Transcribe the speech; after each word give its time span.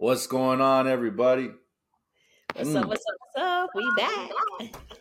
What's 0.00 0.28
going 0.28 0.60
on, 0.60 0.86
everybody? 0.86 1.50
What's 2.54 2.72
up? 2.72 2.84
Mm, 2.84 2.88
What's 2.88 3.02
up? 3.04 3.16
What's 3.34 3.44
up? 3.44 3.70
We 3.74 3.92
back. 3.96 4.30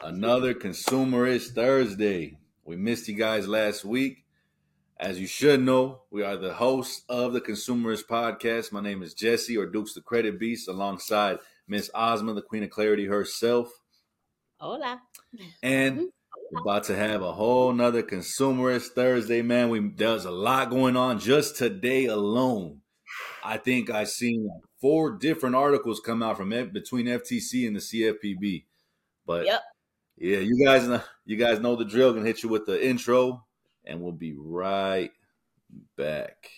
another 0.02 0.56
Consumerish 0.56 1.50
Thursday. 1.54 2.40
We 2.66 2.78
missed 2.78 3.08
you 3.08 3.14
guys 3.14 3.48
last 3.48 3.86
week. 3.86 4.26
As 5.00 5.20
you 5.20 5.28
should 5.28 5.62
know, 5.62 6.02
we 6.10 6.24
are 6.24 6.36
the 6.36 6.56
hosts 6.56 7.04
of 7.10 7.34
the 7.34 7.42
Consumerish 7.42 8.08
Podcast. 8.08 8.72
My 8.72 8.82
name 8.82 9.04
is 9.04 9.14
Jesse, 9.14 9.56
or 9.56 9.68
Dukes 9.68 9.94
the 9.94 10.02
Credit 10.02 10.40
Beast, 10.40 10.68
alongside 10.68 11.38
Miss 11.68 11.92
Asma, 11.94 12.34
the 12.34 12.42
Queen 12.42 12.64
of 12.64 12.72
Clarity 12.72 13.06
herself. 13.06 13.72
Hola. 14.60 15.00
And 15.62 16.10
we're 16.52 16.62
about 16.62 16.86
to 16.86 16.96
have 16.96 17.22
a 17.22 17.34
whole 17.34 17.72
nother 17.72 18.02
Consumerish 18.02 18.88
Thursday, 18.88 19.44
man. 19.44 19.70
We 19.70 19.90
there's 19.90 20.26
a 20.26 20.32
lot 20.32 20.72
going 20.72 20.98
on 20.98 21.20
just 21.20 21.56
today 21.56 22.06
alone. 22.06 22.82
I 23.44 23.58
think 23.58 23.92
I 23.92 24.04
seen 24.06 24.48
like 24.48 24.67
four 24.80 25.12
different 25.12 25.56
articles 25.56 26.00
come 26.00 26.22
out 26.24 26.38
from 26.38 26.54
F- 26.54 26.72
between 26.74 27.08
FTC 27.08 27.66
and 27.68 27.76
the 27.76 27.80
CFPB. 27.82 28.66
But 29.26 29.46
Yep. 29.46 29.62
yeah, 30.18 30.38
you 30.40 30.64
guys 30.64 30.88
know 30.88 31.02
you 31.26 31.36
guys 31.38 31.60
know 31.60 31.76
the 31.76 31.86
drill. 31.86 32.14
Gonna 32.14 32.26
hit 32.26 32.44
you 32.44 32.50
with 32.50 32.66
the 32.66 32.84
intro, 32.86 33.46
and 33.86 34.02
we'll 34.02 34.12
be 34.14 34.34
right 34.38 35.12
back. 35.96 36.50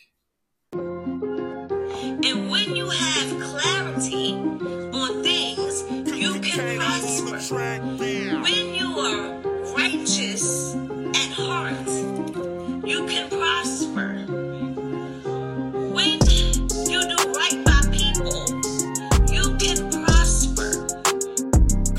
And 0.71 2.49
when 2.49 2.75
you 2.75 2.87
have 2.89 3.39
clarity 3.41 4.33
on 4.33 5.23
things, 5.23 5.83
you 6.13 6.39
can 6.41 6.77
prosper. 6.79 7.79
When 8.43 8.75
you 8.75 8.87
are 8.99 9.39
righteous 9.75 10.75
at 10.75 11.31
heart, 11.31 11.87
you 12.87 13.05
can 13.07 13.29
prosper. 13.29 13.68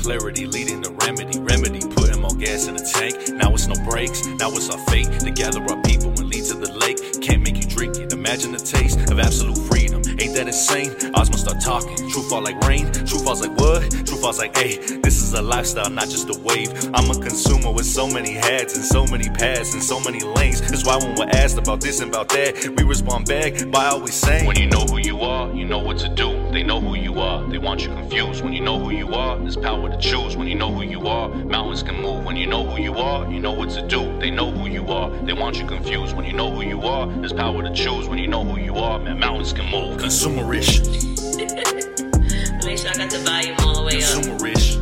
Clarity 0.01 0.47
leading 0.47 0.81
the 0.81 0.89
remedy, 1.05 1.39
remedy, 1.39 1.79
putting 1.79 2.21
more 2.21 2.33
gas 2.33 2.67
in 2.67 2.73
the 2.73 2.81
tank. 2.81 3.37
Now 3.37 3.53
it's 3.53 3.67
no 3.67 3.75
brakes, 3.87 4.25
now 4.25 4.49
it's 4.49 4.67
our 4.69 4.79
fate 4.85 5.05
to 5.19 5.29
gather 5.29 5.61
our 5.61 5.79
people 5.83 6.09
and 6.09 6.27
lead 6.27 6.43
to 6.45 6.55
the 6.55 6.73
lake. 6.73 7.21
Can't 7.21 7.43
make 7.43 7.57
you 7.57 7.69
drink 7.69 7.97
it, 7.97 8.11
imagine 8.11 8.51
the 8.51 8.57
taste 8.57 8.99
of 9.11 9.19
absolute 9.19 9.57
freedom. 9.67 9.80
Ain't 10.21 10.35
that 10.35 10.45
insane? 10.45 10.93
Asma 11.15 11.35
start 11.35 11.59
talking, 11.59 11.97
truth 12.11 12.29
fall 12.29 12.43
like 12.43 12.59
rain, 12.67 12.91
truth 12.93 13.23
falls 13.23 13.41
like 13.41 13.57
what? 13.57 13.89
Truth 13.89 14.21
falls 14.21 14.37
like, 14.37 14.55
hey, 14.55 14.77
this 14.77 15.19
is 15.19 15.33
a 15.33 15.41
lifestyle, 15.41 15.89
not 15.89 16.09
just 16.09 16.29
a 16.29 16.39
wave. 16.41 16.69
I'm 16.93 17.09
a 17.09 17.15
consumer 17.19 17.71
with 17.71 17.87
so 17.87 18.05
many 18.05 18.33
hats 18.33 18.75
and 18.75 18.85
so 18.85 19.07
many 19.07 19.29
paths 19.29 19.73
and 19.73 19.81
so 19.81 19.99
many 19.99 20.19
lanes. 20.23 20.61
That's 20.61 20.85
why 20.85 20.97
when 20.97 21.15
we're 21.15 21.31
asked 21.33 21.57
about 21.57 21.81
this 21.81 22.01
and 22.01 22.11
about 22.11 22.29
that, 22.29 22.71
we 22.77 22.83
respond 22.83 23.25
back 23.25 23.67
by 23.71 23.87
always 23.87 24.13
saying, 24.13 24.45
When 24.45 24.57
you 24.57 24.67
know 24.67 24.85
who 24.85 24.99
you 24.99 25.21
are, 25.21 25.51
you 25.55 25.65
know 25.65 25.79
what 25.79 25.97
to 25.99 26.09
do. 26.09 26.29
They 26.51 26.61
know 26.61 26.79
who 26.79 26.93
you 26.93 27.19
are, 27.19 27.43
they 27.49 27.57
want 27.57 27.81
you 27.81 27.87
confused. 27.87 28.43
When 28.43 28.53
you 28.53 28.61
know 28.61 28.77
who 28.77 28.91
you 28.91 29.15
are, 29.15 29.39
there's 29.39 29.57
power 29.57 29.89
to 29.89 29.97
choose. 29.97 30.37
When 30.37 30.47
you 30.47 30.53
know 30.53 30.71
who 30.71 30.83
you 30.83 31.07
are, 31.07 31.29
mountains 31.29 31.81
can 31.81 31.99
move. 31.99 32.25
When 32.25 32.35
you 32.35 32.45
know 32.45 32.63
who 32.63 32.79
you 32.79 32.93
are, 32.93 33.27
you 33.31 33.39
know 33.39 33.53
what 33.53 33.71
to 33.71 33.87
do. 33.87 34.19
They 34.19 34.29
know 34.29 34.51
who 34.51 34.69
you 34.69 34.85
are, 34.85 35.09
they 35.25 35.33
want 35.33 35.57
you 35.57 35.65
confused. 35.65 36.15
When 36.15 36.25
you 36.25 36.33
know 36.33 36.51
who 36.51 36.61
you 36.61 36.81
are, 36.83 37.07
there's 37.07 37.33
power 37.33 37.63
to 37.63 37.73
choose. 37.73 38.07
When 38.07 38.19
you 38.19 38.27
know 38.27 38.43
who 38.43 38.59
you 38.59 38.75
are, 38.75 38.99
man, 38.99 39.17
mountains 39.17 39.51
can 39.51 39.65
move. 39.71 39.97
Consumerish, 40.11 40.83
Make 42.65 42.77
sure 42.77 42.89
I 42.89 42.97
got 42.97 43.09
the 43.09 43.23
volume 43.23 43.55
all 43.61 43.75
the 43.75 43.83
way 43.83 44.03
up. 44.03 44.19
consumerish. 44.19 44.75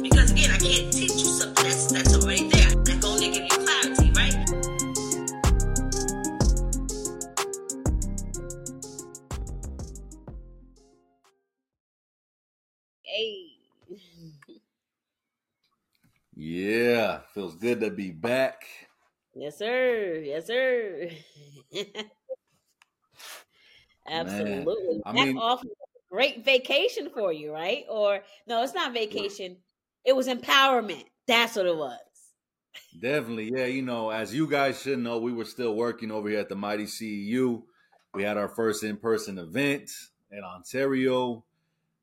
Because 0.00 0.30
again, 0.30 0.52
I 0.52 0.58
can't 0.58 0.92
teach 0.92 1.10
you 1.10 1.26
something 1.26 1.64
that's 1.64 1.90
that's 1.90 2.14
already 2.14 2.48
there. 2.48 2.68
I 2.68 2.84
can 2.84 3.04
only 3.04 3.32
give 3.32 3.42
you 3.42 3.48
clarity, 3.48 4.12
right? 4.14 4.38
Hey. 13.02 13.48
Yeah, 16.36 17.22
feels 17.34 17.56
good 17.56 17.80
to 17.80 17.90
be 17.90 18.12
back. 18.12 18.66
Yes, 19.34 19.58
sir. 19.58 20.22
Yes, 20.24 20.46
sir. 20.46 21.10
Absolutely. 24.06 25.02
I 25.04 25.12
Back 25.12 25.26
mean- 25.26 25.38
off 25.38 25.62
great 26.10 26.44
vacation 26.44 27.08
for 27.14 27.32
you, 27.32 27.52
right? 27.52 27.84
Or 27.88 28.20
no, 28.46 28.62
it's 28.62 28.74
not 28.74 28.92
vacation. 28.92 29.56
It 30.04 30.14
was 30.14 30.28
empowerment. 30.28 31.04
That's 31.26 31.56
what 31.56 31.66
it 31.66 31.76
was. 31.76 31.98
Definitely, 33.00 33.50
yeah. 33.54 33.66
You 33.66 33.82
know, 33.82 34.10
as 34.10 34.34
you 34.34 34.46
guys 34.46 34.80
should 34.82 34.98
know, 34.98 35.18
we 35.18 35.32
were 35.32 35.44
still 35.44 35.74
working 35.74 36.10
over 36.10 36.28
here 36.28 36.40
at 36.40 36.48
the 36.48 36.56
Mighty 36.56 36.84
CEU. 36.84 37.62
We 38.14 38.22
had 38.22 38.36
our 38.36 38.48
first 38.48 38.82
in-person 38.84 39.38
event 39.38 39.90
in 40.30 40.40
Ontario. 40.44 41.44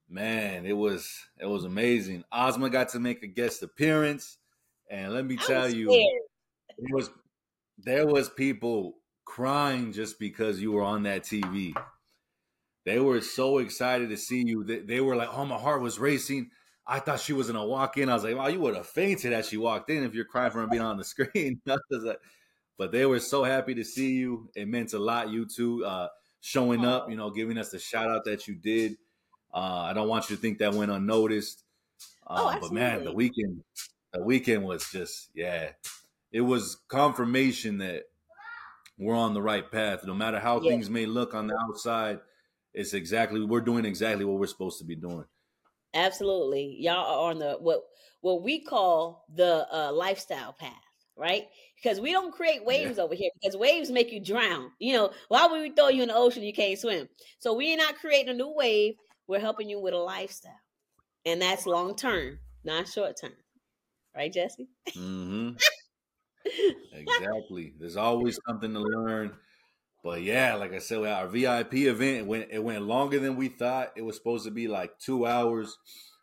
Man, 0.09 0.65
it 0.65 0.73
was 0.73 1.27
it 1.39 1.45
was 1.45 1.65
amazing. 1.65 2.23
Asma 2.31 2.69
got 2.71 2.89
to 2.89 2.99
make 2.99 3.21
a 3.21 3.27
guest 3.27 3.61
appearance, 3.61 4.38
and 4.89 5.13
let 5.13 5.23
me 5.25 5.38
I 5.39 5.43
tell 5.45 5.69
you, 5.69 5.85
scared. 5.91 6.21
it 6.79 6.93
was 6.95 7.09
there 7.77 8.07
was 8.07 8.27
people 8.29 8.95
crying 9.29 9.94
just 9.94 10.19
because 10.19 10.62
you 10.62 10.72
were 10.72 10.84
on 10.84 11.03
that 11.03 11.23
TV. 11.23 11.75
They 12.85 13.00
were 13.00 13.22
so 13.22 13.59
excited 13.59 14.09
to 14.09 14.17
see 14.17 14.44
you. 14.45 14.63
They, 14.63 14.79
they 14.79 15.01
were 15.01 15.16
like, 15.16 15.29
"Oh, 15.31 15.45
my 15.45 15.57
heart 15.57 15.81
was 15.81 16.00
racing." 16.00 16.51
I 16.88 17.00
thought 17.00 17.19
she 17.19 17.34
was 17.34 17.47
gonna 17.47 17.66
walk 17.66 17.97
in. 17.97 18.09
I 18.09 18.16
was 18.16 18.23
like, 18.23 18.35
"Wow, 18.35 18.47
you 18.47 18.59
would 18.62 18.75
have 18.75 18.88
fainted 18.88 19.34
as 19.34 19.50
she 19.50 19.57
walked 19.57 19.89
in 19.89 20.03
if 20.03 20.16
you're 20.16 20.25
crying 20.25 20.51
from 20.51 20.69
being 20.69 20.81
on 20.84 20.97
the 20.97 21.03
screen." 21.13 21.62
Like- 21.68 22.19
but 22.78 22.91
they 22.91 23.06
were 23.06 23.19
so 23.19 23.44
happy 23.44 23.75
to 23.75 23.84
see 23.84 24.13
you. 24.13 24.50
It 24.56 24.68
meant 24.68 24.94
a 24.94 25.00
lot. 25.00 25.29
You 25.29 25.45
two 25.45 25.85
uh, 25.85 26.09
showing 26.41 26.85
up, 26.85 27.09
you 27.09 27.18
know, 27.18 27.29
giving 27.29 27.57
us 27.57 27.72
the 27.72 27.79
shout 27.79 28.09
out 28.09 28.25
that 28.25 28.47
you 28.47 28.56
did. 28.56 28.97
Uh, 29.53 29.81
I 29.89 29.94
don't 29.94 30.07
want 30.07 30.29
you 30.29 30.35
to 30.38 30.41
think 30.41 30.59
that 30.59 30.73
went 30.73 30.91
unnoticed. 30.91 31.63
Oh, 32.28 32.47
Um, 32.50 32.59
but 32.62 32.72
man, 32.72 33.03
the 33.03 33.13
weekend, 33.13 33.63
the 34.13 34.23
weekend 34.23 34.63
was 34.63 34.89
just 34.91 35.29
yeah, 35.35 35.72
it 36.31 36.41
was 36.41 36.78
confirmation 36.88 37.79
that 37.79 38.06
we're 38.99 39.15
on 39.15 39.33
the 39.33 39.41
right 39.41 39.69
path. 39.71 40.03
No 40.05 40.13
matter 40.13 40.39
how 40.39 40.59
Yeah. 40.59 40.71
things 40.71 40.89
may 40.89 41.05
look 41.05 41.33
on 41.33 41.47
the 41.47 41.57
outside, 41.57 42.19
it's 42.73 42.93
exactly 42.93 43.43
we're 43.43 43.61
doing 43.61 43.85
exactly 43.85 44.25
what 44.25 44.39
we're 44.39 44.45
supposed 44.47 44.77
to 44.79 44.85
be 44.85 44.95
doing. 44.95 45.25
Absolutely. 45.93 46.75
Y'all 46.79 47.05
are 47.05 47.31
on 47.31 47.39
the 47.39 47.53
what 47.53 47.83
what 48.21 48.43
we 48.43 48.59
call 48.63 49.25
the 49.33 49.65
uh, 49.73 49.91
lifestyle 49.91 50.53
path, 50.53 50.73
right? 51.15 51.47
Because 51.81 51.99
we 52.01 52.11
don't 52.11 52.33
create 52.33 52.63
waves 52.65 52.99
over 52.99 53.15
here 53.15 53.31
because 53.41 53.55
waves 53.57 53.89
make 53.89 54.11
you 54.11 54.19
drown. 54.19 54.71
You 54.79 54.93
know, 54.93 55.11
why 55.29 55.47
would 55.47 55.61
we 55.61 55.71
throw 55.71 55.88
you 55.88 56.03
in 56.03 56.09
the 56.09 56.15
ocean 56.15 56.43
you 56.43 56.53
can't 56.53 56.77
swim? 56.77 57.07
So 57.39 57.53
we're 57.55 57.77
not 57.77 57.95
creating 57.97 58.29
a 58.29 58.33
new 58.38 58.53
wave. 58.53 58.95
We're 59.27 59.39
helping 59.39 59.69
you 59.69 59.79
with 59.79 59.93
a 59.93 59.97
lifestyle. 59.97 60.51
And 61.25 61.41
that's 61.41 61.65
long 61.65 61.95
term, 61.95 62.39
not 62.63 62.88
short 62.88 63.15
term. 63.19 63.33
Right, 64.15 64.31
Jesse? 64.33 64.67
hmm 64.93 65.51
Exactly. 66.91 67.73
There's 67.79 67.97
always 67.97 68.39
something 68.47 68.73
to 68.73 68.79
learn. 68.79 69.33
But 70.03 70.23
yeah, 70.23 70.55
like 70.55 70.73
I 70.73 70.79
said, 70.79 71.03
our 71.05 71.27
VIP 71.27 71.88
event 71.88 72.19
it 72.19 72.27
went 72.27 72.50
it 72.51 72.63
went 72.63 72.83
longer 72.83 73.19
than 73.19 73.35
we 73.38 73.50
thought. 73.50 73.94
It 73.97 74.03
was 74.03 74.17
supposed 74.17 74.45
to 74.45 74.51
be 74.51 74.67
like 74.67 75.00
two 75.00 75.25
hours. 75.27 75.77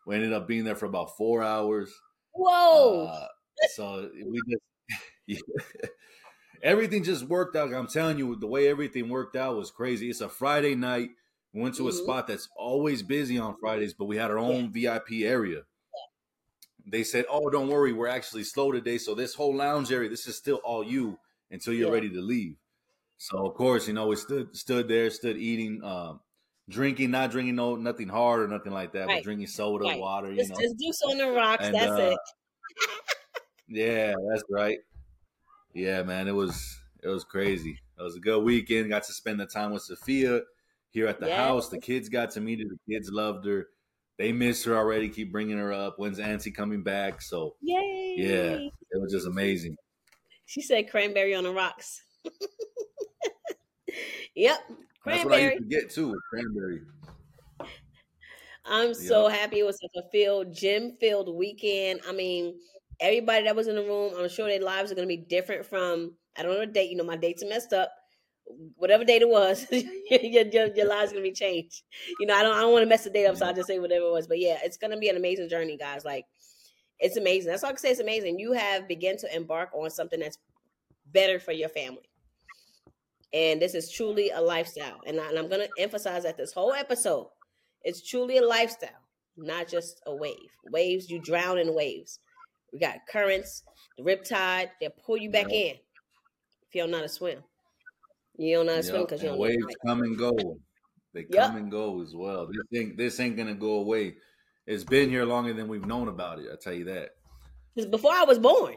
We 0.06 0.16
ended 0.16 0.32
up 0.32 0.48
being 0.48 0.64
there 0.64 0.76
for 0.76 0.86
about 0.86 1.16
four 1.16 1.42
hours. 1.42 1.92
Whoa. 2.32 3.06
Uh, 3.06 3.28
so 3.74 4.10
we 4.14 4.40
just 5.28 5.42
everything 6.62 7.04
just 7.04 7.24
worked 7.24 7.56
out. 7.56 7.72
I'm 7.72 7.86
telling 7.86 8.18
you, 8.18 8.36
the 8.36 8.46
way 8.46 8.68
everything 8.68 9.08
worked 9.08 9.36
out 9.36 9.56
was 9.56 9.70
crazy. 9.70 10.10
It's 10.10 10.20
a 10.20 10.28
Friday 10.28 10.74
night. 10.74 11.10
We 11.52 11.62
went 11.62 11.74
to 11.76 11.88
a 11.88 11.92
Mhm. 11.92 12.02
spot 12.02 12.26
that's 12.26 12.48
always 12.56 13.02
busy 13.02 13.38
on 13.38 13.56
Fridays, 13.58 13.94
but 13.94 14.06
we 14.06 14.16
had 14.16 14.30
our 14.30 14.38
own 14.38 14.72
VIP 14.72 15.24
area. 15.24 15.64
They 16.86 17.04
said, 17.04 17.26
"Oh, 17.30 17.50
don't 17.50 17.68
worry, 17.68 17.92
we're 17.92 18.06
actually 18.08 18.44
slow 18.44 18.72
today. 18.72 18.98
So 18.98 19.14
this 19.14 19.34
whole 19.34 19.54
lounge 19.54 19.92
area, 19.92 20.08
this 20.08 20.26
is 20.26 20.36
still 20.36 20.56
all 20.64 20.84
you 20.84 21.18
until 21.50 21.74
you're 21.74 21.88
Yeah. 21.88 21.92
ready 21.92 22.10
to 22.10 22.20
leave." 22.20 22.56
So 23.18 23.46
of 23.46 23.54
course, 23.54 23.88
you 23.88 23.94
know, 23.94 24.08
we 24.08 24.16
stood 24.16 24.56
stood 24.56 24.88
there, 24.88 25.10
stood 25.10 25.36
eating, 25.38 25.82
um, 25.84 26.20
drinking, 26.68 27.10
not 27.12 27.30
drinking 27.30 27.56
no 27.56 27.76
nothing 27.76 28.08
hard 28.08 28.40
or 28.40 28.48
nothing 28.48 28.72
like 28.72 28.92
that, 28.92 29.10
but 29.10 29.22
drinking 29.22 29.48
soda, 29.48 29.86
Right. 29.86 29.98
water, 29.98 30.32
you 30.32 30.38
just, 30.40 30.50
know. 30.50 30.56
just 30.60 30.76
do 30.78 30.92
so 30.92 31.10
on 31.10 31.18
the 31.18 31.30
rocks. 31.30 31.66
And, 31.66 31.74
that's 31.74 31.92
uh, 31.92 32.12
it. 32.12 32.18
Yeah, 33.68 34.14
that's 34.30 34.44
right. 34.50 34.78
Yeah, 35.74 36.02
man, 36.02 36.28
it 36.28 36.32
was 36.32 36.78
it 37.02 37.08
was 37.08 37.24
crazy. 37.24 37.80
It 37.98 38.02
was 38.02 38.16
a 38.16 38.20
good 38.20 38.42
weekend. 38.44 38.88
Got 38.88 39.04
to 39.04 39.12
spend 39.12 39.40
the 39.40 39.46
time 39.46 39.72
with 39.72 39.82
Sophia 39.82 40.42
here 40.90 41.06
at 41.06 41.20
the 41.20 41.28
Yes. 41.28 41.36
house. 41.36 41.68
The 41.68 41.78
kids 41.78 42.08
got 42.08 42.30
to 42.32 42.40
meet 42.40 42.60
her. 42.60 42.66
The 42.68 42.94
kids 42.94 43.10
loved 43.10 43.46
her. 43.46 43.68
They 44.18 44.32
miss 44.32 44.64
her 44.64 44.74
already. 44.76 45.08
Keep 45.10 45.30
bringing 45.32 45.58
her 45.58 45.72
up. 45.72 45.98
When's 45.98 46.18
Auntie 46.18 46.50
coming 46.50 46.82
back? 46.82 47.20
So 47.22 47.56
Yay. 47.60 48.14
yeah, 48.16 48.56
it 48.90 49.00
was 49.00 49.12
just 49.12 49.26
amazing. 49.26 49.76
She 50.46 50.62
said 50.62 50.90
cranberry 50.90 51.34
on 51.34 51.44
the 51.44 51.52
rocks. 51.52 52.02
yep. 54.34 54.58
That's 55.04 55.24
what 55.24 55.34
I 55.34 55.38
Cranberry. 55.38 55.40
used 55.40 55.58
to 55.58 55.64
get 55.68 55.90
too 55.90 56.08
with 56.08 56.20
cranberry. 56.30 56.80
I'm 58.64 58.94
so 58.94 59.28
happy 59.28 59.60
it 59.60 59.66
was 59.66 59.78
a 59.82 60.02
fulfilled, 60.02 60.52
gym 60.52 60.96
filled 61.00 61.32
weekend. 61.34 62.00
I 62.06 62.12
mean, 62.12 62.58
everybody 63.00 63.44
that 63.44 63.54
was 63.54 63.68
in 63.68 63.76
the 63.76 63.82
room, 63.82 64.14
I'm 64.16 64.28
sure 64.28 64.48
their 64.48 64.60
lives 64.60 64.90
are 64.90 64.96
going 64.96 65.08
to 65.08 65.16
be 65.16 65.22
different 65.24 65.66
from, 65.66 66.16
I 66.36 66.42
don't 66.42 66.52
know 66.52 66.60
the 66.60 66.66
date, 66.66 66.90
you 66.90 66.96
know, 66.96 67.04
my 67.04 67.16
dates 67.16 67.44
are 67.44 67.48
messed 67.48 67.72
up, 67.72 67.92
whatever 68.76 69.04
date 69.04 69.22
it 69.22 69.28
was, 69.28 69.66
your, 69.70 70.46
your, 70.46 70.74
your 70.74 70.88
lives 70.88 71.12
gonna 71.12 71.22
be 71.22 71.32
changed. 71.32 71.82
You 72.20 72.26
know, 72.26 72.34
I 72.34 72.42
don't 72.42 72.56
I 72.56 72.60
don't 72.60 72.72
want 72.72 72.82
to 72.82 72.88
mess 72.88 73.04
the 73.04 73.10
date 73.10 73.26
up, 73.26 73.36
so 73.36 73.46
I 73.46 73.52
just 73.52 73.68
say 73.68 73.78
whatever 73.78 74.06
it 74.06 74.12
was. 74.12 74.26
But 74.26 74.38
yeah, 74.38 74.58
it's 74.62 74.76
gonna 74.76 74.98
be 74.98 75.08
an 75.08 75.16
amazing 75.16 75.48
journey, 75.48 75.76
guys. 75.76 76.04
Like 76.04 76.26
it's 76.98 77.16
amazing. 77.16 77.50
That's 77.50 77.62
all 77.62 77.70
I 77.70 77.72
can 77.72 77.78
say. 77.78 77.90
It's 77.90 78.00
amazing. 78.00 78.38
You 78.38 78.52
have 78.52 78.88
begun 78.88 79.16
to 79.18 79.36
embark 79.36 79.70
on 79.74 79.90
something 79.90 80.20
that's 80.20 80.38
better 81.12 81.38
for 81.38 81.52
your 81.52 81.68
family. 81.68 82.08
And 83.32 83.60
this 83.60 83.74
is 83.74 83.90
truly 83.90 84.30
a 84.30 84.40
lifestyle. 84.40 85.00
And, 85.06 85.20
I, 85.20 85.28
and 85.28 85.38
I'm 85.38 85.48
going 85.48 85.66
to 85.66 85.82
emphasize 85.82 86.22
that 86.22 86.36
this 86.36 86.52
whole 86.52 86.72
episode, 86.72 87.28
it's 87.82 88.06
truly 88.08 88.38
a 88.38 88.46
lifestyle, 88.46 88.88
not 89.36 89.68
just 89.68 90.00
a 90.06 90.14
wave. 90.14 90.50
Waves, 90.70 91.10
you 91.10 91.20
drown 91.20 91.58
in 91.58 91.74
waves. 91.74 92.20
We 92.72 92.78
got 92.78 93.06
currents, 93.10 93.62
the 93.98 94.04
riptide, 94.04 94.70
they'll 94.80 94.90
pull 95.04 95.16
you 95.16 95.30
back 95.30 95.52
in 95.52 95.74
if 95.74 96.74
you 96.74 96.82
don't 96.82 96.90
know 96.90 96.98
how 96.98 97.02
to 97.02 97.08
swim. 97.08 97.42
You 98.38 98.56
don't 98.56 98.66
know 98.66 98.72
how 98.72 98.78
to 98.78 98.82
swim 98.82 99.02
because 99.02 99.22
you 99.22 99.28
don't 99.28 99.40
know 99.40 99.46
how 99.46 99.50
to 99.50 99.58
waves 99.58 99.76
come 99.86 100.02
and 100.02 100.18
go. 100.18 100.58
They 101.12 101.24
Yep. 101.28 101.50
come 101.50 101.56
and 101.56 101.70
go 101.70 102.02
as 102.02 102.14
well. 102.14 102.46
This 102.46 102.80
ain't 102.80 102.96
this 102.96 103.20
ain't 103.20 103.36
gonna 103.36 103.54
go 103.54 103.78
away. 103.78 104.16
It's 104.66 104.84
been 104.84 105.08
here 105.10 105.24
longer 105.24 105.52
than 105.54 105.68
we've 105.68 105.86
known 105.86 106.08
about 106.08 106.40
it. 106.40 106.50
I 106.52 106.56
tell 106.56 106.74
you 106.74 106.84
that. 106.84 107.12
Because 107.74 107.90
before 107.90 108.12
I 108.12 108.24
was 108.24 108.38
born, 108.38 108.76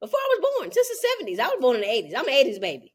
before 0.00 0.18
I 0.18 0.36
was 0.38 0.50
born, 0.58 0.72
since 0.72 0.88
the 0.88 1.08
70s, 1.24 1.38
I 1.38 1.48
was 1.48 1.58
born 1.60 1.76
in 1.76 1.82
the 1.82 1.88
80s. 1.88 2.14
I'm 2.16 2.26
an 2.28 2.34
80s 2.34 2.58
baby. 2.58 2.94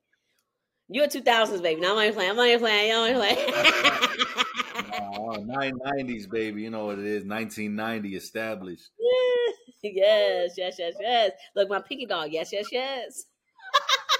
You're 0.89 1.05
a 1.05 1.09
2000s 1.09 1.61
baby. 1.61 1.81
Now 1.81 1.91
I'm 1.91 1.95
not 1.97 2.03
even 2.05 2.15
playing. 2.15 2.31
I'm 2.31 2.37
not 2.37 2.59
playing. 2.59 2.91
I'm 2.93 3.13
not 3.13 3.19
playing. 3.21 4.13
Nine 5.47 5.73
nineties, 5.83 6.27
baby. 6.27 6.61
You 6.61 6.69
know 6.69 6.85
what 6.85 6.99
it 6.99 7.05
is. 7.05 7.25
Nineteen 7.25 7.75
ninety 7.75 8.15
established. 8.15 8.91
yes, 9.83 10.53
yes, 10.57 10.75
yes, 10.79 10.95
yes. 10.99 11.31
Look, 11.55 11.69
my 11.69 11.79
Pinkydoll. 11.79 12.31
Yes, 12.31 12.51
yes, 12.51 12.71
yes. 12.71 13.25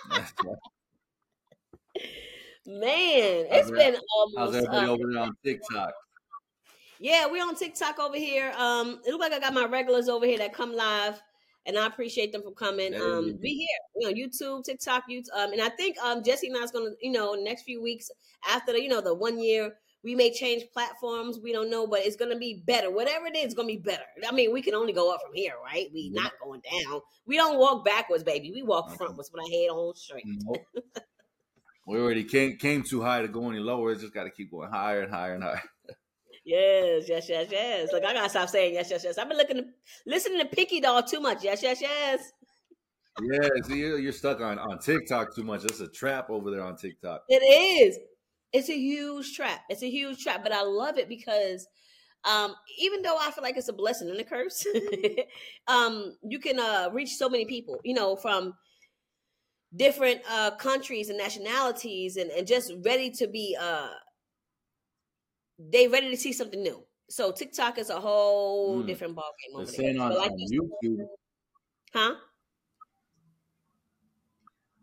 Man, 2.66 3.46
How's 3.50 3.60
it's 3.62 3.70
it- 3.70 3.76
been 3.76 3.94
How's 3.94 4.02
almost. 4.36 4.56
everybody 4.56 4.88
uh, 4.88 4.90
over 4.92 5.04
there 5.12 5.22
on 5.24 5.36
TikTok? 5.44 5.94
yeah, 7.00 7.26
we're 7.30 7.44
on 7.46 7.56
TikTok 7.56 8.00
over 8.00 8.16
here. 8.16 8.54
Um, 8.58 9.02
it 9.06 9.12
looks 9.12 9.22
like 9.22 9.34
I 9.34 9.40
got 9.40 9.54
my 9.54 9.66
regulars 9.66 10.08
over 10.08 10.26
here 10.26 10.38
that 10.38 10.54
come 10.54 10.74
live, 10.74 11.22
and 11.66 11.78
I 11.78 11.86
appreciate 11.88 12.32
them 12.32 12.42
for 12.42 12.54
coming. 12.54 12.96
Um, 12.96 13.38
be 13.42 13.50
here, 13.56 13.68
you 13.98 14.08
know, 14.08 14.14
YouTube, 14.16 14.64
TikTok, 14.64 15.04
YouTube, 15.10 15.26
um, 15.36 15.52
and 15.52 15.62
I 15.62 15.70
think 15.70 15.98
um 16.04 16.24
Jesse 16.24 16.48
and 16.48 16.58
I 16.58 16.62
I's 16.62 16.72
gonna, 16.72 16.92
you 17.02 17.12
know, 17.12 17.34
next 17.34 17.64
few 17.64 17.82
weeks 17.84 18.10
after 18.50 18.72
the, 18.72 18.82
you 18.82 18.90
know, 18.90 19.02
the 19.02 19.14
one 19.14 19.40
year. 19.40 19.74
We 20.06 20.16
may 20.16 20.34
change 20.34 20.64
platforms. 20.74 21.40
We 21.42 21.54
don't 21.54 21.70
know, 21.70 21.88
but 21.88 22.02
it's 22.02 22.18
gonna 22.18 22.38
be 22.38 22.62
better. 22.66 22.92
Whatever 22.92 23.28
it 23.28 23.38
is, 23.38 23.46
it's 23.46 23.54
gonna 23.54 23.68
be 23.68 23.78
better. 23.78 24.04
I 24.28 24.34
mean, 24.34 24.52
we 24.52 24.62
can 24.62 24.74
only 24.74 24.92
go 24.92 25.14
up 25.14 25.22
from 25.26 25.34
here, 25.34 25.54
right? 25.64 25.90
We 25.94 26.12
Yeah. 26.14 26.24
not 26.24 26.34
going 26.44 26.62
down. 26.70 27.00
We 27.26 27.38
don't 27.38 27.58
walk 27.58 27.86
backwards, 27.86 28.22
baby. 28.24 28.52
We 28.54 28.64
walk 28.64 28.88
Okay. 28.88 28.98
frontwards 28.98 29.32
with 29.32 29.40
our 29.40 29.50
head 29.50 29.70
on 29.70 29.96
straight. 29.96 30.24
Nope. 30.26 30.58
we 31.86 31.98
already 31.98 32.24
came 32.24 32.58
came 32.58 32.84
too 32.84 33.02
high 33.02 33.22
to 33.22 33.28
go 33.28 33.50
any 33.50 33.60
lower. 33.60 33.92
It's 33.92 34.02
just 34.02 34.14
got 34.14 34.24
to 34.24 34.30
keep 34.30 34.52
going 34.52 34.72
higher 34.72 35.02
and 35.02 35.12
higher 35.12 35.36
and 35.36 35.44
higher. 35.44 35.64
Yes, 36.46 37.06
yes, 37.08 37.30
yes, 37.30 37.48
yes. 37.50 37.90
Look, 37.94 38.04
I 38.04 38.14
gotta 38.14 38.30
stop 38.30 38.50
saying 38.50 38.74
yes, 38.74 38.90
yes, 38.92 39.04
yes. 39.04 39.18
I've 39.18 39.30
been 39.30 39.38
looking, 39.38 39.58
to, 39.58 39.66
listening 40.06 40.40
to 40.40 40.46
Pinkydoll 40.46 41.10
too 41.10 41.22
much. 41.22 41.44
Yes, 41.44 41.64
yes, 41.64 41.80
yes. 41.80 42.34
Yeah, 43.22 43.50
see, 43.64 43.78
you're, 43.78 44.00
you're 44.00 44.12
stuck 44.12 44.42
on 44.42 44.60
on 44.60 44.80
TikTok 44.80 45.34
too 45.36 45.44
much. 45.44 45.62
That's 45.62 45.80
a 45.80 45.88
trap 45.88 46.30
over 46.30 46.52
there 46.52 46.64
on 46.64 46.76
TikTok. 46.76 47.24
It 47.30 47.36
is. 47.36 47.98
It's 48.52 48.70
a 48.70 48.78
huge 48.78 49.36
trap. 49.36 49.62
It's 49.70 49.84
a 49.84 49.90
huge 49.90 50.22
trap, 50.22 50.44
but 50.44 50.52
I 50.52 50.64
love 50.64 50.98
it 50.98 51.08
because 51.08 51.66
um, 52.26 52.54
even 52.78 53.02
though 53.02 53.18
I 53.18 53.32
feel 53.32 53.44
like 53.44 53.58
it's 53.58 53.70
a 53.70 53.74
blessing 53.74 54.10
and 54.10 54.20
a 54.20 54.24
curse, 54.24 54.66
um, 55.68 56.18
you 56.24 56.40
can 56.40 56.60
uh, 56.60 56.90
reach 56.92 57.16
so 57.16 57.30
many 57.30 57.46
people. 57.46 57.80
You 57.86 57.94
know, 57.94 58.16
from 58.16 58.54
different 59.76 60.22
uh, 60.30 60.52
countries 60.58 61.10
and 61.10 61.18
nationalities, 61.18 62.18
and, 62.18 62.32
and 62.32 62.48
just 62.48 62.72
ready 62.86 63.10
to 63.12 63.28
be. 63.28 63.58
Uh, 63.60 63.90
they 65.60 65.88
ready 65.88 66.10
to 66.10 66.18
see 66.18 66.34
something 66.34 66.62
new. 66.62 66.86
So 67.10 67.32
TikTok 67.32 67.78
is 67.78 67.90
a 67.90 68.00
whole 68.00 68.82
Mm. 68.84 68.88
different 68.88 69.16
ballgame 69.16 69.62
over 69.62 69.72
there. 69.72 70.02
on, 70.02 70.16
like 70.16 70.32
on 70.32 70.38
YouTube. 70.40 71.08
huh? 71.94 72.16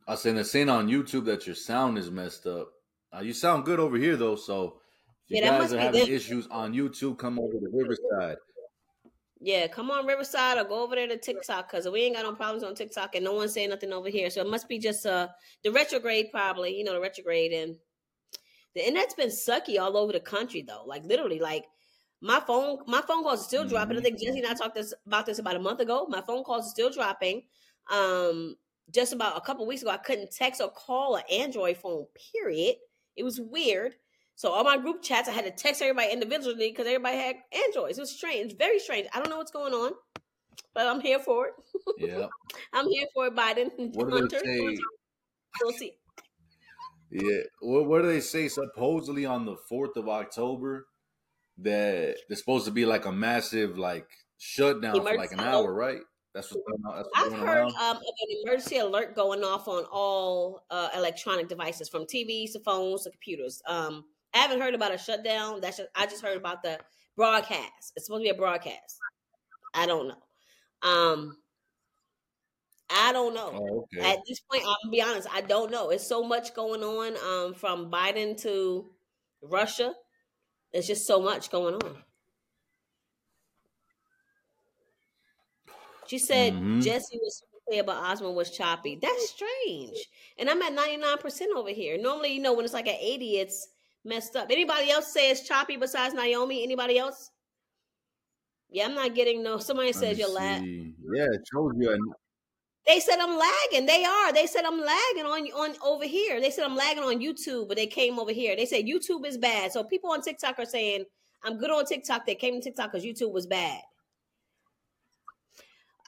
I 0.06 0.14
saying 0.16 0.34
they're 0.37 0.44
saying 0.44 0.69
on 0.69 0.88
YouTube 0.88 1.25
that 1.26 1.46
your 1.46 1.54
sound 1.56 1.98
is 1.98 2.10
messed 2.10 2.46
up. 2.46 2.72
Uh, 3.14 3.20
you 3.20 3.32
sound 3.32 3.64
good 3.64 3.81
over 3.81 3.96
here 3.96 4.16
though, 4.16 4.37
so 4.37 4.81
if 5.28 5.37
you 5.37 5.42
Yeah, 5.42 5.58
guys 5.58 5.72
are 5.72 5.78
having 5.78 6.06
issues 6.08 6.46
on 6.48 6.72
YouTube, 6.75 7.19
come 7.19 7.38
over 7.38 7.52
to 7.52 7.69
Riverside. 7.72 8.37
Yeah, 9.42 9.69
come 9.69 9.90
on 9.90 10.06
Riverside 10.06 10.58
or 10.58 10.64
go 10.64 10.82
over 10.82 10.94
there 10.94 11.08
to 11.08 11.16
TikTok 11.16 11.70
because 11.70 11.88
we 11.88 12.02
ain't 12.02 12.16
got 12.16 12.25
no 12.26 12.34
problems 12.34 12.62
on 12.62 12.75
TikTok 12.75 13.14
and 13.14 13.25
no 13.25 13.32
one's 13.32 13.54
saying 13.54 13.70
nothing 13.70 13.92
over 13.92 14.10
here. 14.10 14.28
So 14.28 14.42
it 14.42 14.50
must 14.50 14.69
be 14.69 14.78
just 14.78 15.06
uh 15.06 15.28
the 15.64 15.72
retrograde 15.72 16.26
probably, 16.31 16.76
you 16.76 16.84
know, 16.84 16.92
the 16.92 17.00
retrograde 17.00 17.52
and 17.52 17.76
the 18.75 18.87
internet's 18.87 19.14
been 19.14 19.31
sucky 19.31 19.81
all 19.81 19.96
over 19.96 20.12
the 20.12 20.20
country 20.20 20.62
though. 20.62 20.84
Like 20.87 21.04
literally, 21.04 21.38
like 21.38 21.64
my 22.20 22.38
phone 22.40 22.81
my 22.87 23.00
phone 23.00 23.22
calls 23.22 23.40
are 23.40 23.44
still 23.44 23.64
dropping. 23.66 23.96
I 23.96 24.02
think 24.02 24.20
Jesse 24.20 24.40
and 24.40 24.46
I 24.46 24.52
talked 24.52 24.75
this 24.75 24.92
about 25.06 25.25
this 25.25 25.38
about 25.38 25.56
a 25.56 25.60
month 25.60 25.81
ago. 25.81 26.06
My 26.10 26.20
phone 26.20 26.44
calls 26.44 26.66
are 26.66 26.70
still 26.70 26.90
dropping. 26.90 27.42
Um 27.90 28.56
just 28.92 29.14
about 29.14 29.38
a 29.38 29.40
couple 29.40 29.66
weeks 29.66 29.81
ago, 29.81 29.90
I 29.90 29.96
couldn't 29.96 30.32
text 30.32 30.60
or 30.60 30.70
call 30.70 31.16
an 31.16 31.22
Android 31.32 31.78
phone, 31.78 32.06
period. 32.32 32.76
It 33.16 33.22
was 33.22 33.40
weird. 33.40 33.94
So 34.40 34.52
all 34.52 34.64
my 34.64 34.78
group 34.78 35.02
chats, 35.02 35.28
I 35.28 35.32
had 35.32 35.44
to 35.44 35.50
text 35.50 35.82
everybody 35.82 36.10
individually 36.10 36.70
because 36.70 36.87
everybody 36.87 37.19
had 37.19 37.37
Androids. 37.66 37.98
It 37.98 38.00
was 38.00 38.10
strange, 38.10 38.56
very 38.56 38.78
strange. 38.78 39.06
I 39.12 39.19
don't 39.19 39.28
know 39.28 39.37
what's 39.37 39.50
going 39.50 39.75
on, 39.75 39.92
but 40.72 40.87
I'm 40.87 41.02
here 41.02 41.19
for 41.19 41.48
it. 41.48 41.52
Yeah. 41.98 42.26
I'm 42.72 42.88
here 42.88 43.06
for 43.12 43.26
it, 43.26 43.34
Biden. 43.34 43.69
What 43.94 44.08
do 44.08 44.16
Hunter. 44.16 44.40
they 44.42 44.58
say? 44.58 44.78
We'll 45.62 45.72
see. 45.75 45.92
Yeah. 47.10 47.42
What, 47.60 47.87
what 47.87 48.00
do 48.00 48.08
they 48.08 48.20
say? 48.20 48.48
Supposedly 48.48 49.26
on 49.26 49.44
the 49.44 49.56
fourth 49.69 49.94
of 49.96 50.08
October, 50.08 50.87
that 51.58 52.16
there's 52.26 52.38
supposed 52.38 52.64
to 52.64 52.70
be 52.70 52.87
like 52.87 53.04
a 53.04 53.12
massive 53.12 53.76
like 53.76 54.06
shutdown 54.38 54.96
for 54.96 55.16
like 55.19 55.32
an 55.32 55.40
hour, 55.40 55.70
right? 55.70 56.00
That's 56.32 56.50
what's 56.50 56.66
going 56.66 56.82
on. 56.87 56.96
That's 56.96 57.08
what's 57.12 57.26
I've 57.26 57.32
going 57.32 57.46
heard 57.46 57.64
um, 57.66 57.96
of 57.96 57.98
an 57.98 58.37
emergency 58.42 58.78
alert 58.78 59.14
going 59.14 59.44
off 59.44 59.69
on 59.69 59.84
all 59.92 60.64
uh, 60.70 60.88
electronic 60.96 61.48
devices, 61.48 61.90
from 61.90 62.04
TVs 62.04 62.52
to 62.52 62.60
phones 62.60 63.02
to 63.02 63.10
computers. 63.10 63.60
Um, 63.66 64.04
I 64.34 64.38
haven't 64.38 64.60
heard 64.60 64.74
about 64.74 64.94
a 64.94 64.98
shutdown. 64.98 65.60
That's 65.60 65.78
just, 65.78 65.88
I 65.94 66.06
just 66.06 66.22
heard 66.22 66.36
about 66.36 66.62
the 66.62 66.78
broadcast. 67.16 67.92
It's 67.96 68.06
supposed 68.06 68.20
to 68.24 68.24
be 68.24 68.28
a 68.30 68.34
broadcast. 68.34 68.98
I 69.74 69.86
don't 69.86 70.08
know. 70.08 70.22
Um, 70.88 71.36
I 72.90 73.12
don't 73.12 73.34
know. 73.34 73.50
Oh, 73.54 73.80
okay. 73.94 74.12
At 74.12 74.18
this 74.26 74.40
point, 74.40 74.64
I'll 74.66 74.90
be 74.90 75.00
honest. 75.02 75.28
I 75.32 75.40
don't 75.42 75.70
know. 75.70 75.90
It's 75.90 76.06
so 76.06 76.22
much 76.24 76.54
going 76.54 76.82
on. 76.82 77.16
Um, 77.46 77.54
from 77.54 77.90
Biden 77.90 78.40
to 78.42 78.90
Russia, 79.42 79.94
It's 80.72 80.86
just 80.88 81.06
so 81.06 81.20
much 81.20 81.50
going 81.50 81.76
on. 81.76 82.04
She 86.06 86.18
said 86.18 86.54
Mhm. 86.54 86.82
Jesse 86.82 87.18
was 87.22 87.42
clear 87.66 87.82
about 87.82 88.04
Asma 88.04 88.30
was 88.30 88.50
choppy. 88.50 88.96
That's 88.96 89.28
strange. 89.30 90.08
And 90.38 90.50
I'm 90.50 90.60
at 90.62 90.72
99% 90.72 91.52
over 91.56 91.70
here. 91.70 91.96
Normally, 91.99 92.30
you 92.34 92.40
know, 92.40 92.52
when 92.52 92.64
it's 92.64 92.75
like 92.75 92.88
at 92.88 92.99
80, 93.00 93.38
it's 93.38 93.68
messed 94.04 94.37
up. 94.37 94.49
Anybody 94.50 94.90
else 94.90 95.12
say 95.12 95.30
it's 95.30 95.47
choppy 95.47 95.76
besides 95.76 96.14
Naomi? 96.14 96.62
Anybody 96.62 96.99
else? 96.99 97.30
Yeah, 98.71 98.87
I'm 98.87 98.95
not 98.95 99.14
getting 99.14 99.42
no. 99.42 99.59
Somebody 99.59 99.92
says 99.92 100.19
you're 100.19 100.33
lag. 100.33 100.62
see. 100.62 100.95
Yeah, 101.14 101.26
it 101.33 101.40
shows 101.52 101.73
you. 101.76 102.14
They 102.87 103.00
said 103.00 103.19
I'm 103.21 103.38
lagging. 103.38 103.87
They 103.87 104.04
are. 104.04 104.33
They 104.33 104.47
said 104.47 104.64
I'm 104.64 104.80
lagging 104.80 105.26
on 105.26 105.42
on 105.52 105.76
over 105.85 106.04
here. 106.04 106.40
They 106.40 106.50
said 106.50 106.64
I'm 106.64 106.76
lagging 106.76 107.02
on 107.02 107.21
YouTube, 107.21 107.69
but 107.69 107.76
they 107.76 107.87
came 107.87 108.19
over 108.19 108.33
here. 108.33 108.57
They 108.57 108.66
said 108.66 108.85
YouTube 108.85 109.26
is 109.26 109.37
bad. 109.37 109.73
So 109.73 109.85
people 109.85 110.11
on 110.11 110.23
TikTok 110.23 110.59
are 110.59 110.64
saying 110.64 111.04
I'm 111.42 111.59
good 111.59 111.71
on 111.71 111.85
TikTok. 111.85 112.26
They 112.26 112.35
came 112.35 112.54
to 112.54 112.61
TikTok 112.61 112.92
because 112.92 113.04
YouTube 113.04 113.33
was 113.33 113.47
bad. 113.47 113.80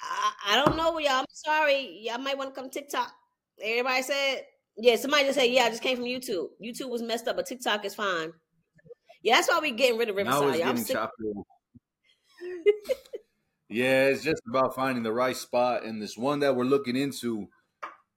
I, 0.02 0.32
I 0.50 0.64
don't 0.64 0.76
know, 0.76 0.98
y'all. 0.98 1.12
I'm 1.12 1.26
sorry. 1.32 2.00
Y'all 2.02 2.18
might 2.18 2.36
want 2.36 2.54
to 2.54 2.60
come 2.60 2.70
TikTok. 2.70 3.12
Everybody 3.62 4.02
said, 4.02 4.42
yeah. 4.76 4.96
Somebody 4.96 5.24
just 5.24 5.38
said, 5.38 5.50
yeah. 5.50 5.64
I 5.64 5.70
just 5.70 5.82
came 5.82 5.96
from 5.96 6.06
YouTube. 6.06 6.48
YouTube 6.62 6.90
was 6.90 7.02
messed 7.02 7.28
up, 7.28 7.36
but 7.36 7.46
TikTok 7.46 7.84
is 7.84 7.94
fine. 7.94 8.32
Yeah, 9.22 9.36
that's 9.36 9.48
why 9.48 9.58
we're 9.60 9.74
getting 9.74 9.98
rid 9.98 10.08
of 10.08 10.16
Riverside. 10.16 10.60
I'm 10.62 10.76
getting 10.76 10.84
sick. 10.84 10.96
yeah, 13.68 14.06
it's 14.06 14.24
just 14.24 14.42
about 14.48 14.74
finding 14.74 15.02
the 15.02 15.12
right 15.12 15.36
spot, 15.36 15.84
and 15.84 16.02
this 16.02 16.16
one 16.16 16.40
that 16.40 16.56
we're 16.56 16.64
looking 16.64 16.96
into 16.96 17.48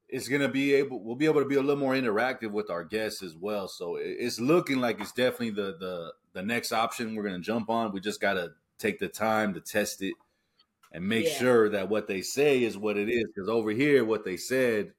is 0.09 0.27
gonna 0.27 0.49
be 0.49 0.73
able. 0.73 1.03
We'll 1.03 1.15
be 1.15 1.25
able 1.25 1.41
to 1.41 1.47
be 1.47 1.55
a 1.55 1.61
little 1.61 1.79
more 1.79 1.93
interactive 1.93 2.51
with 2.51 2.69
our 2.69 2.83
guests 2.83 3.21
as 3.21 3.35
well. 3.35 3.67
So 3.67 3.97
it's 3.99 4.39
looking 4.39 4.79
like 4.79 4.99
it's 4.99 5.11
definitely 5.11 5.51
the 5.51 5.77
the 5.79 6.13
the 6.33 6.43
next 6.43 6.71
option 6.71 7.15
we're 7.15 7.23
gonna 7.23 7.39
jump 7.39 7.69
on. 7.69 7.91
We 7.91 7.99
just 7.99 8.21
gotta 8.21 8.51
take 8.79 8.99
the 8.99 9.07
time 9.07 9.53
to 9.53 9.61
test 9.61 10.01
it 10.01 10.13
and 10.91 11.07
make 11.07 11.25
Yeah. 11.25 11.37
sure 11.37 11.69
that 11.69 11.89
what 11.89 12.07
they 12.07 12.21
say 12.21 12.63
is 12.63 12.77
what 12.77 12.97
it 12.97 13.09
is. 13.09 13.25
Because 13.27 13.49
over 13.49 13.71
here, 13.71 14.03
what 14.03 14.25
they 14.25 14.37
said 14.37 14.93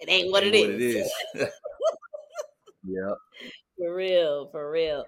It 0.00 0.08
ain't 0.08 0.32
what 0.32 0.42
ain't 0.42 0.54
it 0.54 0.60
what 0.60 0.80
is. 0.80 1.10
it 1.34 1.40
is. 1.42 1.48
yeah. 2.84 3.14
For 3.78 3.94
real, 3.94 4.48
for 4.50 4.70
real. 4.70 5.04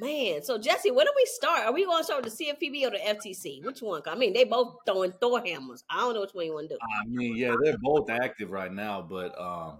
Man, 0.00 0.42
so 0.42 0.58
Jesse, 0.58 0.90
when 0.90 1.06
do 1.06 1.12
we 1.16 1.24
start? 1.26 1.66
Are 1.66 1.72
we 1.72 1.84
going 1.84 1.98
to 1.98 2.04
start 2.04 2.24
with 2.24 2.36
the 2.36 2.44
CFPB 2.44 2.86
or 2.86 2.90
the 2.90 2.98
FTC? 2.98 3.64
Which 3.64 3.82
one? 3.82 4.02
I 4.06 4.14
mean, 4.14 4.32
they 4.32 4.44
both 4.44 4.76
throwing 4.86 5.12
Thor 5.12 5.42
hammers. 5.44 5.82
I 5.90 6.00
don't 6.00 6.14
know 6.14 6.20
which 6.20 6.34
one 6.34 6.46
you 6.46 6.54
want 6.54 6.68
to 6.68 6.76
do. 6.76 6.78
I 6.80 7.08
mean, 7.08 7.36
yeah, 7.36 7.54
they're 7.62 7.78
both 7.78 8.08
active 8.08 8.50
right 8.50 8.72
now, 8.72 9.02
but 9.02 9.38
um, 9.40 9.78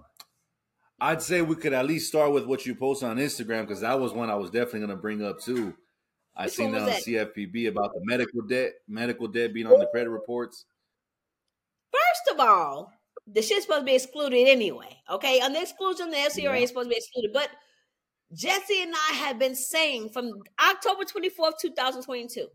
I'd 1.00 1.22
say 1.22 1.42
we 1.42 1.54
could 1.54 1.72
at 1.72 1.86
least 1.86 2.08
start 2.08 2.32
with 2.32 2.46
what 2.46 2.66
you 2.66 2.74
posted 2.74 3.08
on 3.08 3.18
Instagram 3.18 3.62
because 3.62 3.80
that 3.80 3.98
was 3.98 4.12
one 4.12 4.28
I 4.28 4.34
was 4.34 4.50
definitely 4.50 4.80
going 4.80 4.90
to 4.90 4.96
bring 4.96 5.24
up 5.24 5.40
too. 5.40 5.74
I 6.36 6.44
Which 6.44 6.54
seen 6.54 6.72
that 6.72 6.82
on 6.82 6.88
CFPB 6.88 7.68
about 7.68 7.92
the 7.92 8.00
medical 8.04 8.42
debt, 8.42 8.72
medical 8.88 9.28
debt 9.28 9.54
being 9.54 9.66
on 9.66 9.78
the 9.78 9.86
credit 9.86 10.10
reports. 10.10 10.64
First 11.92 12.34
of 12.34 12.40
all, 12.40 12.92
the 13.26 13.42
shit's 13.42 13.62
supposed 13.64 13.82
to 13.82 13.86
be 13.86 13.94
excluded 13.94 14.48
anyway. 14.48 14.96
Okay, 15.10 15.40
on 15.40 15.52
the 15.52 15.60
exclusion, 15.62 16.10
the 16.10 16.16
FCRA 16.16 16.58
Yeah. 16.58 16.64
is 16.64 16.68
supposed 16.70 16.86
to 16.90 16.94
be 16.94 16.96
excluded. 16.98 17.32
But 17.32 17.50
Jesse 18.34 18.82
and 18.82 18.94
I 19.10 19.14
have 19.14 19.38
been 19.38 19.54
saying 19.54 20.10
from 20.10 20.30
October 20.60 21.04
twenty 21.04 21.28
fourth, 21.28 21.54
two 21.60 21.72
thousand 21.72 22.02
twenty 22.02 22.28
two. 22.28 22.48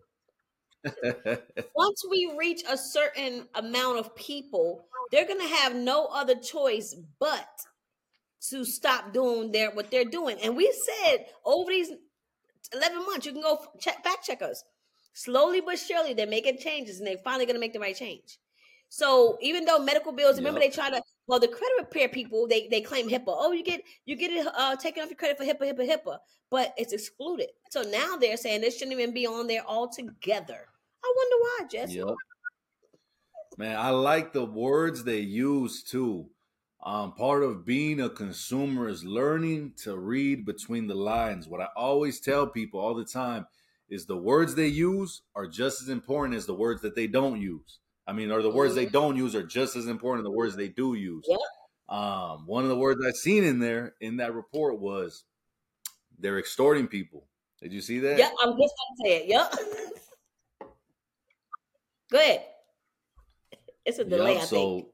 Once 1.75 2.03
we 2.09 2.33
reach 2.38 2.63
a 2.69 2.77
certain 2.77 3.47
amount 3.55 4.00
of 4.00 4.15
people, 4.15 4.86
they're 5.12 5.27
gonna 5.27 5.47
have 5.47 5.75
no 5.75 6.05
other 6.07 6.36
choice 6.36 6.95
but 7.19 7.47
to 8.50 8.63
stop 8.65 9.13
doing 9.13 9.51
their 9.51 9.71
what 9.71 9.91
they're 9.91 10.05
doing. 10.05 10.38
And 10.43 10.55
we 10.55 10.71
said 11.03 11.25
over 11.45 11.69
these 11.71 11.91
eleven 12.74 13.05
months, 13.05 13.25
you 13.25 13.33
can 13.33 13.41
go 13.41 13.59
check 13.79 14.03
fact 14.03 14.25
check 14.25 14.41
us. 14.41 14.63
Slowly 15.13 15.62
but 15.62 15.79
surely, 15.79 16.13
they're 16.13 16.27
making 16.27 16.59
changes, 16.59 17.00
and 17.00 17.07
they're 17.07 17.17
finally 17.17 17.45
gonna 17.45 17.59
make 17.59 17.74
the 17.74 17.79
right 17.79 17.95
change. 17.95 18.39
So 18.89 19.38
even 19.41 19.65
though 19.65 19.79
medical 19.79 20.12
bills, 20.12 20.38
remember 20.38 20.60
Yep. 20.62 20.72
they 20.72 20.75
try 20.75 20.89
to 20.89 21.01
well 21.27 21.39
the 21.39 21.48
credit 21.48 21.74
repair 21.79 22.08
people 22.10 22.48
they 22.48 22.67
they 22.70 22.82
claim 22.82 23.10
HIPAA. 23.10 23.24
Oh, 23.27 23.51
you 23.51 23.63
get 23.63 23.82
you 24.06 24.15
get 24.15 24.32
it 24.32 24.48
uh, 24.56 24.75
taken 24.75 25.03
off 25.03 25.10
your 25.10 25.17
credit 25.17 25.38
for 25.38 25.44
HIPAA, 25.44 25.74
HIPAA, 25.74 25.89
HIPAA, 25.89 26.17
but 26.50 26.74
it's 26.77 26.94
excluded. 26.94 27.50
So 27.70 27.82
now 27.82 28.15
they're 28.15 28.38
saying 28.38 28.62
this 28.62 28.77
shouldn't 28.77 28.98
even 29.00 29.13
be 29.13 29.27
on 29.27 29.48
there 29.48 29.65
altogether. 29.65 30.67
I 31.03 31.13
wonder 31.15 31.36
why, 31.41 31.67
Jesse. 31.70 31.94
Yep. 31.96 32.15
Man, 33.58 33.77
I 33.77 33.89
like 33.89 34.34
the 34.34 34.46
words 34.46 35.03
they 35.03 35.20
use 35.20 35.84
too. 35.84 36.29
Um, 36.84 37.13
part 37.13 37.44
of 37.44 37.65
being 37.65 38.00
a 38.01 38.10
consumer 38.10 38.88
is 38.88 39.03
learning 39.03 39.74
to 39.84 39.98
read 39.98 40.46
between 40.46 40.88
the 40.88 40.96
lines. 40.96 41.48
What 41.48 41.60
I 41.60 41.67
always 41.75 42.20
tell 42.20 42.48
people 42.48 42.79
all 42.79 42.94
the 42.94 43.03
time 43.03 43.48
is 43.89 44.06
the 44.06 44.15
words 44.17 44.53
they 44.53 44.67
use 44.67 45.24
are 45.36 45.48
just 45.48 45.82
as 45.82 45.89
important 45.89 46.38
as 46.38 46.46
the 46.46 46.53
words 46.53 46.82
that 46.84 46.96
they 46.96 47.08
don't 47.08 47.41
use. 47.41 47.79
I 48.08 48.14
mean, 48.14 48.32
or 48.32 48.42
the 48.42 48.50
words 48.50 48.74
they 48.74 48.86
don't 48.86 49.18
use 49.18 49.36
are 49.36 49.44
just 49.44 49.76
as 49.76 49.88
important 49.88 50.26
as 50.26 50.32
the 50.32 50.36
words 50.36 50.56
they 50.56 50.70
do 50.70 50.94
use. 50.94 51.26
Yep. 51.28 51.40
Um, 51.90 52.46
one 52.46 52.64
of 52.64 52.70
the 52.70 52.78
words 52.78 53.06
I 53.06 53.12
seen 53.12 53.44
in 53.44 53.60
there 53.60 53.96
in 54.00 54.18
that 54.18 54.34
report 54.34 54.80
was 54.80 55.24
they're 56.18 56.40
extorting 56.40 56.88
people. 56.88 57.28
Did 57.62 57.74
you 57.74 57.82
see 57.82 58.00
that? 58.00 58.18
Yep, 58.18 58.32
I'm 58.42 58.58
just 58.58 58.74
gonna 58.78 59.04
say 59.04 59.18
it. 59.18 59.28
Yep. 59.28 59.54
Go 62.12 62.20
ahead. 62.20 62.46
It's 63.86 64.00
a 64.00 64.06
delay, 64.06 64.34
Yup, 64.34 64.44
I 64.44 64.46
so 64.46 64.90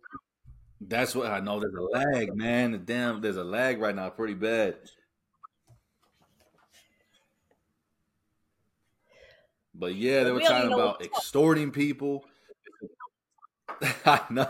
that's 0.81 1.15
what 1.15 1.27
I 1.27 1.39
know. 1.39 1.59
There's 1.59 1.73
a 1.73 1.81
lag, 1.81 2.35
man. 2.35 2.83
Damn, 2.85 3.21
there's 3.21 3.37
a 3.37 3.43
lag 3.43 3.79
right 3.79 3.95
now, 3.95 4.09
pretty 4.09 4.33
bad. 4.33 4.75
But 9.75 9.95
yeah, 9.95 10.23
they 10.23 10.31
were 10.31 10.37
we 10.37 10.45
talking 10.45 10.71
about 10.71 11.03
extorting 11.03 11.71
people. 11.71 12.25
I 14.05 14.21
know. 14.29 14.49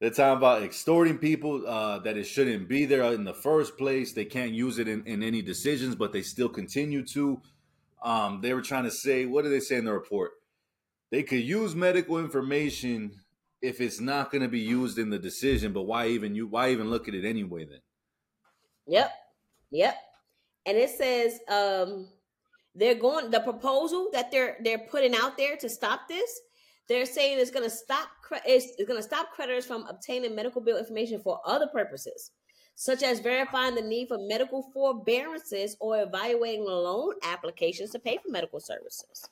They're 0.00 0.10
talking 0.10 0.38
about 0.38 0.62
extorting 0.62 1.18
people 1.18 1.66
uh, 1.66 1.98
that 2.00 2.16
it 2.16 2.24
shouldn't 2.24 2.68
be 2.68 2.86
there 2.86 3.02
in 3.12 3.24
the 3.24 3.34
first 3.34 3.76
place. 3.76 4.12
They 4.12 4.24
can't 4.24 4.52
use 4.52 4.78
it 4.78 4.88
in, 4.88 5.04
in 5.06 5.22
any 5.22 5.42
decisions, 5.42 5.94
but 5.94 6.12
they 6.12 6.22
still 6.22 6.48
continue 6.48 7.04
to. 7.08 7.42
Um, 8.02 8.40
they 8.40 8.54
were 8.54 8.62
trying 8.62 8.84
to 8.84 8.90
say, 8.90 9.26
what 9.26 9.44
did 9.44 9.52
they 9.52 9.60
say 9.60 9.76
in 9.76 9.84
the 9.84 9.92
report? 9.92 10.32
They 11.10 11.22
could 11.22 11.40
use 11.42 11.74
medical 11.74 12.18
information 12.18 13.12
if 13.60 13.80
it's 13.80 14.00
not 14.00 14.30
going 14.30 14.42
to 14.42 14.48
be 14.48 14.60
used 14.60 14.98
in 14.98 15.10
the 15.10 15.18
decision, 15.18 15.72
but 15.72 15.82
why 15.82 16.06
even 16.08 16.34
you? 16.34 16.46
Why 16.46 16.70
even 16.70 16.88
look 16.88 17.08
at 17.08 17.14
it 17.14 17.26
anyway? 17.26 17.66
Then 17.66 17.80
Yep. 18.86 19.12
Yep. 19.70 19.96
And 20.66 20.76
it 20.78 20.90
says 20.90 21.38
um 21.48 22.08
they're 22.74 22.94
going 22.94 23.30
the 23.30 23.40
proposal 23.40 24.08
that 24.12 24.30
they're 24.30 24.56
they're 24.64 24.78
putting 24.78 25.14
out 25.14 25.36
there 25.36 25.56
to 25.56 25.68
stop 25.68 26.08
this. 26.08 26.40
They're 26.90 27.06
saying 27.06 27.38
it's 27.38 27.52
going 27.52 27.64
to 27.64 27.70
stop 27.70 28.08
it's, 28.44 28.66
it's 28.76 28.88
going 28.88 28.98
to 28.98 29.06
stop 29.06 29.30
creditors 29.32 29.64
from 29.64 29.86
obtaining 29.86 30.34
medical 30.34 30.60
bill 30.60 30.76
information 30.76 31.20
for 31.22 31.40
other 31.46 31.68
purposes, 31.68 32.32
such 32.74 33.04
as 33.04 33.20
verifying 33.20 33.76
the 33.76 33.82
need 33.82 34.08
for 34.08 34.18
medical 34.18 34.68
forbearances 34.74 35.76
or 35.80 36.02
evaluating 36.02 36.64
loan 36.64 37.14
applications 37.22 37.92
to 37.92 38.00
pay 38.00 38.16
for 38.16 38.30
medical 38.30 38.58
services. 38.58 39.28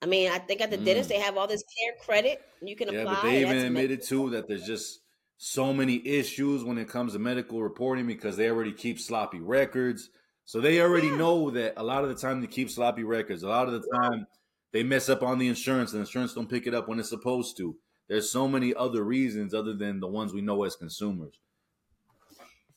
I 0.00 0.06
mean, 0.06 0.32
I 0.32 0.38
think 0.38 0.62
at 0.62 0.70
the 0.70 0.78
Mm. 0.78 0.84
dentist 0.86 1.10
they 1.10 1.20
have 1.20 1.36
all 1.36 1.46
this 1.46 1.62
care 1.78 1.92
credit 2.02 2.40
you 2.62 2.76
can 2.76 2.88
yeah, 2.88 3.00
apply. 3.00 3.14
but 3.14 3.22
they 3.22 3.36
even 3.42 3.58
admitted 3.58 4.02
too 4.02 4.30
that 4.30 4.48
there's 4.48 4.66
just 4.66 5.00
so 5.36 5.72
many 5.74 6.06
issues 6.06 6.64
when 6.64 6.78
it 6.78 6.88
comes 6.88 7.12
to 7.12 7.18
medical 7.18 7.62
reporting 7.62 8.06
because 8.06 8.38
they 8.38 8.48
already 8.50 8.72
keep 8.72 8.98
sloppy 8.98 9.40
records. 9.40 10.08
So 10.46 10.60
they 10.60 10.80
already 10.80 11.08
Yeah. 11.08 11.18
know 11.18 11.50
that 11.50 11.74
a 11.76 11.82
lot 11.82 12.04
of 12.04 12.08
the 12.08 12.16
time 12.16 12.40
they 12.40 12.46
keep 12.46 12.70
sloppy 12.70 13.04
records. 13.04 13.42
A 13.42 13.48
lot 13.48 13.68
of 13.68 13.74
the 13.74 13.86
time 14.02 14.26
they 14.72 14.82
mess 14.82 15.08
up 15.08 15.22
on 15.22 15.38
the 15.38 15.48
insurance, 15.48 15.92
and 15.92 16.00
insurance 16.00 16.34
don't 16.34 16.48
pick 16.48 16.66
it 16.66 16.74
up 16.74 16.88
when 16.88 17.00
it's 17.00 17.08
supposed 17.08 17.56
to. 17.56 17.76
There's 18.08 18.30
so 18.30 18.48
many 18.48 18.74
other 18.74 19.04
reasons 19.04 19.54
other 19.54 19.74
than 19.74 20.00
the 20.00 20.08
ones 20.08 20.32
we 20.32 20.40
know 20.40 20.64
as 20.64 20.76
consumers. 20.76 21.38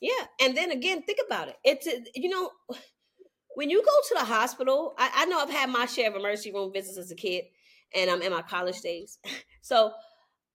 Yeah, 0.00 0.26
and 0.40 0.56
then 0.56 0.70
again, 0.70 1.02
think 1.02 1.18
about 1.26 1.48
it. 1.48 1.56
It's 1.64 1.88
you 2.14 2.28
know, 2.28 2.50
when 3.54 3.70
you 3.70 3.82
go 3.82 3.92
to 4.08 4.14
the 4.18 4.24
hospital, 4.24 4.94
I, 4.98 5.10
I 5.14 5.24
know 5.26 5.40
I've 5.40 5.50
had 5.50 5.70
my 5.70 5.86
share 5.86 6.10
of 6.10 6.16
emergency 6.16 6.52
room 6.52 6.72
visits 6.72 6.98
as 6.98 7.10
a 7.10 7.14
kid, 7.14 7.44
and 7.94 8.10
I'm 8.10 8.22
in 8.22 8.32
my 8.32 8.42
college 8.42 8.80
days, 8.80 9.18
so 9.62 9.92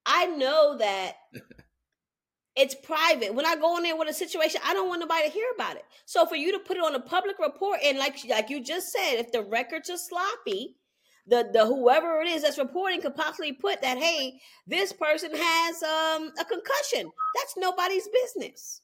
I 0.06 0.26
know 0.26 0.76
that 0.78 1.14
it's 2.56 2.74
private. 2.74 3.34
When 3.34 3.46
I 3.46 3.56
go 3.56 3.76
in 3.76 3.82
there 3.82 3.96
with 3.96 4.08
a 4.08 4.14
situation, 4.14 4.60
I 4.64 4.72
don't 4.72 4.88
want 4.88 5.00
nobody 5.00 5.26
to 5.26 5.32
hear 5.32 5.48
about 5.54 5.76
it. 5.76 5.84
So 6.06 6.26
for 6.26 6.36
you 6.36 6.52
to 6.52 6.58
put 6.58 6.76
it 6.76 6.84
on 6.84 6.94
a 6.94 7.00
public 7.00 7.38
report, 7.38 7.80
and 7.84 7.98
like 7.98 8.18
like 8.28 8.50
you 8.50 8.62
just 8.62 8.92
said, 8.92 9.16
if 9.16 9.32
the 9.32 9.42
records 9.42 9.90
are 9.90 9.98
sloppy. 9.98 10.76
The, 11.26 11.48
the 11.52 11.66
whoever 11.66 12.20
it 12.20 12.28
is 12.28 12.42
that's 12.42 12.58
reporting 12.58 13.02
could 13.02 13.14
possibly 13.14 13.52
put 13.52 13.82
that 13.82 13.98
hey 13.98 14.40
this 14.66 14.92
person 14.92 15.30
has 15.34 15.82
um 15.82 16.32
a 16.40 16.44
concussion 16.44 17.12
that's 17.36 17.56
nobody's 17.56 18.08
business 18.08 18.82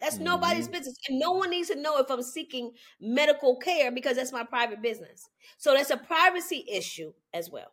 that's 0.00 0.18
nobody's 0.18 0.68
Mhm. 0.68 0.72
business. 0.72 0.96
And 1.08 1.18
no 1.18 1.32
one 1.32 1.50
needs 1.50 1.68
to 1.68 1.76
know 1.76 1.98
if 1.98 2.10
I'm 2.10 2.22
seeking 2.22 2.72
medical 3.00 3.56
care 3.56 3.90
because 3.92 4.16
that's 4.16 4.32
my 4.32 4.44
private 4.44 4.80
business. 4.82 5.28
So 5.58 5.74
that's 5.74 5.90
a 5.90 5.96
privacy 5.96 6.64
issue 6.68 7.12
as 7.34 7.50
well. 7.50 7.72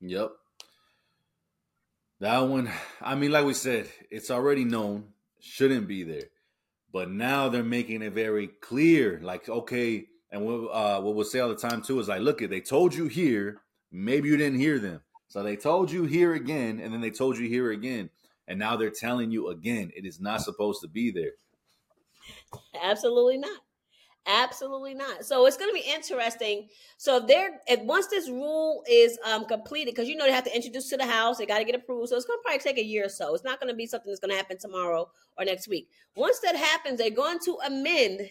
Yep. 0.00 0.36
That 2.20 2.38
one, 2.40 2.70
I 3.00 3.14
mean, 3.14 3.30
like 3.32 3.44
we 3.44 3.54
said, 3.54 3.90
it's 4.10 4.30
already 4.30 4.64
known, 4.64 5.12
shouldn't 5.40 5.88
be 5.88 6.02
there. 6.04 6.30
But 6.92 7.10
now 7.10 7.48
they're 7.48 7.64
making 7.64 8.02
it 8.02 8.12
very 8.14 8.48
clear. 8.48 9.20
Like, 9.22 9.48
okay, 9.48 10.06
and 10.34 10.44
what, 10.44 10.68
uh, 10.72 11.00
what 11.00 11.14
we'll 11.14 11.24
say 11.24 11.38
all 11.38 11.48
the 11.48 11.54
time 11.54 11.80
too 11.80 12.00
is 12.00 12.08
like, 12.08 12.20
look, 12.20 12.42
it, 12.42 12.50
they 12.50 12.60
told 12.60 12.92
you 12.92 13.06
here, 13.06 13.62
maybe 13.92 14.28
you 14.28 14.36
didn't 14.36 14.58
hear 14.58 14.80
them. 14.80 15.00
So 15.28 15.44
they 15.44 15.54
told 15.54 15.92
you 15.92 16.04
here 16.04 16.34
again, 16.34 16.80
and 16.80 16.92
then 16.92 17.00
they 17.00 17.10
told 17.10 17.38
you 17.38 17.48
here 17.48 17.70
again. 17.70 18.10
And 18.48 18.58
now 18.58 18.76
they're 18.76 18.90
telling 18.90 19.30
you 19.30 19.48
again, 19.48 19.92
it 19.96 20.04
is 20.04 20.20
not 20.20 20.42
supposed 20.42 20.82
to 20.82 20.88
be 20.88 21.12
there. 21.12 21.32
Absolutely 22.82 23.38
not. 23.38 23.60
Absolutely 24.26 24.94
not. 24.94 25.24
So 25.24 25.46
it's 25.46 25.56
going 25.56 25.70
to 25.70 25.80
be 25.80 25.88
interesting. 25.88 26.68
So 26.96 27.18
if 27.18 27.28
they're 27.28 27.60
if 27.68 27.80
once 27.82 28.08
this 28.08 28.28
rule 28.28 28.82
is 28.90 29.16
um 29.24 29.44
completed, 29.44 29.94
because 29.94 30.08
you 30.08 30.16
know 30.16 30.24
they 30.24 30.32
have 30.32 30.44
to 30.44 30.54
introduce 30.54 30.88
to 30.90 30.96
the 30.96 31.06
house, 31.06 31.38
they 31.38 31.46
got 31.46 31.58
to 31.58 31.64
get 31.64 31.76
approved. 31.76 32.08
So 32.08 32.16
it's 32.16 32.24
going 32.24 32.38
to 32.38 32.42
probably 32.42 32.58
take 32.58 32.78
a 32.78 32.84
year 32.84 33.06
or 33.06 33.08
so. 33.08 33.34
It's 33.34 33.44
not 33.44 33.60
going 33.60 33.72
to 33.72 33.76
be 33.76 33.86
something 33.86 34.10
that's 34.10 34.20
going 34.20 34.30
to 34.30 34.36
happen 34.36 34.58
tomorrow 34.58 35.10
or 35.38 35.44
next 35.44 35.68
week. 35.68 35.90
Once 36.16 36.40
that 36.40 36.56
happens, 36.56 36.98
they're 36.98 37.10
going 37.10 37.38
to 37.44 37.58
amend 37.66 38.30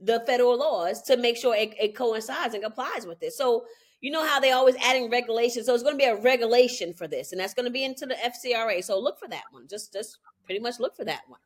the 0.00 0.20
federal 0.26 0.58
laws 0.58 1.02
to 1.02 1.16
make 1.16 1.36
sure 1.36 1.54
it, 1.54 1.74
it 1.80 1.94
coincides 1.94 2.54
and 2.54 2.62
complies 2.62 3.06
with 3.06 3.20
this. 3.20 3.36
So 3.36 3.64
you 4.00 4.10
know 4.10 4.26
how 4.26 4.40
they 4.40 4.52
always 4.52 4.76
adding 4.82 5.10
regulations. 5.10 5.66
So 5.66 5.74
it's 5.74 5.82
going 5.82 5.94
to 5.94 5.98
be 5.98 6.04
a 6.04 6.16
regulation 6.16 6.94
for 6.94 7.06
this, 7.06 7.32
and 7.32 7.40
that's 7.40 7.54
going 7.54 7.66
to 7.66 7.72
be 7.72 7.84
into 7.84 8.06
the 8.06 8.14
FCRA. 8.14 8.82
So 8.82 8.98
look 8.98 9.18
for 9.18 9.28
that 9.28 9.44
one. 9.50 9.68
Just 9.68 9.92
just 9.92 10.18
pretty 10.44 10.60
much 10.60 10.80
look 10.80 10.96
for 10.96 11.04
that 11.04 11.22
one. 11.28 11.40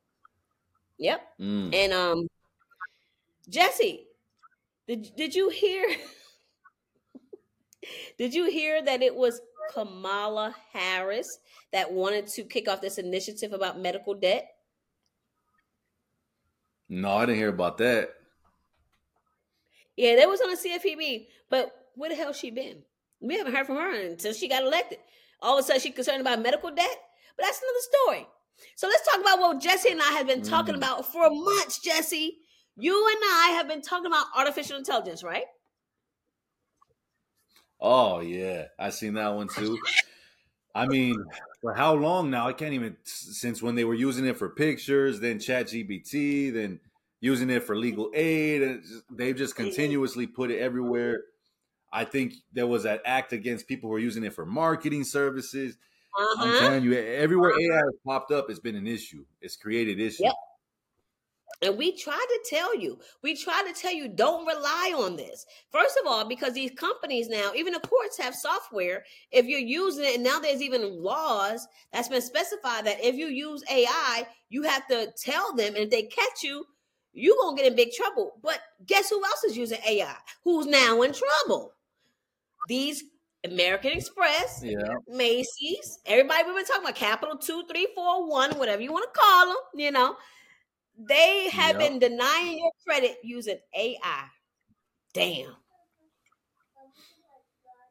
Yep. 0.97 1.21
Mm. 1.39 1.75
And 1.75 1.93
um 1.93 2.27
Jesse, 3.49 4.07
did 4.87 5.11
did 5.15 5.35
you 5.35 5.49
hear 5.49 5.85
Did 8.17 8.33
you 8.33 8.49
hear 8.49 8.81
that 8.83 9.01
it 9.01 9.15
was 9.15 9.41
Kamala 9.73 10.55
Harris 10.71 11.39
that 11.71 11.91
wanted 11.91 12.27
to 12.27 12.43
kick 12.43 12.67
off 12.67 12.81
this 12.81 12.97
initiative 12.97 13.53
about 13.53 13.79
medical 13.79 14.13
debt? 14.13 14.49
No, 16.87 17.17
I 17.17 17.25
didn't 17.25 17.37
hear 17.37 17.49
about 17.49 17.77
that. 17.79 18.11
Yeah, 19.95 20.15
that 20.17 20.27
was 20.29 20.41
on 20.41 20.49
the 20.49 20.57
CFPB, 20.57 21.27
but 21.49 21.89
where 21.95 22.09
the 22.09 22.15
hell 22.15 22.33
she 22.33 22.51
been? 22.51 22.83
We 23.21 23.37
haven't 23.37 23.53
heard 23.55 23.65
from 23.65 23.77
her 23.77 23.93
until 23.93 24.33
she 24.33 24.47
got 24.49 24.63
elected. 24.63 24.99
All 25.41 25.57
of 25.57 25.63
a 25.63 25.67
sudden, 25.67 25.81
she's 25.81 25.95
concerned 25.95 26.21
about 26.21 26.41
medical 26.41 26.69
debt, 26.71 26.97
but 27.37 27.43
that's 27.43 27.61
another 27.61 27.79
story. 28.23 28.27
So 28.75 28.87
let's 28.87 29.05
talk 29.09 29.21
about 29.21 29.39
what 29.39 29.59
Jesse 29.61 29.91
and 29.91 30.01
I 30.01 30.11
have 30.11 30.27
been 30.27 30.41
talking 30.41 30.75
Mm. 30.75 30.77
about 30.77 31.05
for 31.11 31.29
months. 31.29 31.79
Jesse, 31.79 32.39
you 32.75 33.07
and 33.07 33.17
I 33.23 33.53
have 33.57 33.67
been 33.67 33.81
talking 33.81 34.07
about 34.07 34.27
artificial 34.35 34.77
intelligence, 34.77 35.23
right? 35.23 35.45
Oh 37.79 38.19
yeah, 38.21 38.67
I 38.79 38.89
seen 38.89 39.13
that 39.15 39.29
one 39.29 39.47
too. 39.49 39.79
I 40.75 40.87
mean, 40.87 41.31
for 41.61 41.73
how 41.73 41.95
long 41.95 42.29
now? 42.29 42.47
I 42.47 42.53
can't 42.53 42.73
even 42.73 42.97
since 43.03 43.61
when 43.61 43.75
they 43.75 43.85
were 43.85 43.93
using 43.95 44.25
it 44.25 44.37
for 44.37 44.49
pictures, 44.49 45.19
then 45.19 45.39
ChatGPT, 45.39 46.53
then 46.53 46.81
using 47.25 47.49
it 47.49 47.63
for 47.63 47.75
legal 47.75 48.11
aid, 48.13 48.61
and 48.61 48.83
just- 48.83 49.03
they've 49.09 49.35
just 49.35 49.55
continuously 49.55 50.27
put 50.27 50.51
it 50.51 50.59
everywhere. 50.59 51.23
I 51.91 52.05
think 52.05 52.33
there 52.53 52.67
was 52.67 52.83
that 52.83 53.01
act 53.03 53.33
against 53.33 53.67
people 53.67 53.89
who 53.89 53.93
were 53.93 53.99
using 53.99 54.23
it 54.23 54.33
for 54.33 54.45
marketing 54.45 55.03
services. 55.03 55.77
I'm 56.17 56.25
Uh-huh. 56.39 56.59
telling 56.59 56.83
you, 56.83 56.93
everywhere 56.93 57.51
AI 57.59 57.77
has 57.77 57.95
popped 58.05 58.31
up, 58.31 58.49
it's 58.49 58.59
been 58.59 58.75
an 58.75 58.85
issue. 58.87 59.25
It's 59.41 59.55
created 59.55 59.99
issues. 59.99 60.19
Yep. 60.21 60.33
And 61.61 61.77
we 61.77 61.97
try 61.97 62.23
to 62.33 62.39
tell 62.49 62.77
you, 62.77 62.99
we 63.23 63.35
try 63.35 63.63
to 63.63 63.73
tell 63.73 63.93
you, 63.93 64.07
don't 64.07 64.45
rely 64.45 64.93
on 64.95 65.15
this. 65.15 65.45
First 65.71 65.97
of 65.99 66.05
all, 66.05 66.25
because 66.25 66.53
these 66.53 66.71
companies 66.71 67.27
now, 67.27 67.53
even 67.55 67.73
the 67.73 67.79
courts 67.79 68.17
have 68.17 68.35
software. 68.35 69.03
If 69.31 69.45
you're 69.45 69.59
using 69.59 70.05
it, 70.05 70.15
and 70.15 70.23
now 70.23 70.39
there's 70.39 70.61
even 70.61 71.01
laws 71.01 71.65
that's 71.91 72.09
been 72.09 72.21
specified 72.21 72.85
that 72.85 73.03
if 73.03 73.15
you 73.15 73.27
use 73.27 73.63
AI, 73.71 74.27
you 74.49 74.63
have 74.63 74.85
to 74.89 75.11
tell 75.17 75.55
them, 75.55 75.75
and 75.75 75.85
if 75.85 75.89
they 75.89 76.03
catch 76.03 76.43
you, 76.43 76.67
you're 77.15 77.35
gonna 77.41 77.57
get 77.57 77.65
in 77.65 77.75
big 77.75 77.91
trouble. 77.93 78.33
But 78.43 78.59
guess 78.85 79.09
who 79.09 79.23
else 79.23 79.43
is 79.45 79.57
using 79.57 79.79
AI? 79.87 80.15
Who's 80.43 80.67
now 80.67 81.01
in 81.01 81.13
trouble? 81.13 81.73
These 82.67 83.03
American 83.43 83.91
Express, 83.91 84.61
Yeah. 84.63 84.95
Macy's, 85.07 85.99
everybody 86.05 86.43
we've 86.45 86.55
been 86.55 86.65
talking 86.65 86.83
about, 86.83 86.95
Capital 86.95 87.37
Two, 87.37 87.63
Three, 87.67 87.87
Four, 87.95 88.27
One, 88.27 88.57
whatever 88.57 88.81
you 88.81 88.91
want 88.91 89.11
to 89.13 89.19
call 89.19 89.47
them, 89.47 89.57
you 89.75 89.91
know, 89.91 90.17
they 90.97 91.49
have 91.49 91.79
Yep. 91.79 91.89
been 91.89 91.99
denying 91.99 92.57
your 92.57 92.71
credit 92.85 93.17
using 93.23 93.59
AI. 93.75 94.29
Damn. 95.13 95.55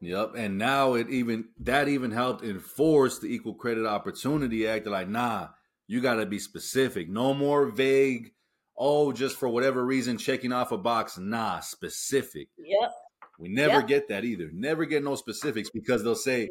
Yep. 0.01 0.33
And 0.35 0.57
now 0.57 0.93
it 0.93 1.09
even 1.09 1.49
that 1.61 1.87
even 1.87 2.11
helped 2.11 2.43
enforce 2.43 3.19
the 3.19 3.27
Equal 3.33 3.55
Credit 3.55 3.85
Opportunity 3.87 4.67
Act. 4.67 4.83
They're 4.83 4.93
like, 4.93 5.09
nah, 5.09 5.49
you 5.87 6.01
gotta 6.01 6.25
be 6.25 6.37
specific. 6.37 7.09
No 7.09 7.33
more 7.33 7.67
vague. 7.67 8.33
Oh, 8.77 9.11
just 9.13 9.37
for 9.37 9.47
whatever 9.47 9.85
reason, 9.85 10.17
checking 10.17 10.51
off 10.51 10.71
a 10.71 10.77
box. 10.77 11.17
Nah, 11.17 11.59
specific. 11.61 12.49
Yep. 12.57 12.91
We 13.39 13.49
never 13.49 13.79
Yep. 13.79 13.87
get 13.87 14.07
that 14.09 14.25
either. 14.25 14.49
Never 14.53 14.85
get 14.85 15.03
no 15.03 15.15
specifics 15.15 15.69
because 15.69 16.03
they'll 16.03 16.15
say, 16.15 16.49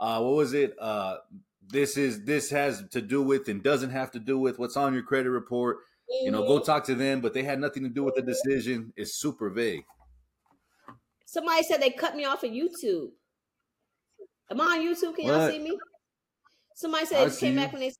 uh, 0.00 0.20
what 0.20 0.34
was 0.34 0.52
it? 0.54 0.74
Uh, 0.78 1.18
this 1.68 1.96
is 1.96 2.24
this 2.24 2.50
has 2.50 2.82
to 2.90 3.00
do 3.00 3.22
with 3.22 3.48
and 3.48 3.62
doesn't 3.62 3.90
have 3.90 4.10
to 4.12 4.18
do 4.18 4.38
with 4.38 4.58
what's 4.58 4.76
on 4.76 4.92
your 4.94 5.02
credit 5.04 5.30
report. 5.30 5.78
You 6.08 6.30
know, 6.30 6.42
go 6.46 6.58
Mhm. 6.60 6.64
talk 6.64 6.84
to 6.84 6.94
them, 6.94 7.20
but 7.20 7.32
they 7.32 7.42
had 7.44 7.58
nothing 7.60 7.84
to 7.84 7.88
do 7.88 8.02
with 8.02 8.16
the 8.16 8.22
decision. 8.22 8.92
It's 8.96 9.14
super 9.14 9.48
vague. 9.48 9.84
Somebody 11.24 11.62
said 11.62 11.80
they 11.80 11.90
cut 11.90 12.14
me 12.16 12.24
off 12.24 12.42
of 12.44 12.50
YouTube. 12.50 13.12
Am 14.50 14.60
I 14.60 14.64
on 14.78 14.80
YouTube? 14.80 15.16
Can 15.16 15.26
y'all 15.26 15.48
see 15.48 15.58
me? 15.60 15.78
Somebody 16.74 17.06
said 17.06 17.22
I 17.22 17.28
they 17.28 17.36
came 17.36 17.54
you. 17.54 17.60
back 17.60 17.72
when 17.72 17.80
they. 17.80 17.92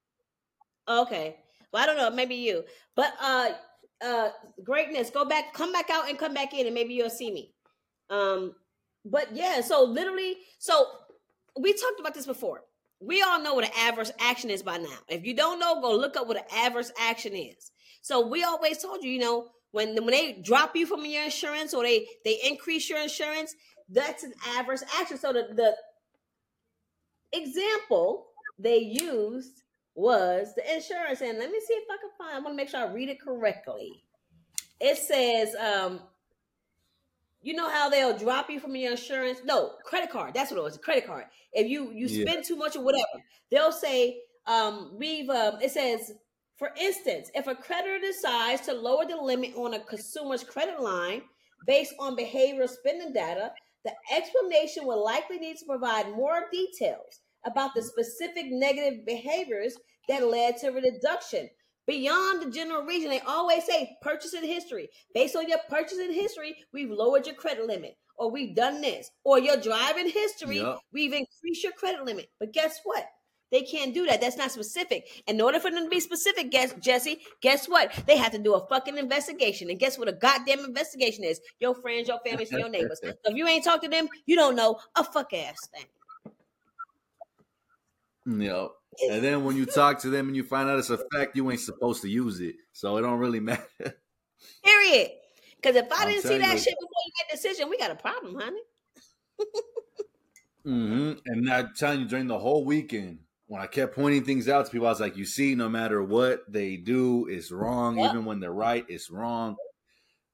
Okay. 0.87 1.37
Well, 1.73 1.83
I 1.83 1.87
don't 1.87 1.97
know. 1.97 2.11
Maybe 2.11 2.35
you. 2.35 2.64
But 2.95 3.14
uh, 3.21 3.50
uh, 4.05 4.29
greatness. 4.62 5.11
Go 5.11 5.25
back. 5.25 5.55
Come 5.55 5.73
back 5.73 5.91
out 5.91 6.09
and 6.09 6.19
come 6.19 6.35
back 6.35 6.55
in, 6.55 6.67
and 6.67 6.75
maybe 6.75 6.95
you'll 6.95 7.11
see 7.11 7.33
me. 7.33 7.52
Um, 8.11 8.55
but 9.05 9.35
yeah. 9.35 9.61
So 9.61 9.85
literally, 9.85 10.37
so 10.59 10.87
we 11.61 11.73
talked 11.73 12.00
about 12.00 12.14
this 12.14 12.26
before. 12.26 12.62
We 13.00 13.23
all 13.23 13.43
know 13.43 13.55
what 13.55 13.64
an 13.64 13.73
adverse 13.76 14.12
action 14.21 14.50
is 14.50 14.62
by 14.62 14.76
now. 14.76 14.99
If 15.09 15.25
you 15.25 15.35
don't 15.35 15.59
know, 15.59 15.81
go 15.81 15.97
look 15.97 16.17
up 16.17 16.29
what 16.29 16.37
an 16.37 16.45
adverse 16.57 16.93
action 17.00 17.35
is. 17.35 17.73
So 18.00 18.26
we 18.26 18.45
always 18.45 18.79
told 18.79 19.02
you, 19.02 19.11
you 19.11 19.19
know, 19.19 19.49
when 19.73 19.95
when 19.97 20.11
they 20.11 20.41
drop 20.43 20.76
you 20.76 20.87
from 20.87 21.05
your 21.05 21.25
insurance 21.25 21.75
or 21.75 21.83
they 21.83 22.07
they 22.25 22.38
increase 22.45 22.88
your 22.88 23.00
insurance, 23.00 23.55
that's 23.88 24.23
an 24.23 24.33
adverse 24.57 24.85
action. 25.00 25.19
So 25.19 25.33
the 25.33 25.49
the 25.55 25.76
example 27.33 28.26
they 28.59 28.79
used 28.79 29.62
was 29.94 30.54
the 30.54 30.75
insurance. 30.75 31.20
And 31.20 31.38
let 31.38 31.50
me 31.50 31.61
see 31.61 31.75
if 31.75 31.88
I 31.90 31.96
can 32.00 32.11
find. 32.18 32.37
I 32.37 32.38
want 32.40 32.52
to 32.52 32.56
make 32.56 32.68
sure 32.68 32.80
I 32.80 32.92
read 32.92 33.08
it 33.08 33.20
correctly. 33.20 34.02
It 34.80 34.96
says, 34.96 35.54
um, 35.56 36.00
you 37.42 37.55
know 37.55 37.68
how 37.68 37.88
they'll 37.88 38.16
drop 38.16 38.50
you 38.50 38.61
from 38.61 38.76
your 38.76 38.92
insurance? 38.92 39.40
No, 39.44 39.72
credit 39.85 40.11
card. 40.11 40.35
That's 40.35 40.50
what 40.50 40.59
it 40.59 40.62
was. 40.62 40.76
A 40.76 40.78
credit 40.78 41.07
card. 41.07 41.26
If 41.52 41.68
you 41.68 41.90
you 41.92 42.07
Yeah. 42.07 42.24
spend 42.24 42.44
too 42.44 42.57
much 42.57 42.76
or 42.76 42.83
whatever, 42.83 43.22
they'll 43.50 43.72
say, 43.72 44.22
um, 44.46 44.96
we've. 44.96 45.28
Um, 45.28 45.61
it 45.61 45.70
says, 45.70 46.12
for 46.57 46.72
instance, 46.76 47.31
if 47.35 47.46
a 47.48 47.55
creditor 47.55 47.98
decides 47.98 48.62
to 48.62 48.72
lower 48.72 49.05
the 49.05 49.16
limit 49.16 49.55
on 49.57 49.74
a 49.74 49.81
consumer's 49.81 50.44
credit 50.44 50.81
line 50.81 51.22
based 51.66 51.94
on 51.98 52.16
behavioral 52.16 52.68
spending 52.68 53.12
data, 53.12 53.52
the 53.85 53.92
explanation 54.12 54.87
will 54.87 55.02
likely 55.05 55.38
need 55.38 55.57
to 55.59 55.64
provide 55.66 56.11
more 56.12 56.48
details 56.52 57.20
about 57.46 57.74
the 57.74 57.83
specific 57.83 58.46
negative 58.50 59.05
behaviors 59.07 59.76
that 60.09 60.26
led 60.26 60.57
to 60.59 60.70
reduction. 60.70 61.48
Beyond 61.87 62.42
the 62.42 62.50
general 62.50 62.83
reason, 62.85 63.11
they 63.11 63.20
always 63.20 63.64
say 63.64 63.96
purchasing 64.02 64.44
history. 64.44 64.88
Based 65.14 65.35
on 65.35 65.48
your 65.48 65.59
purchasing 65.68 66.12
history, 66.12 66.55
we've 66.72 66.90
lowered 66.90 67.26
your 67.26 67.35
credit 67.35 67.66
limit, 67.66 67.96
or 68.16 68.31
we've 68.31 68.55
done 68.55 68.81
this, 68.81 69.11
or 69.24 69.40
your 69.40 69.57
driving 69.57 70.09
history, 70.09 70.59
Yep. 70.59 70.78
we've 70.92 71.12
increased 71.12 71.64
your 71.64 71.72
credit 71.72 72.05
limit. 72.05 72.31
But 72.38 72.52
guess 72.52 72.81
what? 72.85 73.05
They 73.50 73.62
can't 73.62 73.92
do 73.92 74.07
that. 74.07 74.20
That's 74.22 74.38
not 74.38 74.50
specific. 74.50 75.22
In 75.26 75.38
order 75.40 75.61
for 75.61 75.70
them 75.70 75.85
to 75.85 75.90
be 75.90 76.00
specific, 76.00 76.50
guess 76.50 76.72
Jesse, 76.81 77.18
guess 77.42 77.68
what? 77.68 77.92
They 78.07 78.16
have 78.16 78.33
to 78.33 78.38
do 78.38 78.55
a 78.55 78.66
fucking 78.66 78.96
investigation. 78.96 79.68
And 79.68 79.78
guess 79.78 79.98
what 79.98 80.09
a 80.09 80.12
goddamn 80.12 80.61
investigation 80.61 81.22
is? 81.22 81.38
Your 81.61 81.74
friends, 81.74 82.09
your 82.09 82.18
families, 82.24 82.50
and 82.50 82.61
your 82.61 82.70
neighbors. 82.70 83.00
So 83.02 83.12
if 83.31 83.37
you 83.37 83.46
ain't 83.46 83.62
talked 83.64 83.83
to 83.85 83.90
them, 83.90 84.09
you 84.24 84.37
don't 84.37 84.57
know 84.57 84.78
a 84.96 85.05
fuck 85.05 85.35
ass 85.35 85.59
thing. 85.74 85.85
Yep. 88.26 88.70
And 89.11 89.24
then 89.24 89.44
when 89.44 89.56
you 89.56 89.66
talk 89.66 90.00
to 90.00 90.11
them 90.11 90.28
and 90.28 90.37
you 90.37 90.44
find 90.44 90.68
out 90.68 90.78
it's 90.78 90.90
a 90.90 90.98
fact, 91.12 91.35
you 91.37 91.50
ain't 91.50 91.61
supposed 91.61 92.02
to 92.02 92.08
use 92.08 92.40
it. 92.40 92.56
So 92.72 92.96
it 92.96 93.02
don't 93.02 93.18
really 93.18 93.40
matter. 93.50 93.66
Period. 94.64 95.11
Because 95.56 95.76
if 95.76 95.90
I 95.92 96.02
I'm 96.02 96.08
didn't 96.08 96.24
see 96.24 96.38
that 96.38 96.52
you. 96.54 96.58
shit 96.58 96.74
before 96.78 97.02
you 97.06 97.12
make 97.20 97.30
decision, 97.30 97.70
we 97.70 97.78
got 97.78 97.90
a 97.90 97.94
problem, 97.96 98.35
honey. 98.35 98.61
hmm 100.64 101.12
And 101.26 101.50
I'm 101.50 101.72
telling 101.74 102.00
you, 102.00 102.08
during 102.08 102.26
the 102.26 102.38
whole 102.38 102.64
weekend, 102.64 103.20
when 103.46 103.61
I 103.61 103.66
kept 103.66 103.94
pointing 103.94 104.24
things 104.24 104.48
out 104.48 104.66
to 104.66 104.72
people, 104.72 104.87
I 104.87 104.90
was 104.90 105.00
like, 105.00 105.16
you 105.16 105.24
see, 105.24 105.54
no 105.54 105.68
matter 105.68 106.02
what 106.02 106.50
they 106.50 106.76
do, 106.76 107.26
it's 107.26 107.50
wrong. 107.50 107.98
Yep. 107.98 108.11
Even 108.11 108.24
when 108.24 108.40
they're 108.40 108.52
right, 108.52 108.85
it's 108.88 109.11
wrong. 109.11 109.56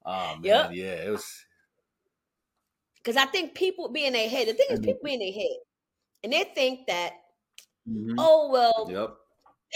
Oh, 0.05 0.35
man. 0.37 0.45
Yep. 0.45 0.71
Yeah, 0.73 0.93
it 1.07 1.11
was. 1.11 1.45
Because 2.97 3.17
I 3.17 3.27
think 3.27 3.55
people 3.55 3.89
be 3.91 4.05
in 4.07 4.13
their 4.13 4.29
head. 4.29 4.49
The 4.49 4.55
thing 4.55 4.67
is, 4.71 4.81
people 4.81 5.01
be 5.05 5.15
in 5.15 5.21
their 5.21 5.33
head. 5.33 5.57
And 6.25 6.33
they 6.33 6.45
think 6.55 6.87
that, 6.89 7.13
Mhm. 7.89 8.15
oh, 8.19 8.51
well, 8.51 8.89
Yep. 8.91 9.17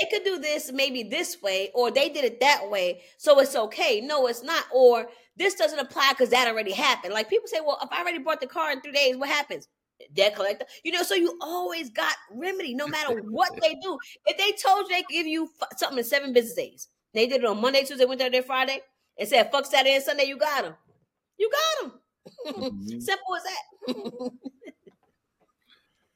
they 0.00 0.06
could 0.10 0.24
do 0.24 0.38
this 0.38 0.72
maybe 0.72 1.02
this 1.04 1.40
way, 1.42 1.70
or 1.74 1.90
they 1.90 2.08
did 2.08 2.24
it 2.24 2.40
that 2.40 2.70
way, 2.70 3.02
so 3.18 3.38
it's 3.40 3.56
okay. 3.56 4.00
No, 4.00 4.26
it's 4.26 4.42
not. 4.42 4.64
Or 4.72 5.10
this 5.36 5.54
doesn't 5.54 5.78
apply 5.78 6.10
because 6.12 6.30
that 6.30 6.48
already 6.48 6.72
happened. 6.72 7.14
Like 7.14 7.28
people 7.30 7.48
say, 7.48 7.60
well, 7.60 7.78
if 7.82 7.90
I 7.92 8.00
already 8.00 8.18
bought 8.18 8.40
the 8.40 8.46
car 8.46 8.70
in 8.72 8.80
three 8.80 8.92
days, 8.92 9.16
what 9.16 9.28
happens? 9.28 9.68
Debt 10.14 10.34
collector, 10.34 10.66
you 10.84 10.92
know. 10.92 11.02
So 11.04 11.14
you 11.14 11.38
always 11.40 11.90
got 11.90 12.14
remedy, 12.32 12.74
no 12.74 12.88
matter 12.88 13.12
what 13.30 13.52
they 13.62 13.74
do. 13.76 13.98
If 14.26 14.36
they 14.38 14.52
told 14.52 14.88
you 14.88 14.96
they 14.96 15.04
give 15.08 15.26
you 15.26 15.48
f- 15.62 15.68
something 15.78 15.98
in 15.98 16.04
seven 16.04 16.32
business 16.32 16.54
days, 16.54 16.88
they 17.14 17.26
did 17.28 17.42
it 17.42 17.46
on 17.46 17.60
Monday, 17.60 17.84
Tuesday, 17.84 18.04
Wednesday, 18.04 18.40
Friday, 18.42 18.80
and 19.18 19.28
said 19.28 19.50
fuck 19.52 19.64
Saturday 19.66 19.94
and 19.94 20.02
Sunday, 20.04 20.24
you 20.24 20.36
got 20.38 20.64
them. 20.64 20.74
You 21.38 21.50
got 21.50 21.82
them. 21.92 22.00
Mhm. 22.46 23.02
Simple 23.02 23.36
as 23.36 23.42
that. 23.44 24.32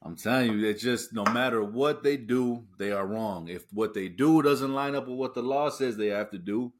I'm 0.07 0.17
telling 0.17 0.59
you, 0.59 0.69
it's 0.69 0.83
just 0.83 1.13
no 1.13 1.25
matter 1.25 1.63
what 1.63 2.03
they 2.03 2.17
do, 2.17 2.65
they 2.79 2.93
are 2.93 3.07
wrong. 3.07 3.49
If 3.49 3.65
what 3.73 3.93
they 3.95 4.09
do 4.09 4.41
doesn't 4.43 4.73
line 4.73 4.95
up 4.95 5.07
with 5.09 5.17
what 5.17 5.35
the 5.35 5.43
law 5.43 5.69
says 5.69 5.97
they 5.97 6.09
have 6.09 6.31
to 6.31 6.39
do, 6.39 6.73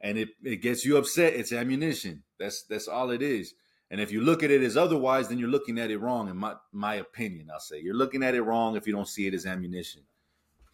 and 0.00 0.16
it, 0.18 0.30
it 0.42 0.56
gets 0.56 0.84
you 0.84 0.96
upset, 0.96 1.34
it's 1.34 1.52
ammunition. 1.52 2.22
That's 2.38 2.62
that's 2.64 2.88
all 2.88 3.10
it 3.10 3.22
is. 3.22 3.54
And 3.90 4.00
if 4.00 4.10
you 4.10 4.22
look 4.22 4.42
at 4.42 4.50
it 4.50 4.62
as 4.62 4.76
otherwise, 4.76 5.28
then 5.28 5.38
you're 5.38 5.48
looking 5.50 5.78
at 5.78 5.90
it 5.90 5.98
wrong. 5.98 6.28
In 6.28 6.36
my 6.36 6.54
my 6.72 6.94
opinion, 6.94 7.50
I'll 7.52 7.60
say 7.60 7.80
you're 7.80 7.94
looking 7.94 8.22
at 8.22 8.34
it 8.34 8.42
wrong 8.42 8.76
if 8.76 8.86
you 8.86 8.92
don't 8.92 9.08
see 9.08 9.26
it 9.26 9.34
as 9.34 9.44
ammunition. 9.44 10.02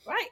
Right. 0.06 0.28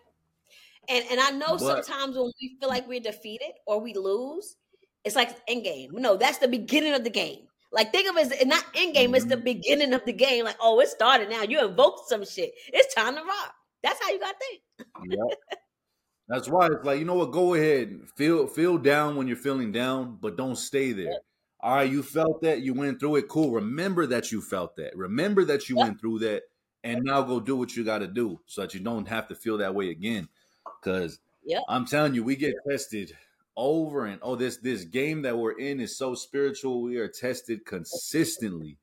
And 0.89 1.05
and 1.11 1.21
I 1.21 1.31
know 1.31 1.59
But- 1.59 1.85
sometimes 1.85 2.17
when 2.17 2.33
we 2.41 2.57
feel 2.61 2.69
like 2.69 2.87
we're 2.87 3.01
defeated 3.01 3.53
or 3.67 3.81
we 3.81 3.95
lose, 3.95 4.57
it's 5.05 5.17
like 5.17 5.37
end 5.49 5.65
game. 5.65 5.93
No, 5.95 6.17
that's 6.17 6.39
the 6.39 6.49
beginning 6.49 6.95
of 6.95 7.03
the 7.03 7.11
game. 7.11 7.46
Like 7.77 7.93
think 7.93 8.09
of 8.09 8.17
it 8.17 8.33
as 8.33 8.47
not 8.47 8.65
end 8.75 8.95
game, 8.95 9.15
it's 9.15 9.27
the 9.27 9.35
mm-hmm. 9.35 9.45
beginning 9.45 9.93
of 9.93 10.03
the 10.07 10.13
game. 10.15 10.47
Like, 10.47 10.57
oh, 10.61 10.81
it 10.81 10.89
started 10.89 11.29
now. 11.29 11.43
You 11.43 11.63
invoked 11.65 12.09
some 12.09 12.25
shit. 12.25 12.53
It's 12.73 12.95
time 12.95 13.15
to 13.15 13.21
rock. 13.21 13.55
That's 13.83 14.03
how 14.03 14.11
you 14.11 14.19
got 14.19 14.33
to 14.33 14.39
think. 14.39 14.89
Yep. 15.11 15.39
That's 16.29 16.49
why 16.49 16.67
it's 16.67 16.85
like 16.85 16.99
you 16.99 17.05
know 17.05 17.15
what. 17.15 17.31
Go 17.31 17.55
ahead, 17.55 18.01
feel 18.17 18.47
feel 18.49 18.79
down 18.79 19.15
when 19.15 19.29
you're 19.29 19.37
feeling 19.37 19.71
down, 19.71 20.19
but 20.21 20.37
don't 20.37 20.57
stay 20.57 20.93
there. 20.93 21.13
All 21.61 21.77
right, 21.77 21.91
you 21.91 22.03
felt 22.03 22.43
that, 22.43 22.63
you 22.63 22.75
went 22.75 22.99
through 22.99 23.17
it. 23.17 23.29
Cool. 23.29 23.53
Remember 23.53 24.07
that 24.07 24.33
you 24.33 24.41
felt 24.41 24.77
that. 24.77 24.97
Remember 24.97 25.45
that 25.45 25.69
you 25.69 25.77
Yep. 25.77 25.87
went 25.87 26.01
through 26.01 26.21
that, 26.21 26.45
and 26.83 27.05
now 27.05 27.23
go 27.23 27.41
do 27.41 27.57
what 27.57 27.77
you 27.77 27.85
got 27.85 27.99
to 27.99 28.07
do 28.07 28.41
so 28.47 28.63
that 28.63 28.75
you 28.75 28.81
don't 28.81 29.09
have 29.09 29.29
to 29.29 29.35
feel 29.35 29.59
that 29.59 29.75
way 29.75 29.91
again. 29.91 30.29
Because 30.65 31.21
Yep. 31.45 31.63
I'm 31.69 31.87
telling 31.87 32.15
you, 32.15 32.25
we 32.25 32.37
get 32.37 32.55
tested 32.69 33.17
over 33.57 34.05
and 34.05 34.19
oh, 34.23 34.37
this 34.37 34.59
this 34.59 34.85
game 34.85 35.23
that 35.23 35.39
we're 35.39 35.59
in 35.59 35.81
is 35.81 35.97
so 35.97 36.15
spiritual. 36.15 36.83
We 36.83 36.99
are 36.99 37.09
tested 37.09 37.65
consistently. 37.65 38.79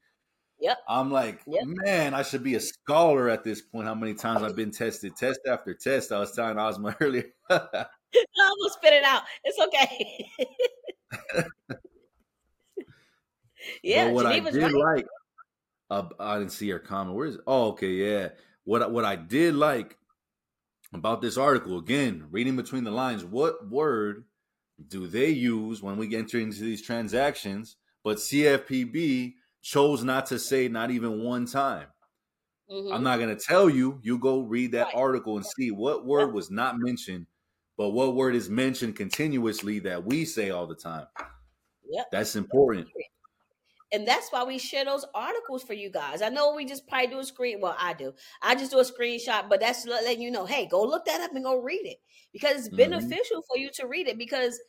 Yep. 0.60 0.78
I'm 0.88 1.12
like, 1.12 1.42
Yep. 1.46 1.64
man, 1.66 2.14
I 2.14 2.24
should 2.24 2.44
be 2.44 2.56
a 2.56 2.60
scholar 2.60 3.30
at 3.30 3.44
this 3.44 3.62
point. 3.62 3.86
How 3.86 3.96
many 3.96 4.14
times 4.14 4.44
I've 4.44 4.56
been 4.56 4.72
tested, 4.72 5.16
test 5.16 5.42
after 5.48 5.74
test. 5.74 6.12
I 6.12 6.20
was 6.20 6.32
telling 6.32 6.58
Asma 6.58 6.96
earlier. 7.02 7.26
I 7.50 7.86
almost 8.42 8.76
spit 8.76 8.94
it 8.94 9.04
out. 9.04 9.24
It's 9.44 9.60
okay. 9.60 10.30
yeah, 13.84 14.06
but 14.06 14.14
what 14.14 14.26
I 14.26 14.40
did 14.40 14.64
right. 14.64 14.74
like, 14.74 15.06
uh, 15.90 16.04
I 16.20 16.40
didn't 16.40 16.54
see 16.54 16.70
her 16.70 16.80
comment. 16.80 17.16
Where 17.16 17.28
is? 17.28 17.36
It? 17.36 17.42
Oh, 17.46 17.70
okay, 17.70 17.92
yeah. 17.92 18.30
What 18.64 18.90
what 18.92 19.04
I 19.04 19.16
did 19.18 19.56
like 19.56 19.98
about 20.94 21.22
this 21.22 21.38
article 21.38 21.78
again, 21.78 22.28
reading 22.32 22.56
between 22.56 22.84
the 22.86 22.92
lines, 22.92 23.26
what 23.26 23.68
word 23.68 24.24
do 24.88 25.08
they 25.08 25.30
use 25.30 25.82
when 25.82 25.98
we 25.98 26.16
enter 26.16 26.40
into 26.40 26.62
these 26.62 26.82
transactions? 26.82 27.78
But 28.04 28.20
CFPB 28.20 29.36
chose 29.62 30.04
not 30.04 30.26
to 30.28 30.40
say 30.40 30.68
not 30.68 30.92
even 30.92 31.24
one 31.24 31.46
time. 31.46 31.88
Mhm. 32.70 32.94
I'm 32.94 33.04
not 33.04 33.20
gonna 33.20 33.36
tell 33.36 33.70
you. 33.70 34.00
You 34.04 34.18
go 34.20 34.42
read 34.42 34.72
that 34.74 34.88
Right. 34.88 34.96
article 34.96 35.38
and 35.38 35.46
see 35.46 35.72
what 35.72 36.06
word 36.06 36.34
was 36.34 36.50
not 36.52 36.78
mentioned, 36.80 37.28
but 37.78 37.90
what 37.90 38.16
word 38.16 38.36
is 38.36 38.50
mentioned 38.50 38.96
continuously 38.96 39.80
that 39.80 40.06
we 40.06 40.26
say 40.26 40.50
all 40.50 40.68
the 40.68 40.76
time. 40.76 41.08
Yep. 41.90 42.08
That's 42.12 42.36
important. 42.36 42.90
And 43.94 44.08
that's 44.08 44.32
why 44.32 44.44
we 44.44 44.58
share 44.58 44.86
those 44.86 45.06
articles 45.14 45.64
for 45.64 45.74
you 45.74 45.92
guys. 45.92 46.22
I 46.24 46.30
know 46.30 46.56
we 46.56 46.66
just 46.66 46.88
probably 46.88 47.08
do 47.08 47.20
a 47.20 47.24
screen. 47.26 47.62
Well, 47.62 47.76
I 47.80 47.94
do. 47.94 48.14
I 48.42 48.56
just 48.56 48.72
do 48.72 48.80
a 48.80 48.84
screenshot, 48.84 49.50
but 49.50 49.60
that's 49.62 49.86
letting 49.86 50.22
you 50.22 50.32
know, 50.32 50.46
hey, 50.46 50.68
go 50.68 50.82
look 50.84 51.06
that 51.06 51.22
up 51.22 51.36
and 51.36 51.44
go 51.44 51.62
read 51.62 51.86
it 51.86 52.00
because 52.34 52.66
it's 52.66 52.76
Mhm. 52.76 52.78
beneficial 52.78 53.44
for 53.44 53.58
you 53.58 53.70
to 53.76 53.88
read 53.88 54.08
it. 54.08 54.18
Because 54.18 54.60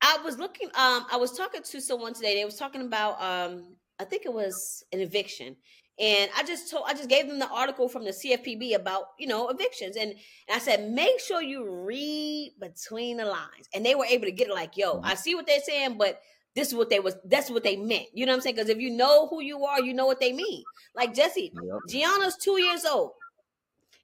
I 0.00 0.18
was 0.24 0.38
looking, 0.38 0.68
um, 0.68 1.06
I 1.10 1.16
was 1.18 1.32
talking 1.36 1.62
to 1.62 1.80
someone 1.80 2.14
today. 2.14 2.34
They 2.36 2.44
was 2.44 2.56
talking 2.56 2.82
about, 2.82 3.20
um, 3.20 3.76
I 3.98 4.04
think 4.04 4.24
it 4.24 4.32
was 4.32 4.84
an 4.92 5.00
eviction, 5.00 5.56
and 5.98 6.30
I 6.36 6.44
just 6.44 6.70
told, 6.70 6.84
I 6.86 6.94
just 6.94 7.08
gave 7.08 7.26
them 7.26 7.40
the 7.40 7.48
article 7.48 7.88
from 7.88 8.04
the 8.04 8.12
CFPB 8.12 8.74
about 8.74 9.06
you 9.18 9.26
know 9.26 9.48
evictions, 9.48 9.96
and, 9.96 10.10
and 10.12 10.20
I 10.54 10.58
said, 10.60 10.90
make 10.90 11.18
sure 11.20 11.42
you 11.42 11.68
read 11.68 12.54
between 12.60 13.16
the 13.16 13.24
lines, 13.24 13.68
and 13.74 13.84
they 13.84 13.96
were 13.96 14.04
able 14.06 14.26
to 14.26 14.32
get 14.32 14.48
it. 14.48 14.54
Like, 14.54 14.76
yo, 14.76 15.00
Mhm. 15.00 15.04
I 15.04 15.14
see 15.14 15.34
what 15.34 15.46
they're 15.46 15.60
saying, 15.60 15.98
but 15.98 16.20
this 16.58 16.68
is 16.68 16.74
what 16.74 16.90
they 16.90 16.98
was 16.98 17.16
that's 17.24 17.50
what 17.50 17.62
they 17.62 17.76
meant. 17.76 18.06
You 18.12 18.26
know 18.26 18.32
what 18.32 18.38
I'm 18.38 18.42
saying? 18.42 18.56
Because 18.56 18.68
if 18.68 18.78
you 18.78 18.90
know 18.90 19.28
who 19.28 19.40
you 19.40 19.64
are, 19.64 19.80
you 19.80 19.94
know 19.94 20.06
what 20.06 20.18
they 20.18 20.32
mean. 20.32 20.64
Like 20.94 21.14
Jesse, 21.14 21.52
Yep. 21.54 21.78
Gianna's 21.88 22.36
two 22.36 22.60
years 22.60 22.84
old. 22.84 23.12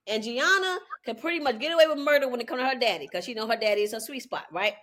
And 0.07 0.23
Gianna 0.23 0.77
can 1.03 1.17
pretty 1.17 1.39
much 1.39 1.59
get 1.59 1.73
away 1.73 1.85
with 1.87 1.97
murder 1.97 2.29
when 2.29 2.39
it 2.39 2.47
comes 2.47 2.61
to 2.61 2.67
her 2.67 2.79
daddy, 2.79 3.07
because 3.07 3.25
she 3.25 3.33
know 3.33 3.45
her 3.47 3.57
daddy 3.57 3.81
is 3.81 3.91
her 3.91 3.99
sweet 3.99 4.21
spot, 4.23 4.45
right? 4.51 4.75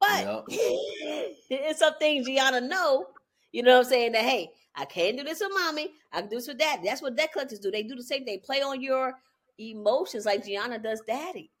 But 0.00 0.44
it's 0.48 1.78
some 1.80 1.94
things 1.98 2.26
Gianna 2.26 2.62
know, 2.62 3.06
you 3.52 3.62
know 3.62 3.72
what 3.78 3.84
I'm 3.86 3.90
saying, 3.90 4.12
that 4.12 4.24
hey, 4.24 4.50
I 4.74 4.86
can't 4.86 5.18
do 5.18 5.24
this 5.24 5.40
with 5.40 5.50
mommy, 5.52 5.90
I 6.12 6.20
can 6.20 6.30
do 6.30 6.36
this 6.36 6.48
with 6.48 6.58
daddy. 6.58 6.82
That's 6.86 7.02
what 7.02 7.16
debt 7.16 7.32
collectors 7.34 7.58
do. 7.58 7.70
They 7.70 7.82
do 7.82 7.96
the 7.96 8.02
same 8.02 8.24
thing. 8.24 8.40
Play 8.42 8.62
on 8.62 8.80
your 8.80 9.12
emotions 9.58 10.24
like 10.24 10.46
Gianna 10.46 10.78
does 10.78 11.02
daddy. 11.06 11.50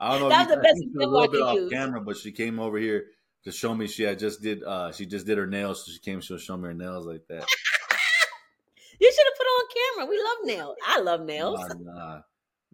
I 0.00 0.10
don't 0.12 0.20
know. 0.20 0.28
That 0.28 0.42
if 0.42 0.48
was 0.48 0.56
the 0.56 0.62
best 0.62 0.78
think 0.78 0.94
a 1.00 1.04
example 1.04 1.16
I 1.16 1.20
little 1.20 1.32
bit 1.32 1.42
off 1.42 1.54
use. 1.54 1.72
camera, 1.72 2.00
but 2.00 2.16
she 2.16 2.32
came 2.32 2.58
over 2.60 2.78
here 2.78 3.06
to 3.44 3.52
show 3.52 3.74
me 3.74 3.86
she 3.86 4.02
had 4.02 4.18
just 4.18 4.42
did. 4.42 4.62
uh 4.62 4.92
She 4.92 5.06
just 5.06 5.26
did 5.26 5.38
her 5.38 5.46
nails, 5.46 5.84
so 5.84 5.92
she 5.92 5.98
came. 5.98 6.20
She'll 6.20 6.38
show 6.38 6.56
me 6.56 6.64
her 6.64 6.74
nails 6.74 7.06
like 7.06 7.26
that. 7.28 7.46
you 9.00 9.12
should 9.12 9.26
have 9.26 9.36
put 9.36 9.44
on 9.44 9.66
camera. 9.74 10.10
We 10.10 10.18
love 10.22 10.38
nails. 10.44 10.76
I 10.86 11.00
love 11.00 11.20
nails. 11.22 11.60
Nah, 11.80 11.92
nah. 11.92 12.20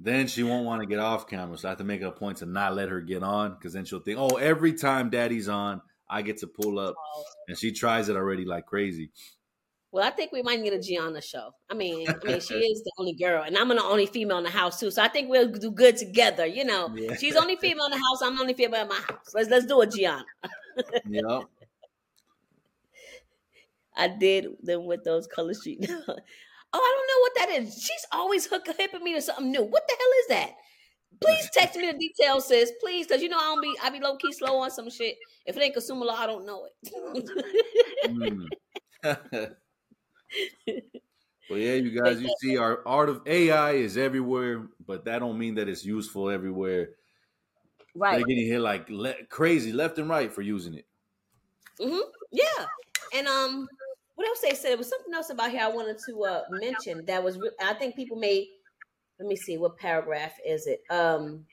Then 0.03 0.29
she 0.29 0.43
won't 0.43 0.65
want 0.65 0.81
to 0.81 0.87
get 0.87 0.99
off 0.99 1.29
camera, 1.29 1.59
so 1.59 1.69
I 1.69 1.73
have 1.73 1.79
to 1.79 1.85
make 1.85 2.01
it 2.01 2.07
a 2.07 2.13
point 2.13 2.39
to 2.39 2.47
not 2.47 2.75
let 2.75 2.89
her 2.89 3.03
get 3.03 3.23
on, 3.23 3.53
because 3.55 3.75
then 3.75 3.85
she'll 3.85 4.01
think, 4.01 4.19
"Oh, 4.19 4.37
every 4.37 4.73
time 4.73 5.11
Daddy's 5.11 5.49
on, 5.49 5.83
I 6.09 6.23
get 6.23 6.39
to 6.39 6.47
pull 6.47 6.79
up," 6.79 6.95
and 7.49 7.59
she 7.59 7.73
tries 7.73 8.09
it 8.09 8.17
already 8.17 8.47
like 8.47 8.65
crazy. 8.65 9.11
Well, 9.93 10.07
I 10.07 10.11
think 10.11 10.31
we 10.31 10.43
might 10.43 10.63
get 10.63 10.73
a 10.73 10.79
Gianna 10.79 11.21
show. 11.21 11.53
I 11.69 11.75
mean, 11.75 12.09
I 12.09 12.15
mean, 12.25 12.41
she 12.41 12.55
is 12.73 12.83
the 12.85 12.93
only 12.99 13.15
girl, 13.15 13.43
and 13.43 13.57
I'm 13.59 13.69
the 13.69 13.83
only 13.83 14.07
female 14.07 14.39
in 14.39 14.45
the 14.45 14.51
house 14.51 14.79
too. 14.79 14.91
So 14.91 15.03
I 15.03 15.09
think 15.09 15.29
we'll 15.29 15.51
do 15.51 15.73
good 15.73 15.97
together. 15.97 16.47
You 16.47 16.65
know, 16.65 16.95
Yeah. 16.95 17.17
she's 17.17 17.35
the 17.35 17.41
only 17.41 17.57
female 17.61 17.87
in 17.87 17.91
the 17.93 17.97
house. 17.97 18.23
I'm 18.23 18.37
the 18.37 18.43
only 18.43 18.55
female 18.55 18.83
in 18.83 18.89
my 18.89 18.95
house. 19.01 19.35
Let's 19.35 19.51
let's 19.51 19.67
do 19.67 19.81
a 19.81 19.87
Gianna. 19.87 20.25
Yep. 21.09 21.25
I 23.97 24.09
did 24.09 24.47
them 24.63 24.87
with 24.87 25.03
those 25.05 25.27
color 25.27 25.53
sheet. 25.55 25.81
oh, 25.91 25.93
I 25.93 25.97
don't 26.07 26.15
know 26.15 27.21
what 27.21 27.33
that 27.37 27.51
is. 27.63 27.75
She's 27.75 28.07
always 28.13 28.47
hook 28.47 28.67
hipping 28.79 29.03
me 29.03 29.15
to 29.15 29.21
something 29.21 29.51
new. 29.51 29.63
What 29.65 29.83
the 29.89 29.95
hell 29.99 30.13
is 30.21 30.27
that? 30.29 30.53
Please 31.21 31.51
text 31.53 31.77
me 31.77 31.91
the 31.91 31.99
details, 31.99 32.47
sis. 32.47 32.73
Please, 32.81 33.07
because 33.07 33.21
you 33.21 33.29
know 33.29 33.37
I 33.37 33.41
don't 33.43 33.61
be 33.61 33.75
I 33.83 33.91
be 33.91 34.01
low 34.01 34.17
key 34.17 34.33
slow 34.33 34.59
on 34.59 34.71
some 34.71 34.89
shit. 34.89 35.17
If 35.45 35.57
it 35.57 35.63
ain't 35.63 35.75
consumer 35.75 36.07
law, 36.07 36.15
I 36.15 36.27
don't 36.27 36.47
know 36.47 36.67
it. 36.85 37.27
Mm. 39.05 39.55
well, 41.49 41.59
yeah, 41.59 41.75
you 41.75 42.01
guys, 42.01 42.21
you 42.21 42.31
see, 42.41 42.57
our 42.57 42.87
art 42.87 43.09
of 43.09 43.23
AI 43.27 43.73
is 43.73 43.97
everywhere, 43.97 44.69
but 44.87 45.05
that 45.05 45.21
don't 45.21 45.39
mean 45.39 45.55
that 45.57 45.69
it's 45.69 45.85
useful 45.85 46.31
everywhere. 46.31 46.91
right. 47.95 48.17
They're 48.17 48.27
getting 48.27 48.47
hit 48.47 48.61
like 48.61 48.89
le- 48.89 49.25
crazy 49.29 49.73
left 49.73 49.99
and 49.99 50.09
right 50.09 50.33
for 50.33 50.43
using 50.43 50.75
it. 50.75 50.87
hmm 51.81 51.99
Yeah, 52.31 52.67
and 53.15 53.27
um, 53.27 53.69
what 54.15 54.27
else 54.27 54.41
they 54.41 54.55
said? 54.55 54.71
There 54.71 54.79
was 54.79 54.89
something 54.89 55.15
else 55.15 55.31
about 55.31 55.51
here 55.51 55.63
I 55.63 55.69
wanted 55.69 55.99
to 56.07 56.25
uh 56.25 56.43
mention 56.51 57.05
that 57.07 57.23
was. 57.23 57.39
Re- 57.39 57.51
I 57.61 57.75
think 57.75 57.97
people 57.97 58.19
may. 58.19 58.49
Let 59.19 59.29
me 59.29 59.37
see 59.37 59.59
what 59.59 59.77
paragraph 59.77 60.33
is 60.47 60.67
it. 60.67 60.81
Um, 60.91 61.45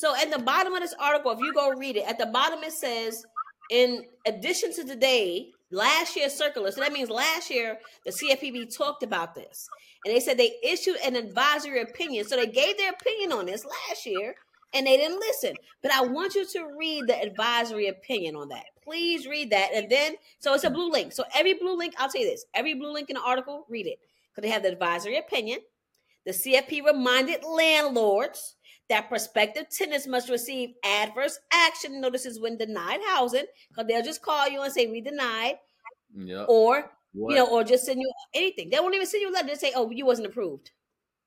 so 0.00 0.16
at 0.16 0.30
the 0.30 0.38
bottom 0.38 0.74
of 0.74 0.80
this 0.80 0.94
article, 0.98 1.30
if 1.32 1.40
you 1.40 1.52
go 1.52 1.70
read 1.76 1.96
it, 1.96 2.08
at 2.08 2.18
the 2.18 2.24
bottom 2.24 2.62
it 2.64 2.72
says, 2.72 3.22
in 3.70 4.04
addition 4.26 4.72
to 4.74 4.84
today, 4.84 5.50
last 5.70 6.16
year's 6.16 6.34
circular. 6.34 6.70
So 6.70 6.80
that 6.80 6.92
means 6.92 7.10
last 7.10 7.50
year 7.50 7.78
the 8.04 8.10
CFPB 8.10 8.76
talked 8.76 9.02
about 9.02 9.34
this, 9.34 9.68
and 10.04 10.14
they 10.14 10.20
said 10.20 10.36
they 10.36 10.54
issued 10.62 10.96
an 11.04 11.16
advisory 11.16 11.80
opinion. 11.80 12.26
So 12.26 12.36
they 12.36 12.46
gave 12.46 12.76
their 12.76 12.92
opinion 12.92 13.32
on 13.32 13.46
this 13.46 13.64
last 13.64 14.06
year, 14.06 14.34
and 14.72 14.86
they 14.86 14.96
didn't 14.96 15.20
listen. 15.20 15.54
But 15.82 15.92
I 15.92 16.02
want 16.02 16.34
you 16.34 16.46
to 16.46 16.68
read 16.78 17.06
the 17.06 17.20
advisory 17.20 17.88
opinion 17.88 18.36
on 18.36 18.48
that. 18.48 18.64
Please 18.82 19.26
read 19.26 19.50
that. 19.50 19.70
And 19.74 19.90
then, 19.90 20.14
so 20.38 20.54
it's 20.54 20.64
a 20.64 20.70
blue 20.70 20.90
link. 20.90 21.12
So 21.12 21.24
every 21.34 21.54
blue 21.54 21.76
link, 21.76 21.94
I'll 21.98 22.08
tell 22.08 22.22
you 22.22 22.30
this 22.30 22.44
every 22.54 22.74
blue 22.74 22.92
link 22.92 23.10
in 23.10 23.14
the 23.14 23.22
article, 23.22 23.66
read 23.68 23.86
it. 23.86 23.98
Because 24.30 24.42
they 24.42 24.52
have 24.52 24.62
the 24.62 24.72
advisory 24.72 25.18
opinion. 25.18 25.60
The 26.26 26.32
CFP 26.32 26.84
reminded 26.84 27.44
landlords 27.44 28.56
that 28.90 29.08
prospective 29.08 29.70
tenants 29.70 30.06
must 30.06 30.28
receive 30.30 30.74
adverse 30.84 31.38
action 31.52 32.00
notices 32.00 32.40
when 32.40 32.58
denied 32.58 33.00
housing. 33.08 33.46
Because 33.70 33.86
they'll 33.88 34.04
just 34.04 34.22
call 34.22 34.48
you 34.48 34.62
and 34.62 34.72
say, 34.72 34.86
we 34.88 35.00
denied. 35.00 35.56
Yep. 36.14 36.46
Or, 36.48 36.92
What? 37.12 37.30
you 37.30 37.36
know, 37.36 37.48
or 37.50 37.64
just 37.64 37.86
send 37.86 38.00
you 38.00 38.12
anything. 38.34 38.70
They 38.70 38.80
won't 38.80 38.94
even 38.94 39.06
send 39.06 39.22
you 39.22 39.30
a 39.30 39.32
letter. 39.32 39.48
They 39.48 39.54
say, 39.54 39.72
oh, 39.76 39.90
you 39.90 40.06
wasn't 40.06 40.28
approved. 40.28 40.72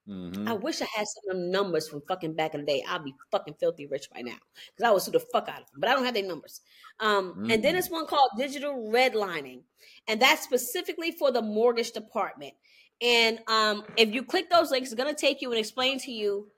Mhm. 0.08 0.47
I 0.49 0.54
wish 0.54 0.82
I 0.82 0.86
had 0.93 1.08
some 1.08 1.30
of 1.32 1.38
them 1.38 1.52
numbers 1.52 1.88
from 1.88 2.02
fucking 2.02 2.34
back 2.36 2.54
in 2.54 2.62
the 2.62 2.67
day. 2.67 2.84
I'd 2.88 3.06
be 3.06 3.15
fucking 3.32 3.54
filthy 3.56 3.88
rich 3.88 4.10
by 4.13 4.21
now 4.21 4.36
because 4.76 4.89
I 4.89 4.91
would 4.91 5.02
sue 5.02 5.12
the 5.12 5.21
fuck 5.21 5.47
out 5.47 5.62
of 5.62 5.71
them. 5.71 5.80
But 5.80 5.89
I 5.89 5.93
don't 5.93 6.04
have 6.06 6.13
their 6.13 6.28
numbers. 6.28 6.60
Um, 6.99 7.47
And 7.49 7.63
then 7.63 7.76
Mm. 7.76 7.78
it's 7.78 7.89
one 7.89 8.06
called 8.08 8.32
digital 8.38 8.73
redlining, 8.91 9.63
and 10.10 10.21
that's 10.21 10.43
specifically 10.43 11.12
for 11.12 11.32
the 11.32 11.41
mortgage 11.41 11.91
department. 11.93 12.54
And 13.02 13.39
um, 13.47 13.86
if 13.97 14.13
you 14.13 14.23
click 14.23 14.49
those 14.49 14.71
links, 14.71 14.91
it's 14.91 15.02
gonna 15.02 15.13
take 15.13 15.41
you 15.41 15.52
and 15.52 15.60
explain 15.60 15.99
to 15.99 16.12
you. 16.12 16.52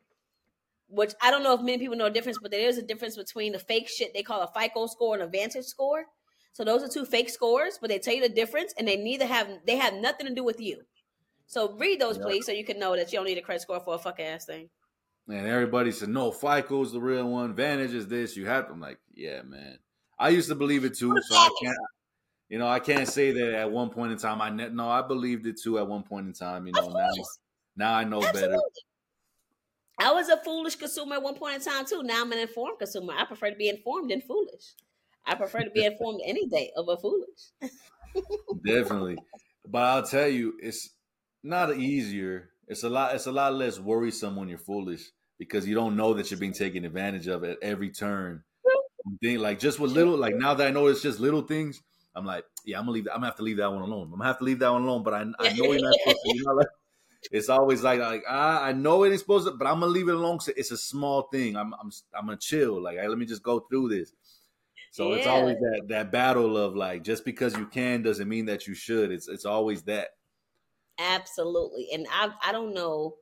Which 0.88 1.14
I 1.22 1.32
don't 1.32 1.44
know 1.44 1.54
if 1.54 1.62
many 1.62 1.80
people 1.80 1.96
know 1.98 2.06
the 2.06 2.12
difference, 2.12 2.38
but 2.42 2.52
there 2.52 2.68
is 2.70 2.78
a 2.78 2.82
difference 2.84 3.18
between 3.18 3.54
the 3.54 3.60
fake 3.60 3.90
shit 3.90 4.14
they 4.14 4.24
call 4.24 4.42
a 4.42 4.48
FICO 4.48 4.86
score 4.88 5.16
and 5.16 5.24
a 5.24 5.28
Vantage 5.28 5.66
score. 5.66 6.06
So 6.54 6.64
those 6.64 6.84
are 6.84 6.88
two 6.88 7.06
fake 7.06 7.30
scores, 7.30 7.78
but 7.80 7.90
they 7.90 8.00
tell 8.00 8.14
you 8.14 8.22
the 8.22 8.30
difference, 8.30 8.74
and 8.78 8.88
they 8.88 8.96
neither 8.96 9.26
have 9.26 9.50
they 9.66 9.78
have 9.78 9.96
nothing 9.96 10.28
to 10.28 10.34
do 10.34 10.44
with 10.44 10.60
you. 10.62 10.84
So 11.48 11.74
read 11.78 12.00
those, 12.00 12.18
Yep. 12.18 12.26
please, 12.28 12.46
so 12.46 12.52
you 12.52 12.66
can 12.66 12.80
know 12.80 12.96
that 12.96 13.12
you 13.12 13.20
don't 13.20 13.26
need 13.26 13.38
a 13.38 13.42
credit 13.42 13.62
score 13.62 13.80
for 13.80 13.96
a 13.96 14.00
fuck 14.00 14.20
ass 14.20 14.46
thing. 14.46 14.70
And 15.28 15.48
everybody 15.48 15.92
said, 15.92 16.10
no, 16.10 16.32
FICO's 16.32 16.92
the 16.92 17.02
real 17.02 17.28
one. 17.30 17.56
Vantage 17.56 17.94
is 17.94 18.08
this. 18.08 18.38
You 18.38 18.46
have. 18.46 18.70
I'm 18.70 18.80
like, 18.80 19.00
yeah, 19.14 19.42
man. 19.42 19.80
I 20.20 20.30
used 20.30 20.50
to 20.50 20.56
believe 20.56 20.86
it 20.86 20.96
too, 20.96 21.20
so 21.22 21.36
I 21.36 21.50
can't. 21.62 21.78
You 22.50 22.60
know, 22.60 22.68
I 22.68 22.80
can't 22.80 23.08
say 23.08 23.32
that 23.32 23.54
at 23.56 23.72
one 23.72 23.90
point 23.90 24.12
in 24.12 24.18
time. 24.20 24.42
I 24.42 24.50
ne- 24.52 24.70
no, 24.70 24.90
I 24.90 25.02
believed 25.02 25.48
it 25.48 25.60
too 25.62 25.80
at 25.80 25.88
one 25.88 26.04
point 26.04 26.28
in 26.28 26.34
time. 26.34 26.68
You 26.68 26.74
know, 26.74 26.90
now 26.90 27.12
now 27.76 27.94
I 27.94 28.04
know 28.04 28.28
Absolutely. 28.28 28.58
better. 28.58 28.64
I 30.00 30.12
was 30.12 30.30
a 30.30 30.38
foolish 30.44 30.76
consumer 30.76 31.16
at 31.16 31.24
one 31.24 31.36
point 31.36 31.56
in 31.56 31.62
time 31.62 31.86
too. 31.86 32.04
Now 32.04 32.22
I'm 32.22 32.32
an 32.32 32.40
informed 32.40 32.80
consumer. 32.80 33.14
I 33.18 33.26
prefer 33.26 33.50
to 33.50 33.56
be 33.56 33.70
informed 33.70 34.12
than 34.12 34.22
foolish. 34.22 34.74
I 35.26 35.36
prefer 35.36 35.64
to 35.64 35.72
be 35.72 35.86
informed 35.86 36.22
any 36.26 36.48
day 36.48 36.72
over 36.76 36.98
foolish. 36.98 37.52
Definitely, 38.66 39.18
but 39.68 39.80
I'll 39.80 40.04
tell 40.04 40.28
you, 40.28 40.54
it's 40.62 40.90
not 41.44 41.78
easier. 41.78 42.50
It's 42.68 42.84
a 42.84 42.90
lot. 42.90 43.16
It's 43.16 43.28
a 43.28 43.32
lot 43.32 43.54
less 43.54 43.80
worrisome 43.80 44.36
when 44.36 44.50
you're 44.50 44.58
foolish 44.58 45.12
because 45.38 45.68
you 45.68 45.76
don't 45.76 45.96
know 45.96 46.14
that 46.14 46.32
you're 46.32 46.40
being 46.40 46.54
taken 46.54 46.86
advantage 46.86 47.28
of 47.28 47.44
at 47.44 47.58
every 47.62 47.90
turn. 47.90 48.44
Thing 49.22 49.38
like 49.38 49.60
just 49.60 49.80
with 49.80 49.92
little, 49.92 50.18
like 50.18 50.36
now 50.36 50.56
that 50.56 50.68
I 50.68 50.72
know 50.72 50.88
it's 50.88 51.02
just 51.02 51.20
little 51.20 51.44
things, 51.44 51.82
I'm 52.16 52.26
like, 52.26 52.44
yeah, 52.66 52.80
I'm 52.80 52.86
gonna 52.86 52.94
leave. 52.94 53.08
I'm 53.08 53.18
gonna 53.18 53.28
have 53.28 53.36
to 53.36 53.44
leave 53.44 53.58
that 53.58 53.72
one 53.72 53.82
alone. 53.82 54.06
I'm 54.06 54.18
gonna 54.18 54.26
have 54.26 54.40
to 54.40 54.44
leave 54.44 54.60
that 54.60 54.72
one 54.72 54.84
alone. 54.84 55.04
But 55.04 55.14
I, 55.14 55.22
I 55.40 55.54
know 55.54 55.72
you're 55.72 55.82
not 55.82 55.94
supposed 56.00 56.18
to. 56.24 56.36
You 56.36 56.44
know, 56.44 56.54
like 56.54 56.68
it's 57.32 57.50
always 57.50 57.82
like, 57.84 58.00
like 58.00 58.24
ah, 58.28 58.64
I 58.64 58.72
know 58.74 59.04
it 59.04 59.12
ain't 59.12 59.20
supposed 59.20 59.48
to, 59.48 59.54
but 59.54 59.68
I'm 59.68 59.80
gonna 59.80 59.92
leave 59.92 60.10
it 60.10 60.16
alone. 60.16 60.40
it's 60.56 60.72
a 60.72 60.78
small 60.78 61.24
thing. 61.24 61.56
I'm, 61.56 61.74
I'm, 61.76 61.92
I'm 62.14 62.26
gonna 62.26 62.38
chill. 62.38 62.82
Like, 62.82 62.98
hey, 62.98 63.08
let 63.08 63.18
me 63.18 63.26
just 63.26 63.44
go 63.44 63.62
through 63.62 63.90
this. 63.90 64.14
So 64.92 65.14
it's 65.14 65.28
always 65.28 65.58
that 65.58 65.86
that 65.90 66.12
battle 66.12 66.58
of 66.58 66.76
like 66.76 67.04
just 67.04 67.26
because 67.26 67.58
you 67.58 67.68
can 67.68 68.02
doesn't 68.02 68.30
mean 68.30 68.46
that 68.46 68.68
you 68.68 68.74
should. 68.76 69.12
It's 69.12 69.28
it's 69.28 69.46
always 69.46 69.84
that. 69.84 70.10
Absolutely. 70.98 71.90
And 71.94 72.08
I 72.10 72.34
I 72.42 72.52
don't 72.52 72.74
know. 72.74 73.18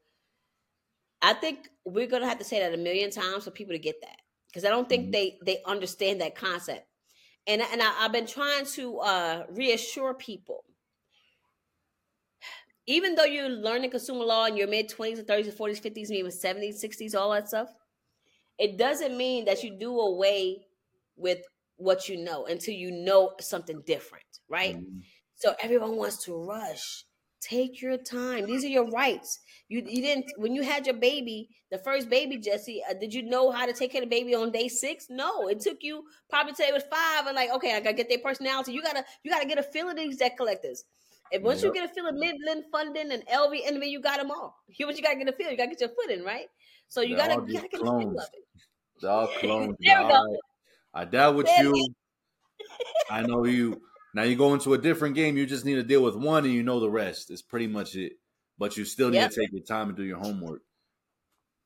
I 1.22 1.34
think 1.34 1.70
we're 1.86 2.08
gonna 2.08 2.28
have 2.28 2.40
to 2.40 2.44
say 2.44 2.60
that 2.60 2.74
a 2.74 2.78
million 2.78 3.10
times 3.10 3.44
for 3.46 3.52
people 3.52 3.74
to 3.74 3.80
get 3.80 4.02
that. 4.02 4.18
Because 4.48 4.66
I 4.66 4.70
don't 4.70 4.88
think 4.88 5.08
Mhm. 5.08 5.12
they 5.12 5.40
they 5.46 5.62
understand 5.66 6.22
that 6.22 6.36
concept. 6.36 6.88
And 7.48 7.62
and 7.62 7.82
I, 7.82 8.06
I've 8.06 8.12
been 8.12 8.28
trying 8.28 8.66
to 8.68 9.00
uh 9.00 9.46
reassure 9.50 10.14
people. 10.14 10.66
Even 12.86 13.16
though 13.16 13.24
you're 13.26 13.50
learning 13.50 13.92
consumer 13.92 14.26
law 14.26 14.46
in 14.46 14.58
your 14.58 14.68
mid 14.68 14.90
20s 14.90 15.20
and 15.20 15.28
30s 15.28 15.48
and 15.48 15.56
40s, 15.58 15.80
50s, 15.80 16.10
maybe 16.10 16.30
70s, 16.30 16.82
60s, 16.82 17.16
all 17.16 17.32
that 17.32 17.48
stuff, 17.48 17.70
it 18.58 18.78
doesn't 18.78 19.18
mean 19.18 19.46
that 19.46 19.64
you 19.64 19.78
do 19.78 20.00
away 20.00 20.68
with 21.16 21.40
what 21.78 22.08
you 22.08 22.18
know 22.18 22.46
until 22.46 22.74
you 22.74 22.92
know 22.92 23.34
something 23.40 23.82
different, 23.86 24.26
right? 24.48 24.78
Mhm. 24.78 25.04
So 25.36 25.56
everyone 25.62 25.96
wants 25.98 26.24
to 26.26 26.36
rush. 26.36 27.06
Take 27.42 27.82
your 27.82 27.98
time. 27.98 28.46
These 28.46 28.64
are 28.64 28.70
your 28.70 28.90
rights. 28.90 29.40
You 29.68 29.82
you 29.86 30.02
didn't 30.02 30.32
when 30.38 30.56
you 30.56 30.64
had 30.64 30.86
your 30.86 30.96
baby, 30.96 31.50
the 31.72 31.78
first 31.78 32.10
baby, 32.10 32.38
Jesse. 32.38 32.82
Uh, 32.90 32.94
did 32.94 33.14
you 33.14 33.22
know 33.22 33.52
how 33.52 33.66
to 33.66 33.74
take 33.74 33.92
care 33.92 34.02
of 34.02 34.10
the 34.10 34.16
baby 34.16 34.34
on 34.34 34.52
day 34.52 34.70
six? 34.70 35.08
No, 35.10 35.48
it 35.50 35.60
took 35.60 35.84
you 35.84 36.06
probably 36.30 36.54
till 36.54 36.68
it 36.68 36.74
was 36.74 36.84
five, 36.84 37.28
and 37.28 37.36
like, 37.36 37.52
okay, 37.52 37.76
I 37.76 37.82
gotta 37.82 37.96
get 37.96 38.08
their 38.08 38.20
personality. 38.20 38.72
You 38.72 38.82
gotta 38.82 39.04
you 39.24 39.32
gotta 39.32 39.48
get 39.48 39.58
a 39.58 39.64
feel 39.64 39.90
of 39.90 39.98
these 39.98 40.18
debt 40.18 40.38
collectors. 40.38 40.86
And 41.34 41.44
once 41.44 41.64
Yep. 41.64 41.74
you 41.76 41.82
get 41.82 41.90
a 41.90 41.94
feel 41.94 42.08
of 42.08 42.16
Midland 42.16 42.66
funding 42.72 43.12
and 43.12 43.24
LVNV, 43.28 43.90
you 43.90 44.00
got 44.02 44.18
them 44.20 44.32
all. 44.32 44.56
Here, 44.68 44.86
what 44.88 44.96
you 44.96 45.04
gotta 45.04 45.18
get 45.18 45.28
a 45.28 45.34
feel. 45.34 45.50
You 45.50 45.58
gotta 45.58 45.72
get 45.72 45.82
your 45.82 45.90
foot 45.90 46.12
in, 46.12 46.24
right? 46.24 46.48
So 46.88 47.02
you 47.02 47.16
They're 47.16 47.28
gotta 47.28 47.46
you 47.48 47.54
gotta 47.56 47.68
get 47.68 47.82
a 47.82 47.86
feel 47.86 48.20
of 48.20 48.28
it. 48.34 48.44
They're 49.02 49.12
all 49.12 49.28
clones. 49.40 49.76
There 49.80 50.04
we 50.04 50.10
go. 50.10 50.38
I 50.94 51.06
doubt 51.06 51.36
with 51.36 51.48
There 51.48 51.64
you. 51.64 51.94
I 53.10 53.22
know 53.24 53.46
you. 53.46 53.82
Now 54.14 54.24
you 54.24 54.36
go 54.36 54.54
into 54.54 54.74
a 54.76 54.78
different 54.78 55.16
game. 55.16 55.38
You 55.38 55.46
just 55.46 55.66
need 55.66 55.76
to 55.76 55.84
deal 55.84 56.04
with 56.04 56.16
one, 56.16 56.46
and 56.46 56.54
you 56.54 56.62
know 56.64 56.80
the 56.80 56.90
rest. 56.90 57.32
It's 57.32 57.42
pretty 57.42 57.68
much 57.68 57.96
it. 57.96 58.14
But 58.60 58.78
you 58.78 58.86
still 58.86 59.10
need 59.10 59.18
Yep. 59.18 59.32
to 59.32 59.40
take 59.42 59.52
your 59.52 59.64
time 59.64 59.88
and 59.90 59.98
do 59.98 60.04
your 60.04 60.20
homework. 60.20 60.62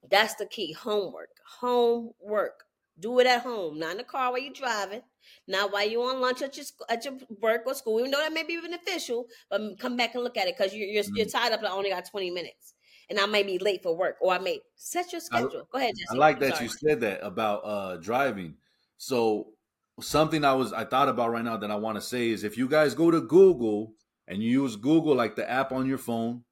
That's 0.09 0.35
the 0.35 0.45
key. 0.45 0.71
Homework. 0.71 1.29
Homework. 1.59 2.63
Do 2.99 3.19
it 3.19 3.27
at 3.27 3.41
home, 3.43 3.77
not 3.77 3.91
in 3.91 3.97
the 3.97 4.03
car 4.03 4.31
while 4.31 4.39
you're 4.39 4.53
driving, 4.53 5.03
not 5.47 5.71
while 5.71 5.87
you're 5.87 6.09
on 6.09 6.21
lunch 6.21 6.41
at 6.41 6.55
your 6.57 6.65
at 6.89 7.05
your 7.05 7.15
work 7.41 7.63
or 7.65 7.73
school. 7.73 7.99
Even 7.99 8.11
though 8.11 8.19
that 8.19 8.33
may 8.33 8.43
be 8.43 8.59
beneficial, 8.59 9.27
but 9.49 9.61
come 9.79 9.97
back 9.97 10.15
and 10.15 10.23
look 10.23 10.37
at 10.37 10.47
it 10.47 10.55
because 10.57 10.73
you're 10.73 10.87
you're, 10.87 11.03
you're 11.15 11.25
Mm-hmm. 11.25 11.37
tied 11.37 11.51
up. 11.53 11.59
and 11.59 11.67
I 11.67 11.71
only 11.71 11.89
got 11.89 12.05
20 12.09 12.31
minutes, 12.31 12.73
and 13.09 13.19
I 13.19 13.25
may 13.25 13.43
be 13.43 13.57
late 13.59 13.83
for 13.83 13.95
work, 13.95 14.17
or 14.21 14.33
I 14.33 14.39
may 14.39 14.61
set 14.75 15.11
your 15.11 15.21
I- 15.31 15.41
schedule. 15.41 15.67
Go 15.71 15.77
ahead, 15.79 15.95
Jesse. 15.95 16.05
I 16.09 16.13
like 16.15 16.39
that 16.39 16.61
you 16.61 16.69
said 16.69 17.01
that 17.01 17.25
about 17.25 17.59
uh 17.65 17.97
driving. 17.97 18.55
So 18.97 19.53
something 19.99 20.43
I 20.45 20.53
was 20.53 20.73
I 20.73 20.85
thought 20.85 21.09
about 21.09 21.31
right 21.31 21.43
now 21.43 21.57
that 21.57 21.71
I 21.71 21.75
want 21.75 21.95
to 21.97 22.01
say 22.01 22.29
is 22.29 22.43
if 22.43 22.57
you 22.57 22.67
guys 22.67 22.93
go 22.93 23.11
to 23.11 23.21
Google 23.21 23.93
and 24.27 24.41
you 24.43 24.49
use 24.63 24.75
Google 24.75 25.15
like 25.15 25.35
the 25.35 25.49
app 25.49 25.71
on 25.71 25.85
your 25.87 25.97
phone 25.97 26.43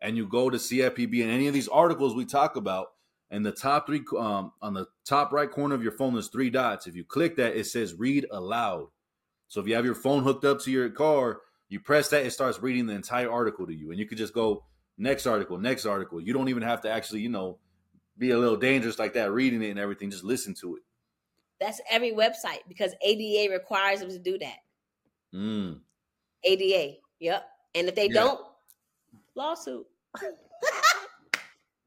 and 0.00 0.16
you 0.16 0.26
go 0.26 0.50
to 0.50 0.58
CFPB 0.58 1.22
and 1.22 1.30
any 1.30 1.46
of 1.48 1.54
these 1.54 1.68
articles 1.68 2.14
we 2.14 2.24
talk 2.24 2.56
about 2.56 2.88
and 3.32 3.44
the 3.44 3.50
top 3.50 3.86
three 3.86 4.02
um 4.16 4.52
on 4.60 4.74
the 4.74 4.86
top 5.04 5.32
right 5.32 5.50
corner 5.50 5.74
of 5.74 5.82
your 5.82 5.90
phone 5.92 6.12
there's 6.12 6.28
three 6.28 6.50
dots. 6.50 6.86
If 6.86 6.94
you 6.94 7.02
click 7.02 7.36
that 7.36 7.56
it 7.56 7.64
says 7.66 7.94
read 7.94 8.26
aloud. 8.30 8.88
So 9.48 9.60
if 9.60 9.66
you 9.66 9.74
have 9.74 9.84
your 9.84 9.94
phone 9.94 10.22
hooked 10.22 10.44
up 10.44 10.60
to 10.60 10.70
your 10.70 10.88
car, 10.90 11.40
you 11.68 11.80
press 11.80 12.08
that 12.10 12.24
it 12.24 12.30
starts 12.32 12.60
reading 12.60 12.86
the 12.86 12.94
entire 12.94 13.30
article 13.30 13.66
to 13.66 13.74
you 13.74 13.90
and 13.90 13.98
you 13.98 14.06
could 14.06 14.18
just 14.18 14.34
go 14.34 14.64
next 14.98 15.26
article, 15.26 15.58
next 15.58 15.86
article. 15.86 16.20
You 16.20 16.32
don't 16.32 16.48
even 16.50 16.62
have 16.62 16.82
to 16.82 16.90
actually, 16.90 17.20
you 17.20 17.30
know, 17.30 17.58
be 18.18 18.30
a 18.30 18.38
little 18.38 18.56
dangerous 18.56 18.98
like 18.98 19.14
that, 19.14 19.32
reading 19.32 19.62
it 19.62 19.70
and 19.70 19.78
everything. 19.78 20.10
Just 20.10 20.24
listen 20.24 20.54
to 20.60 20.76
it. 20.76 20.82
That's 21.58 21.80
every 21.90 22.12
website 22.12 22.60
because 22.68 22.94
ADA 23.02 23.50
requires 23.52 24.00
them 24.00 24.10
to 24.10 24.18
do 24.18 24.38
that. 24.38 24.58
Mm. 25.34 25.80
ADA. 26.44 26.96
Yep. 27.20 27.44
And 27.74 27.88
if 27.88 27.94
they 27.94 28.08
Yeah. 28.08 28.12
don't, 28.12 28.40
lawsuit. 29.34 29.86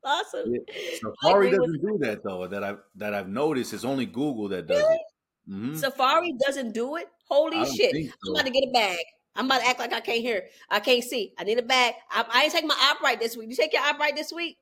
lawsuit. 0.05 0.47
Yeah. 0.69 0.99
Safari 1.21 1.49
doesn't 1.51 1.81
do 1.81 1.97
that 2.01 2.21
though. 2.23 2.47
That 2.47 2.63
I've 2.63 2.79
that 2.95 3.13
I've 3.13 3.27
noticed. 3.27 3.73
It's 3.73 3.83
only 3.85 4.05
Google 4.05 4.47
that 4.49 4.67
does 4.67 4.77
Really? 4.81 4.95
it. 4.95 5.51
Mhm. 5.51 5.77
Safari 5.77 6.33
doesn't 6.45 6.73
do 6.73 6.95
it. 6.95 7.07
Holy 7.27 7.65
shit! 7.65 7.91
think 7.91 8.11
I'm 8.27 8.33
about 8.33 8.45
to 8.45 8.51
get 8.51 8.63
a 8.63 8.71
bag. 8.71 8.99
I'm 9.35 9.45
about 9.47 9.59
to 9.61 9.67
act 9.67 9.79
like 9.79 9.91
I 9.93 9.99
can't 9.99 10.21
hear. 10.21 10.45
I 10.69 10.79
can't 10.79 11.03
see. 11.03 11.33
I 11.37 11.43
need 11.43 11.57
a 11.59 11.63
bag. 11.63 11.95
I, 12.09 12.23
I 12.31 12.43
ain't 12.43 12.51
taking 12.53 12.67
my 12.67 12.91
upright 12.91 13.19
this 13.19 13.35
week. 13.35 13.49
You 13.49 13.55
take 13.55 13.73
your 13.73 13.81
upright 13.83 14.15
this 14.15 14.31
week? 14.31 14.57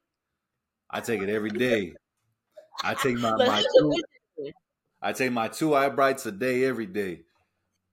I 0.89 1.01
take 1.01 1.21
it 1.21 1.29
every 1.29 1.49
day. 1.51 1.93
I 2.83 2.93
take 2.95 3.17
my, 3.17 3.31
my 3.37 3.61
two. 3.77 4.01
I 5.01 5.13
take 5.13 5.31
my 5.31 5.47
two 5.49 5.75
eye 5.75 5.89
brights 5.89 6.25
a 6.25 6.31
day 6.31 6.63
every 6.65 6.85
day. 6.87 7.21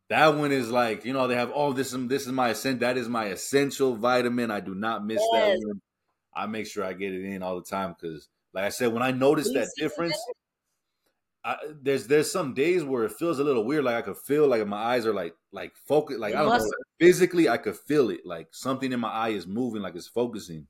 That 0.08 0.34
one 0.36 0.50
is 0.52 0.70
like 0.70 1.04
you 1.04 1.12
know 1.12 1.26
they 1.28 1.34
have 1.36 1.52
oh 1.54 1.72
this 1.72 1.92
is 1.92 2.08
this 2.08 2.22
is 2.26 2.32
my 2.32 2.48
ascent 2.48 2.80
that 2.80 2.96
is 2.96 3.08
my 3.08 3.26
essential 3.26 3.94
vitamin. 3.94 4.50
I 4.50 4.60
do 4.60 4.74
not 4.74 5.04
miss 5.04 5.20
Yes. 5.32 5.58
that 5.60 5.66
one. 5.66 5.80
I 6.34 6.46
make 6.46 6.66
sure 6.66 6.84
I 6.84 6.92
get 6.92 7.12
it 7.14 7.24
in 7.24 7.42
all 7.42 7.56
the 7.56 7.64
time 7.66 7.94
because 7.98 8.28
like 8.52 8.64
I 8.64 8.68
said 8.70 8.92
when 8.92 9.02
I 9.02 9.10
notice 9.12 9.48
you 9.48 9.54
that 9.54 9.72
difference. 9.76 10.16
I, 11.42 11.56
there's 11.80 12.06
there's 12.06 12.30
some 12.30 12.52
days 12.52 12.84
where 12.84 13.04
it 13.04 13.12
feels 13.12 13.38
a 13.38 13.44
little 13.44 13.64
weird. 13.64 13.84
Like 13.84 13.96
I 13.96 14.02
could 14.02 14.18
feel 14.18 14.46
like 14.46 14.66
my 14.66 14.76
eyes 14.76 15.06
are 15.06 15.14
like 15.14 15.34
like 15.52 15.74
focus. 15.74 16.18
Like 16.18 16.32
It 16.32 16.36
I 16.36 16.42
don't 16.42 16.52
know. 16.56 16.64
must- 16.64 16.74
Physically, 17.00 17.48
I 17.48 17.56
could 17.56 17.76
feel 17.76 18.10
it. 18.10 18.26
Like 18.26 18.48
something 18.52 18.92
in 18.92 19.00
my 19.00 19.08
eye 19.10 19.30
is 19.30 19.46
moving. 19.46 19.80
Like 19.80 19.94
it's 19.94 20.06
focusing. 20.06 20.66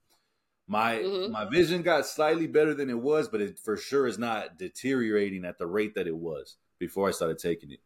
My 0.69 0.99
Mhm. 0.99 1.31
my 1.31 1.47
vision 1.51 1.83
got 1.83 2.07
slightly 2.07 2.47
better 2.47 2.75
than 2.75 2.91
it 2.91 2.99
was, 3.01 3.29
but 3.29 3.41
it 3.43 3.59
for 3.59 3.77
sure 3.77 4.07
is 4.07 4.19
not 4.19 4.59
deteriorating 4.59 5.45
at 5.45 5.59
the 5.59 5.67
rate 5.67 5.95
that 5.97 6.07
it 6.09 6.17
was 6.17 6.57
before 6.79 7.09
I 7.09 7.13
started 7.13 7.39
taking 7.39 7.73
it. 7.73 7.81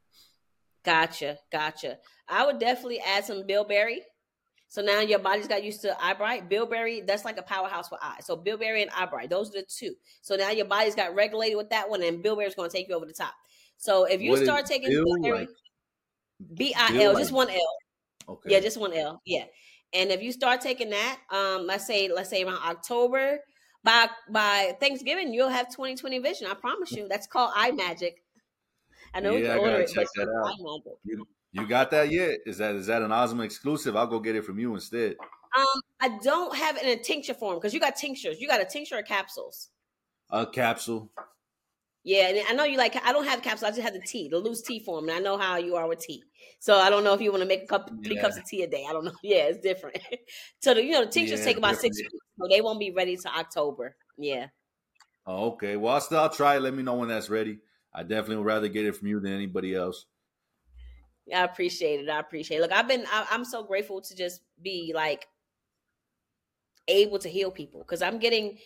Gotcha, 0.84 1.38
gotcha. 1.50 1.98
I 2.28 2.44
would 2.46 2.58
definitely 2.58 3.00
add 3.00 3.24
some 3.24 3.46
bilberry. 3.46 4.02
So 4.74 4.82
now 4.82 4.98
your 4.98 5.20
body's 5.20 5.46
got 5.46 5.62
used 5.62 5.82
to 5.82 5.96
eyebright. 6.04 6.48
Bilberry, 6.48 7.02
that's 7.02 7.24
like 7.24 7.38
a 7.38 7.42
powerhouse 7.42 7.88
for 7.88 7.96
eyes. 8.02 8.26
So 8.26 8.34
bilberry 8.34 8.82
and 8.82 8.90
eyebright, 8.90 9.30
those 9.30 9.50
are 9.50 9.60
the 9.60 9.62
two. 9.68 9.94
So 10.20 10.34
now 10.34 10.50
your 10.50 10.64
body's 10.66 10.96
got 10.96 11.14
regulated 11.14 11.56
with 11.56 11.70
that 11.70 11.88
one, 11.88 12.02
and 12.02 12.20
bilberry's 12.24 12.56
going 12.56 12.68
to 12.68 12.76
take 12.76 12.88
you 12.88 12.96
over 12.96 13.06
the 13.06 13.12
top. 13.12 13.34
So 13.76 14.04
if 14.04 14.20
you 14.20 14.32
What 14.32 14.42
start 14.42 14.66
taking 14.66 14.90
bilberry, 14.90 15.46
B 16.56 16.74
I 16.76 17.04
L, 17.04 17.14
just 17.16 17.30
one 17.30 17.50
L. 17.50 17.76
Okay. 18.28 18.50
Yeah, 18.50 18.58
just 18.58 18.76
one 18.76 18.92
L. 18.92 19.22
Yeah. 19.24 19.44
And 19.92 20.10
if 20.10 20.20
you 20.20 20.32
start 20.32 20.60
taking 20.60 20.90
that, 20.90 21.20
um, 21.30 21.68
let's 21.68 21.86
say, 21.86 22.10
let's 22.12 22.28
say 22.28 22.42
around 22.42 22.58
October, 22.66 23.38
by 23.84 24.08
by 24.28 24.76
Thanksgiving, 24.80 25.32
you'll 25.32 25.50
have 25.50 25.68
2020 25.68 26.18
vision. 26.18 26.48
I 26.48 26.54
promise 26.54 26.90
you. 26.90 27.06
That's 27.06 27.28
called 27.28 27.52
eye 27.54 27.70
magic. 27.70 28.24
I 29.14 29.20
know 29.20 29.34
we 29.34 29.42
Yeah, 29.42 29.50
can 29.50 29.58
I 29.58 29.60
order 29.60 29.80
it, 29.82 29.92
check 29.94 30.08
that 30.16 30.28
out. 30.28 30.48
eye 30.48 30.56
magic. 30.58 31.26
You 31.54 31.66
got 31.66 31.90
that 31.92 32.10
yet? 32.10 32.40
Is 32.44 32.58
that 32.58 32.74
is 32.74 32.86
that 32.88 33.00
an 33.00 33.10
Asma 33.12 33.44
exclusive? 33.44 33.96
I'll 33.96 34.06
go 34.06 34.20
get 34.20 34.36
it 34.36 34.44
from 34.44 34.58
you 34.58 34.74
instead. 34.74 35.16
Um, 35.56 35.80
I 36.00 36.18
don't 36.18 36.56
have 36.56 36.76
it 36.76 36.82
in 36.84 36.98
a 36.98 37.02
tincture 37.02 37.34
form 37.34 37.56
because 37.56 37.72
you 37.74 37.80
got 37.80 37.96
tinctures. 37.96 38.40
You 38.40 38.48
got 38.48 38.60
a 38.60 38.64
tincture 38.64 38.98
or 38.98 39.02
capsules. 39.02 39.70
A 40.28 40.44
capsule. 40.46 41.10
Yeah, 42.06 42.28
and 42.28 42.38
I 42.46 42.52
know 42.52 42.64
you 42.64 42.76
like. 42.76 42.96
I 43.02 43.12
don't 43.12 43.24
have 43.24 43.40
capsules. 43.40 43.62
I 43.64 43.70
just 43.70 43.80
have 43.80 43.94
the 43.94 44.00
tea, 44.00 44.28
the 44.28 44.38
loose 44.38 44.60
tea 44.60 44.78
form, 44.78 45.08
and 45.08 45.16
I 45.16 45.20
know 45.20 45.38
how 45.38 45.56
you 45.56 45.76
are 45.76 45.88
with 45.88 46.00
tea. 46.00 46.22
So 46.60 46.76
I 46.76 46.90
don't 46.90 47.02
know 47.02 47.14
if 47.14 47.20
you 47.22 47.30
want 47.30 47.42
to 47.42 47.48
make 47.48 47.62
a 47.62 47.66
cup, 47.66 47.90
three 48.04 48.16
Yeah. 48.16 48.20
cups 48.20 48.36
of 48.36 48.44
tea 48.44 48.62
a 48.62 48.66
day. 48.66 48.84
I 48.86 48.92
don't 48.92 49.06
know. 49.06 49.12
Yeah, 49.22 49.44
it's 49.44 49.58
different. 49.58 49.98
so 50.60 50.74
the, 50.74 50.84
you 50.84 50.92
know 50.92 51.04
the 51.06 51.10
tinctures 51.10 51.40
Yeah, 51.40 51.44
take 51.44 51.56
about 51.56 51.76
six 51.76 52.02
weeks, 52.02 52.24
so 52.38 52.46
they 52.50 52.60
won't 52.60 52.78
be 52.78 52.90
ready 52.90 53.16
to 53.16 53.28
October. 53.34 53.96
Yeah. 54.18 54.48
Oh, 55.26 55.52
okay. 55.52 55.76
Well, 55.76 55.94
I'll 55.94 56.00
still 56.00 56.18
I'll 56.20 56.30
try 56.30 56.56
it. 56.56 56.60
Let 56.60 56.74
me 56.74 56.82
know 56.82 56.96
when 56.96 57.08
that's 57.08 57.30
ready. 57.30 57.60
I 57.92 58.02
definitely 58.02 58.36
would 58.36 58.46
rather 58.46 58.68
get 58.68 58.86
it 58.86 58.96
from 58.96 59.08
you 59.08 59.20
than 59.20 59.32
anybody 59.32 59.74
else. 59.74 60.06
I 61.32 61.44
appreciate 61.44 62.00
it. 62.00 62.08
I 62.08 62.18
appreciate 62.18 62.58
it. 62.58 62.60
Look, 62.60 62.72
I've 62.72 62.88
been, 62.88 63.04
I, 63.10 63.26
I'm 63.30 63.44
so 63.44 63.62
grateful 63.62 64.00
to 64.00 64.16
just 64.16 64.42
be 64.62 64.92
like 64.94 65.26
able 66.88 67.18
to 67.18 67.28
heal 67.28 67.50
people 67.50 67.80
because 67.80 68.02
I'm 68.02 68.18
getting 68.18 68.58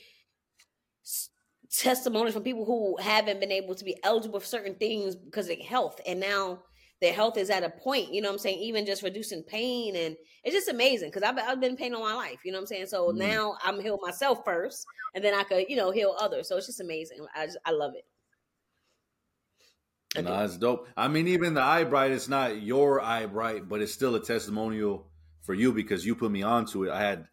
s- 1.04 1.30
testimonies 1.70 2.34
from 2.34 2.42
people 2.42 2.64
who 2.64 2.96
haven't 3.00 3.40
been 3.40 3.52
able 3.52 3.74
to 3.74 3.84
be 3.84 3.96
eligible 4.02 4.40
for 4.40 4.46
certain 4.46 4.74
things 4.74 5.14
because 5.14 5.48
of 5.48 5.58
health. 5.60 6.00
And 6.06 6.18
now 6.18 6.60
their 7.00 7.12
health 7.12 7.36
is 7.36 7.48
at 7.50 7.62
a 7.62 7.70
point, 7.70 8.12
you 8.12 8.20
know 8.20 8.28
what 8.28 8.34
I'm 8.34 8.38
saying? 8.38 8.58
Even 8.58 8.84
just 8.84 9.04
reducing 9.04 9.42
pain. 9.44 9.94
And 9.94 10.16
it's 10.42 10.54
just 10.54 10.68
amazing 10.68 11.10
because 11.10 11.22
I've, 11.22 11.36
been- 11.36 11.44
I've 11.46 11.60
been 11.60 11.76
pain 11.76 11.94
all 11.94 12.02
my 12.02 12.14
life, 12.14 12.40
you 12.44 12.50
know 12.50 12.58
what 12.58 12.62
I'm 12.62 12.66
saying? 12.66 12.86
So 12.86 13.12
Mm. 13.12 13.18
now 13.18 13.56
I'm 13.62 13.80
healed 13.80 14.00
myself 14.02 14.44
first 14.44 14.84
and 15.14 15.22
then 15.24 15.34
I 15.34 15.44
could, 15.44 15.66
you 15.68 15.76
know, 15.76 15.92
heal 15.92 16.16
others. 16.18 16.48
So 16.48 16.56
it's 16.56 16.66
just 16.66 16.80
amazing. 16.80 17.18
I 17.36 17.46
just, 17.46 17.58
I 17.64 17.70
love 17.70 17.92
it. 17.94 18.04
I 20.18 20.22
do. 20.22 20.28
No, 20.28 20.44
it's 20.44 20.56
dope. 20.56 20.88
I 20.96 21.08
mean, 21.08 21.28
even 21.28 21.54
the 21.54 21.62
eye 21.62 21.84
bright, 21.84 22.10
it's 22.12 22.28
not 22.28 22.60
your 22.62 23.00
eye 23.00 23.26
bright, 23.26 23.68
but 23.68 23.80
it's 23.80 23.92
still 23.92 24.14
a 24.14 24.20
testimonial 24.20 25.06
for 25.42 25.54
you 25.54 25.72
because 25.72 26.04
you 26.04 26.14
put 26.14 26.30
me 26.30 26.42
onto 26.42 26.84
it. 26.84 26.90
I 26.90 27.00
had 27.00 27.26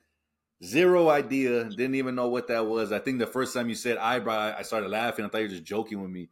zero 0.63 1.09
idea, 1.09 1.63
didn't 1.65 1.95
even 1.95 2.15
know 2.15 2.29
what 2.29 2.47
that 2.47 2.65
was. 2.65 2.91
I 2.91 2.99
think 2.99 3.19
the 3.19 3.27
first 3.27 3.53
time 3.53 3.69
you 3.69 3.75
said 3.75 3.97
eye 3.97 4.19
bright, 4.19 4.55
I 4.57 4.61
started 4.63 4.89
laughing. 4.89 5.25
I 5.25 5.27
thought 5.29 5.39
you 5.39 5.45
were 5.45 5.49
just 5.51 5.63
joking 5.63 6.01
with 6.01 6.11
me. 6.11 6.29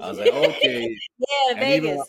I 0.00 0.08
was 0.10 0.18
like, 0.18 0.28
okay. 0.32 0.96
Yeah, 1.18 1.54
And 1.56 1.84
even- 1.84 2.02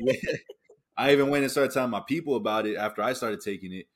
Vegas. 0.00 0.22
Yeah. 0.24 0.30
I 0.98 1.12
even 1.12 1.28
went 1.28 1.42
and 1.42 1.50
started 1.50 1.72
telling 1.72 1.90
my 1.90 2.00
people 2.06 2.36
about 2.36 2.66
it 2.66 2.76
after 2.76 3.02
I 3.02 3.12
started 3.12 3.40
taking 3.42 3.72
it. 3.72 3.86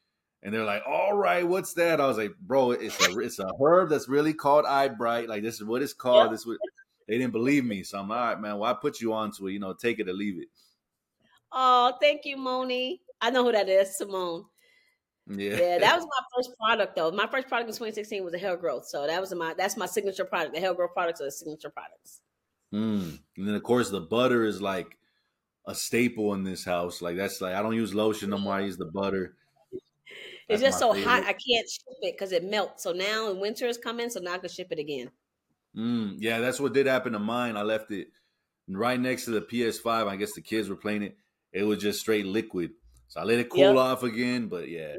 And 0.42 0.54
they're 0.54 0.64
like, 0.64 0.82
"All 0.86 1.14
right, 1.14 1.46
what's 1.46 1.74
that?" 1.74 2.00
I 2.00 2.06
was 2.06 2.16
like, 2.16 2.34
"Bro, 2.40 2.70
it's 2.72 2.98
a 3.06 3.18
it's 3.18 3.38
a 3.38 3.50
herb 3.62 3.90
that's 3.90 4.08
really 4.08 4.32
called 4.32 4.64
eye 4.64 4.88
bright. 4.88 5.28
Like 5.28 5.42
this 5.42 5.56
is 5.56 5.64
what 5.64 5.82
it's 5.82 5.92
called. 5.92 6.24
Yep. 6.24 6.30
This 6.30 6.46
what 6.46 6.56
they 7.10 7.18
didn't 7.18 7.32
believe 7.32 7.64
me. 7.64 7.82
So 7.82 7.98
I'm 7.98 8.08
like, 8.08 8.18
all 8.18 8.26
right, 8.26 8.40
man. 8.40 8.58
Well, 8.58 8.70
I 8.70 8.74
put 8.74 9.00
you 9.00 9.12
onto 9.12 9.48
it. 9.48 9.52
You 9.52 9.58
know, 9.58 9.72
take 9.72 9.98
it 9.98 10.08
or 10.08 10.12
leave 10.12 10.40
it. 10.40 10.46
Oh, 11.50 11.94
thank 12.00 12.24
you, 12.24 12.36
Moni. 12.36 13.02
I 13.20 13.30
know 13.30 13.42
who 13.44 13.50
that 13.50 13.68
is, 13.68 13.98
Simone. 13.98 14.44
Yeah. 15.26 15.56
Yeah, 15.56 15.78
that 15.78 15.96
was 15.96 16.04
my 16.20 16.36
first 16.36 16.56
product 16.56 16.94
though. 16.94 17.10
My 17.10 17.26
first 17.26 17.48
product 17.48 17.68
in 17.68 17.74
2016 17.74 18.24
was 18.24 18.32
a 18.32 18.38
hair 18.38 18.56
growth. 18.56 18.86
So 18.86 19.08
that 19.08 19.20
was 19.20 19.34
my 19.34 19.54
that's 19.54 19.76
my 19.76 19.86
signature 19.86 20.24
product. 20.24 20.54
The 20.54 20.60
hair 20.60 20.72
growth 20.72 20.92
products 20.94 21.20
are 21.20 21.24
the 21.24 21.32
signature 21.32 21.70
products. 21.70 22.20
Mm. 22.72 23.18
And 23.36 23.48
then 23.48 23.56
of 23.56 23.62
course 23.64 23.90
the 23.90 24.00
butter 24.00 24.44
is 24.44 24.62
like 24.62 24.96
a 25.66 25.74
staple 25.74 26.32
in 26.34 26.44
this 26.44 26.64
house. 26.64 27.02
Like 27.02 27.16
that's 27.16 27.40
like 27.40 27.56
I 27.56 27.62
don't 27.62 27.74
use 27.74 27.92
lotion 27.92 28.30
no 28.30 28.38
more. 28.38 28.54
I 28.54 28.60
use 28.60 28.76
the 28.76 28.86
butter. 28.86 29.34
It's 30.48 30.62
just 30.62 30.78
so 30.78 30.92
favorite. 30.92 31.10
hot 31.10 31.22
I 31.24 31.32
can't 31.32 31.68
ship 31.68 31.96
it 32.02 32.14
because 32.14 32.30
it 32.30 32.44
melts. 32.44 32.84
So 32.84 32.92
now 32.92 33.32
winter 33.32 33.66
is 33.66 33.78
coming, 33.78 34.10
so 34.10 34.20
now 34.20 34.34
I 34.34 34.38
can 34.38 34.48
ship 34.48 34.68
it 34.70 34.78
again. 34.78 35.10
Mm, 35.76 36.16
yeah, 36.18 36.38
that's 36.40 36.60
what 36.60 36.72
did 36.72 36.86
happen 36.86 37.12
to 37.12 37.18
mine. 37.18 37.56
I 37.56 37.62
left 37.62 37.90
it 37.90 38.08
right 38.68 38.98
next 38.98 39.24
to 39.26 39.30
the 39.30 39.40
PS5. 39.42 40.06
I 40.06 40.16
guess 40.16 40.32
the 40.34 40.42
kids 40.42 40.68
were 40.68 40.76
playing 40.76 41.02
it. 41.02 41.16
It 41.52 41.64
was 41.64 41.78
just 41.78 42.00
straight 42.00 42.26
liquid. 42.26 42.72
So 43.08 43.20
I 43.20 43.24
let 43.24 43.38
it 43.38 43.50
cool 43.50 43.76
Yep. 43.76 43.76
off 43.78 44.02
again. 44.02 44.48
But 44.48 44.68
yeah, 44.68 44.96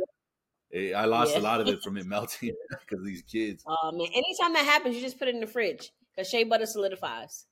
it, 0.69 0.93
I 0.93 1.05
lost 1.05 1.35
Yeah. 1.35 1.41
a 1.41 1.43
lot 1.43 1.61
of 1.61 1.69
it 1.69 1.81
from 1.83 1.97
it 1.97 2.05
melting 2.07 2.55
because 2.69 3.03
these 3.05 3.23
kids. 3.23 3.63
Oh 3.67 3.91
man, 3.91 4.07
anytime 4.13 4.53
that 4.53 4.65
happens, 4.65 4.95
you 4.95 5.01
just 5.01 5.19
put 5.19 5.27
it 5.27 5.35
in 5.35 5.41
the 5.41 5.47
fridge 5.47 5.91
because 6.11 6.29
shea 6.29 6.43
butter 6.43 6.65
solidifies 6.65 7.47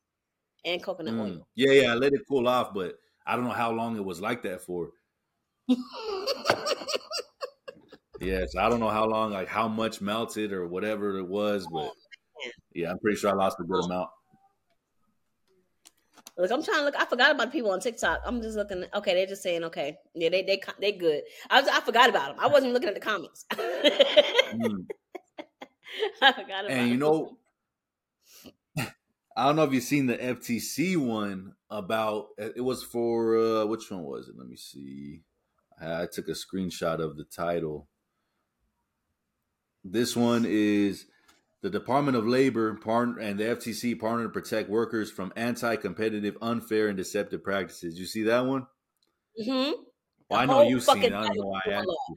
and 0.66 0.84
coconut 0.84 1.16
Mm. 1.16 1.20
oil. 1.20 1.48
Yeah, 1.56 1.72
yeah, 1.72 1.92
I 1.92 1.96
let 1.96 2.14
it 2.14 2.22
cool 2.28 2.48
off, 2.48 2.74
but 2.74 3.00
I 3.26 3.36
don't 3.36 3.46
know 3.46 3.52
how 3.52 3.72
long 3.72 3.98
it 3.98 4.06
was 4.06 4.22
like 4.22 4.44
that 4.44 4.62
for. 4.62 4.92
Yeah, 8.20 8.46
so 8.48 8.60
I 8.62 8.70
don't 8.70 8.80
know 8.82 8.90
how 8.90 9.06
long, 9.06 9.32
like 9.32 9.48
how 9.48 9.68
much 9.68 10.02
melted 10.02 10.52
or 10.52 10.68
whatever 10.68 11.18
it 11.18 11.28
was, 11.28 11.68
but 11.68 11.94
yeah, 12.74 12.92
I'm 12.92 13.00
pretty 13.00 13.18
sure 13.18 13.32
I 13.32 13.34
lost 13.34 13.58
a 13.60 13.64
good 13.64 13.86
amount. 13.86 14.10
Look, 16.40 16.52
I'm 16.52 16.64
trying 16.64 16.78
to 16.80 16.84
look. 16.86 16.96
I 16.98 17.06
forgot 17.06 17.32
about 17.32 17.52
people 17.52 17.72
on 17.72 17.82
TikTok. 17.82 18.22
I'm 18.26 18.42
just 18.42 18.56
looking. 18.56 18.86
Okay, 18.94 19.14
they're 19.14 19.26
just 19.26 19.44
saying, 19.44 19.66
okay, 19.66 19.98
yeah, 20.16 20.30
they 20.30 20.42
they 20.42 20.62
they 20.80 20.94
good. 20.94 21.24
I 21.50 21.60
was 21.60 21.70
I 21.70 21.82
forgot 21.82 22.10
about 22.10 22.30
them. 22.30 22.38
I 22.40 22.48
wasn't 22.48 22.72
looking 22.74 22.88
at 22.90 22.96
the 22.96 23.02
comments. 23.02 23.46
Mm. 24.52 24.88
I 26.22 26.32
forgot 26.32 26.66
about. 26.66 26.72
And 26.72 26.90
you 26.90 26.98
them. 26.98 27.00
know, 27.00 27.38
I 29.38 29.46
don't 29.46 29.56
know 29.56 29.64
if 29.64 29.74
you've 29.74 29.84
seen 29.84 30.08
the 30.08 30.18
FTC 30.18 30.98
one 30.98 31.54
about 31.70 32.28
it 32.38 32.64
was 32.64 32.84
for 32.84 33.38
uh 33.38 33.66
which 33.66 33.92
one 33.92 34.04
was 34.04 34.28
it? 34.28 34.36
Let 34.38 34.48
me 34.48 34.56
see. 34.56 35.22
I 35.80 36.04
I 36.04 36.08
took 36.12 36.28
a 36.28 36.32
screenshot 36.32 37.00
of 37.00 37.18
the 37.18 37.26
title. 37.26 37.88
This 39.84 40.16
one 40.16 40.46
is 40.48 41.06
the 41.62 41.70
Department 41.70 42.16
of 42.16 42.26
Labor 42.26 42.70
and 42.70 43.38
the 43.40 43.44
FTC 43.44 44.00
partner 44.00 44.24
to 44.24 44.30
protect 44.30 44.70
workers 44.70 45.12
from 45.12 45.34
anti-competitive, 45.36 46.38
unfair, 46.42 46.88
and 46.88 46.98
deceptive 46.98 47.44
practices. 47.44 48.00
You 48.00 48.06
see 48.06 48.24
that 48.24 48.46
one? 48.46 48.66
Mm-hmm. 49.40 49.82
Well, 50.30 50.40
I 50.40 50.46
know 50.46 50.62
you've 50.62 50.84
seen 50.84 51.04
it. 51.04 51.14
I 51.14 51.24
don't 51.26 51.36
know 51.36 51.48
why 51.48 51.62
I 51.66 51.72
asked 51.72 51.88
you. 51.88 52.16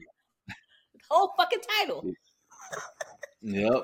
whole 1.09 1.33
fucking 1.37 1.61
title. 1.79 2.05
Yep. 3.45 3.83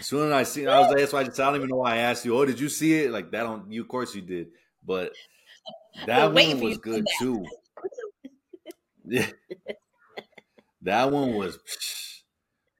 As 0.00 0.06
soon 0.06 0.26
as 0.26 0.32
I 0.32 0.42
see, 0.42 0.66
I 0.66 0.80
was 0.80 0.88
like, 0.88 0.98
that's 0.98 1.12
why 1.12 1.20
I, 1.20 1.24
just, 1.24 1.38
I 1.38 1.46
don't 1.46 1.54
even 1.56 1.68
know 1.68 1.76
why 1.76 1.94
I 1.94 1.96
asked 1.98 2.24
you. 2.24 2.36
Oh, 2.36 2.44
did 2.44 2.58
you 2.58 2.68
see 2.68 2.94
it? 2.94 3.12
Like 3.12 3.30
that 3.30 3.46
on 3.46 3.70
you? 3.70 3.82
Of 3.82 3.88
course 3.88 4.12
you 4.12 4.22
did. 4.22 4.48
But 4.84 5.12
that 6.06 6.32
one 6.32 6.60
was 6.60 6.78
good 6.78 7.06
too. 7.18 7.44
Yeah, 9.06 9.26
that 10.80 11.12
one 11.12 11.34
was 11.34 11.58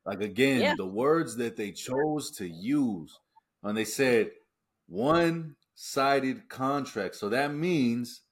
like 0.07 0.21
again 0.21 0.63
Yeah. 0.63 0.75
the 0.77 0.87
words 0.87 1.37
that 1.37 1.57
they 1.57 1.73
chose 1.73 2.31
to 2.33 2.47
use 2.49 3.19
when 3.61 3.75
they 3.75 3.85
said 3.85 4.33
one-sided 4.87 6.49
contract. 6.49 7.15
So 7.17 7.29
that 7.31 7.53
means 7.55 8.23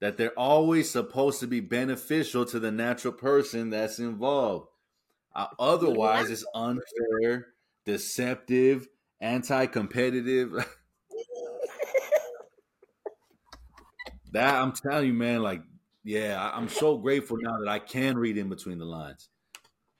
that 0.00 0.16
they're 0.16 0.38
always 0.38 0.90
supposed 0.90 1.40
to 1.40 1.46
be 1.46 1.60
beneficial 1.60 2.44
to 2.46 2.60
the 2.60 2.70
natural 2.72 3.12
person 3.14 3.70
that's 3.70 3.98
involved. 3.98 4.68
Uh, 5.34 5.48
otherwise, 5.58 6.30
it's 6.30 6.44
unfair, 6.54 7.54
deceptive, 7.84 8.88
anti-competitive. 9.20 10.54
that 14.32 14.54
I'm 14.54 14.72
telling 14.72 15.06
you, 15.08 15.14
man. 15.14 15.42
Like, 15.42 15.62
yeah, 16.04 16.50
I'm 16.54 16.68
so 16.68 16.98
grateful 16.98 17.36
now 17.40 17.58
that 17.60 17.68
I 17.68 17.78
can 17.78 18.16
read 18.18 18.36
in 18.38 18.48
between 18.48 18.78
the 18.78 18.84
lines. 18.84 19.30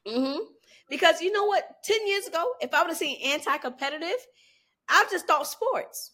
hmm 0.07 0.58
Because 0.89 1.21
you 1.21 1.33
know 1.33 1.45
what? 1.45 1.83
10 1.85 2.07
years 2.07 2.27
ago, 2.27 2.55
if 2.61 2.73
I 2.73 2.83
would 2.83 2.89
have 2.89 2.97
seen 2.97 3.21
anti 3.25 3.57
competitive, 3.59 4.27
I 4.89 5.03
would 5.03 5.11
just 5.11 5.27
thought 5.27 5.47
sports. 5.47 6.13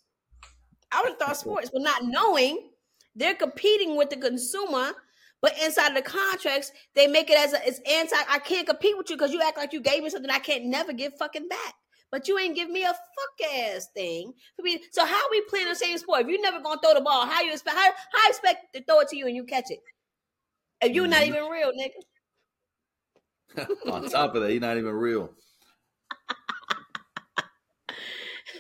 I 0.93 1.03
would 1.03 1.11
have 1.11 1.19
thought 1.19 1.37
sports, 1.37 1.71
but 1.73 1.83
not 1.83 2.05
knowing 2.05 2.71
they're 3.15 3.35
competing 3.35 3.97
with 3.97 4.11
the 4.11 4.17
consumer. 4.17 4.93
But 5.41 5.59
inside 5.63 5.89
of 5.89 5.95
the 5.95 6.03
contracts, 6.03 6.73
they 6.95 7.07
make 7.07 7.29
it 7.29 7.39
as 7.39 7.53
a, 7.53 7.59
it's 7.67 7.79
anti. 7.81 8.17
I 8.29 8.39
can't 8.39 8.67
compete 8.67 8.97
with 8.97 9.11
you 9.11 9.17
because 9.17 9.33
you 9.33 9.43
act 9.43 9.59
like 9.59 9.73
you 9.75 9.81
gave 9.81 10.03
me 10.03 10.09
something 10.09 10.31
I 10.31 10.39
can't 10.39 10.65
never 10.65 10.93
give 10.93 11.15
fucking 11.19 11.49
back. 11.49 11.75
But 12.11 12.29
you 12.29 12.39
ain't 12.39 12.55
give 12.55 12.71
me 12.71 12.85
a 12.85 12.93
fuck 12.93 13.51
ass 13.55 13.89
thing 13.95 14.33
for 14.57 14.63
me. 14.63 14.83
So 14.93 15.05
how 15.05 15.21
we 15.31 15.43
playing 15.43 15.69
the 15.69 15.75
same 15.75 15.99
sport? 15.99 16.23
If 16.23 16.29
you 16.29 16.41
never 16.41 16.61
gonna 16.61 16.81
throw 16.81 16.95
the 16.95 17.01
ball, 17.01 17.27
how 17.27 17.43
you 17.43 17.53
expect? 17.53 17.77
How, 17.77 17.85
how 17.85 18.19
I 18.25 18.29
expect 18.31 18.73
to 18.75 18.85
throw 18.85 19.01
it 19.01 19.09
to 19.09 19.17
you 19.17 19.27
and 19.27 19.37
you 19.37 19.45
catch 19.45 19.71
it? 19.71 19.81
If 20.81 20.93
you're 20.95 21.07
not 21.09 21.23
Mhm. 21.23 21.29
even 21.29 21.45
real, 21.45 21.73
nigga. 21.73 22.01
On 23.91 24.09
top 24.09 24.35
of 24.35 24.43
that, 24.43 24.53
you're 24.53 24.61
not 24.61 24.77
even 24.77 24.93
real. 24.93 25.31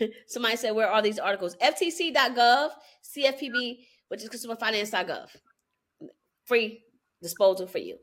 Somebody 0.26 0.56
said, 0.56 0.72
where 0.72 0.90
are 0.90 1.02
these 1.02 1.18
articles? 1.18 1.56
FTC.gov, 1.56 2.70
CFPB, 3.16 3.78
which 4.08 4.22
is 4.22 4.28
consumerfinance.gov. 4.28 5.28
Free 6.46 6.82
disposal 7.22 7.66
for 7.66 7.78
you. 7.78 7.98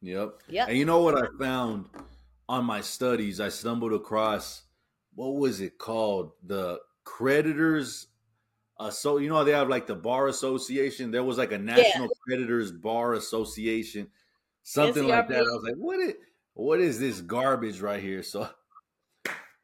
Yep. 0.00 0.42
Yep. 0.48 0.68
And 0.68 0.78
you 0.78 0.84
know 0.84 1.00
what 1.02 1.16
I 1.16 1.26
found 1.38 1.86
on 2.48 2.64
my 2.64 2.80
studies? 2.80 3.40
I 3.40 3.48
stumbled 3.48 3.92
across 3.92 4.62
what 5.18 5.34
was 5.34 5.60
it 5.60 5.78
called? 5.78 6.30
The 6.46 6.78
creditors. 7.02 8.06
Uh, 8.78 8.90
so 8.90 9.18
you 9.18 9.28
know 9.28 9.34
how 9.34 9.42
they 9.42 9.50
have 9.50 9.68
like 9.68 9.88
the 9.88 9.96
bar 9.96 10.28
association. 10.28 11.10
There 11.10 11.24
was 11.24 11.38
like 11.38 11.50
a 11.50 11.58
national 11.58 12.08
creditors 12.24 12.70
bar 12.70 13.14
association, 13.14 14.06
something 14.68 15.06
like 15.06 15.28
that. 15.28 15.38
I 15.38 15.42
was 15.42 15.64
like, 15.64 15.76
what 15.76 16.00
is 16.00 16.14
what 16.54 16.80
is 16.80 16.98
this 16.98 17.20
garbage 17.20 17.80
right 17.80 18.02
here? 18.02 18.22
So 18.22 18.48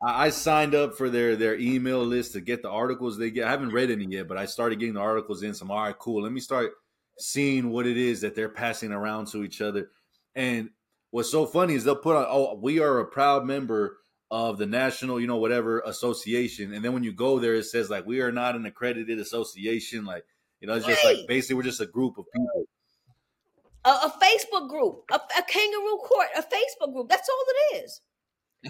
I, 0.03 0.27
I 0.27 0.31
signed 0.31 0.75
up 0.75 0.97
for 0.97 1.11
their 1.11 1.37
their 1.37 1.59
email 1.59 2.05
list 2.05 2.33
to 2.33 2.40
get 2.40 2.62
the 2.62 2.71
articles 2.71 3.19
they 3.19 3.31
get. 3.31 3.47
I 3.47 3.51
haven't 3.51 3.73
read 3.73 3.90
any 3.90 4.07
yet, 4.07 4.29
but 4.29 4.38
I 4.38 4.47
started 4.47 4.79
getting 4.79 4.95
the 4.95 5.01
articles 5.01 5.43
in. 5.43 5.55
Some 5.55 5.71
all 5.71 5.83
right, 5.83 5.99
cool. 5.99 6.23
Let 6.23 6.33
me 6.33 6.40
start 6.40 6.73
seeing 7.19 7.71
what 7.71 7.87
it 7.87 7.97
is 7.97 8.23
that 8.23 8.35
they're 8.35 8.49
passing 8.49 8.93
around 8.93 9.29
to 9.29 9.45
each 9.45 9.61
other. 9.61 9.90
And 10.35 10.71
what's 11.11 11.31
so 11.31 11.47
funny 11.47 11.75
is 11.75 11.85
they'll 11.85 11.97
put 11.97 12.17
on, 12.17 12.27
oh, 12.29 12.59
we 12.61 12.81
are 12.81 12.99
a 12.99 13.07
proud 13.07 13.45
member 13.45 13.99
of 14.31 14.59
the 14.59 14.67
national, 14.67 15.21
you 15.21 15.29
know, 15.29 15.37
whatever 15.37 15.81
association. 15.81 16.73
And 16.73 16.85
then 16.85 16.93
when 16.93 17.05
you 17.05 17.12
go 17.12 17.38
there, 17.38 17.55
it 17.55 17.64
says 17.67 17.88
like 17.88 18.05
we 18.05 18.21
are 18.21 18.33
not 18.33 18.57
an 18.57 18.67
accredited 18.67 19.21
association. 19.21 20.05
Like, 20.05 20.25
you 20.61 20.67
know, 20.67 20.75
it's 20.75 20.87
just 20.87 21.05
like 21.05 21.19
basically 21.29 21.57
we're 21.57 21.62
just 21.62 21.81
a 21.81 21.87
group 21.87 22.19
of 22.19 22.25
people. 22.35 22.64
A, 23.85 23.90
a 23.90 24.14
Facebook 24.23 24.68
group, 24.68 25.03
a, 25.11 25.16
a 25.16 25.42
kangaroo 25.42 25.99
court, 25.99 26.29
a 26.37 26.42
Facebook 26.42 26.92
group. 26.92 27.09
That's 27.09 27.29
all 27.29 27.44
it 27.49 27.85
is. 27.85 28.01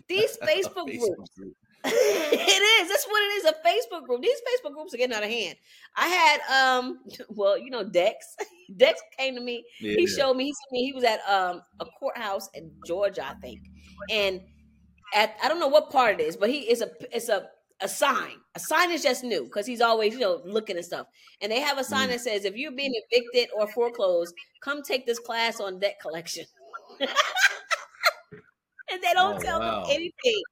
These 0.09 0.39
Facebook 0.43 0.87
groups. 0.87 1.31
group. 1.37 1.57
it 1.87 2.83
is. 2.83 2.89
That's 2.89 3.07
what 3.07 3.23
it 3.23 3.37
is. 3.37 3.45
A 3.45 3.55
Facebook 3.69 4.07
group. 4.07 4.23
These 4.23 4.41
Facebook 4.41 4.73
groups 4.73 4.95
are 4.95 4.97
getting 4.97 5.15
out 5.15 5.23
of 5.23 5.29
hand. 5.29 5.57
I 5.97 6.09
had 6.09 6.79
um, 6.79 7.01
well, 7.29 7.59
you 7.59 7.71
know, 7.71 7.85
Dex. 7.85 8.37
Dex 8.77 9.01
came 9.19 9.35
to 9.35 9.41
me. 9.41 9.65
Yeah. 9.81 9.97
He 9.99 10.07
showed 10.07 10.35
me. 10.35 10.47
He 10.47 10.53
told 10.53 10.73
me 10.73 10.85
he 10.87 10.93
was 10.95 11.05
at 11.05 11.21
um 11.29 11.61
a 11.81 11.85
courthouse 11.85 12.49
in 12.55 12.71
Georgia, 12.87 13.27
I 13.27 13.35
think, 13.35 13.61
and 14.11 14.41
at 15.15 15.37
I 15.43 15.49
don't 15.49 15.61
know 15.61 15.69
what 15.69 15.91
part 15.91 16.21
it 16.21 16.23
is, 16.23 16.37
but 16.37 16.49
he 16.49 16.61
is 16.71 16.81
a 16.81 16.91
it's 17.13 17.29
a 17.29 17.49
a 17.81 17.89
sign. 17.89 18.37
A 18.55 18.61
sign 18.61 18.91
is 18.93 19.03
just 19.03 19.25
new 19.25 19.45
because 19.45 19.67
he's 19.67 19.81
always 19.81 20.15
you 20.15 20.21
know 20.21 20.41
looking 20.45 20.77
and 20.77 20.85
stuff. 20.85 21.07
And 21.41 21.51
they 21.53 21.61
have 21.61 21.79
a 21.79 21.85
sign 21.85 22.09
Mm. 22.09 22.13
that 22.13 22.21
says, 22.21 22.45
"If 22.45 22.57
you're 22.57 22.71
being 22.73 22.95
evicted 23.11 23.49
or 23.55 23.67
foreclosed, 23.69 24.35
come 24.61 24.83
take 24.83 25.07
this 25.07 25.19
class 25.19 25.61
on 25.61 25.79
debt 25.81 25.99
collection." 26.01 26.47
and 27.01 27.09
they 29.03 29.13
don't 29.15 29.37
Oh, 29.37 29.41
tell 29.41 29.61
wow. 29.61 29.83
them 29.85 29.91
anything. 29.91 30.43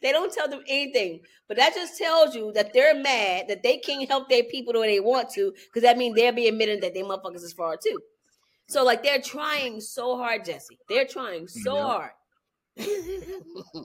They 0.00 0.12
don't 0.12 0.32
tell 0.32 0.48
them 0.48 0.62
anything, 0.66 1.20
but 1.46 1.58
that 1.58 1.74
just 1.74 1.98
tells 1.98 2.34
you 2.34 2.52
that 2.52 2.72
they're 2.72 2.94
mad 2.94 3.48
that 3.48 3.62
they 3.62 3.76
can't 3.78 4.08
help 4.08 4.28
their 4.30 4.44
people 4.44 4.72
the 4.72 4.80
way 4.80 4.94
they 4.94 5.00
want 5.00 5.28
to, 5.30 5.52
because 5.66 5.82
that 5.82 5.98
means 5.98 6.14
they'll 6.16 6.32
be 6.32 6.48
admitting 6.48 6.80
that 6.80 6.94
they 6.94 7.02
motherfuckers 7.02 7.42
is 7.42 7.52
fraud 7.52 7.80
too. 7.84 8.00
So 8.68 8.84
like 8.84 9.02
they're 9.02 9.20
trying 9.20 9.80
so 9.80 10.16
hard, 10.16 10.44
Jesse. 10.44 10.78
They're 10.88 11.06
trying 11.06 11.48
so 11.48 11.82
hard. 11.82 12.12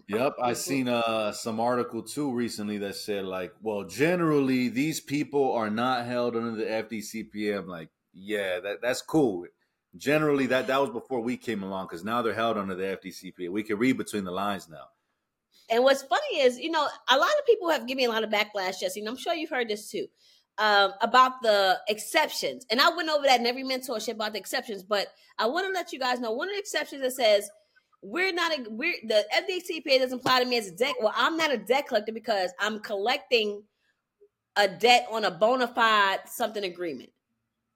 Yep, 0.08 0.36
I 0.42 0.54
seen 0.54 0.88
uh 0.88 1.32
some 1.32 1.60
article 1.60 2.02
too 2.02 2.32
recently 2.32 2.78
that 2.80 2.96
said 2.96 3.26
like, 3.26 3.54
well, 3.62 3.84
generally 3.84 4.70
these 4.70 5.00
people 5.00 5.52
are 5.54 5.70
not 5.70 6.06
held 6.06 6.36
under 6.36 6.52
the 6.52 6.66
FDCPA. 6.66 7.60
I'm 7.60 7.68
like, 7.68 7.90
yeah, 8.14 8.60
that 8.60 8.82
that's 8.82 9.02
cool. 9.02 9.46
Generally, 9.98 10.48
that 10.48 10.68
that 10.68 10.82
was 10.82 10.90
before 10.90 11.22
we 11.22 11.38
came 11.38 11.64
along 11.64 11.88
because 11.88 12.04
now 12.04 12.22
they're 12.22 12.34
held 12.34 12.58
under 12.58 12.76
the 12.76 12.84
FDCPA. 12.84 13.50
We 13.50 13.64
can 13.64 13.78
read 13.78 13.98
between 13.98 14.24
the 14.24 14.32
lines 14.32 14.70
now. 14.70 14.86
And 15.70 15.84
what's 15.84 16.02
funny 16.04 16.42
is, 16.42 16.60
you 16.60 16.72
know, 16.72 16.88
a 17.10 17.18
lot 17.18 17.30
of 17.40 17.46
people 17.46 17.70
have 17.70 17.88
given 17.88 17.98
me 17.98 18.06
a 18.06 18.10
lot 18.10 18.24
of 18.24 18.30
backlash, 18.30 18.80
Jesse, 18.80 19.00
and 19.00 19.10
I'm 19.10 19.18
sure 19.18 19.34
you've 19.34 19.50
heard 19.50 19.70
this 19.70 19.90
too, 19.90 20.08
um, 20.58 20.94
about 21.02 21.42
the 21.44 21.80
exceptions. 21.88 22.66
And 22.72 22.82
I 22.82 22.90
went 22.90 23.10
over 23.10 23.26
that 23.26 23.40
in 23.40 23.46
every 23.46 23.64
mentorship 23.64 24.14
about 24.14 24.34
the 24.34 24.40
exceptions, 24.40 24.84
but 24.84 25.08
I 25.38 25.46
want 25.46 25.68
to 25.68 25.74
let 25.74 25.94
you 25.94 26.00
guys 26.00 26.20
know 26.20 26.32
one 26.32 26.50
of 26.50 26.56
the 26.56 26.60
exceptions 26.60 27.02
that 27.02 27.12
says 27.12 27.50
we're 28.02 28.32
not 28.34 28.58
a 28.58 28.70
we're 28.70 28.96
the 29.06 29.26
FDCPA 29.36 30.00
doesn't 30.00 30.20
apply 30.20 30.42
to 30.42 30.46
me 30.50 30.58
as 30.58 30.68
a 30.68 30.72
debt. 30.72 30.96
Well, 31.02 31.14
I'm 31.16 31.38
not 31.38 31.52
a 31.52 31.58
debt 31.58 31.88
collector 31.88 32.12
because 32.14 32.52
I'm 32.60 32.80
collecting 32.80 33.64
a 34.56 34.68
debt 34.68 35.08
on 35.12 35.26
a 35.26 35.32
bona 35.32 35.68
fide 35.68 36.20
something 36.28 36.64
agreement. 36.64 37.10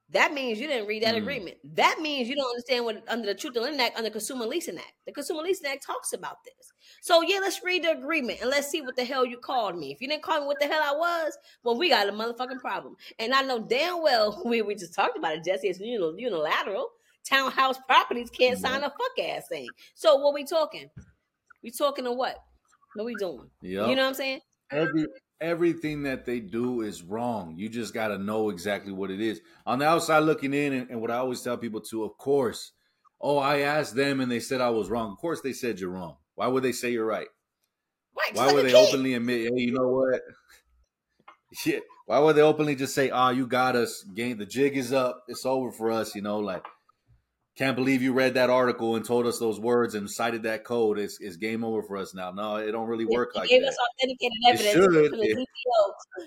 That 0.09 0.31
means 0.33 0.59
you 0.59 0.67
didn't 0.67 0.87
read 0.87 1.01
that 1.03 1.15
Mm. 1.15 1.19
agreement. 1.19 1.57
That 1.75 1.99
means 1.99 2.29
you 2.29 2.35
don't 2.35 2.49
understand 2.49 2.85
what 2.85 3.03
under 3.07 3.25
the 3.25 3.33
Truth 3.33 3.55
in 3.55 3.63
Lending 3.63 3.81
Act, 3.81 3.97
under 3.97 4.11
Consumer 4.11 4.45
Leasing 4.45 4.77
Act. 4.77 4.93
The 5.05 5.11
Consumer 5.11 5.41
Leasing 5.41 5.65
Act 5.71 5.83
talks 5.83 6.13
about 6.13 6.43
this. 6.43 6.71
So 7.01 7.21
yeah, 7.21 7.39
let's 7.39 7.63
read 7.63 7.83
the 7.83 7.91
agreement 7.91 8.39
and 8.41 8.49
let's 8.49 8.67
see 8.69 8.81
what 8.81 8.95
the 8.95 9.05
hell 9.05 9.25
you 9.25 9.37
called 9.37 9.75
me. 9.75 9.91
If 9.91 10.01
you 10.01 10.07
didn't 10.07 10.21
call 10.21 10.41
me 10.41 10.45
what 10.45 10.59
the 10.59 10.67
hell 10.67 10.83
I 10.83 10.95
was, 10.95 11.35
well, 11.63 11.77
we 11.77 11.89
got 11.89 12.07
a 12.09 12.11
motherfucking 12.11 12.59
problem. 12.59 12.95
And 13.17 13.33
I 13.33 13.41
know 13.41 13.59
damn 13.59 14.03
well 14.03 14.41
we, 14.45 14.61
we 14.61 14.75
just 14.75 14.93
talked 14.93 15.17
about 15.17 15.33
it, 15.35 15.43
Jesse. 15.43 15.67
It's 15.67 15.79
unilateral. 15.79 16.91
Townhouse 17.27 17.77
properties 17.87 18.29
can't 18.29 18.59
sign 18.59 18.81
mm-hmm. 18.81 18.85
a 18.85 18.89
fuck 18.89 19.25
ass 19.37 19.47
thing. 19.47 19.67
So 19.95 20.15
what 20.17 20.33
we 20.33 20.43
talking? 20.43 20.89
We 21.63 21.71
talking 21.71 22.05
to 22.05 22.11
what? 22.11 22.37
What 22.95 23.05
we 23.05 23.15
doing? 23.15 23.49
Yep. 23.61 23.89
You 23.89 23.95
know 23.95 24.03
what 24.03 24.09
I'm 24.09 24.13
saying? 24.13 24.39
Every 24.71 25.07
everything 25.41 26.03
that 26.03 26.25
they 26.25 26.39
do 26.39 26.81
is 26.81 27.03
wrong. 27.03 27.55
You 27.57 27.69
just 27.69 27.93
got 27.93 28.09
to 28.09 28.17
know 28.17 28.49
exactly 28.49 28.91
what 28.91 29.11
it 29.11 29.19
is. 29.19 29.41
On 29.65 29.79
the 29.79 29.85
outside 29.85 30.19
looking 30.19 30.53
in, 30.53 30.73
and, 30.73 30.89
and 30.89 31.01
what 31.01 31.11
I 31.11 31.17
always 31.17 31.41
tell 31.41 31.57
people 31.57 31.81
to, 31.81 32.03
of 32.03 32.17
course. 32.17 32.71
Oh, 33.21 33.37
I 33.37 33.59
asked 33.59 33.95
them 33.95 34.19
and 34.19 34.29
they 34.29 34.41
said 34.41 34.59
I 34.59 34.69
was 34.69 34.89
wrong. 34.89 35.13
Of 35.13 35.17
course, 35.17 35.39
they 35.39 35.53
said 35.53 35.79
you're 35.79 35.91
wrong. 35.91 36.17
Why 36.35 36.47
would 36.47 36.63
they 36.63 36.73
say 36.73 36.91
you're 36.91 37.05
right? 37.05 37.27
Right. 38.17 38.35
Why 38.35 38.51
would 38.51 38.65
they 38.65 38.71
kid. 38.71 38.87
openly 38.87 39.13
admit, 39.13 39.53
hey, 39.53 39.61
you 39.61 39.71
know 39.71 39.87
what? 39.87 40.21
Yeah. 41.67 41.79
Why 42.05 42.19
would 42.19 42.35
they 42.35 42.41
openly 42.41 42.75
just 42.75 42.95
say, 42.95 43.11
"Oh, 43.11 43.29
you 43.29 43.45
got 43.45 43.75
us. 43.75 44.03
Game. 44.03 44.37
The 44.37 44.45
jig 44.45 44.75
is 44.75 44.91
up. 44.91 45.23
It's 45.27 45.45
over 45.45 45.71
for 45.71 45.91
us." 45.91 46.15
You 46.15 46.21
know, 46.21 46.39
like, 46.39 46.65
can't 47.55 47.75
believe 47.75 48.01
you 48.01 48.13
read 48.13 48.33
that 48.33 48.49
article 48.49 48.95
and 48.95 49.05
told 49.05 49.27
us 49.27 49.37
those 49.37 49.59
words 49.59 49.93
and 49.93 50.09
cited 50.09 50.43
that 50.43 50.63
code. 50.63 50.97
It's, 50.97 51.19
it's 51.19 51.35
game 51.37 51.63
over 51.63 51.83
for 51.83 51.97
us 51.97 52.13
now. 52.15 52.31
No, 52.31 52.55
it 52.55 52.71
don't 52.71 52.87
really 52.87 53.05
work 53.05 53.31
He 53.33 53.39
like 53.39 53.49
gave 53.49 53.61
that. 53.61 53.69
us 53.69 53.77
authenticated 54.01 54.37
It 54.41 54.53
evidence 54.53 54.73
should, 54.73 55.11
the 55.11 55.45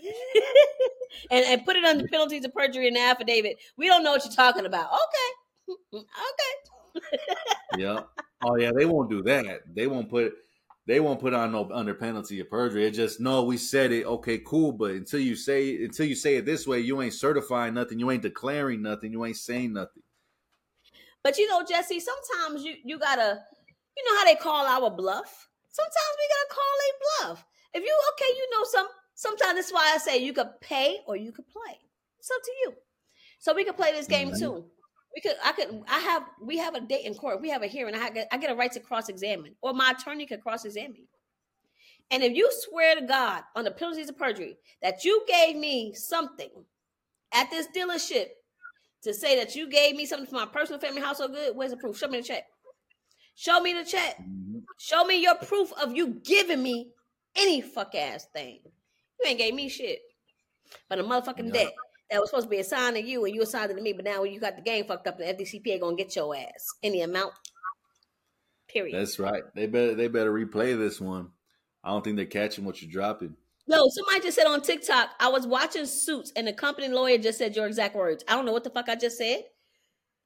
yeah. 0.03 0.43
And, 1.31 1.45
and 1.47 1.65
put 1.65 1.77
it 1.77 1.85
under 1.85 2.07
penalties 2.07 2.45
of 2.45 2.55
perjury 2.55 2.87
in 2.87 2.95
the 2.95 3.01
affidavit. 3.01 3.57
We 3.77 3.89
don't 3.89 4.05
know 4.05 4.13
what 4.13 4.25
you're 4.25 4.35
talking 4.35 4.67
about. 4.67 4.91
Okay. 4.93 5.33
Okay. 6.05 7.09
yeah. 7.79 8.01
Oh 8.43 8.57
yeah, 8.57 8.71
they 8.77 8.85
won't 8.87 9.11
do 9.11 9.23
that. 9.25 9.63
They 9.75 9.87
won't 9.87 10.09
put 10.09 10.33
they 10.87 11.01
won't 11.01 11.21
put 11.21 11.35
on 11.35 11.53
no 11.53 11.69
under 11.73 11.95
penalty 11.95 12.39
of 12.41 12.49
perjury. 12.49 12.87
It 12.87 12.93
just 12.93 13.19
no, 13.21 13.43
we 13.43 13.57
said 13.57 13.91
it. 13.93 14.07
Okay, 14.07 14.39
cool. 14.39 14.73
But 14.73 14.93
until 14.93 15.21
you 15.21 15.35
say 15.35 15.83
until 15.85 16.07
you 16.07 16.15
say 16.15 16.37
it 16.37 16.47
this 16.47 16.67
way, 16.67 16.81
you 16.81 17.03
ain't 17.03 17.15
certifying 17.15 17.75
nothing. 17.75 17.99
You 17.99 18.11
ain't 18.11 18.23
declaring 18.23 18.83
nothing. 18.83 19.13
You 19.13 19.25
ain't 19.25 19.37
saying 19.37 19.73
nothing. 19.73 20.03
But 21.27 21.39
you 21.39 21.49
know, 21.49 21.65
Jesse, 21.69 21.99
sometimes 21.99 22.63
you 22.65 22.75
you 22.85 23.01
gotta, 23.01 23.43
you 23.97 24.05
know 24.05 24.17
how 24.17 24.25
they 24.27 24.37
call 24.37 24.65
our 24.65 24.89
bluff. 24.89 25.49
Sometimes 25.67 26.15
we 26.21 26.29
gotta 26.37 26.55
call 26.55 26.77
a 26.79 26.93
bluff. 27.27 27.47
If 27.75 27.83
you 27.83 28.01
okay, 28.13 28.33
you 28.37 28.49
know 28.53 28.65
some. 28.71 28.87
Sometimes 29.17 29.55
that's 29.57 29.73
why 29.73 29.91
I 29.93 29.99
say 29.99 30.19
you 30.19 30.33
could 30.33 30.51
pay 30.61 30.99
or 31.05 31.17
you 31.17 31.33
could 31.33 31.49
play. 31.49 31.81
It's 32.21 32.31
up 32.31 32.43
to 32.45 32.53
you. 32.63 32.75
So 33.41 33.55
we 33.55 33.65
could 33.65 33.77
play 33.77 33.91
this 33.91 34.07
game 34.07 34.31
Mhm. 34.31 34.39
too. 34.39 34.71
We 35.17 35.21
could. 35.21 35.35
I 35.43 35.51
could. 35.51 35.83
I 35.89 35.99
have. 35.99 36.31
We 36.41 36.59
have 36.59 36.77
a 36.77 36.81
date 36.81 37.07
in 37.07 37.15
court. 37.17 37.41
We 37.41 37.51
have 37.51 37.65
a 37.65 37.67
hearing. 37.67 37.97
I 37.97 38.09
get. 38.11 38.29
I 38.31 38.37
get 38.37 38.53
a 38.53 38.55
right 38.55 38.71
to 38.71 38.79
cross 38.79 39.09
examine, 39.09 39.57
or 39.63 39.73
my 39.73 39.91
attorney 39.99 40.27
could 40.27 40.43
cross 40.43 40.65
examine. 40.65 41.09
And 42.13 42.23
if 42.23 42.37
you 42.37 42.49
swear 42.53 42.95
to 42.95 43.05
God 43.05 43.43
on 43.57 43.65
the 43.65 43.73
penalties 43.73 44.09
of 44.09 44.17
perjury 44.17 44.59
that 44.81 45.03
you 45.03 45.25
gave 45.27 45.57
me 45.57 45.93
something 45.93 46.53
at 47.33 47.51
this 47.51 47.67
dealership 47.77 48.29
to 49.03 49.15
say 49.15 49.37
that 49.37 49.55
you 49.55 49.69
gave 49.69 49.97
me 49.97 50.07
something 50.07 50.27
for 50.27 50.35
my 50.35 50.47
personal 50.47 50.81
family 50.81 51.01
household 51.01 51.33
good, 51.33 51.57
where's 51.57 51.71
the 51.71 51.77
proof? 51.77 51.99
Show 51.99 52.09
me 52.09 52.19
the 52.21 52.27
check. 52.27 52.45
Show 53.35 53.61
me 53.61 53.75
the 53.75 53.85
check. 53.85 54.17
Mm-hmm. 54.19 54.59
Show 54.79 55.05
me 55.05 55.23
your 55.23 55.35
proof 55.37 55.73
of 55.81 55.95
you 55.95 56.21
giving 56.25 56.63
me 56.63 56.89
any 57.37 57.61
fuck 57.61 57.95
ass 57.95 58.27
thing. 58.35 58.61
You 58.65 59.31
ain't 59.31 59.39
gave 59.39 59.55
me 59.55 59.69
shit. 59.69 60.01
But 60.89 60.99
a 60.99 61.05
motherfucking 61.05 61.47
Yeah. 61.47 61.65
debt 61.65 61.73
that 62.11 62.21
was 62.21 62.31
supposed 62.31 62.47
to 62.47 62.51
be 62.51 62.59
assigned 62.59 62.97
to 62.97 63.03
you 63.03 63.25
and 63.25 63.35
you 63.35 63.43
assigned 63.43 63.71
it 63.71 63.75
to 63.75 63.83
me, 63.83 63.93
but 63.93 64.05
now 64.05 64.23
when 64.23 64.33
you 64.33 64.41
got 64.41 64.57
the 64.57 64.63
game 64.63 64.87
fucked 64.87 65.07
up, 65.07 65.19
the 65.19 65.25
FDCPA 65.25 65.81
gonna 65.81 65.97
get 65.97 66.17
your 66.17 66.35
ass. 66.35 66.75
Any 66.83 67.03
amount. 67.03 67.33
Period. 68.69 68.99
That's 68.99 69.19
right. 69.19 69.43
They 69.55 69.67
better 69.67 69.95
they 69.95 70.09
better 70.09 70.33
replay 70.33 70.77
this 70.77 71.01
one. 71.01 71.31
I 71.85 71.91
don't 71.91 72.03
think 72.03 72.17
they're 72.17 72.27
catching 72.27 72.65
what 72.65 72.83
you're 72.83 72.91
dropping. 72.91 73.37
No, 73.69 73.89
somebody 73.89 74.21
just 74.21 74.37
said 74.37 74.47
on 74.47 74.63
TikTok, 74.63 75.11
I 75.19 75.29
was 75.29 75.47
watching 75.47 75.87
Suits 75.87 76.33
and 76.37 76.47
the 76.47 76.53
company 76.53 76.89
lawyer 76.89 77.19
just 77.19 77.39
said 77.39 77.57
your 77.57 77.67
exact 77.67 77.97
words. 77.97 78.25
I 78.29 78.35
don't 78.35 78.47
know 78.47 78.53
what 78.53 78.65
the 78.65 78.71
fuck 78.71 78.89
I 78.89 78.95
just 78.95 79.19
said. 79.19 79.43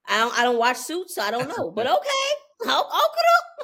I 0.07 0.19
don't 0.19 0.39
I 0.39 0.43
don't 0.43 0.57
watch 0.59 0.77
Suits, 0.77 1.15
so 1.15 1.21
I 1.21 1.31
don't 1.31 1.47
know. 1.47 1.71
But 1.71 1.87
okay. 1.91 2.63
Oh, 2.63 3.09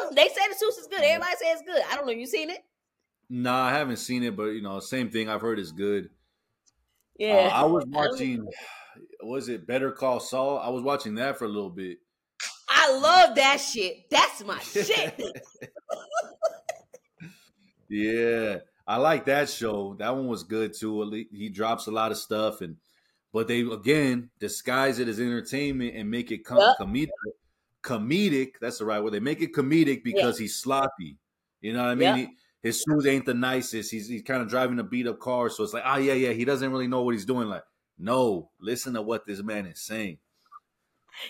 okay. 0.01 0.15
They 0.15 0.27
say 0.27 0.41
the 0.49 0.55
Suits 0.55 0.77
is 0.77 0.87
good. 0.87 1.01
Everybody 1.01 1.31
says 1.31 1.59
it's 1.59 1.61
good. 1.61 1.81
I 1.91 1.95
don't 1.95 2.05
know. 2.05 2.13
You 2.13 2.25
seen 2.25 2.49
it? 2.49 2.59
Nah, 3.29 3.65
I 3.65 3.71
haven't 3.73 3.97
seen 3.97 4.23
it, 4.23 4.35
but 4.35 4.45
you 4.45 4.61
know, 4.61 4.79
same 4.79 5.09
thing. 5.09 5.29
I've 5.29 5.41
heard 5.41 5.59
it's 5.59 5.71
good. 5.71 6.09
Yeah. 7.17 7.49
Uh, 7.51 7.61
I 7.61 7.65
was 7.65 7.85
watching. 7.87 8.47
Was 9.21 9.49
it 9.49 9.67
Better 9.67 9.91
Call 9.91 10.19
Saul? 10.19 10.59
I 10.59 10.69
was 10.69 10.81
watching 10.81 11.15
that 11.15 11.37
for 11.37 11.45
a 11.45 11.49
little 11.49 11.69
bit. 11.69 11.97
I 12.69 12.97
love 12.97 13.35
that 13.35 13.59
shit. 13.59 14.09
That's 14.09 14.43
my 14.43 14.59
shit. 14.61 15.21
Yeah, 17.89 18.57
I 18.87 18.97
like 18.97 19.25
that 19.25 19.49
show. 19.49 19.95
That 19.99 20.15
one 20.15 20.27
was 20.27 20.43
good 20.43 20.73
too. 20.73 21.25
He 21.31 21.49
drops 21.49 21.87
a 21.87 21.91
lot 21.91 22.11
of 22.11 22.17
stuff, 22.17 22.61
and 22.61 22.77
but 23.33 23.47
they 23.47 23.61
again 23.61 24.29
disguise 24.39 24.99
it 24.99 25.07
as 25.09 25.19
entertainment 25.19 25.95
and 25.95 26.09
make 26.09 26.31
it 26.31 26.45
com- 26.45 26.57
Yep. 26.59 26.77
comedic. 26.79 27.09
Comedic. 27.83 28.53
That's 28.59 28.79
the 28.79 28.85
right 28.85 29.01
word. 29.03 29.13
They 29.13 29.19
make 29.19 29.41
it 29.41 29.53
comedic 29.53 30.03
because 30.03 30.37
he's 30.37 30.55
sloppy. 30.55 31.17
You 31.61 31.73
know 31.73 31.83
what 31.83 31.89
I 31.91 31.95
mean? 31.95 32.07
Yep. 32.07 32.15
He- 32.17 32.37
his 32.63 32.81
shoes 32.81 33.05
ain't 33.05 33.25
the 33.25 33.33
nicest. 33.35 33.91
He's 33.91 34.07
he's 34.07 34.23
kind 34.23 34.41
of 34.41 34.49
driving 34.49 34.79
a 34.79 34.83
beat 34.83 35.07
up 35.07 35.19
car, 35.19 35.49
so 35.49 35.63
it's 35.63 35.73
like, 35.73 35.83
oh 35.85 35.97
yeah, 35.97 36.13
yeah. 36.13 36.31
He 36.31 36.43
doesn't 36.43 36.71
really 36.71 36.87
know 36.87 37.03
what 37.03 37.13
he's 37.13 37.23
doing. 37.25 37.47
Like, 37.47 37.63
no, 37.99 38.49
listen 38.59 38.93
to 38.95 39.01
what 39.01 39.25
this 39.27 39.41
man 39.43 39.67
is 39.67 39.79
saying. 39.79 40.17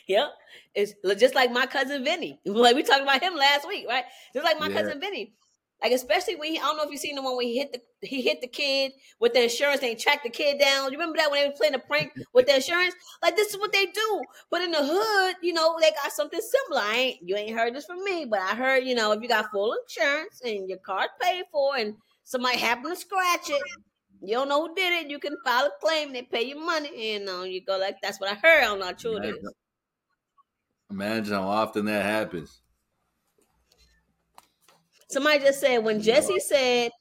Yep. 0.08 0.30
It's 0.76 0.93
just 1.20 1.36
like 1.36 1.51
my 1.51 1.66
cousin 1.66 2.03
Vinny. 2.03 2.39
Like 2.45 2.76
we 2.76 2.84
talked 2.84 3.01
about 3.03 3.22
him 3.22 3.36
last 3.36 3.68
week, 3.68 3.86
right? 3.88 4.05
Just 4.34 4.45
like 4.45 4.60
my 4.60 4.68
Yeah. 4.70 4.82
cousin 4.82 4.99
Vinny. 4.99 5.34
Like 5.82 5.91
especially 5.91 6.36
when 6.36 6.53
he, 6.53 6.59
I 6.59 6.63
don't 6.63 6.78
know 6.78 6.84
if 6.84 6.91
you 6.91 6.97
seen 6.97 7.15
the 7.15 7.21
one 7.21 7.36
where 7.36 7.45
he 7.45 7.59
hit 7.59 7.71
the 7.71 8.07
he 8.07 8.21
hit 8.21 8.41
the 8.41 8.47
kid 8.47 8.93
with 9.19 9.34
the 9.34 9.43
insurance 9.43 9.82
and 9.82 9.89
he 9.89 9.95
tracked 9.95 10.23
the 10.23 10.30
kid 10.30 10.59
down. 10.59 10.91
You 10.91 10.97
remember 10.97 11.17
that 11.17 11.30
when 11.30 11.41
they 11.41 11.47
were 11.47 11.55
playing 11.55 11.75
a 11.75 11.80
prank 11.80 12.13
with 12.34 12.47
the 12.47 12.55
insurance? 12.55 12.95
Like 13.21 13.36
this 13.36 13.53
is 13.53 13.59
what 13.59 13.71
they 13.71 13.86
do. 13.86 14.21
But 14.49 14.61
in 14.63 14.71
the 14.71 14.80
hood, 14.82 15.36
you 15.41 15.53
know, 15.53 15.78
they 15.80 15.91
got 15.91 16.11
something 16.11 16.39
similar. 16.39 16.82
I 16.84 16.95
ain't 16.95 17.17
you 17.21 17.36
ain't 17.36 17.57
heard 17.57 17.75
this 17.75 17.86
from 17.86 18.03
me, 18.03 18.25
but 18.25 18.39
I 18.39 18.55
heard, 18.55 18.86
you 18.86 18.95
know, 18.95 19.11
if 19.11 19.21
you 19.21 19.28
got 19.28 19.51
full 19.51 19.73
insurance 19.73 20.41
and 20.43 20.67
your 20.67 20.80
car's 20.80 21.09
paid 21.21 21.43
for 21.51 21.78
and 21.78 21.95
somebody 22.23 22.57
happened 22.57 22.95
to 22.95 22.99
scratch 22.99 23.49
it, 23.49 23.61
you 24.21 24.34
don't 24.34 24.49
know 24.49 24.67
who 24.67 24.75
did 24.75 25.05
it, 25.05 25.11
you 25.11 25.19
can 25.19 25.38
file 25.45 25.65
a 25.65 25.71
claim, 25.80 26.11
they 26.11 26.23
pay 26.23 26.43
you 26.43 26.59
money, 26.59 26.88
and 26.88 27.21
you 27.21 27.25
know, 27.25 27.43
you 27.43 27.63
go 27.63 27.78
like 27.78 27.97
that's 28.01 28.19
what 28.19 28.32
I 28.32 28.36
heard. 28.36 28.63
I 28.63 28.65
don't 28.65 28.80
know 28.80 28.86
how 28.88 28.93
true 28.93 29.17
it 29.17 29.25
is. 29.25 29.53
imagine 30.89 31.34
how 31.34 31.43
often 31.47 31.86
that 31.86 32.03
happens. 32.03 32.61
Somebody 35.10 35.39
just 35.39 35.60
said 35.62 35.80
when 35.80 36.01
Jesse 36.01 36.39
said 36.39 36.91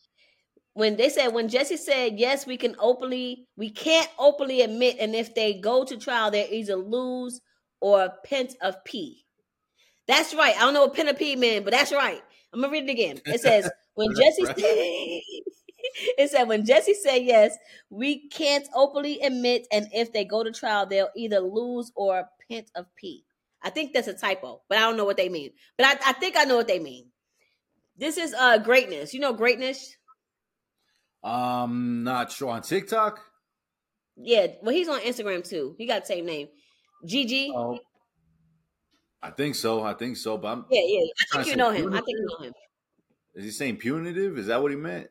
when 0.74 0.96
they 0.96 1.08
said 1.08 1.28
when 1.28 1.48
Jesse 1.48 1.76
said 1.76 2.18
yes, 2.18 2.46
we 2.46 2.56
can 2.56 2.76
openly 2.78 3.46
we 3.56 3.70
can't 3.70 4.08
openly 4.18 4.62
admit, 4.62 4.96
and 5.00 5.14
if 5.14 5.34
they 5.34 5.54
go 5.54 5.84
to 5.84 5.96
trial, 5.96 6.30
they 6.30 6.48
either 6.50 6.76
lose 6.76 7.40
or 7.80 8.04
a 8.04 8.14
pint 8.28 8.54
of 8.60 8.84
pee. 8.84 9.24
That's 10.06 10.34
right. 10.34 10.56
I 10.56 10.60
don't 10.60 10.74
know 10.74 10.82
what 10.86 10.94
pint 10.96 11.08
of 11.08 11.18
pee 11.18 11.36
meant, 11.36 11.64
but 11.64 11.72
that's 11.72 11.92
right. 11.92 12.22
I'm 12.52 12.60
gonna 12.60 12.72
read 12.72 12.88
it 12.88 12.92
again. 12.92 13.20
It 13.26 13.40
says 13.40 13.70
when 13.94 14.08
Jesse 14.14 14.44
right. 14.44 14.56
it 16.18 16.30
said 16.30 16.44
when 16.44 16.64
Jesse 16.64 16.94
said 16.94 17.18
yes, 17.24 17.56
we 17.90 18.28
can't 18.28 18.68
openly 18.74 19.20
admit, 19.20 19.66
and 19.72 19.88
if 19.92 20.12
they 20.12 20.24
go 20.24 20.44
to 20.44 20.52
trial, 20.52 20.86
they'll 20.86 21.10
either 21.16 21.40
lose 21.40 21.92
or 21.96 22.18
a 22.20 22.28
pint 22.50 22.70
of 22.74 22.86
pee. 22.96 23.24
I 23.62 23.70
think 23.70 23.92
that's 23.92 24.08
a 24.08 24.14
typo, 24.14 24.62
but 24.68 24.78
I 24.78 24.82
don't 24.82 24.96
know 24.96 25.04
what 25.04 25.16
they 25.16 25.28
mean. 25.28 25.50
But 25.76 25.86
I, 25.86 26.10
I 26.10 26.12
think 26.14 26.36
I 26.36 26.44
know 26.44 26.56
what 26.56 26.68
they 26.68 26.78
mean. 26.78 27.06
This 27.98 28.18
is 28.18 28.34
uh 28.34 28.58
greatness. 28.58 29.14
You 29.14 29.20
know 29.20 29.32
greatness? 29.32 29.96
Um, 31.24 32.04
not 32.04 32.30
sure 32.30 32.50
on 32.50 32.62
TikTok. 32.62 33.20
Yeah. 34.16 34.48
Well, 34.62 34.74
he's 34.74 34.88
on 34.88 35.00
Instagram 35.00 35.46
too. 35.46 35.74
He 35.78 35.86
got 35.86 36.02
the 36.02 36.06
same 36.06 36.26
name. 36.26 36.48
GG. 37.04 37.50
Oh, 37.54 37.78
I 39.22 39.30
think 39.30 39.54
so. 39.54 39.82
I 39.82 39.94
think 39.94 40.16
so. 40.16 40.38
But 40.38 40.48
I'm, 40.48 40.64
Yeah, 40.70 40.82
yeah. 40.84 41.06
I 41.32 41.36
think 41.36 41.48
you 41.48 41.56
know 41.56 41.70
him. 41.70 41.92
I 41.92 41.96
think 41.96 42.18
you 42.18 42.26
know 42.28 42.46
him. 42.46 42.52
is 43.34 43.44
he 43.44 43.50
saying 43.50 43.78
punitive? 43.78 44.38
Is 44.38 44.46
that 44.46 44.62
what 44.62 44.70
he 44.70 44.76
meant? 44.76 45.08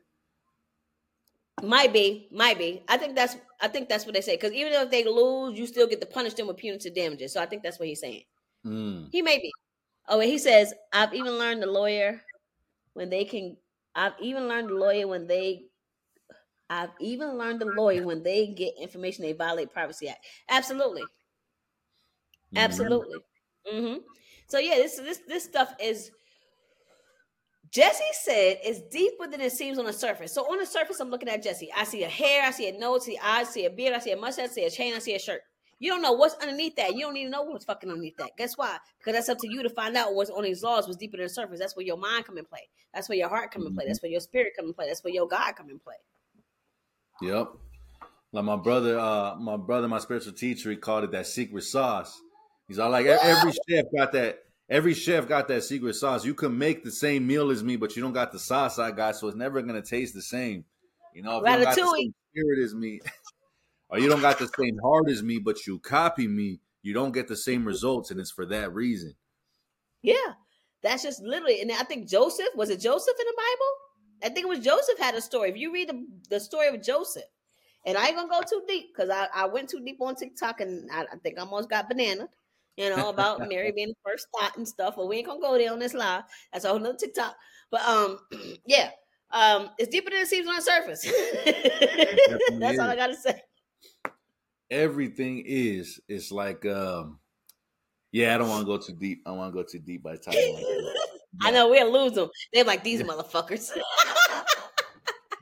Might 1.62 1.92
be, 1.92 2.28
might 2.30 2.58
be. 2.58 2.82
I 2.86 2.98
think 2.98 3.16
that's 3.16 3.36
I 3.60 3.68
think 3.68 3.88
that's 3.88 4.04
what 4.04 4.14
they 4.14 4.20
say. 4.20 4.36
Because 4.36 4.52
even 4.52 4.72
if 4.72 4.90
they 4.90 5.04
lose, 5.04 5.58
you 5.58 5.66
still 5.66 5.86
get 5.86 6.00
to 6.00 6.06
punish 6.06 6.34
them 6.34 6.46
with 6.46 6.58
punitive 6.58 6.94
damages. 6.94 7.32
So 7.32 7.40
I 7.40 7.46
think 7.46 7.62
that's 7.62 7.78
what 7.78 7.88
he's 7.88 8.00
saying. 8.00 8.24
Mm. 8.64 9.08
He 9.10 9.22
may 9.22 9.38
be. 9.38 9.52
Oh, 10.08 10.20
and 10.20 10.30
he 10.30 10.38
says, 10.38 10.72
I've 10.92 11.14
even 11.14 11.32
learned 11.38 11.62
the 11.62 11.66
lawyer 11.66 12.22
when 12.96 13.10
they 13.10 13.24
can 13.24 13.56
I've 13.94 14.14
even 14.20 14.48
learned 14.48 14.70
the 14.70 14.74
lawyer 14.74 15.06
when 15.06 15.26
they 15.26 15.66
I've 16.68 16.90
even 16.98 17.38
learned 17.38 17.60
the 17.60 17.66
lawyer 17.66 18.02
when 18.02 18.22
they 18.22 18.48
get 18.48 18.74
information 18.80 19.22
they 19.22 19.32
violate 19.32 19.72
Privacy 19.72 20.08
Act. 20.08 20.24
Absolutely. 20.48 21.04
Absolutely. 22.56 23.18
hmm 23.68 23.96
So 24.48 24.58
yeah, 24.58 24.76
this 24.76 24.96
this 24.96 25.20
this 25.28 25.44
stuff 25.44 25.74
is 25.80 26.10
Jesse 27.70 28.04
said 28.12 28.58
it's 28.62 28.80
deeper 28.90 29.26
than 29.26 29.40
it 29.40 29.52
seems 29.52 29.78
on 29.78 29.84
the 29.84 29.92
surface. 29.92 30.32
So 30.32 30.50
on 30.50 30.58
the 30.58 30.66
surface, 30.66 31.00
I'm 31.00 31.10
looking 31.10 31.28
at 31.28 31.42
Jesse. 31.42 31.70
I 31.76 31.84
see 31.84 32.04
a 32.04 32.08
hair, 32.08 32.44
I 32.44 32.50
see 32.50 32.68
a 32.68 32.78
nose, 32.78 33.02
I 33.02 33.04
see 33.04 33.18
eyes, 33.22 33.48
I 33.48 33.50
see 33.50 33.64
a 33.66 33.70
beard, 33.70 33.94
I 33.94 33.98
see 33.98 34.12
a 34.12 34.16
mustache, 34.16 34.46
I 34.46 34.48
see 34.48 34.64
a 34.64 34.70
chain, 34.70 34.94
I 34.94 34.98
see 35.00 35.14
a 35.14 35.18
shirt. 35.18 35.42
You 35.78 35.90
don't 35.90 36.00
know 36.00 36.12
what's 36.12 36.34
underneath 36.36 36.76
that. 36.76 36.94
You 36.94 37.00
don't 37.02 37.16
even 37.16 37.30
know 37.30 37.42
what's 37.42 37.66
fucking 37.66 37.90
underneath 37.90 38.16
that. 38.16 38.30
Guess 38.38 38.56
why? 38.56 38.78
Because 38.98 39.14
that's 39.14 39.28
up 39.28 39.38
to 39.38 39.48
you 39.48 39.62
to 39.62 39.68
find 39.68 39.96
out 39.96 40.14
what's 40.14 40.30
on 40.30 40.44
these 40.44 40.62
laws, 40.62 40.86
what's 40.86 40.96
deeper 40.96 41.18
than 41.18 41.26
the 41.26 41.30
surface. 41.30 41.58
That's 41.58 41.76
where 41.76 41.84
your 41.84 41.98
mind 41.98 42.24
come 42.24 42.38
and 42.38 42.48
play. 42.48 42.68
That's 42.94 43.08
where 43.08 43.18
your 43.18 43.28
heart 43.28 43.50
come 43.50 43.66
and 43.66 43.74
play. 43.74 43.84
That's 43.86 44.02
where 44.02 44.10
your 44.10 44.20
spirit 44.20 44.54
come 44.56 44.66
and 44.66 44.74
play. 44.74 44.86
That's 44.86 45.04
where 45.04 45.12
your 45.12 45.28
God 45.28 45.52
come 45.54 45.68
and 45.68 45.82
play. 45.82 45.96
Yep. 47.20 47.52
Like 48.32 48.44
my 48.44 48.56
brother, 48.56 48.98
uh, 48.98 49.36
my 49.36 49.56
brother, 49.56 49.88
my 49.88 49.98
spiritual 49.98 50.32
teacher, 50.32 50.70
he 50.70 50.76
called 50.76 51.04
it 51.04 51.12
that 51.12 51.26
secret 51.26 51.62
sauce. 51.64 52.20
He's 52.68 52.78
all 52.78 52.90
like, 52.90 53.06
"E- 53.06 53.08
every 53.08 53.52
chef 53.68 53.84
got 53.96 54.12
that. 54.12 54.40
Every 54.68 54.94
chef 54.94 55.28
got 55.28 55.46
that 55.48 55.62
secret 55.62 55.94
sauce. 55.94 56.24
You 56.24 56.34
can 56.34 56.58
make 56.58 56.84
the 56.84 56.90
same 56.90 57.26
meal 57.26 57.50
as 57.50 57.62
me, 57.62 57.76
but 57.76 57.94
you 57.94 58.02
don't 58.02 58.12
got 58.12 58.32
the 58.32 58.38
sauce 58.38 58.78
I 58.78 58.90
got, 58.90 59.16
so 59.16 59.28
it's 59.28 59.36
never 59.36 59.62
gonna 59.62 59.82
taste 59.82 60.14
the 60.14 60.22
same. 60.22 60.64
You 61.14 61.22
know, 61.22 61.38
if 61.38 61.44
you 61.44 61.52
don't 61.52 61.62
got 61.62 61.76
the 61.76 61.94
same 61.96 62.14
spirit 62.32 62.64
as 62.64 62.74
me, 62.74 63.00
or 63.88 63.98
you 63.98 64.08
don't 64.08 64.20
got 64.20 64.38
the 64.38 64.48
same 64.58 64.78
heart 64.82 65.08
as 65.08 65.22
me, 65.22 65.38
but 65.38 65.66
you 65.66 65.78
copy 65.78 66.26
me, 66.26 66.60
you 66.82 66.92
don't 66.92 67.12
get 67.12 67.28
the 67.28 67.36
same 67.36 67.64
results, 67.64 68.10
and 68.10 68.20
it's 68.20 68.30
for 68.30 68.46
that 68.46 68.72
reason. 68.74 69.14
Yeah, 70.02 70.34
that's 70.82 71.02
just 71.02 71.22
literally. 71.22 71.60
And 71.60 71.72
I 71.72 71.82
think 71.82 72.08
Joseph 72.08 72.48
was 72.54 72.70
it 72.70 72.80
Joseph 72.80 73.16
in 73.18 73.26
the 73.26 73.34
Bible? 73.36 73.72
I 74.24 74.28
think 74.34 74.46
it 74.46 74.48
was 74.48 74.64
Joseph 74.64 74.98
had 74.98 75.14
a 75.14 75.20
story. 75.20 75.50
If 75.50 75.56
you 75.56 75.72
read 75.72 75.88
the, 75.88 76.06
the 76.30 76.40
story 76.40 76.68
of 76.68 76.82
Joseph, 76.82 77.24
and 77.84 77.96
I 77.96 78.06
ain't 78.06 78.16
gonna 78.16 78.28
go 78.28 78.40
too 78.42 78.62
deep 78.66 78.94
because 78.94 79.10
I, 79.10 79.28
I 79.34 79.46
went 79.46 79.68
too 79.68 79.80
deep 79.84 80.00
on 80.00 80.16
TikTok 80.16 80.60
and 80.60 80.90
I, 80.92 81.02
I 81.02 81.16
think 81.22 81.38
I 81.38 81.42
almost 81.42 81.70
got 81.70 81.88
banana. 81.88 82.28
You 82.76 82.94
know 82.94 83.08
about 83.08 83.40
Mary 83.48 83.72
being 83.72 83.88
the 83.88 83.94
first 84.04 84.26
thought 84.36 84.56
and 84.56 84.66
stuff, 84.66 84.94
but 84.96 85.08
we 85.08 85.18
ain't 85.18 85.26
gonna 85.26 85.40
go 85.40 85.56
there 85.56 85.72
on 85.72 85.78
this 85.78 85.94
live. 85.94 86.24
That's 86.52 86.64
a 86.64 86.68
whole 86.68 86.78
nother 86.78 86.98
TikTok. 86.98 87.34
But 87.70 87.82
um, 87.82 88.18
yeah, 88.66 88.90
um, 89.30 89.70
it's 89.78 89.88
deeper 89.88 90.10
than 90.10 90.20
it 90.20 90.28
seems 90.28 90.48
on 90.48 90.56
the 90.56 90.62
surface. 90.62 91.02
That's 92.58 92.78
all 92.78 92.90
I 92.90 92.96
gotta 92.96 93.16
say. 93.16 93.40
Everything 94.70 95.42
is. 95.46 96.00
It's 96.08 96.32
like, 96.32 96.66
um, 96.66 97.20
yeah, 98.12 98.34
I 98.34 98.38
don't 98.38 98.48
want 98.48 98.62
to 98.62 98.66
go 98.66 98.78
too 98.78 98.94
deep. 98.94 99.22
I 99.26 99.32
want 99.32 99.54
to 99.54 99.62
go 99.62 99.66
too 99.68 99.78
deep 99.78 100.02
by 100.02 100.16
talking 100.24 100.54
like. 100.54 100.64
I 101.42 101.50
know 101.50 101.68
we'll 101.68 101.92
lose 101.92 102.12
them. 102.12 102.30
They're 102.52 102.64
like 102.64 102.82
these 102.82 103.02
motherfuckers. 103.02 103.70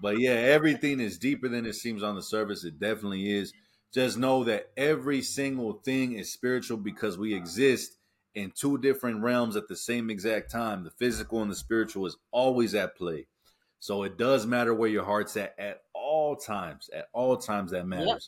But 0.05 0.19
yeah, 0.19 0.33
everything 0.33 1.01
is 1.01 1.17
deeper 1.17 1.49
than 1.49 1.65
it 1.65 1.77
seems 1.77 2.03
on 2.03 2.15
the 2.15 2.21
surface. 2.21 2.63
It 2.63 2.79
definitely 2.79 3.31
is. 3.31 3.55
Just 3.91 4.19
know 4.19 4.45
that 4.45 4.71
every 4.77 5.23
single 5.23 5.73
thing 5.73 6.13
is 6.13 6.31
spiritual 6.31 6.77
because 6.77 7.17
we 7.17 7.33
exist 7.33 7.97
in 8.35 8.53
two 8.55 8.77
different 8.77 9.23
realms 9.23 9.57
at 9.57 9.67
the 9.67 9.77
same 9.77 10.11
exact 10.11 10.51
time. 10.51 10.85
The 10.85 10.91
physical 10.91 11.41
and 11.41 11.51
the 11.51 11.57
spiritual 11.57 12.05
is 12.05 12.19
always 12.33 12.75
at 12.75 12.99
play. 12.99 13.29
So 13.81 14.03
it 14.03 14.19
does 14.19 14.47
matter 14.47 14.75
where 14.75 14.91
your 14.91 15.07
heart's 15.07 15.39
at 15.39 15.55
at 15.59 15.85
all 15.95 16.37
times. 16.37 16.91
At 16.95 17.09
all 17.15 17.39
times, 17.39 17.71
that 17.71 17.87
matters. 17.87 18.07
Yep. 18.07 18.21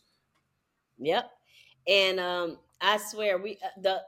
And 1.87 2.21
um, 2.21 2.59
I 2.81 2.99
swear 2.99 3.39
we 3.39 3.59
uh, 3.65 3.81
the 3.81 4.03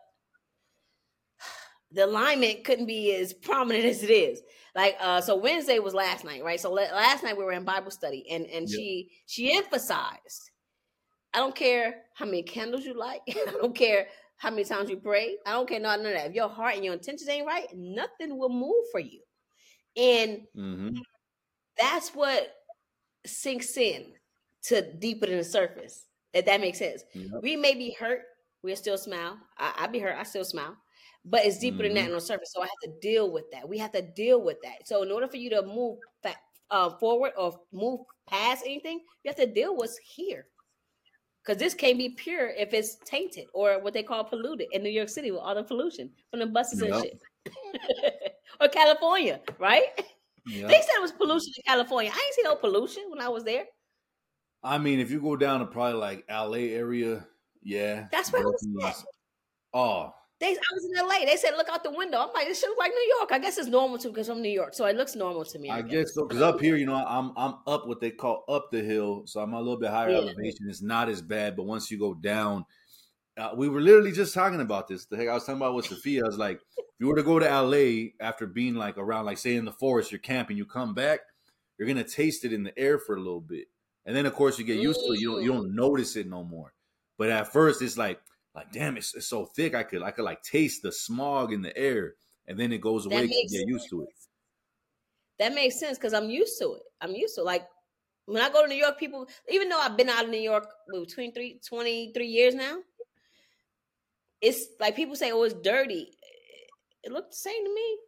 the 1.92 2.04
alignment 2.04 2.64
couldn't 2.64 2.86
be 2.86 3.14
as 3.14 3.32
prominent 3.32 3.84
as 3.84 4.02
it 4.02 4.10
is. 4.10 4.42
Like 4.74 4.96
uh 5.00 5.20
so 5.20 5.36
Wednesday 5.36 5.78
was 5.78 5.94
last 5.94 6.24
night, 6.24 6.44
right? 6.44 6.60
So 6.60 6.70
la- 6.70 6.82
last 6.94 7.24
night 7.24 7.36
we 7.36 7.44
were 7.44 7.52
in 7.52 7.64
Bible 7.64 7.90
study 7.90 8.28
and 8.30 8.46
and 8.46 8.68
Yep. 8.68 8.70
she 8.70 9.10
she 9.26 9.56
emphasized 9.56 10.50
I 11.34 11.38
don't 11.38 11.54
care 11.56 12.04
how 12.14 12.24
many 12.26 12.42
candles 12.42 12.84
you 12.84 12.94
light. 12.94 13.20
I 13.28 13.52
don't 13.60 13.76
care 13.76 14.08
how 14.38 14.50
many 14.50 14.64
times 14.64 14.90
you 14.90 14.98
pray. 14.98 15.38
I 15.46 15.52
don't 15.52 15.68
care 15.68 15.80
none 15.80 16.00
of 16.00 16.12
that. 16.12 16.28
If 16.28 16.34
your 16.34 16.48
heart 16.48 16.74
and 16.76 16.84
your 16.84 16.94
intentions 16.94 17.28
ain't 17.28 17.46
right, 17.46 17.66
nothing 17.74 18.38
will 18.38 18.50
move 18.50 18.84
for 18.92 19.00
you. 19.00 19.20
And 19.96 20.46
hmm 20.54 21.02
that's 21.78 22.10
what 22.14 22.54
sinks 23.26 23.76
in 23.78 24.14
to 24.64 24.94
deeper 24.94 25.26
than 25.26 25.38
the 25.38 25.44
surface. 25.44 26.07
If 26.32 26.44
that 26.46 26.60
makes 26.60 26.78
sense. 26.78 27.04
Yep. 27.14 27.42
We 27.42 27.56
may 27.56 27.74
be 27.74 27.96
hurt, 27.98 28.22
we'll 28.62 28.76
still 28.76 28.98
smile. 28.98 29.38
I, 29.56 29.74
I 29.78 29.86
be 29.86 29.98
hurt, 29.98 30.16
I 30.18 30.22
still 30.24 30.44
smile. 30.44 30.76
But 31.24 31.44
it's 31.44 31.58
deeper 31.58 31.82
than 31.82 31.94
that 31.94 32.04
Mhm. 32.04 32.08
on 32.08 32.12
the 32.12 32.20
surface. 32.20 32.52
So 32.52 32.62
I 32.62 32.66
have 32.66 32.92
to 32.94 33.00
deal 33.00 33.30
with 33.30 33.50
that. 33.50 33.68
We 33.68 33.78
have 33.78 33.92
to 33.92 34.02
deal 34.02 34.40
with 34.42 34.58
that. 34.62 34.86
So 34.86 35.02
in 35.02 35.10
order 35.10 35.26
for 35.28 35.36
you 35.36 35.50
to 35.50 35.62
move 35.62 35.98
fa- 36.22 36.36
uh, 36.70 36.90
forward 36.98 37.32
or 37.36 37.60
move 37.72 38.00
past 38.26 38.64
anything, 38.64 39.00
you 39.22 39.28
have 39.28 39.36
to 39.36 39.46
deal 39.46 39.72
with 39.72 39.80
what's 39.80 39.98
here. 39.98 40.46
Because 41.44 41.58
this 41.58 41.74
can't 41.74 41.98
be 41.98 42.10
pure 42.10 42.50
if 42.50 42.72
it's 42.74 42.96
tainted 43.04 43.46
or 43.54 43.78
what 43.80 43.94
they 43.94 44.02
call 44.02 44.22
polluted 44.24 44.68
in 44.72 44.82
New 44.82 44.90
York 44.90 45.08
City 45.08 45.30
with 45.30 45.40
all 45.40 45.54
the 45.54 45.64
pollution 45.64 46.10
from 46.30 46.40
the 46.40 46.46
buses 46.46 46.82
and 46.82 46.94
shit. 47.02 47.20
or 48.60 48.68
California, 48.68 49.40
right? 49.58 49.84
Yep. 50.46 50.68
They 50.68 50.76
said 50.80 50.94
it 50.96 51.02
was 51.02 51.12
pollution 51.12 51.52
in 51.56 51.62
California. 51.66 52.10
I 52.14 52.22
ain't 52.24 52.34
see 52.34 52.42
no 52.42 52.54
pollution 52.56 53.04
when 53.08 53.20
I 53.20 53.28
was 53.28 53.44
there. 53.44 53.64
I 54.62 54.78
mean, 54.78 55.00
if 55.00 55.10
you 55.10 55.20
go 55.20 55.36
down 55.36 55.60
to 55.60 55.66
probably 55.66 55.98
like 56.00 56.24
LA 56.30 56.74
area, 56.74 57.26
yeah. 57.62 58.06
That's 58.10 58.32
where 58.32 58.44
I. 58.82 58.94
Oh, 59.74 60.12
They, 60.40 60.46
I 60.46 60.50
was 60.74 60.84
in 60.84 61.06
LA. 61.06 61.26
They 61.30 61.36
said, 61.36 61.50
look 61.56 61.68
out 61.68 61.84
the 61.84 61.90
window. 61.90 62.18
I'm 62.18 62.32
like, 62.32 62.46
this 62.46 62.60
shit 62.60 62.68
look 62.70 62.78
like 62.78 62.90
New 62.92 63.14
York. 63.18 63.30
I 63.32 63.38
guess 63.38 63.58
it's 63.58 63.68
normal 63.68 63.98
too 63.98 64.08
because 64.08 64.28
I'm 64.28 64.40
New 64.40 64.48
York. 64.48 64.74
So 64.74 64.86
it 64.86 64.96
looks 64.96 65.14
normal 65.14 65.44
to 65.44 65.58
me. 65.58 65.70
I 65.70 65.82
guess 65.82 66.14
so. 66.14 66.26
Because 66.26 66.42
up 66.42 66.60
here, 66.60 66.76
you 66.76 66.86
know, 66.86 66.94
I'm 66.94 67.32
I'm 67.36 67.56
up 67.66 67.86
what 67.86 68.00
they 68.00 68.10
call 68.10 68.44
up 68.48 68.70
the 68.70 68.80
hill, 68.82 69.22
so 69.26 69.40
I'm 69.40 69.52
a 69.52 69.58
little 69.58 69.78
bit 69.78 69.90
higher 69.90 70.10
Yeah. 70.10 70.18
elevation. 70.18 70.66
It's 70.68 70.82
not 70.82 71.08
as 71.08 71.20
bad, 71.22 71.56
but 71.56 71.64
once 71.66 71.90
you 71.90 71.98
go 71.98 72.14
down, 72.14 72.64
uh, 73.36 73.50
we 73.56 73.68
were 73.68 73.80
literally 73.80 74.12
just 74.12 74.34
talking 74.34 74.60
about 74.60 74.88
this. 74.88 75.04
The 75.06 75.16
heck 75.16 75.28
I 75.28 75.34
was 75.34 75.44
talking 75.44 75.60
about 75.60 75.74
with 75.74 75.86
Sophia. 75.86 76.22
I 76.24 76.26
was 76.26 76.38
like, 76.38 76.60
if 76.78 76.84
you 76.98 77.06
were 77.08 77.16
to 77.16 77.22
go 77.22 77.38
to 77.38 77.46
LA 77.62 78.08
after 78.20 78.46
being 78.46 78.74
like 78.74 78.96
around, 78.98 79.26
like 79.26 79.38
say 79.38 79.54
in 79.56 79.64
the 79.64 79.72
forest, 79.72 80.10
you're 80.10 80.18
camping, 80.18 80.56
you 80.56 80.64
come 80.66 80.94
back, 80.94 81.20
you're 81.78 81.86
gonna 81.88 82.02
taste 82.04 82.44
it 82.44 82.52
in 82.52 82.62
the 82.64 82.76
air 82.78 82.98
for 82.98 83.14
a 83.14 83.20
little 83.20 83.40
bit, 83.40 83.66
and 84.08 84.16
then 84.16 84.24
of 84.24 84.32
course 84.32 84.58
you 84.58 84.64
get 84.64 84.80
used 84.80 85.00
to 85.00 85.12
it. 85.12 85.20
You 85.20 85.32
don't 85.32 85.42
you 85.42 85.52
don't 85.52 85.74
notice 85.74 86.16
it 86.16 86.26
no 86.26 86.42
more. 86.42 86.72
But 87.18 87.28
at 87.28 87.52
first, 87.52 87.82
it's 87.82 87.98
like 87.98 88.18
like 88.54 88.72
damn, 88.72 88.96
it's, 88.96 89.14
it's 89.14 89.26
so 89.26 89.44
thick. 89.44 89.74
I 89.74 89.82
could 89.82 90.02
I 90.02 90.12
could 90.12 90.24
like 90.24 90.42
taste 90.42 90.82
the 90.82 90.90
smog 90.90 91.52
in 91.52 91.60
the 91.60 91.76
air, 91.76 92.14
and 92.46 92.58
then 92.58 92.72
it 92.72 92.80
goes 92.80 93.04
away. 93.04 93.24
You 93.24 93.48
get 93.50 93.68
used 93.68 93.90
to 93.90 94.02
it. 94.02 94.08
That 95.38 95.54
makes 95.54 95.78
sense 95.78 95.98
because 95.98 96.14
I'm 96.14 96.30
used 96.30 96.58
to 96.58 96.72
it. 96.72 96.82
I'm 97.02 97.14
used 97.14 97.34
to 97.34 97.42
it. 97.42 97.44
Like 97.44 97.68
when 98.24 98.42
I 98.42 98.48
go 98.48 98.62
to 98.62 98.68
New 98.68 98.76
York, 98.76 98.98
people, 98.98 99.28
even 99.50 99.68
though 99.68 99.78
I've 99.78 99.98
been 99.98 100.08
out 100.08 100.24
of 100.24 100.30
New 100.30 100.40
York 100.40 100.66
between 100.90 101.34
three, 101.34 101.60
23 101.68 102.26
years 102.26 102.54
now, 102.54 102.78
it's 104.40 104.68
like 104.80 104.96
people 104.96 105.16
say, 105.16 105.32
oh, 105.32 105.42
it's 105.42 105.54
dirty. 105.54 106.08
It 107.04 107.12
looked 107.12 107.32
the 107.32 107.36
same 107.36 107.62
to 107.62 107.74
me. 107.74 107.98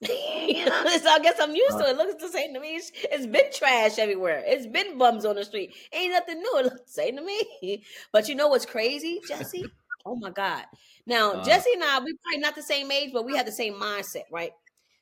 so 0.06 0.12
I 0.12 1.18
guess 1.22 1.40
I'm 1.40 1.54
used 1.54 1.78
to 1.78 1.84
it. 1.86 1.90
It 1.90 1.96
looks 1.96 2.22
the 2.22 2.28
same 2.28 2.54
to 2.54 2.60
me. 2.60 2.76
It's, 2.76 2.92
it's 2.94 3.26
been 3.26 3.50
trash 3.52 3.98
everywhere. 3.98 4.42
It's 4.46 4.66
been 4.66 4.96
bums 4.96 5.24
on 5.24 5.34
the 5.36 5.44
street. 5.44 5.74
Ain't 5.92 6.12
nothing 6.12 6.38
new. 6.38 6.58
It 6.58 6.64
looks 6.66 6.82
the 6.82 6.92
same 7.02 7.16
to 7.16 7.22
me. 7.22 7.84
But 8.12 8.28
you 8.28 8.34
know 8.36 8.48
what's 8.48 8.66
crazy, 8.66 9.20
Jesse? 9.26 9.64
oh 10.06 10.16
my 10.16 10.30
God. 10.30 10.64
Now, 11.06 11.32
Uh. 11.32 11.44
Jesse 11.44 11.72
and 11.74 11.82
I, 11.84 11.98
we 12.00 12.14
probably 12.22 12.40
not 12.40 12.54
the 12.54 12.62
same 12.62 12.90
age, 12.92 13.10
but 13.12 13.24
we 13.24 13.36
have 13.36 13.46
the 13.46 13.52
same 13.52 13.74
mindset, 13.74 14.24
right? 14.30 14.52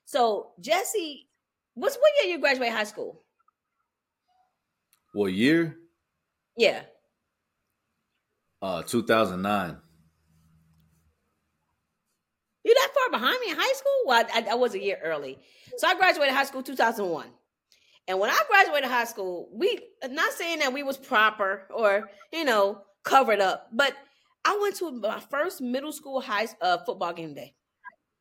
So 0.07 0.53
Jesse, 0.61 1.28
what's 1.74 1.97
what 1.97 2.12
year 2.22 2.32
you 2.34 2.40
graduate 2.40 2.72
high 2.72 2.84
school? 2.84 3.22
What 5.12 5.32
year? 5.32 5.78
Yeah. 6.57 6.84
Uh, 8.62 8.82
2009. 8.82 9.78
You 12.67 12.75
that 12.75 12.91
far 12.93 13.21
behind 13.21 13.39
me 13.41 13.53
in 13.53 13.57
high 13.57 13.73
school? 13.75 13.93
Well, 14.07 14.27
I, 14.35 14.41
I, 14.41 14.51
I 14.51 14.55
was 14.57 14.75
a 14.75 14.83
year 14.83 14.99
early. 15.01 15.39
So 15.77 15.87
I 15.87 15.95
graduated 15.95 16.35
high 16.35 16.43
school 16.43 16.64
2001. 16.64 17.29
And 18.09 18.19
when 18.19 18.29
I 18.29 18.41
graduated 18.49 18.91
high 18.91 19.05
school, 19.05 19.49
we 19.53 19.79
not 20.11 20.33
saying 20.33 20.59
that 20.59 20.73
we 20.73 20.83
was 20.83 20.97
proper 20.97 21.69
or, 21.73 22.11
you 22.33 22.45
know, 22.45 22.83
covered 23.05 23.41
up, 23.41 23.69
but 23.73 23.95
I 24.45 24.59
went 24.61 24.75
to 24.79 24.91
my 24.91 25.21
first 25.31 25.61
middle 25.61 25.93
school 25.93 26.21
high 26.21 26.49
uh, 26.61 26.79
football 26.79 27.12
game 27.12 27.35
day. 27.35 27.55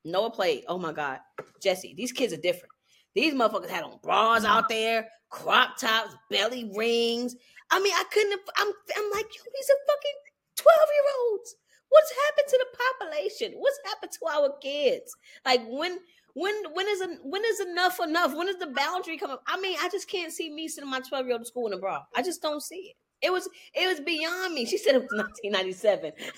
Noah 0.04 0.30
played. 0.30 0.66
Oh 0.68 0.78
my 0.78 0.92
God. 0.92 1.22
Jesse, 1.60 1.96
these 1.98 2.12
kids 2.12 2.32
are 2.32 2.38
different. 2.38 2.72
These 3.16 3.34
motherfuckers 3.34 3.70
had 3.70 3.84
on 3.84 3.98
bras 4.04 4.46
out 4.46 4.70
there, 4.70 5.08
crop 5.32 5.78
tops, 5.80 6.16
belly 6.30 6.72
rings. 6.76 7.36
I 7.72 7.80
mean, 7.80 7.94
I 7.94 8.04
couldn't 8.12 8.32
have, 8.32 8.42
I'm, 8.58 8.68
I'm 8.68 9.12
like, 9.12 9.26
yo, 9.26 9.42
these 9.56 9.70
are 9.72 9.86
fucking 9.88 10.20
12 10.58 10.78
year 10.94 11.14
olds. 11.32 11.56
What's 11.90 12.12
happened 12.26 12.48
to 12.50 12.58
the 12.60 12.78
population? 13.00 13.54
What's 13.60 13.80
happened 13.86 14.12
to 14.12 14.26
our 14.28 14.58
kids? 14.62 15.16
Like 15.46 15.62
when 15.68 16.00
when 16.34 16.54
when 16.74 16.88
is 16.88 17.02
en- 17.02 17.20
when 17.24 17.44
is 17.46 17.60
enough 17.62 18.00
enough? 18.04 18.36
When 18.36 18.48
is 18.48 18.58
the 18.58 18.68
boundary 18.68 19.18
coming? 19.18 19.38
I 19.48 19.60
mean, 19.60 19.78
I 19.82 19.90
just 19.90 20.10
can't 20.10 20.32
see 20.32 20.50
me 20.50 20.68
sending 20.68 20.92
my 20.92 21.00
12 21.00 21.26
year 21.26 21.34
old 21.34 21.42
to 21.42 21.46
school 21.46 21.68
in 21.68 21.74
a 21.74 21.78
bra. 21.78 22.04
I 22.16 22.22
just 22.22 22.42
don't 22.42 22.62
see 22.62 22.94
it. 22.94 22.96
It 23.22 23.32
was 23.32 23.48
it 23.74 23.88
was 23.88 24.00
beyond 24.02 24.54
me. 24.54 24.66
She 24.66 24.78
said 24.78 24.96
it 24.96 25.02
was 25.02 25.12
1997. 25.12 26.12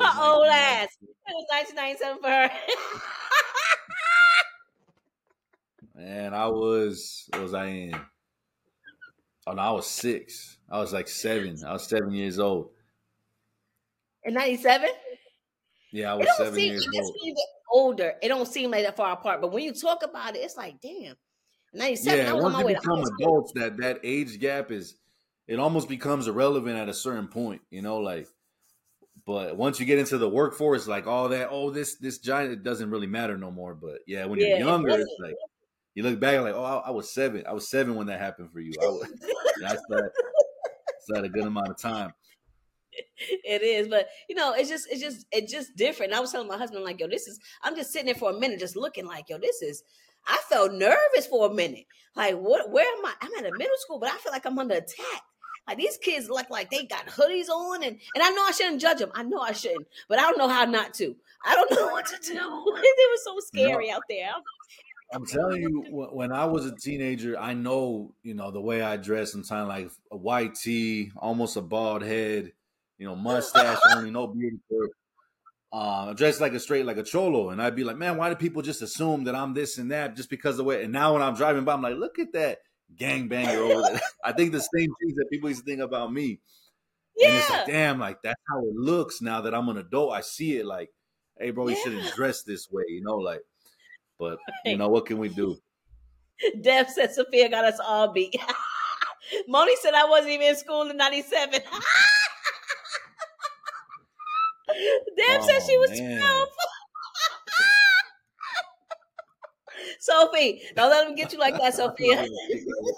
her 0.00 0.22
old 0.22 0.46
ass. 0.48 0.88
It 1.00 1.08
was 1.28 1.46
1997 1.50 2.18
for 2.20 2.28
her. 2.28 2.50
And 5.98 6.34
I 6.34 6.46
was 6.48 7.24
what 7.30 7.42
was 7.42 7.54
I 7.54 7.66
in? 7.66 8.00
Oh 9.46 9.52
no, 9.52 9.62
I 9.62 9.70
was 9.70 9.86
six. 9.86 10.55
I 10.70 10.78
was 10.78 10.92
like 10.92 11.08
seven. 11.08 11.56
I 11.64 11.72
was 11.72 11.88
seven 11.88 12.12
years 12.12 12.38
old. 12.38 12.70
In 14.24 14.34
'97. 14.34 14.88
Yeah, 15.92 16.12
I 16.12 16.14
was 16.16 16.28
seven 16.36 16.54
seem. 16.54 16.72
years 16.72 16.86
old. 16.94 17.14
when 17.14 17.24
you 17.24 17.34
get 17.34 17.46
older, 17.72 18.14
it 18.22 18.28
don't 18.28 18.48
seem 18.48 18.70
like 18.70 18.84
that 18.84 18.96
far 18.96 19.12
apart. 19.12 19.40
But 19.40 19.52
when 19.52 19.62
you 19.62 19.72
talk 19.72 20.02
about 20.02 20.34
it, 20.34 20.40
it's 20.40 20.56
like, 20.56 20.80
damn. 20.80 21.16
'97. 21.72 22.18
Yeah, 22.18 22.30
I 22.30 22.34
was 22.34 22.44
on 22.44 22.52
once 22.52 22.64
my 22.64 22.70
you 22.70 22.76
become 22.76 23.04
adults, 23.20 23.52
that 23.54 23.76
that 23.78 24.00
age 24.02 24.40
gap 24.40 24.70
is 24.70 24.96
it 25.46 25.58
almost 25.58 25.88
becomes 25.88 26.26
irrelevant 26.26 26.76
at 26.76 26.88
a 26.88 26.94
certain 26.94 27.28
point. 27.28 27.62
You 27.70 27.82
know, 27.82 27.98
like. 27.98 28.26
But 29.24 29.56
once 29.56 29.80
you 29.80 29.86
get 29.86 29.98
into 29.98 30.18
the 30.18 30.28
workforce, 30.28 30.86
like 30.86 31.08
all 31.08 31.30
that, 31.30 31.48
oh, 31.50 31.70
this 31.70 31.96
this 31.96 32.18
giant, 32.18 32.52
it 32.52 32.62
doesn't 32.62 32.90
really 32.90 33.08
matter 33.08 33.36
no 33.36 33.50
more. 33.50 33.74
But 33.74 33.98
yeah, 34.06 34.24
when 34.24 34.38
Yeah, 34.38 34.48
you're 34.48 34.56
it 34.58 34.60
younger, 34.60 34.90
it's 34.90 35.16
like 35.20 35.34
you 35.96 36.02
look 36.02 36.20
back 36.20 36.40
like, 36.42 36.54
oh, 36.54 36.62
I, 36.62 36.88
I 36.88 36.90
was 36.90 37.12
seven. 37.12 37.42
I 37.48 37.52
was 37.54 37.68
seven 37.68 37.96
when 37.96 38.06
that 38.08 38.20
happened 38.20 38.52
for 38.52 38.60
you. 38.60 38.72
I 38.80 38.84
was, 38.84 39.08
that's 39.60 39.82
that. 39.88 40.10
That 41.08 41.24
a 41.24 41.28
good 41.28 41.44
amount 41.44 41.68
of 41.68 41.78
time. 41.78 42.12
it 43.44 43.62
is 43.62 43.88
but 43.88 44.08
you 44.28 44.34
know 44.34 44.54
it's 44.54 44.68
just 44.70 44.88
it's 44.90 45.00
just 45.00 45.26
it's 45.32 45.52
just 45.52 45.76
different. 45.76 46.12
I 46.12 46.20
was 46.20 46.32
telling 46.32 46.48
my 46.48 46.56
husband 46.56 46.84
like 46.84 46.98
yo 47.00 47.08
this 47.08 47.26
is 47.28 47.38
i'm 47.62 47.76
just 47.76 47.92
sitting 47.92 48.06
there 48.06 48.14
for 48.14 48.30
a 48.30 48.38
minute 48.40 48.58
just 48.58 48.76
looking 48.76 49.06
like 49.06 49.28
yo 49.28 49.38
this 49.38 49.60
is 49.62 49.82
i 50.26 50.38
felt 50.48 50.72
nervous 50.72 51.26
for 51.28 51.50
a 51.50 51.54
minute. 51.54 51.86
Like 52.14 52.36
what 52.36 52.70
where 52.70 52.86
am 52.86 53.04
i? 53.04 53.12
I'm 53.20 53.32
at 53.38 53.52
a 53.52 53.56
middle 53.56 53.76
school 53.78 53.98
but 53.98 54.10
i 54.10 54.16
feel 54.16 54.32
like 54.32 54.46
i'm 54.46 54.58
under 54.58 54.74
attack. 54.76 55.22
Like 55.68 55.78
these 55.78 55.98
kids 55.98 56.30
look 56.30 56.48
like 56.48 56.70
they 56.70 56.84
got 56.84 57.06
hoodies 57.08 57.48
on 57.48 57.82
and 57.82 57.98
and 58.14 58.22
i 58.24 58.30
know 58.30 58.44
i 58.46 58.52
shouldn't 58.52 58.80
judge 58.80 58.98
them 58.98 59.10
i 59.14 59.22
know 59.22 59.40
i 59.40 59.52
shouldn't 59.52 59.86
but 60.08 60.18
i 60.18 60.22
don't 60.22 60.38
know 60.38 60.48
how 60.48 60.64
not 60.64 60.94
to. 60.94 61.14
I 61.44 61.54
don't 61.54 61.70
know 61.78 61.88
what 61.88 62.06
to 62.06 62.16
do. 62.22 62.32
It 62.76 63.10
was 63.10 63.24
so 63.24 63.38
scary 63.40 63.90
out 63.90 64.02
there 64.08 64.30
I'm 65.12 65.24
telling 65.24 65.62
you, 65.62 65.82
when 65.90 66.32
I 66.32 66.46
was 66.46 66.66
a 66.66 66.74
teenager, 66.74 67.38
I 67.38 67.54
know, 67.54 68.14
you 68.22 68.34
know, 68.34 68.50
the 68.50 68.60
way 68.60 68.82
I 68.82 68.96
dressed 68.96 69.32
sometimes 69.32 69.68
like 69.68 69.90
a 70.10 70.16
white 70.16 70.54
tee, 70.56 71.12
almost 71.16 71.56
a 71.56 71.62
bald 71.62 72.02
head, 72.02 72.52
you 72.98 73.06
know, 73.06 73.14
mustache, 73.16 73.78
only 73.86 74.10
no 74.10 74.26
beard. 74.26 74.60
Uh, 75.72 76.14
dressed 76.14 76.40
like 76.40 76.52
a 76.54 76.60
straight, 76.60 76.86
like 76.86 76.96
a 76.96 77.02
cholo. 77.02 77.50
And 77.50 77.60
I'd 77.60 77.76
be 77.76 77.84
like, 77.84 77.96
man, 77.96 78.16
why 78.16 78.30
do 78.30 78.36
people 78.36 78.62
just 78.62 78.82
assume 78.82 79.24
that 79.24 79.34
I'm 79.34 79.52
this 79.52 79.78
and 79.78 79.90
that 79.90 80.16
just 80.16 80.30
because 80.30 80.54
of 80.54 80.58
the 80.58 80.64
way? 80.64 80.82
And 80.84 80.92
now 80.92 81.12
when 81.12 81.22
I'm 81.22 81.34
driving 81.34 81.64
by, 81.64 81.74
I'm 81.74 81.82
like, 81.82 81.96
look 81.96 82.18
at 82.18 82.32
that 82.32 82.58
gangbanger 82.94 83.58
over 83.58 83.82
there. 83.82 84.00
I 84.24 84.32
think 84.32 84.52
the 84.52 84.60
same 84.60 84.88
things 85.00 85.14
that 85.16 85.26
people 85.30 85.48
used 85.50 85.64
to 85.64 85.70
think 85.70 85.82
about 85.82 86.12
me. 86.12 86.40
Yeah. 87.16 87.28
And 87.28 87.36
it's 87.38 87.50
like, 87.50 87.66
damn, 87.66 87.98
like 87.98 88.22
that's 88.22 88.40
how 88.48 88.60
it 88.60 88.74
looks 88.74 89.20
now 89.20 89.42
that 89.42 89.54
I'm 89.54 89.68
an 89.68 89.78
adult. 89.78 90.12
I 90.12 90.20
see 90.22 90.56
it 90.56 90.66
like, 90.66 90.90
hey, 91.38 91.50
bro, 91.50 91.68
you 91.68 91.76
Yeah. 91.76 91.82
shouldn't 91.84 92.14
dress 92.14 92.42
this 92.42 92.70
way, 92.70 92.84
you 92.88 93.02
know, 93.02 93.16
like, 93.16 93.42
but 94.18 94.38
you 94.64 94.76
know, 94.76 94.88
what 94.88 95.06
can 95.06 95.18
we 95.18 95.28
do? 95.28 95.56
Deb 96.60 96.88
said 96.90 97.12
Sophia 97.14 97.48
got 97.48 97.64
us 97.64 97.80
all 97.80 98.12
beat. 98.12 98.36
Moni 99.48 99.74
said 99.76 99.94
I 99.94 100.04
wasn't 100.04 100.32
even 100.34 100.48
in 100.48 100.56
school 100.56 100.82
in 100.82 100.96
97. 100.96 101.50
Deb 105.16 105.42
said 105.42 105.62
she 105.62 105.76
Oh, 105.76 105.80
was 105.80 105.90
man. 106.00 106.18
12. 106.20 106.48
Sophie, 109.98 110.62
don't 110.74 110.90
let 110.90 111.06
them 111.06 111.14
get 111.16 111.32
you 111.32 111.38
like 111.38 111.56
that, 111.58 111.74
Sophia. 111.74 112.26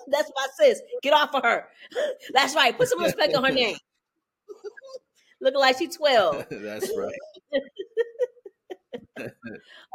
That's 0.08 0.30
my 0.34 0.46
sis. 0.56 0.80
Get 1.02 1.12
off 1.12 1.34
of 1.34 1.42
her. 1.42 1.68
That's 2.32 2.54
right. 2.54 2.76
Put 2.76 2.88
some 2.88 3.02
respect 3.02 3.34
on 3.34 3.44
her 3.44 3.52
name. 3.52 3.76
Looking 5.40 5.60
like 5.60 5.78
she's 5.78 5.96
12. 5.96 6.46
That's 6.50 6.90
right. 6.96 7.12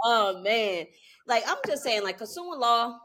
Oh 0.03 0.41
man. 0.41 0.85
Like 1.27 1.43
I'm 1.47 1.57
just 1.65 1.83
saying, 1.83 2.03
like 2.03 2.17
consumer 2.17 2.55
law, 2.57 2.99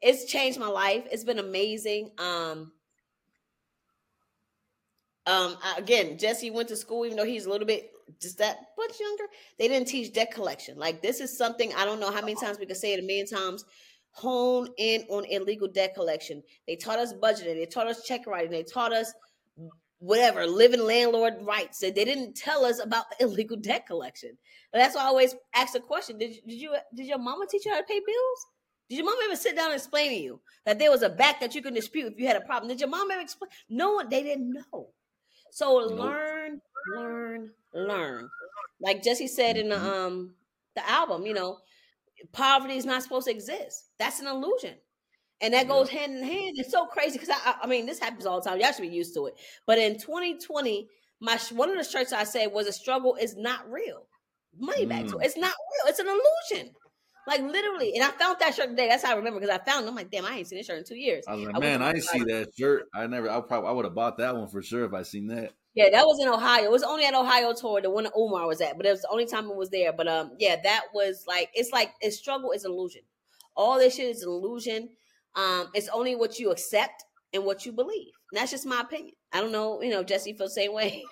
it's 0.00 0.30
changed 0.30 0.58
my 0.58 0.68
life. 0.68 1.04
It's 1.10 1.24
been 1.24 1.38
amazing. 1.38 2.10
Um 2.18 2.72
um 5.26 5.56
again, 5.76 6.18
Jesse 6.18 6.50
went 6.50 6.68
to 6.68 6.76
school, 6.76 7.04
even 7.06 7.16
though 7.16 7.24
he's 7.24 7.46
a 7.46 7.50
little 7.50 7.66
bit 7.66 7.90
just 8.20 8.38
that 8.38 8.56
much 8.78 9.00
younger. 9.00 9.24
They 9.58 9.68
didn't 9.68 9.88
teach 9.88 10.12
debt 10.12 10.32
collection. 10.32 10.78
Like 10.78 11.02
this 11.02 11.20
is 11.20 11.36
something 11.36 11.72
I 11.74 11.84
don't 11.84 12.00
know 12.00 12.10
how 12.10 12.20
many 12.20 12.34
times 12.34 12.58
we 12.58 12.66
could 12.66 12.76
say 12.76 12.92
it 12.92 13.00
a 13.00 13.06
million 13.06 13.26
times. 13.26 13.64
Hone 14.12 14.68
in 14.78 15.02
on 15.08 15.24
illegal 15.24 15.66
debt 15.66 15.94
collection. 15.94 16.42
They 16.68 16.76
taught 16.76 17.00
us 17.00 17.12
budgeting. 17.12 17.56
They 17.56 17.66
taught 17.66 17.88
us 17.88 18.04
check 18.04 18.26
writing. 18.26 18.52
They 18.52 18.62
taught 18.62 18.92
us 18.92 19.12
whatever 20.04 20.46
living 20.46 20.80
landlord 20.84 21.34
rights. 21.42 21.78
They 21.80 21.90
they 21.90 22.04
didn't 22.04 22.36
tell 22.36 22.64
us 22.64 22.80
about 22.82 23.06
illegal 23.20 23.56
debt 23.56 23.86
collection. 23.86 24.38
But 24.72 24.78
that's 24.80 24.94
why 24.96 25.02
I 25.02 25.06
always 25.06 25.34
ask 25.54 25.72
the 25.72 25.80
question: 25.80 26.18
Did 26.18 26.34
did 26.46 26.60
you 26.60 26.74
did 26.94 27.06
your 27.06 27.18
mama 27.18 27.46
teach 27.50 27.64
you 27.66 27.72
how 27.72 27.78
to 27.80 27.86
pay 27.86 28.00
bills? 28.00 28.46
Did 28.90 28.96
your 28.98 29.06
mom 29.06 29.16
ever 29.24 29.36
sit 29.36 29.56
down 29.56 29.66
and 29.72 29.74
explain 29.76 30.10
to 30.10 30.16
you 30.16 30.40
that 30.66 30.78
there 30.78 30.90
was 30.90 31.02
a 31.02 31.08
back 31.08 31.40
that 31.40 31.54
you 31.54 31.62
can 31.62 31.74
dispute 31.74 32.12
if 32.12 32.18
you 32.18 32.26
had 32.26 32.36
a 32.36 32.42
problem? 32.42 32.68
Did 32.68 32.80
your 32.80 32.90
mom 32.90 33.10
ever 33.10 33.20
explain? 33.22 33.50
No 33.70 33.92
one. 33.94 34.08
They 34.10 34.22
didn't 34.22 34.52
know. 34.52 34.90
So 35.50 35.78
Nope. 35.78 35.98
learn, 35.98 36.60
learn, 36.94 37.50
learn. 37.74 38.30
Like 38.80 39.02
Jesse 39.02 39.28
said 39.28 39.56
in 39.56 39.70
the 39.70 39.76
Mhm. 39.76 40.06
um 40.06 40.36
the 40.74 40.88
album, 40.88 41.26
you 41.26 41.34
know, 41.34 41.58
poverty 42.32 42.76
is 42.76 42.84
not 42.84 43.02
supposed 43.02 43.26
to 43.26 43.32
exist. 43.32 43.90
That's 43.98 44.20
an 44.20 44.26
illusion. 44.26 44.74
And 45.40 45.52
that 45.54 45.66
Yeah. 45.66 45.72
goes 45.72 45.88
hand 45.90 46.16
in 46.16 46.22
hand. 46.22 46.54
It's 46.58 46.70
so 46.70 46.86
crazy 46.86 47.18
because 47.18 47.30
I, 47.30 47.56
I, 47.62 47.66
mean, 47.66 47.86
this 47.86 47.98
happens 47.98 48.24
all 48.26 48.40
the 48.40 48.48
time. 48.48 48.60
Y'all 48.60 48.72
should 48.72 48.82
be 48.82 48.88
used 48.88 49.14
to 49.14 49.26
it. 49.26 49.34
But 49.66 49.78
in 49.78 49.98
2020, 49.98 50.88
my 51.20 51.38
one 51.52 51.70
of 51.70 51.76
the 51.76 51.84
shirts 51.84 52.12
I 52.12 52.24
said 52.24 52.52
was 52.52 52.66
a 52.66 52.72
struggle 52.72 53.14
is 53.16 53.36
not 53.36 53.70
real. 53.70 54.06
Money 54.58 54.86
back 54.86 55.06
to 55.06 55.16
Mm. 55.16 55.24
it's 55.24 55.36
not 55.36 55.52
real. 55.52 55.90
It's 55.90 55.98
an 55.98 56.06
illusion. 56.06 56.74
Like 57.26 57.40
literally. 57.40 57.94
And 57.94 58.04
I 58.04 58.10
found 58.10 58.38
that 58.40 58.54
shirt 58.54 58.68
today. 58.68 58.88
That's 58.88 59.02
how 59.02 59.12
I 59.12 59.16
remember 59.16 59.40
because 59.40 59.54
I 59.54 59.64
found 59.64 59.84
it. 59.84 59.88
I'm 59.88 59.94
like, 59.94 60.10
damn, 60.10 60.26
I 60.26 60.36
ain't 60.36 60.46
seen 60.46 60.58
this 60.58 60.66
shirt 60.66 60.78
in 60.78 60.84
two 60.84 60.96
years. 60.96 61.24
I 61.26 61.34
was 61.34 61.44
like, 61.46 61.56
I 61.56 61.58
man, 61.58 61.82
I 61.82 61.92
didn't 61.92 62.04
see 62.04 62.18
that 62.24 62.48
shirt. 62.58 62.86
I 62.94 63.06
never. 63.06 63.30
I 63.30 63.40
probably. 63.40 63.70
I 63.70 63.72
would 63.72 63.86
have 63.86 63.94
bought 63.94 64.18
that 64.18 64.36
one 64.36 64.48
for 64.48 64.62
sure 64.62 64.84
if 64.84 64.92
I 64.92 65.02
seen 65.02 65.28
that. 65.28 65.52
Yeah, 65.74 65.90
that 65.90 66.06
was 66.06 66.20
in 66.20 66.28
Ohio. 66.28 66.64
It 66.64 66.70
was 66.70 66.84
only 66.84 67.04
at 67.04 67.14
Ohio 67.14 67.52
tour, 67.52 67.80
the 67.80 67.90
one 67.90 68.04
that 68.04 68.12
Omar 68.14 68.46
was 68.46 68.60
at, 68.60 68.76
but 68.76 68.86
it 68.86 68.90
was 68.90 69.02
the 69.02 69.08
only 69.10 69.26
time 69.26 69.50
it 69.50 69.56
was 69.56 69.70
there. 69.70 69.92
But 69.92 70.06
um, 70.06 70.32
yeah, 70.38 70.56
that 70.62 70.82
was 70.94 71.24
like 71.26 71.48
it's 71.54 71.72
like 71.72 71.92
a 72.02 72.10
struggle 72.10 72.52
is 72.52 72.64
an 72.64 72.70
illusion. 72.70 73.02
All 73.56 73.78
this 73.78 73.96
shit 73.96 74.06
is 74.14 74.22
an 74.22 74.28
illusion. 74.28 74.90
Um, 75.36 75.68
it's 75.74 75.88
only 75.88 76.14
what 76.16 76.38
you 76.38 76.50
accept 76.50 77.04
and 77.32 77.44
what 77.44 77.66
you 77.66 77.72
believe. 77.72 78.12
And 78.32 78.40
that's 78.40 78.50
just 78.52 78.66
my 78.66 78.80
opinion. 78.80 79.14
I 79.32 79.40
don't 79.40 79.52
know, 79.52 79.82
you 79.82 79.90
know, 79.90 80.02
Jesse 80.04 80.32
feels 80.32 80.54
the 80.54 80.62
same 80.62 80.72
way. 80.74 81.02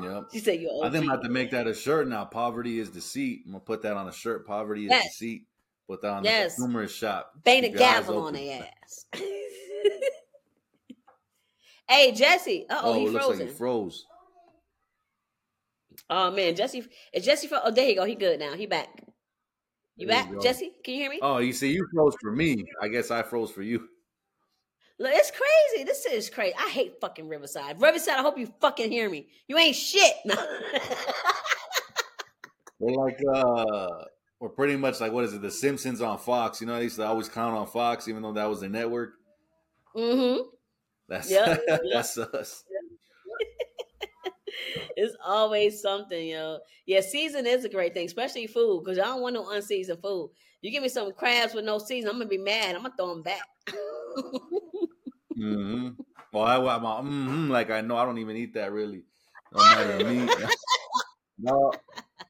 Yep. 0.00 0.24
she 0.32 0.38
said 0.40 0.60
you're 0.60 0.84
I 0.84 0.90
think 0.90 1.04
I'm 1.04 1.10
about 1.10 1.22
to 1.24 1.28
make 1.30 1.50
that 1.52 1.66
a 1.66 1.74
shirt 1.74 2.08
now. 2.08 2.24
Poverty 2.24 2.78
is 2.78 2.90
deceit. 2.90 3.42
I'm 3.46 3.52
gonna 3.52 3.64
put 3.64 3.82
that 3.82 3.96
on 3.96 4.08
a 4.08 4.12
shirt. 4.12 4.46
Poverty 4.46 4.84
is 4.86 4.90
Yes. 4.90 5.04
deceit. 5.18 5.42
Put 5.88 6.02
that 6.02 6.10
on 6.10 6.24
Yes. 6.24 6.56
the 6.56 6.62
consumer 6.62 6.88
shop. 6.88 7.32
Bang 7.44 7.64
a 7.64 7.68
Keep 7.68 7.78
your 7.78 7.82
eyes 7.88 7.94
gavel 7.94 8.22
on 8.24 8.32
their 8.34 8.62
ass. 8.82 9.06
hey, 11.88 12.12
Jesse. 12.12 12.66
Uh 12.68 12.80
oh, 12.82 12.94
he 12.94 13.08
looks 13.08 13.24
frozen. 13.24 13.40
like 13.40 13.48
he 13.50 13.54
froze. 13.54 14.04
oh 16.10 16.30
man, 16.30 16.54
Jesse 16.56 16.84
is 17.12 17.24
Jesse 17.24 17.46
fro- 17.48 17.60
Oh, 17.64 17.70
there 17.70 17.88
you 17.88 17.94
go. 17.96 18.04
He 18.04 18.14
good 18.14 18.38
now. 18.40 18.54
He 18.54 18.66
back. 18.66 19.02
You 19.96 20.06
There 20.06 20.16
back, 20.16 20.32
go. 20.32 20.40
Jesse? 20.40 20.72
Can 20.82 20.94
you 20.94 21.00
hear 21.00 21.10
me? 21.10 21.18
Oh, 21.22 21.38
you 21.38 21.52
see, 21.52 21.72
you 21.72 21.86
froze 21.94 22.14
for 22.20 22.32
me. 22.32 22.64
I 22.80 22.88
guess 22.88 23.10
I 23.10 23.22
froze 23.22 23.50
for 23.50 23.62
you. 23.62 23.88
Look, 24.98 25.12
it's 25.12 25.30
crazy. 25.30 25.84
This 25.84 26.06
is 26.06 26.30
crazy. 26.30 26.54
I 26.58 26.68
hate 26.68 27.00
fucking 27.00 27.28
Riverside. 27.28 27.80
Riverside, 27.80 28.18
I 28.18 28.22
hope 28.22 28.38
you 28.38 28.46
fucking 28.60 28.90
hear 28.90 29.08
me. 29.10 29.28
You 29.48 29.58
ain't 29.58 29.76
shit. 29.76 30.14
No. 30.24 30.34
We're 32.80 32.92
like, 32.92 33.18
uh, 33.32 33.86
we're 34.40 34.50
pretty 34.50 34.76
much 34.76 35.00
like, 35.00 35.12
what 35.12 35.24
is 35.24 35.32
it? 35.32 35.40
The 35.40 35.50
Simpsons 35.50 36.02
on 36.02 36.18
Fox. 36.18 36.60
You 36.60 36.66
know, 36.66 36.74
I 36.74 36.80
used 36.80 36.96
to 36.96 37.06
always 37.06 37.28
count 37.28 37.56
on 37.56 37.66
Fox, 37.66 38.08
even 38.08 38.22
though 38.22 38.32
that 38.32 38.48
was 38.48 38.60
the 38.60 38.68
network. 38.68 39.14
mm-hmm. 39.96 40.42
That's 41.08 41.30
Yep. 41.30 41.60
that's 41.92 42.18
us. 42.18 42.64
It's 44.96 45.16
always 45.24 45.82
something, 45.82 46.28
yo. 46.28 46.58
Yeah, 46.86 47.00
season 47.00 47.46
is 47.46 47.64
a 47.64 47.68
great 47.68 47.94
thing, 47.94 48.06
especially 48.06 48.46
food, 48.46 48.82
because 48.84 48.98
I 48.98 49.04
don't 49.04 49.22
want 49.22 49.34
no 49.34 49.50
unseasoned 49.50 50.00
food. 50.00 50.30
You 50.60 50.70
give 50.70 50.82
me 50.82 50.88
some 50.88 51.12
crabs 51.12 51.54
with 51.54 51.64
no 51.64 51.78
season, 51.78 52.10
I'm 52.10 52.16
gonna 52.16 52.26
be 52.26 52.38
mad. 52.38 52.74
I'm 52.74 52.82
gonna 52.82 52.94
throw 52.96 53.08
them 53.08 53.22
back. 53.22 53.46
mm-hmm. 55.36 55.90
Well, 56.32 56.44
I, 56.44 56.56
I'm 56.56 56.82
mm-hmm, 56.82 57.50
like 57.50 57.70
I 57.70 57.80
know 57.80 57.96
I 57.96 58.04
don't 58.04 58.18
even 58.18 58.36
eat 58.36 58.54
that 58.54 58.72
really. 58.72 59.04
No 59.52 59.62
matter 59.62 59.98
to 59.98 60.04
me. 60.04 60.28
no, 61.38 61.72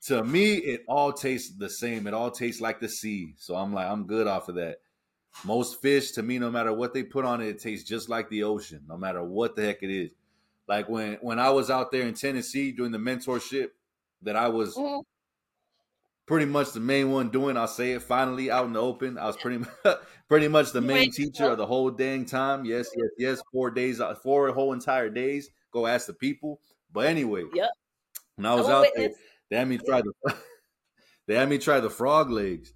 to 0.06 0.24
me 0.24 0.54
it 0.56 0.82
all 0.88 1.12
tastes 1.12 1.56
the 1.56 1.70
same. 1.70 2.06
It 2.06 2.14
all 2.14 2.30
tastes 2.30 2.60
like 2.60 2.80
the 2.80 2.88
sea. 2.88 3.34
So 3.38 3.54
I'm 3.54 3.72
like 3.72 3.86
I'm 3.86 4.06
good 4.06 4.26
off 4.26 4.48
of 4.48 4.56
that. 4.56 4.78
Most 5.44 5.80
fish 5.80 6.12
to 6.12 6.22
me, 6.22 6.38
no 6.38 6.50
matter 6.50 6.72
what 6.72 6.94
they 6.94 7.02
put 7.02 7.24
on 7.24 7.40
it, 7.40 7.48
it 7.48 7.60
tastes 7.60 7.88
just 7.88 8.08
like 8.08 8.28
the 8.28 8.44
ocean. 8.44 8.82
No 8.88 8.96
matter 8.96 9.22
what 9.22 9.56
the 9.56 9.62
heck 9.62 9.82
it 9.82 9.90
is. 9.90 10.10
Like 10.68 10.88
when 10.88 11.14
when 11.16 11.38
I 11.38 11.50
was 11.50 11.70
out 11.70 11.90
there 11.92 12.02
in 12.06 12.14
Tennessee 12.14 12.72
doing 12.72 12.92
the 12.92 12.98
mentorship, 12.98 13.70
that 14.22 14.36
I 14.36 14.48
was 14.48 14.74
Mhm. 14.76 15.02
pretty 16.26 16.46
much 16.46 16.72
the 16.72 16.80
main 16.80 17.10
one 17.10 17.30
doing. 17.30 17.56
I'll 17.56 17.68
say 17.68 17.92
it 17.92 18.02
finally 18.02 18.50
out 18.50 18.66
in 18.66 18.72
the 18.72 18.80
open. 18.80 19.18
I 19.18 19.26
was 19.26 19.36
pretty 19.36 19.58
much, 19.58 19.68
pretty 20.28 20.48
much 20.48 20.72
the 20.72 20.80
main 20.80 21.10
teacher 21.10 21.50
of 21.50 21.58
the 21.58 21.66
whole 21.66 21.90
dang 21.90 22.24
time. 22.24 22.64
Yes, 22.64 22.88
yes, 22.96 23.08
yes. 23.18 23.42
Four 23.52 23.70
days, 23.70 24.00
uh, 24.00 24.14
four 24.14 24.50
whole 24.52 24.72
entire 24.72 25.10
days. 25.10 25.50
Go 25.70 25.86
ask 25.86 26.06
the 26.06 26.14
people. 26.14 26.60
But 26.92 27.06
anyway, 27.06 27.44
Yep. 27.52 27.70
when 28.36 28.46
I 28.46 28.54
was 28.54 28.68
out 28.68 28.86
there, 28.94 29.10
they 29.50 29.56
had 29.56 29.68
me 29.68 29.78
try 29.78 30.02
the 30.02 30.12
they 31.26 31.34
had 31.34 31.48
me 31.48 31.58
try 31.58 31.80
the 31.80 31.90
frog 31.90 32.30
legs, 32.30 32.72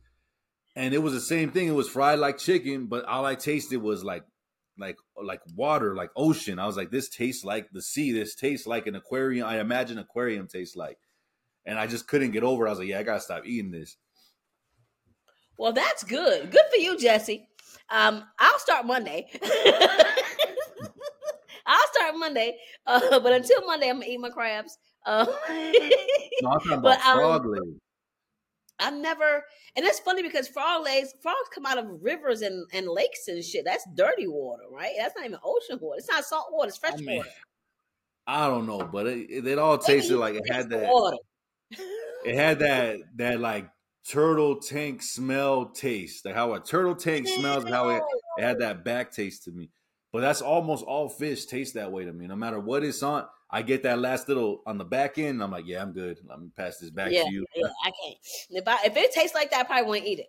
and 0.76 0.94
it 0.94 0.98
was 0.98 1.12
the 1.12 1.20
same 1.20 1.50
thing. 1.52 1.68
It 1.68 1.72
was 1.72 1.88
fried 1.88 2.18
like 2.18 2.38
chicken, 2.38 2.86
but 2.86 3.04
all 3.06 3.24
I 3.24 3.34
tasted 3.34 3.78
was 3.82 4.04
like 4.04 4.24
like 4.78 4.96
like 5.22 5.40
water, 5.54 5.94
like 5.94 6.10
ocean. 6.16 6.58
I 6.58 6.66
was 6.66 6.76
like, 6.76 6.90
this 6.90 7.08
tastes 7.08 7.44
like 7.44 7.70
the 7.72 7.82
sea. 7.82 8.12
This 8.12 8.34
tastes 8.34 8.66
like 8.66 8.86
an 8.86 8.94
aquarium. 8.94 9.46
I 9.46 9.60
imagine 9.60 9.98
aquarium 9.98 10.46
tastes 10.46 10.76
like, 10.76 10.98
and 11.66 11.78
I 11.78 11.86
just 11.86 12.06
couldn't 12.08 12.30
get 12.32 12.42
over. 12.44 12.64
it. 12.66 12.68
I 12.68 12.72
was 12.72 12.78
like, 12.78 12.88
yeah, 12.88 12.98
I 13.00 13.02
gotta 13.02 13.20
stop 13.20 13.44
eating 13.46 13.70
this. 13.70 13.96
Well, 15.58 15.72
that's 15.72 16.04
good. 16.04 16.50
Good 16.50 16.64
for 16.70 16.76
you, 16.80 16.96
Jesse. 16.98 17.48
Um, 17.90 18.22
I'll 18.38 18.58
start 18.60 18.86
Monday. 18.86 19.26
I'll 21.66 21.86
start 21.92 22.14
Monday, 22.16 22.56
uh, 22.86 23.20
but 23.20 23.32
until 23.32 23.66
Monday, 23.66 23.90
I'm 23.90 23.96
gonna 24.00 24.06
eat 24.10 24.20
my 24.20 24.30
crabs. 24.30 24.78
Uh, 25.04 25.26
No, 26.40 26.50
I'm 26.50 26.60
talking 26.60 26.72
about 26.78 26.82
But, 26.82 27.00
um, 27.06 27.50
legs. 27.50 27.80
I've 28.80 28.94
never, 28.94 29.44
and 29.76 29.84
that's 29.84 29.98
funny 30.00 30.22
because 30.22 30.48
frog 30.48 30.84
legs, 30.84 31.12
frogs 31.20 31.48
come 31.54 31.66
out 31.66 31.78
of 31.78 31.86
rivers 32.02 32.42
and, 32.42 32.66
and 32.72 32.86
lakes 32.88 33.28
and 33.28 33.42
shit. 33.44 33.64
That's 33.64 33.86
dirty 33.94 34.26
water, 34.26 34.62
right? 34.70 34.92
That's 34.96 35.16
not 35.16 35.26
even 35.26 35.38
ocean 35.44 35.78
water. 35.80 35.98
It's 35.98 36.08
not 36.08 36.24
salt 36.24 36.46
water. 36.50 36.68
It's 36.68 36.78
fresh 36.78 36.94
I 36.94 36.96
mean, 36.96 37.16
water. 37.18 37.30
I 38.26 38.46
don't 38.46 38.66
know, 38.66 38.80
but 38.80 39.06
it, 39.06 39.30
it, 39.30 39.46
it 39.46 39.58
all 39.58 39.78
tasted 39.78 40.18
like 40.18 40.34
it 40.34 40.52
had 40.52 40.70
that. 40.70 40.88
water. 40.92 41.16
It 42.24 42.34
had 42.34 42.58
that 42.60 42.98
that 43.16 43.40
like 43.40 43.68
turtle 44.08 44.56
tank 44.56 45.02
smell 45.02 45.66
taste, 45.66 46.24
like 46.24 46.34
how 46.34 46.52
a 46.54 46.60
turtle 46.60 46.94
tank 46.94 47.28
smells. 47.28 47.64
and 47.64 47.72
How 47.72 47.88
it, 47.90 48.02
it 48.36 48.42
had 48.42 48.60
that 48.60 48.84
back 48.84 49.12
taste 49.12 49.44
to 49.44 49.50
me. 49.50 49.70
But 50.12 50.20
that's 50.20 50.40
almost 50.40 50.84
all 50.84 51.08
fish 51.08 51.46
taste 51.46 51.74
that 51.74 51.92
way 51.92 52.04
to 52.04 52.12
me. 52.12 52.26
No 52.26 52.36
matter 52.36 52.58
what 52.58 52.84
it's 52.84 53.02
on, 53.02 53.26
I 53.50 53.62
get 53.62 53.82
that 53.84 53.98
last 53.98 54.28
little 54.28 54.62
on 54.66 54.76
the 54.76 54.84
back 54.84 55.18
end. 55.18 55.42
I'm 55.42 55.50
like, 55.50 55.66
yeah, 55.66 55.80
I'm 55.80 55.92
good. 55.92 56.18
Let 56.28 56.40
me 56.40 56.50
pass 56.56 56.78
this 56.78 56.90
back 56.90 57.10
yeah, 57.10 57.24
to 57.24 57.32
you. 57.32 57.46
yeah, 57.54 57.68
I 57.82 57.90
can't. 57.90 58.16
If 58.50 58.68
I 58.68 58.78
if 58.84 58.96
it 58.96 59.12
tastes 59.12 59.34
like 59.34 59.50
that, 59.50 59.60
I 59.60 59.64
probably 59.64 59.86
won't 59.86 60.04
eat 60.04 60.18
it. 60.18 60.28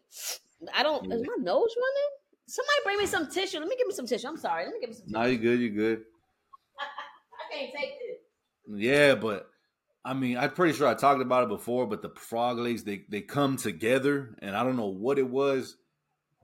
I 0.73 0.83
don't. 0.83 1.11
Is 1.11 1.21
my 1.21 1.35
nose 1.39 1.75
running? 1.77 2.09
Somebody 2.47 2.77
bring 2.83 2.97
me 2.97 3.05
some 3.05 3.29
tissue. 3.29 3.59
Let 3.59 3.67
me 3.67 3.75
give 3.77 3.87
me 3.87 3.93
some 3.93 4.07
tissue. 4.07 4.27
I'm 4.27 4.37
sorry. 4.37 4.65
Let 4.65 4.73
me 4.73 4.79
give 4.79 4.89
me 4.89 4.95
some. 4.95 5.05
Tissue. 5.05 5.17
No, 5.17 5.25
you're 5.25 5.37
good. 5.37 5.59
You're 5.59 5.69
good. 5.69 5.99
I 6.79 7.55
can't 7.55 7.71
take 7.75 7.93
this. 7.99 8.77
Yeah, 8.77 9.15
but 9.15 9.49
I 10.05 10.13
mean, 10.13 10.37
I'm 10.37 10.51
pretty 10.51 10.77
sure 10.77 10.87
I 10.87 10.93
talked 10.93 11.21
about 11.21 11.43
it 11.43 11.49
before. 11.49 11.87
But 11.87 12.01
the 12.01 12.09
frog 12.09 12.57
legs, 12.57 12.83
they 12.83 13.03
they 13.09 13.21
come 13.21 13.57
together, 13.57 14.35
and 14.41 14.55
I 14.55 14.63
don't 14.63 14.77
know 14.77 14.87
what 14.87 15.19
it 15.19 15.29
was, 15.29 15.75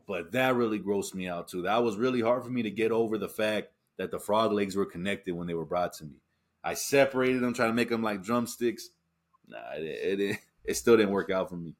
but 0.07 0.33
that 0.33 0.55
really 0.55 0.79
grossed 0.79 1.15
me 1.15 1.29
out 1.29 1.47
too. 1.47 1.61
That 1.61 1.83
was 1.83 1.95
really 1.95 2.21
hard 2.21 2.43
for 2.43 2.49
me 2.49 2.63
to 2.63 2.71
get 2.71 2.91
over 2.91 3.17
the 3.17 3.29
fact 3.29 3.69
that 3.97 4.11
the 4.11 4.19
frog 4.19 4.51
legs 4.51 4.75
were 4.75 4.85
connected 4.85 5.33
when 5.33 5.47
they 5.47 5.53
were 5.53 5.65
brought 5.65 5.93
to 5.93 6.05
me. 6.05 6.17
I 6.65 6.73
separated 6.73 7.41
them, 7.41 7.53
trying 7.53 7.69
to 7.69 7.75
make 7.75 7.89
them 7.89 8.01
like 8.01 8.23
drumsticks. 8.23 8.89
Nah, 9.47 9.59
it 9.77 10.19
it, 10.19 10.39
it 10.65 10.73
still 10.73 10.97
didn't 10.97 11.11
work 11.11 11.29
out 11.29 11.49
for 11.49 11.55
me. 11.55 11.75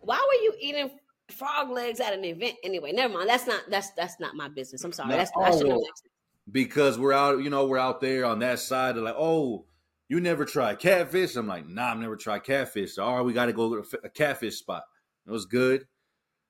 Why 0.00 0.16
were 0.16 0.42
you 0.42 0.54
eating 0.60 0.90
frog 1.30 1.70
legs 1.70 2.00
at 2.00 2.12
an 2.12 2.24
event 2.24 2.56
anyway? 2.62 2.92
Never 2.92 3.14
mind. 3.14 3.28
That's 3.28 3.46
not. 3.46 3.62
That's 3.70 3.90
that's 3.92 4.20
not 4.20 4.34
my 4.34 4.48
business. 4.48 4.84
I'm 4.84 4.92
sorry. 4.92 5.08
No, 5.08 5.16
that's 5.16 5.32
oh, 5.34 5.42
asked. 5.42 6.08
because 6.52 6.98
we're 6.98 7.14
out, 7.14 7.42
you 7.42 7.48
know, 7.48 7.66
we're 7.66 7.78
out 7.78 8.02
there 8.02 8.26
on 8.26 8.40
that 8.40 8.58
side. 8.58 8.94
They're 8.96 9.02
like, 9.02 9.16
oh, 9.16 9.64
you 10.08 10.20
never 10.20 10.44
tried 10.44 10.80
catfish? 10.80 11.36
I'm 11.36 11.46
like, 11.46 11.66
nah, 11.66 11.92
I've 11.92 11.98
never 11.98 12.16
tried 12.16 12.44
catfish. 12.44 12.94
So, 12.94 13.04
all 13.04 13.16
right, 13.16 13.24
we 13.24 13.32
got 13.32 13.46
to 13.46 13.52
go 13.52 13.80
to 13.80 13.98
a 14.04 14.10
catfish 14.10 14.56
spot. 14.56 14.82
It 15.26 15.30
was 15.30 15.46
good. 15.46 15.86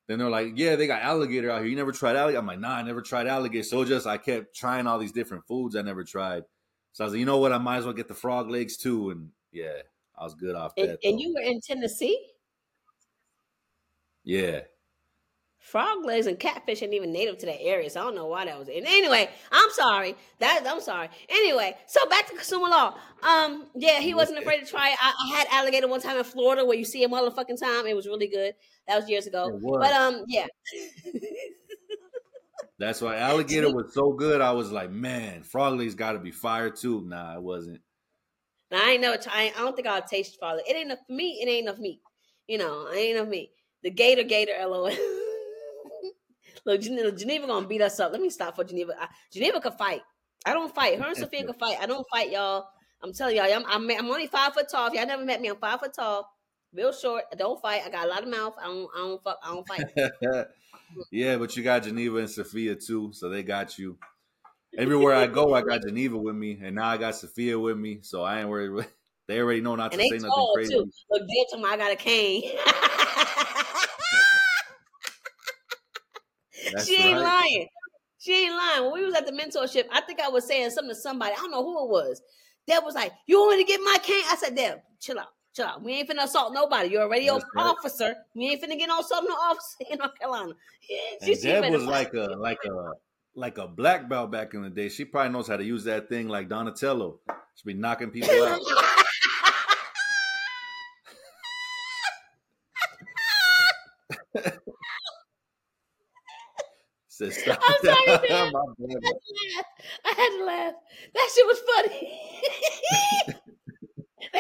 Then 0.09 0.18
they're 0.18 0.31
like, 0.31 0.55
yeah, 0.57 0.75
they 0.75 0.89
got 0.89 1.03
alligator 1.03 1.51
out 1.51 1.61
here. 1.61 1.68
You 1.68 1.77
never 1.77 1.93
tried 1.93 2.16
alligator? 2.16 2.41
I'm 2.41 2.47
like, 2.47 2.59
nah, 2.59 2.77
I 2.77 2.83
never 2.83 3.03
tried 3.03 3.29
alligator. 3.29 3.62
So 3.62 3.85
just 3.85 4.09
I 4.09 4.16
kept 4.16 4.57
trying 4.57 4.89
all 4.89 4.99
these 4.99 5.12
different 5.12 5.47
foods 5.47 5.77
I 5.77 5.83
never 5.83 6.03
tried. 6.03 6.43
So 6.93 7.05
I 7.05 7.07
was 7.07 7.14
like, 7.14 7.20
you 7.20 7.26
know 7.26 7.38
what? 7.38 7.53
I 7.53 7.59
might 7.59 7.78
as 7.78 7.84
well 7.84 7.95
get 7.95 8.09
the 8.09 8.14
frog 8.14 8.51
legs 8.51 8.76
too. 8.76 9.11
And 9.11 9.30
yeah, 9.53 9.82
I 10.18 10.24
was 10.24 10.34
good 10.34 10.55
off 10.57 10.72
And, 10.76 10.88
that. 10.91 10.99
and 11.05 11.14
though. 11.18 11.22
you 11.22 11.34
were 11.34 11.41
in 11.43 11.61
Tennessee. 11.61 12.18
yeah. 14.24 14.61
Frog 15.62 16.05
legs 16.07 16.26
and 16.26 16.38
catfish 16.38 16.82
ain't 16.82 16.95
even 16.95 17.12
native 17.12 17.36
to 17.36 17.47
that 17.47 17.61
area, 17.61 17.91
so 17.91 18.01
I 18.01 18.05
don't 18.05 18.14
know 18.14 18.26
why 18.26 18.47
that 18.47 18.59
was. 18.59 18.68
And 18.68 18.86
anyway, 18.86 19.28
I'm 19.53 19.68
sorry. 19.72 20.16
That 20.38 20.64
I'm 20.66 20.80
sorry. 20.80 21.11
Anyway, 21.28 21.76
so 21.86 22.05
back 22.09 22.26
to 22.28 22.34
consumer 22.34 22.68
law. 22.70 22.97
Um, 23.22 23.66
yeah, 23.76 24.01
he 24.01 24.14
wasn't 24.14 24.38
afraid 24.38 24.61
to 24.61 24.66
try 24.66 24.88
it. 24.88 24.97
I, 25.01 25.12
I 25.12 25.36
had 25.36 25.47
alligator 25.53 25.86
one 25.86 26.01
time 26.01 26.16
in 26.16 26.24
Florida 26.24 26.64
where 26.64 26.78
you 26.78 26.84
see 26.86 27.03
him 27.03 27.12
all 27.12 27.26
the 27.26 27.30
fucking 27.30 27.59
time. 27.59 27.86
It 27.86 27.95
was 27.95 28.07
really 28.07 28.26
good. 28.26 28.55
That 28.88 28.97
was 29.01 29.09
years 29.11 29.26
ago. 29.26 29.49
Was. 29.61 29.86
But 29.86 29.93
um, 29.93 30.24
yeah. 30.28 30.47
That's 32.81 33.03
why 33.03 33.18
alligator 33.18 33.70
was 33.70 33.93
so 33.93 34.14
good. 34.14 34.41
I 34.41 34.53
was 34.53 34.72
like, 34.72 34.91
man, 34.91 35.43
frog 35.43 35.78
legs 35.78 35.95
got 35.95 36.12
to 36.12 36.18
be 36.18 36.31
fire 36.31 36.70
too. 36.70 37.03
Nah, 37.07 37.37
it 37.37 37.43
wasn't. 37.43 37.83
I 38.72 38.93
ain't 38.93 39.03
never. 39.03 39.18
I 39.31 39.53
don't 39.59 39.76
think 39.76 39.87
I'll 39.87 40.01
taste 40.01 40.39
frog. 40.39 40.57
leg. 40.57 40.64
It 40.66 40.76
ain't 40.76 40.87
enough 40.87 41.01
for 41.07 41.12
me. 41.12 41.41
It 41.43 41.49
ain't 41.49 41.66
enough 41.66 41.78
meat. 41.78 42.01
You 42.49 42.57
know, 42.57 42.87
it 42.87 42.97
ain't 42.97 43.18
enough 43.18 43.28
meat. 43.28 43.51
The 43.83 43.91
gator, 43.91 44.22
gator, 44.22 44.55
lol. 44.66 44.91
Look, 46.64 46.81
Geneva, 46.81 47.12
Geneva 47.12 47.47
gonna 47.47 47.66
beat 47.66 47.83
us 47.83 48.01
up. 48.01 48.12
Let 48.12 48.22
me 48.22 48.31
stop 48.31 48.57
for 48.57 48.64
Geneva. 48.64 48.95
I, 48.99 49.09
Geneva 49.31 49.61
could 49.61 49.74
fight. 49.74 50.01
I 50.47 50.55
don't 50.55 50.74
fight. 50.74 50.99
Her 50.99 51.09
and 51.09 51.16
Sophia 51.18 51.45
could 51.45 51.57
fight. 51.57 51.76
I 51.83 51.87
don't 51.87 52.07
fight, 52.11 52.31
y'all. 52.31 52.66
I'm 53.03 53.12
telling 53.12 53.37
y'all, 53.37 53.53
I'm, 53.53 53.66
I'm, 53.66 53.91
I'm 53.91 54.11
only 54.11 54.26
five 54.26 54.55
foot 54.55 54.70
tall. 54.70 54.89
If 54.89 54.95
y'all 54.95 55.07
never 55.07 55.24
met 55.24 55.43
me, 55.43 55.49
I'm 55.49 55.57
five 55.57 55.81
foot 55.81 55.93
tall, 55.93 56.31
real 56.72 56.93
short. 56.95 57.24
I 57.31 57.37
don't 57.37 57.61
fight. 57.61 57.83
I 57.85 57.91
got 57.91 58.07
a 58.07 58.09
lot 58.09 58.22
of 58.22 58.31
mouth. 58.31 58.55
I 58.59 58.64
don't, 58.64 58.89
I 58.95 58.99
don't 59.01 59.22
fuck. 59.22 59.39
I 59.45 59.55
don't 59.55 59.68
fight. 59.68 60.47
yeah, 61.11 61.36
but 61.36 61.57
you 61.57 61.62
got 61.62 61.82
Geneva 61.82 62.18
and 62.18 62.30
Sophia 62.30 62.74
too, 62.74 63.11
so 63.12 63.28
they 63.28 63.43
got 63.43 63.78
you. 63.78 63.99
Everywhere 64.76 65.14
I 65.14 65.26
go, 65.26 65.55
I 65.55 65.62
got 65.62 65.82
Geneva 65.82 66.16
with 66.16 66.36
me, 66.36 66.59
and 66.62 66.76
now 66.76 66.88
I 66.88 66.97
got 66.97 67.16
Sophia 67.16 67.59
with 67.59 67.76
me, 67.76 68.01
so 68.03 68.22
I 68.22 68.41
ain't 68.41 68.49
worried. 68.49 68.86
They 69.28 69.38
already 69.38 69.61
know 69.61 69.76
not 69.76 69.93
And 69.93 70.03
to 70.03 70.09
say 70.09 70.18
nothing 70.18 70.47
crazy. 70.57 70.74
too. 70.74 70.91
Look, 71.09 71.22
to 71.22 71.64
I 71.64 71.76
got 71.76 71.93
a 71.93 71.97
cane. 71.97 72.51
She 76.84 76.97
ain't 76.97 77.16
right. 77.16 77.22
lying. 77.22 77.68
She 78.18 78.45
ain't 78.45 78.55
lying. 78.55 78.84
When 78.84 78.93
we 78.95 79.05
was 79.05 79.14
at 79.14 79.26
the 79.26 79.32
mentorship, 79.32 79.84
I 79.91 80.01
think 80.03 80.20
I 80.20 80.28
was 80.28 80.47
saying 80.47 80.70
something 80.70 80.95
to 80.95 81.01
somebody. 81.01 81.32
I 81.32 81.36
don't 81.36 81.51
know 81.51 81.64
who 81.64 81.84
it 81.84 81.91
was. 81.91 82.20
Deb 82.66 82.84
was 82.84 82.95
like, 82.95 83.12
"You 83.26 83.38
want 83.38 83.57
me 83.57 83.64
to 83.64 83.68
get 83.68 83.80
my 83.80 83.97
cane?" 84.03 84.24
I 84.26 84.36
said, 84.36 84.55
"Deb, 84.55 84.80
chill 85.01 85.18
out, 85.18 85.28
chill 85.55 85.66
out. 85.66 85.82
We 85.82 85.94
ain't 85.94 86.09
finna 86.09 86.24
assault 86.24 86.53
nobody. 86.53 86.90
You're 86.90 87.05
a 87.05 87.09
radio 87.09 87.40
officer. 87.57 88.14
We 88.34 88.51
ain't 88.51 88.62
finna 88.62 88.78
get 88.78 88.88
no 88.88 89.01
assault 89.01 89.24
no 89.26 89.34
officer 89.34 89.76
in 89.90 89.98
North 89.98 90.18
Carolina." 90.18 90.53
Yeah, 90.88 90.98
And 91.20 91.36
she 91.36 91.42
Deb 91.42 91.72
was 91.72 91.84
like 91.84 92.14
a 92.14 92.34
like 92.38 92.59
a 92.64 92.92
like 93.34 93.59
a 93.59 93.68
black 93.68 94.09
belt 94.09 94.30
back 94.30 94.55
in 94.55 94.62
the 94.62 94.70
day. 94.70 94.88
She 94.88 95.05
probably 95.05 95.32
knows 95.32 95.48
how 95.48 95.57
to 95.57 95.64
use 95.64 95.84
that 95.84 96.09
thing 96.09 96.28
like 96.28 96.48
Donatello. 96.48 97.20
She 97.55 97.62
be 97.66 97.74
knocking 97.74 98.11
people 98.11 98.30
out. 98.44 98.61
Said, 107.09 107.32
I'm 107.48 107.76
sorry, 107.84 108.07
man. 108.07 108.53
I 110.05 110.14
had 110.16 110.38
to 110.38 110.44
laugh. 110.46 110.74
That 111.12 111.30
shit 111.34 111.46
was 111.46 111.61
funny. 111.74 112.18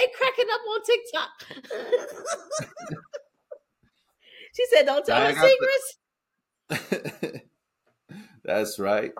They 0.00 0.08
cracking 0.16 0.46
up 0.52 0.60
on 0.72 0.80
TikTok. 0.82 1.30
she 4.54 4.64
said, 4.74 4.86
"Don't 4.86 5.04
tell 5.04 5.20
her 5.26 5.32
got 5.32 5.48
the- 6.70 6.78
secrets." 6.78 7.42
That's 8.44 8.78
right. 8.78 9.12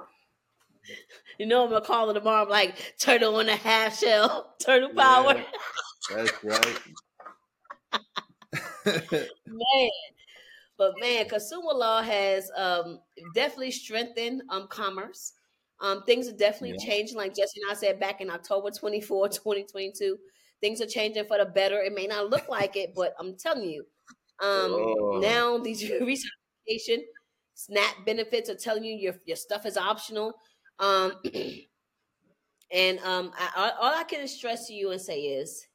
You 1.39 1.47
know, 1.47 1.64
I'm 1.64 1.70
gonna 1.70 1.85
call 1.85 2.09
her 2.09 2.14
tomorrow. 2.14 2.43
I'm 2.45 2.49
like, 2.49 2.95
turtle 2.99 3.39
and 3.41 3.49
a 3.49 3.57
half 3.57 3.99
shell, 3.99 4.55
turtle 4.64 4.91
power. 4.95 5.43
That's 6.11 6.33
right. 6.45 6.78
man. 9.47 9.91
But 10.76 10.95
man, 10.99 11.28
consumer 11.28 11.72
law 11.74 12.03
has 12.03 12.51
um, 12.57 13.01
definitely 13.35 13.70
strengthened 13.70 14.43
um, 14.49 14.66
commerce. 14.68 15.35
Um, 15.83 16.03
things 16.05 16.26
are 16.28 16.37
definitely 16.37 16.76
Yeah. 16.81 16.87
changing. 16.91 17.16
Like 17.18 17.35
Jesse 17.35 17.61
and 17.61 17.70
I 17.70 17.74
said 17.74 18.01
back 18.01 18.20
in 18.20 18.31
October 18.31 18.70
24, 18.70 19.28
2022, 19.28 20.18
things 20.61 20.81
are 20.81 20.87
changing 20.87 21.27
for 21.27 21.39
the 21.39 21.47
better. 21.47 21.81
It 21.81 21.95
may 21.95 22.07
not 22.07 22.31
look 22.31 22.49
like 22.49 22.77
it, 22.77 22.95
but 22.95 23.15
I'm 23.19 23.37
telling 23.37 23.69
you, 23.69 23.87
um, 24.41 24.73
Oh. 24.73 25.21
now 25.21 25.59
these 25.59 25.83
recertification 25.91 26.99
SNAP 27.55 28.07
benefits 28.07 28.49
are 28.51 28.55
telling 28.57 28.85
you 28.85 28.95
your, 28.97 29.15
your 29.27 29.37
stuff 29.37 29.67
is 29.67 29.77
optional. 29.77 30.35
Um, 30.79 31.15
and 32.73 32.99
um, 33.01 33.33
I, 33.37 33.73
all- 33.79 33.95
I 33.95 34.05
can 34.05 34.27
stress 34.29 34.67
to 34.69 34.75
you 34.75 34.91
and 34.93 35.01
say 35.01 35.21
is 35.23 35.67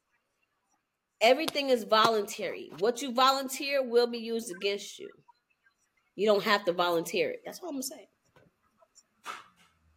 everything 1.20 1.68
is 1.70 1.84
voluntary. 1.84 2.70
What 2.78 3.02
you 3.02 3.12
volunteer 3.12 3.82
will 3.82 4.06
be 4.06 4.18
used 4.18 4.50
against 4.50 4.98
you. 4.98 5.10
You 6.14 6.26
don't 6.26 6.42
have 6.44 6.64
to 6.64 6.72
volunteer 6.72 7.30
it. 7.30 7.42
That's 7.44 7.60
all 7.60 7.68
I'm 7.68 7.74
gonna 7.74 7.82
say. 7.82 8.08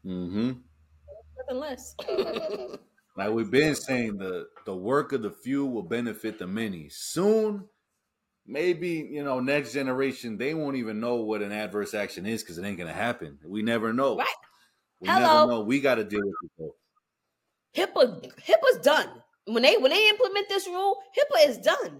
hmm 0.03 0.51
Nothing 1.37 1.59
less. 1.59 1.95
Like 3.19 3.31
we've 3.31 3.51
been 3.51 3.75
saying, 3.75 4.17
the 4.17 4.47
the 4.65 4.73
work 4.73 5.11
of 5.11 5.21
the 5.21 5.29
few 5.29 5.65
will 5.65 5.83
benefit 5.83 6.39
the 6.39 6.47
many. 6.47 6.87
Soon, 6.87 7.65
maybe 8.47 9.09
you 9.11 9.25
know, 9.25 9.41
next 9.41 9.73
generation 9.73 10.37
they 10.37 10.53
won't 10.53 10.77
even 10.77 11.01
know 11.01 11.15
what 11.15 11.41
an 11.41 11.51
adverse 11.51 11.93
action 11.93 12.25
is 12.25 12.41
because 12.41 12.57
it 12.57 12.63
ain't 12.63 12.77
gonna 12.77 12.93
happen. 12.93 13.37
We 13.45 13.61
never 13.61 13.91
know. 13.91 14.15
Right. 14.17 14.27
We 15.01 15.09
Hello. 15.09 15.19
never 15.19 15.51
know. 15.51 15.61
We 15.61 15.81
got 15.81 15.95
to 15.95 16.05
deal 16.05 16.21
with 16.23 16.35
it. 16.43 16.51
Though. 16.57 16.75
HIPAA 17.75 18.31
HIPAA's 18.37 18.77
done. 18.81 19.09
When 19.43 19.63
they 19.63 19.75
when 19.75 19.91
they 19.91 20.07
implement 20.07 20.47
this 20.47 20.65
rule, 20.67 20.99
HIPAA 21.17 21.49
is 21.49 21.57
done. 21.57 21.99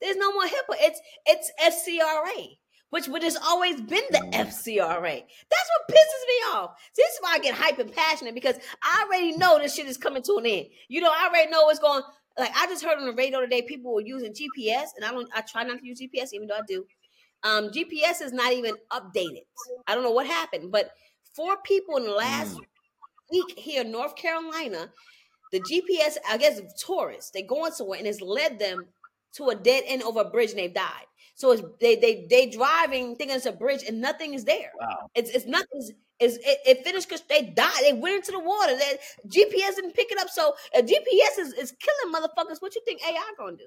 There's 0.00 0.16
no 0.16 0.32
more 0.32 0.46
HIPAA. 0.46 0.74
It's 0.80 1.00
it's 1.26 1.86
SCRA. 1.86 2.56
Which 2.90 3.08
would 3.08 3.22
has 3.22 3.36
always 3.36 3.76
been 3.80 4.04
the. 4.10 4.18
FCRA. 4.32 5.22
That's 5.50 5.70
what 5.70 5.88
pisses 5.96 6.26
me 6.26 6.54
off. 6.54 6.70
This 6.96 7.06
is 7.12 7.18
why 7.20 7.32
I 7.34 7.38
get 7.38 7.54
hype 7.54 7.78
and 7.78 7.92
passionate 7.92 8.34
because 8.34 8.56
I 8.82 9.04
already 9.06 9.36
know 9.36 9.58
this 9.58 9.74
shit 9.74 9.86
is 9.86 9.96
coming 9.96 10.22
to 10.22 10.36
an 10.38 10.46
end. 10.46 10.66
You 10.88 11.00
know, 11.00 11.10
I 11.10 11.28
already 11.28 11.50
know 11.50 11.68
it's 11.68 11.78
going. 11.78 12.02
Like 12.38 12.52
I 12.54 12.66
just 12.66 12.84
heard 12.84 12.98
on 12.98 13.06
the 13.06 13.12
radio 13.12 13.40
today, 13.40 13.62
people 13.62 13.94
were 13.94 14.02
using 14.02 14.32
GPS, 14.32 14.88
and 14.96 15.04
I 15.04 15.10
don't. 15.10 15.28
I 15.34 15.40
try 15.40 15.64
not 15.64 15.78
to 15.78 15.86
use 15.86 16.00
GPS, 16.00 16.28
even 16.32 16.48
though 16.48 16.56
I 16.56 16.60
do. 16.68 16.86
Um, 17.42 17.70
GPS 17.70 18.20
is 18.22 18.32
not 18.32 18.52
even 18.52 18.74
updated. 18.92 19.44
I 19.86 19.94
don't 19.94 20.04
know 20.04 20.10
what 20.10 20.26
happened, 20.26 20.70
but 20.72 20.90
four 21.34 21.56
people 21.64 21.96
in 21.96 22.04
the 22.04 22.10
last 22.12 22.56
Mm. 22.56 22.64
week 23.30 23.58
here 23.58 23.82
in 23.82 23.90
North 23.90 24.16
Carolina, 24.16 24.90
the 25.52 25.60
GPS, 25.60 26.16
I 26.28 26.36
guess, 26.38 26.60
tourists, 26.82 27.30
they 27.30 27.42
going 27.42 27.72
somewhere 27.72 27.98
and 27.98 28.06
it's 28.06 28.20
led 28.20 28.58
them 28.58 28.86
to 29.34 29.48
a 29.48 29.54
dead 29.54 29.84
end 29.86 30.02
over 30.02 30.20
a 30.20 30.24
bridge 30.24 30.50
and 30.50 30.58
they've 30.58 30.72
died. 30.74 31.06
So 31.36 31.52
it's 31.52 31.62
they 31.80 31.96
they 31.96 32.26
they 32.28 32.48
driving 32.48 33.14
thinking 33.14 33.36
it's 33.36 33.44
a 33.44 33.52
bridge 33.52 33.82
and 33.86 34.00
nothing 34.00 34.32
is 34.32 34.44
there. 34.44 34.72
Wow. 34.80 35.10
It's 35.14 35.30
it's 35.30 35.44
nothing. 35.44 35.90
It's, 36.18 36.36
it, 36.38 36.58
it 36.66 36.82
finished 36.82 37.08
because 37.08 37.22
they 37.28 37.42
died. 37.42 37.82
They 37.82 37.92
went 37.92 38.16
into 38.16 38.32
the 38.32 38.40
water. 38.40 38.74
That 38.74 38.96
GPS 39.28 39.76
didn't 39.76 39.94
pick 39.94 40.10
it 40.10 40.18
up. 40.18 40.30
So 40.30 40.54
if 40.72 40.86
GPS 40.86 41.42
is, 41.44 41.52
is 41.52 41.74
killing 41.78 42.14
motherfuckers, 42.14 42.62
what 42.62 42.74
you 42.74 42.80
think 42.86 43.02
AI 43.06 43.32
gonna 43.38 43.58
do? 43.58 43.66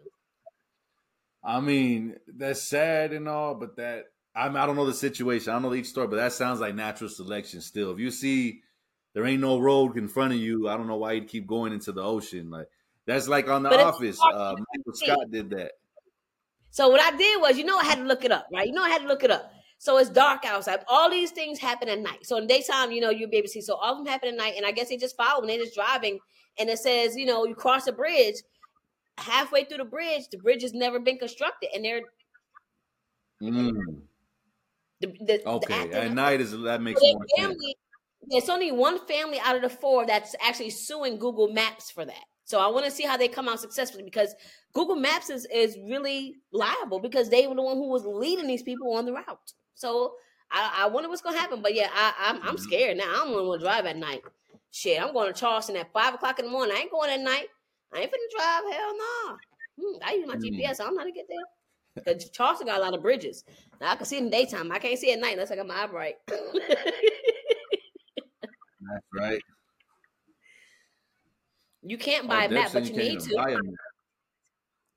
I 1.44 1.60
mean, 1.60 2.16
that's 2.28 2.64
sad 2.64 3.14
and 3.14 3.30
all, 3.30 3.54
but 3.54 3.76
that 3.76 4.06
I 4.36 4.48
mean, 4.48 4.58
I 4.58 4.66
don't 4.66 4.76
know 4.76 4.88
the 4.88 4.94
situation. 4.94 5.52
I 5.52 5.54
don't 5.54 5.62
know 5.62 5.76
each 5.76 5.90
story, 5.90 6.08
but 6.08 6.16
that 6.16 6.34
sounds 6.34 6.60
like 6.60 6.74
natural 6.74 7.10
selection. 7.10 7.62
Still, 7.62 7.92
if 7.92 8.00
you 8.00 8.10
see 8.10 8.64
there 9.14 9.26
ain't 9.26 9.42
no 9.42 9.60
road 9.60 9.96
in 9.96 10.08
front 10.08 10.34
of 10.34 10.40
you, 10.40 10.70
I 10.70 10.76
don't 10.76 10.88
know 10.88 10.98
why 10.98 11.14
you'd 11.14 11.28
keep 11.28 11.46
going 11.46 11.72
into 11.72 11.92
the 11.92 12.02
ocean. 12.02 12.50
Like 12.50 12.68
that's 13.06 13.28
like 13.28 13.48
on 13.48 13.62
The 13.62 13.70
But 13.70 13.80
Office. 13.80 14.18
Uh, 14.20 14.56
Michael. 14.58 14.94
Scott 14.94 15.30
did 15.30 15.52
that. 15.52 15.74
So 16.72 16.90
what 16.90 17.02
I 17.02 17.16
did 17.18 17.42
was, 17.42 17.58
you 17.58 17.64
know, 17.64 17.78
I 17.78 17.84
had 17.86 17.98
to 17.98 18.04
look 18.04 18.24
it 18.24 18.32
up, 18.32 18.48
right? 18.54 18.68
You 18.68 18.74
know, 18.74 18.84
I 18.84 18.90
had 18.90 19.02
to 19.02 19.08
look 19.08 19.24
it 19.24 19.32
up. 19.32 19.52
So 19.80 19.98
it's 19.98 20.10
dark 20.10 20.46
outside. 20.46 20.84
All 20.88 21.10
these 21.10 21.32
things 21.32 21.60
happen 21.60 21.88
at 21.90 22.00
night. 22.00 22.26
So 22.26 22.38
in 22.38 22.48
daytime, 22.48 22.92
you 22.92 23.02
know, 23.02 23.10
you'll 23.10 23.30
be 23.30 23.38
able 23.38 23.48
to 23.48 23.52
see. 23.54 23.62
So 23.62 23.76
all 23.76 23.94
of 23.94 23.98
them 23.98 24.08
happen 24.08 24.30
at 24.30 24.36
night, 24.36 24.56
and 24.58 24.66
I 24.66 24.72
guess 24.72 24.90
they 24.90 24.98
just 24.98 25.16
follow 25.16 25.40
when 25.42 25.48
they're 25.48 25.60
just 25.60 25.76
driving, 25.76 26.20
and 26.58 26.70
it 26.70 26.80
says, 26.80 27.16
you 27.16 27.26
know, 27.26 27.46
you 27.46 27.56
cross 27.56 27.88
a 27.88 27.92
bridge. 27.94 28.36
Halfway 29.20 29.66
through 29.66 29.78
the 29.80 29.86
bridge, 29.86 30.30
the 30.32 30.38
bridge 30.40 30.64
has 30.64 30.74
never 30.74 31.00
been 31.00 31.18
constructed, 31.20 31.70
and 31.76 31.86
they're 31.86 32.04
Mm, 33.42 34.08
the, 35.02 35.08
the, 35.08 35.48
the 35.62 35.68
okay, 35.68 35.74
actors- 35.74 36.04
at 36.04 36.12
night 36.12 36.42
is 36.42 36.58
that 36.62 36.82
makes 36.82 37.04
So 37.04 37.06
more 37.06 37.28
their 37.38 37.46
sense. 37.46 37.64
family, 37.64 37.76
there's 38.24 38.50
only 38.50 38.72
one 38.72 39.06
family 39.08 39.40
out 39.40 39.56
of 39.56 39.62
the 39.62 39.70
four 39.70 40.06
that's 40.06 40.36
actually 40.42 40.72
suing 40.72 41.20
Google 41.20 41.52
Maps 41.54 41.92
for 41.92 42.06
that. 42.06 42.24
So 42.46 42.60
I 42.60 42.68
want 42.68 42.86
to 42.86 42.92
see 42.92 43.04
how 43.04 43.18
they 43.18 43.28
come 43.28 43.48
out 43.48 43.60
successfully 43.60 44.04
because 44.04 44.36
Google 44.74 44.96
Maps 44.96 45.30
is, 45.30 45.46
is 45.54 45.78
really 45.90 46.38
liable 46.52 47.00
because 47.00 47.30
they 47.30 47.46
were 47.48 47.56
the 47.56 47.62
one 47.62 47.78
who 47.78 47.90
was 47.90 48.06
leading 48.06 48.48
these 48.48 48.64
people 48.64 48.94
on 48.96 49.06
the 49.06 49.14
route. 49.14 49.54
So 49.76 50.16
I, 50.52 50.84
I 50.84 50.88
wonder 50.88 51.10
what's 51.10 51.22
gonna 51.22 51.38
happen. 51.38 51.62
But 51.62 51.76
yeah, 51.76 51.90
I, 51.94 52.14
I'm 52.20 52.42
I'm 52.44 52.56
Mhm. 52.56 52.60
scared 52.60 52.98
now. 52.98 53.10
I 53.10 53.18
don't 53.26 53.32
want 53.48 53.60
to 53.60 53.66
drive 53.66 53.86
at 53.86 53.98
night. 53.98 54.24
Shit, 54.72 55.02
I'm 55.02 55.14
going 55.14 55.34
to 55.34 55.40
Charleston 55.40 55.76
at 55.78 55.92
five 55.92 56.14
o'clock 56.14 56.38
in 56.40 56.46
the 56.46 56.52
morning. 56.52 56.76
I 56.76 56.80
ain't 56.82 56.92
going 56.92 57.10
at 57.10 57.20
night. 57.20 57.48
I 57.94 58.00
ain't 58.02 58.12
finna 58.12 58.30
drive. 58.36 58.64
Hell 58.72 58.98
no. 58.98 59.38
Hmm, 59.82 59.98
I 60.04 60.14
use 60.14 60.28
my. 60.28 60.36
GPS. 60.36 60.80
I 60.80 60.84
don't 60.84 60.94
know 60.96 61.02
how 61.02 61.06
to 61.08 61.12
get 61.12 61.26
there. 61.28 61.40
Because 61.96 62.30
Charleston 62.30 62.68
got 62.68 62.78
a 62.80 62.84
lot 62.84 62.94
of 62.94 63.02
bridges. 63.02 63.44
Now 63.82 63.92
I 63.92 63.96
can 63.96 64.06
see 64.06 64.18
in 64.20 64.26
the 64.26 64.30
daytime. 64.32 64.72
I 64.72 64.78
can't 64.80 64.98
see 65.00 65.12
at 65.12 65.20
night 65.20 65.34
unless 65.34 65.50
I 65.52 65.56
got 65.56 65.66
my 65.68 65.84
eye 65.84 65.88
bright. 65.88 66.16
That's 66.28 66.44
right. 69.14 69.42
you 71.82 71.98
can't 71.98 72.26
Oh, 72.26 72.30
buy 72.30 72.44
a 72.46 72.50
map, 72.50 72.72
but 72.74 72.84
you 72.84 72.90
can't 72.94 72.98
need 72.98 73.20
to. 73.22 73.36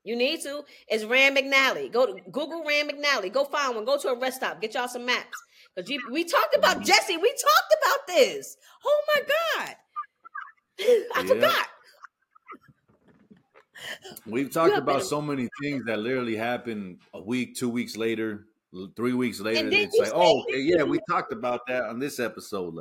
You 0.03 0.15
need 0.17 0.41
to. 0.41 0.63
It's 0.87 1.03
Rand 1.05 1.37
McNally. 1.37 1.91
Go 1.91 2.05
to 2.07 2.21
Google 2.29 2.63
Rand 2.65 2.91
McNally. 2.91 3.31
Go 3.31 3.45
find 3.45 3.75
one. 3.75 3.85
Go 3.85 3.97
to 3.97 4.09
a 4.09 4.19
rest 4.19 4.37
stop. 4.37 4.59
Get 4.61 4.73
y'all 4.73 4.87
some 4.87 5.05
maps. 5.05 5.41
Cause 5.75 5.89
you, 5.89 5.99
we 6.11 6.23
talked 6.23 6.55
about 6.55 6.77
Mhm. 6.81 6.85
Jesse. 6.85 7.17
We 7.17 7.29
talked 7.29 7.75
about 7.81 8.07
this. 8.07 8.57
Oh 8.85 9.01
my 9.07 9.21
god, 9.65 9.75
I 11.15 11.21
Yeah. 11.21 11.23
forgot. 11.23 11.67
We've 14.25 14.51
talked 14.51 14.77
about 14.77 14.99
been- 14.99 15.07
so 15.07 15.21
many 15.21 15.49
things 15.61 15.85
that 15.85 15.99
literally 15.99 16.35
happened 16.35 16.99
a 17.13 17.21
week, 17.21 17.55
two 17.55 17.69
weeks 17.69 17.97
later, 17.97 18.47
three 18.95 19.13
weeks 19.13 19.39
later. 19.39 19.69
didn't 19.69 19.89
It's 19.93 19.97
like, 19.97 20.11
oh, 20.13 20.45
yeah, 20.49 20.83
we 20.83 20.99
talked 21.09 21.33
about 21.33 21.65
that 21.67 21.83
on 21.85 21.99
this 21.99 22.19
episode. 22.19 22.75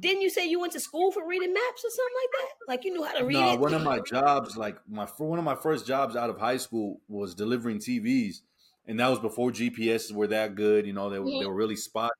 Didn't 0.00 0.22
you 0.22 0.30
say 0.30 0.46
you 0.46 0.58
went 0.58 0.72
to 0.72 0.80
school 0.80 1.12
for 1.12 1.26
reading 1.26 1.52
maps 1.52 1.84
or 1.84 1.90
something 1.90 2.16
like 2.22 2.30
that? 2.40 2.48
Like 2.68 2.84
you 2.84 2.92
knew 2.92 3.04
how 3.04 3.18
to 3.18 3.24
read 3.24 3.36
No, 3.36 3.54
it? 3.54 3.60
one 3.60 3.74
of 3.74 3.82
my 3.82 4.00
jobs, 4.00 4.56
like 4.56 4.76
my 4.88 5.04
one 5.18 5.38
of 5.38 5.44
my 5.44 5.54
first 5.54 5.86
jobs 5.86 6.16
out 6.16 6.30
of 6.30 6.38
high 6.38 6.56
school 6.56 7.00
was 7.08 7.34
delivering 7.34 7.78
TVs, 7.78 8.40
and 8.86 8.98
that 8.98 9.08
was 9.08 9.18
before 9.18 9.50
GPS 9.50 10.10
were 10.10 10.28
that 10.28 10.54
good. 10.54 10.86
You 10.86 10.92
know, 10.94 11.10
they 11.10 11.18
were 11.18 11.26
they 11.26 11.44
Mhm. 11.44 11.46
were 11.46 11.54
really 11.54 11.76
spot. 11.76 12.12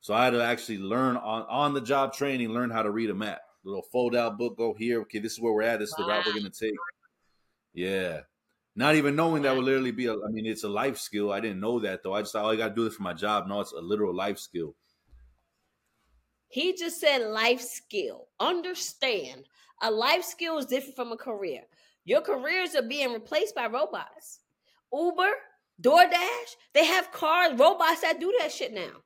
So 0.00 0.14
I 0.14 0.24
had 0.24 0.30
to 0.32 0.42
actually 0.42 0.78
learn 0.78 1.16
on 1.16 1.42
on 1.42 1.74
the 1.74 1.80
job 1.80 2.14
training, 2.14 2.50
learn 2.50 2.70
how 2.70 2.82
to 2.82 2.90
read 2.90 3.10
a 3.10 3.14
map. 3.14 3.42
little 3.64 3.82
fold 3.92 4.16
out 4.16 4.38
book. 4.38 4.56
Go 4.56 4.72
here. 4.74 5.02
Okay, 5.02 5.18
this 5.18 5.32
is 5.32 5.40
where 5.40 5.52
we're 5.52 5.62
at. 5.62 5.80
This 5.80 5.90
is 5.90 5.96
the 5.96 6.04
route 6.06 6.24
we're 6.26 6.32
gonna 6.34 6.50
take. 6.50 6.74
Yeah, 7.72 8.22
not 8.76 8.96
even 8.96 9.16
knowing 9.16 9.42
that 9.42 9.54
would 9.56 9.64
literally 9.64 9.92
be. 9.92 10.06
A, 10.06 10.14
I 10.14 10.28
mean, 10.30 10.46
it's 10.46 10.64
a 10.64 10.68
life 10.68 10.98
skill. 10.98 11.32
I 11.32 11.40
didn't 11.40 11.60
know 11.60 11.80
that 11.80 12.02
though. 12.02 12.14
I 12.14 12.22
just 12.22 12.32
thought, 12.32 12.44
oh, 12.44 12.50
I 12.50 12.56
got 12.56 12.68
to 12.70 12.74
do 12.74 12.84
this 12.84 12.94
for 12.96 13.02
my 13.02 13.14
job. 13.14 13.46
No, 13.48 13.60
it's 13.60 13.72
a 13.72 13.80
literal 13.80 14.14
life 14.14 14.38
skill. 14.38 14.76
He 16.50 16.74
just 16.74 17.00
said 17.00 17.22
life 17.22 17.60
skill. 17.60 18.28
Understand, 18.40 19.46
a 19.82 19.90
life 19.90 20.24
skill 20.24 20.58
is 20.58 20.66
different 20.66 20.96
from 20.96 21.12
a 21.12 21.16
career. 21.16 21.62
Your 22.04 22.20
careers 22.20 22.74
are 22.74 22.82
being 22.82 23.12
replaced 23.12 23.54
by 23.54 23.68
robots. 23.68 24.40
Uber, 24.92 25.30
DoorDash, 25.80 26.56
they 26.74 26.84
have 26.84 27.12
cars, 27.12 27.58
robots 27.58 28.02
that 28.02 28.20
do 28.20 28.34
that 28.40 28.52
shit 28.52 28.72
now. 28.72 29.02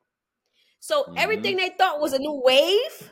So 0.81 1.05
Mhm. 1.05 1.15
everything 1.19 1.57
they 1.57 1.71
thought 1.71 2.01
was 2.01 2.15
a 2.15 2.19
new 2.19 2.41
wave 2.45 3.11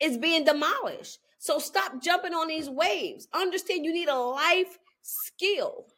is 0.00 0.18
being 0.18 0.44
demolished. 0.44 1.18
So 1.38 1.58
stop 1.58 2.00
jumping 2.02 2.34
on 2.34 2.48
these 2.48 2.70
waves. 2.70 3.28
Understand 3.32 3.84
you 3.84 3.92
need 3.92 4.08
a 4.08 4.18
life 4.18 4.78
skill. 5.02 5.88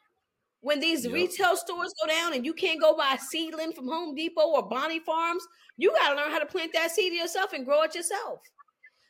When 0.61 0.79
these 0.79 1.05
Yep. 1.05 1.13
retail 1.13 1.55
stores 1.57 1.93
go 2.01 2.07
down 2.07 2.33
and 2.33 2.45
you 2.45 2.53
can't 2.53 2.81
go 2.81 2.95
buy 2.95 3.17
seedling 3.17 3.73
from 3.73 3.87
Home 3.87 4.13
Depot 4.15 4.41
or 4.49 4.67
Bonnie 4.67 4.99
Farms, 4.99 5.45
you 5.77 5.91
got 5.91 6.09
to 6.09 6.15
learn 6.15 6.31
how 6.31 6.39
to 6.39 6.45
plant 6.45 6.73
that 6.73 6.91
seed 6.91 7.13
yourself 7.13 7.53
and 7.53 7.65
grow 7.65 7.83
it 7.83 7.95
yourself. 7.95 8.41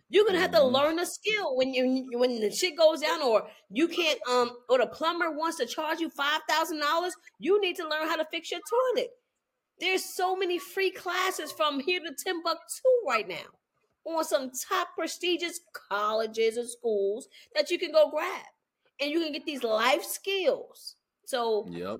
You're 0.09 0.25
gonna 0.25 0.39
have 0.39 0.51
to 0.53 0.57
Mhm. 0.57 0.71
learn 0.71 0.99
a 0.99 1.05
skill 1.05 1.55
when 1.55 1.73
you 1.73 2.17
when 2.17 2.39
the 2.41 2.51
shit 2.51 2.75
goes 2.75 3.01
down, 3.01 3.21
or 3.21 3.49
you 3.69 3.87
can't 3.87 4.19
um 4.27 4.57
or 4.69 4.79
the 4.79 4.87
plumber 4.87 5.31
wants 5.31 5.57
to 5.57 5.67
charge 5.67 5.99
you 5.99 6.09
five 6.09 6.41
thousand 6.49 6.79
dollars. 6.79 7.15
You 7.39 7.61
need 7.61 7.75
to 7.77 7.87
learn 7.87 8.07
how 8.07 8.15
to 8.15 8.25
fix 8.25 8.49
your 8.51 8.61
toilet. 8.61 9.11
There's 9.79 10.05
so 10.15 10.35
many 10.35 10.59
free 10.59 10.91
classes 10.91 11.51
from 11.51 11.79
here 11.79 11.99
to 12.01 12.13
Timbuktu 12.15 12.89
right 13.07 13.27
now 13.27 13.45
on 14.05 14.23
some 14.25 14.51
top 14.51 14.89
prestigious 14.95 15.59
colleges 15.73 16.57
and 16.57 16.69
schools 16.69 17.27
that 17.55 17.69
you 17.71 17.79
can 17.79 17.91
go 17.91 18.09
grab, 18.09 18.45
and 18.99 19.11
you 19.11 19.19
can 19.21 19.31
get 19.33 19.45
these 19.45 19.63
life 19.63 20.03
skills. 20.03 20.95
So 21.29 21.67
Yep. 21.69 21.97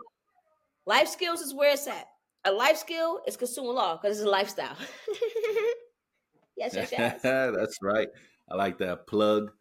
life 0.88 1.08
skills 1.08 1.42
is 1.42 1.54
where 1.54 1.74
it's 1.74 1.86
at. 1.86 2.08
A 2.46 2.52
life 2.52 2.78
skill 2.78 3.22
is 3.28 3.38
consumer 3.38 3.74
law 3.74 3.96
because 3.96 4.18
it's 4.18 4.26
a 4.26 4.30
lifestyle. 4.30 4.76
yes, 6.58 6.74
yes, 6.74 6.92
yes. 6.92 7.22
That's 7.22 7.78
right. 7.84 8.08
I 8.50 8.56
like 8.56 8.80
that 8.80 9.06
plug. 9.06 9.52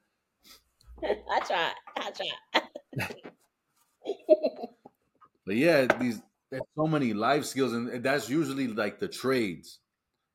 I 1.05 1.41
try. 1.47 1.73
I 1.99 2.11
try. 2.13 2.63
But 5.45 5.57
yeah, 5.57 5.85
these 5.99 6.23
there's 6.49 6.63
so 6.75 6.87
many 6.87 7.13
life 7.13 7.45
skills, 7.45 7.75
and 7.75 8.03
that's 8.03 8.31
usually 8.31 8.69
like 8.69 8.99
the 8.99 9.09
trades. 9.09 9.81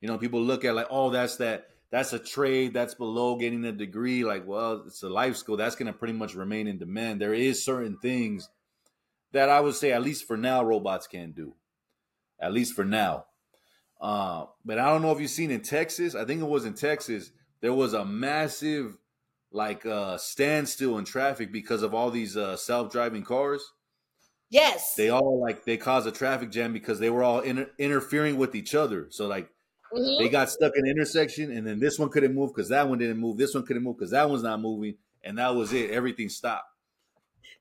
You 0.00 0.06
know, 0.06 0.16
people 0.16 0.42
look 0.42 0.64
at 0.64 0.76
like, 0.76 0.86
oh, 0.90 1.10
that's 1.10 1.38
that 1.38 1.70
that's 1.90 2.12
a 2.12 2.20
trade 2.20 2.72
that's 2.72 2.94
below 2.94 3.36
getting 3.36 3.64
a 3.64 3.72
degree. 3.72 4.22
Like, 4.22 4.46
well, 4.46 4.84
it's 4.86 5.02
a 5.02 5.08
life 5.08 5.36
skill 5.36 5.56
that's 5.56 5.74
going 5.74 5.92
to 5.92 5.98
pretty 5.98 6.14
much 6.14 6.36
remain 6.36 6.68
in 6.68 6.78
demand. 6.78 7.20
There 7.20 7.34
is 7.34 7.64
certain 7.64 7.98
things 7.98 8.48
that 9.34 9.48
I 9.50 9.60
would 9.60 9.74
say, 9.74 9.92
at 9.92 10.02
least 10.02 10.26
for 10.26 10.36
now, 10.36 10.64
robots 10.64 11.06
can't 11.06 11.34
do. 11.34 11.54
At 12.40 12.52
least 12.52 12.74
for 12.74 12.84
now. 12.84 13.26
Uh, 14.00 14.46
but 14.64 14.78
I 14.78 14.86
don't 14.86 15.02
know 15.02 15.12
if 15.12 15.20
you've 15.20 15.30
seen 15.30 15.50
in 15.50 15.62
Texas. 15.62 16.14
I 16.14 16.24
think 16.24 16.40
it 16.42 16.48
was 16.48 16.64
in 16.64 16.74
Texas. 16.74 17.30
There 17.60 17.74
was 17.74 17.92
a 17.94 18.04
massive 18.04 18.96
like 19.52 19.86
uh 19.86 20.18
standstill 20.18 20.98
in 20.98 21.04
traffic 21.04 21.52
because 21.52 21.84
of 21.84 21.94
all 21.94 22.10
these 22.10 22.36
uh 22.36 22.56
self-driving 22.56 23.22
cars 23.22 23.62
Yes. 24.50 24.94
they 24.96 25.10
all 25.10 25.40
like 25.40 25.64
they 25.64 25.76
caused 25.76 26.06
a 26.08 26.12
traffic 26.12 26.50
jam 26.50 26.72
because 26.72 26.98
they 26.98 27.08
were 27.10 27.22
all 27.22 27.40
inter- 27.40 27.70
interfering 27.78 28.36
with 28.36 28.54
each 28.56 28.74
other. 28.74 29.06
So 29.10 29.26
like 29.28 29.48
Mhm. 29.92 30.18
they 30.18 30.28
got 30.28 30.50
stuck 30.50 30.72
in 30.76 30.84
an 30.84 30.90
intersection, 30.90 31.52
and 31.52 31.64
then 31.66 31.78
this 31.78 31.98
one 32.00 32.08
couldn't 32.10 32.34
move 32.34 32.50
because 32.52 32.68
that 32.70 32.88
one 32.88 32.98
didn't 32.98 33.18
move. 33.18 33.36
This 33.36 33.54
one 33.54 33.64
couldn't 33.64 33.84
move 33.84 33.96
because 33.96 34.10
that 34.10 34.28
one's 34.28 34.42
not 34.42 34.60
moving, 34.60 34.96
and 35.22 35.38
that 35.38 35.54
was 35.54 35.72
it. 35.72 35.90
Everything 35.90 36.28
stopped. 36.28 36.68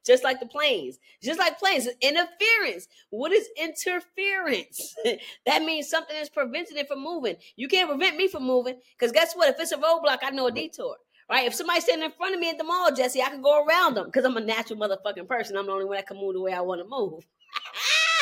Just 0.05 0.23
like 0.23 0.39
the 0.39 0.45
planes. 0.45 0.99
Just 1.21 1.39
like 1.39 1.59
planes. 1.59 1.87
Interference. 2.01 2.87
What 3.09 3.31
is 3.31 3.47
interference? 3.57 4.95
that 5.45 5.63
means 5.63 5.89
something 5.89 6.15
is 6.15 6.29
preventing 6.29 6.77
it 6.77 6.87
from 6.87 7.03
moving. 7.03 7.35
You 7.55 7.67
can't 7.67 7.89
prevent 7.89 8.17
me 8.17 8.27
from 8.27 8.43
moving 8.43 8.79
because 8.97 9.11
guess 9.11 9.33
what? 9.33 9.49
If 9.49 9.59
it's 9.59 9.71
a 9.71 9.77
roadblock, 9.77 10.19
I 10.21 10.31
know 10.31 10.47
a 10.47 10.51
detour. 10.51 10.97
Right? 11.29 11.47
If 11.47 11.55
somebody's 11.55 11.85
standing 11.85 12.05
in 12.05 12.11
front 12.11 12.33
of 12.35 12.41
me 12.41 12.49
at 12.49 12.57
the 12.57 12.65
mall, 12.65 12.91
Jesse, 12.93 13.21
I 13.21 13.29
can 13.29 13.41
go 13.41 13.65
around 13.65 13.95
them 13.95 14.05
because 14.07 14.25
I'm 14.25 14.35
a 14.35 14.41
natural 14.41 14.77
motherfucking 14.79 15.27
person. 15.27 15.55
I'm 15.55 15.67
the 15.67 15.71
only 15.71 15.85
one 15.85 15.95
that 15.95 16.07
can 16.07 16.17
move 16.17 16.33
the 16.33 16.41
way 16.41 16.53
I 16.53 16.61
want 16.61 16.81
to 16.81 16.87
move. 16.87 17.25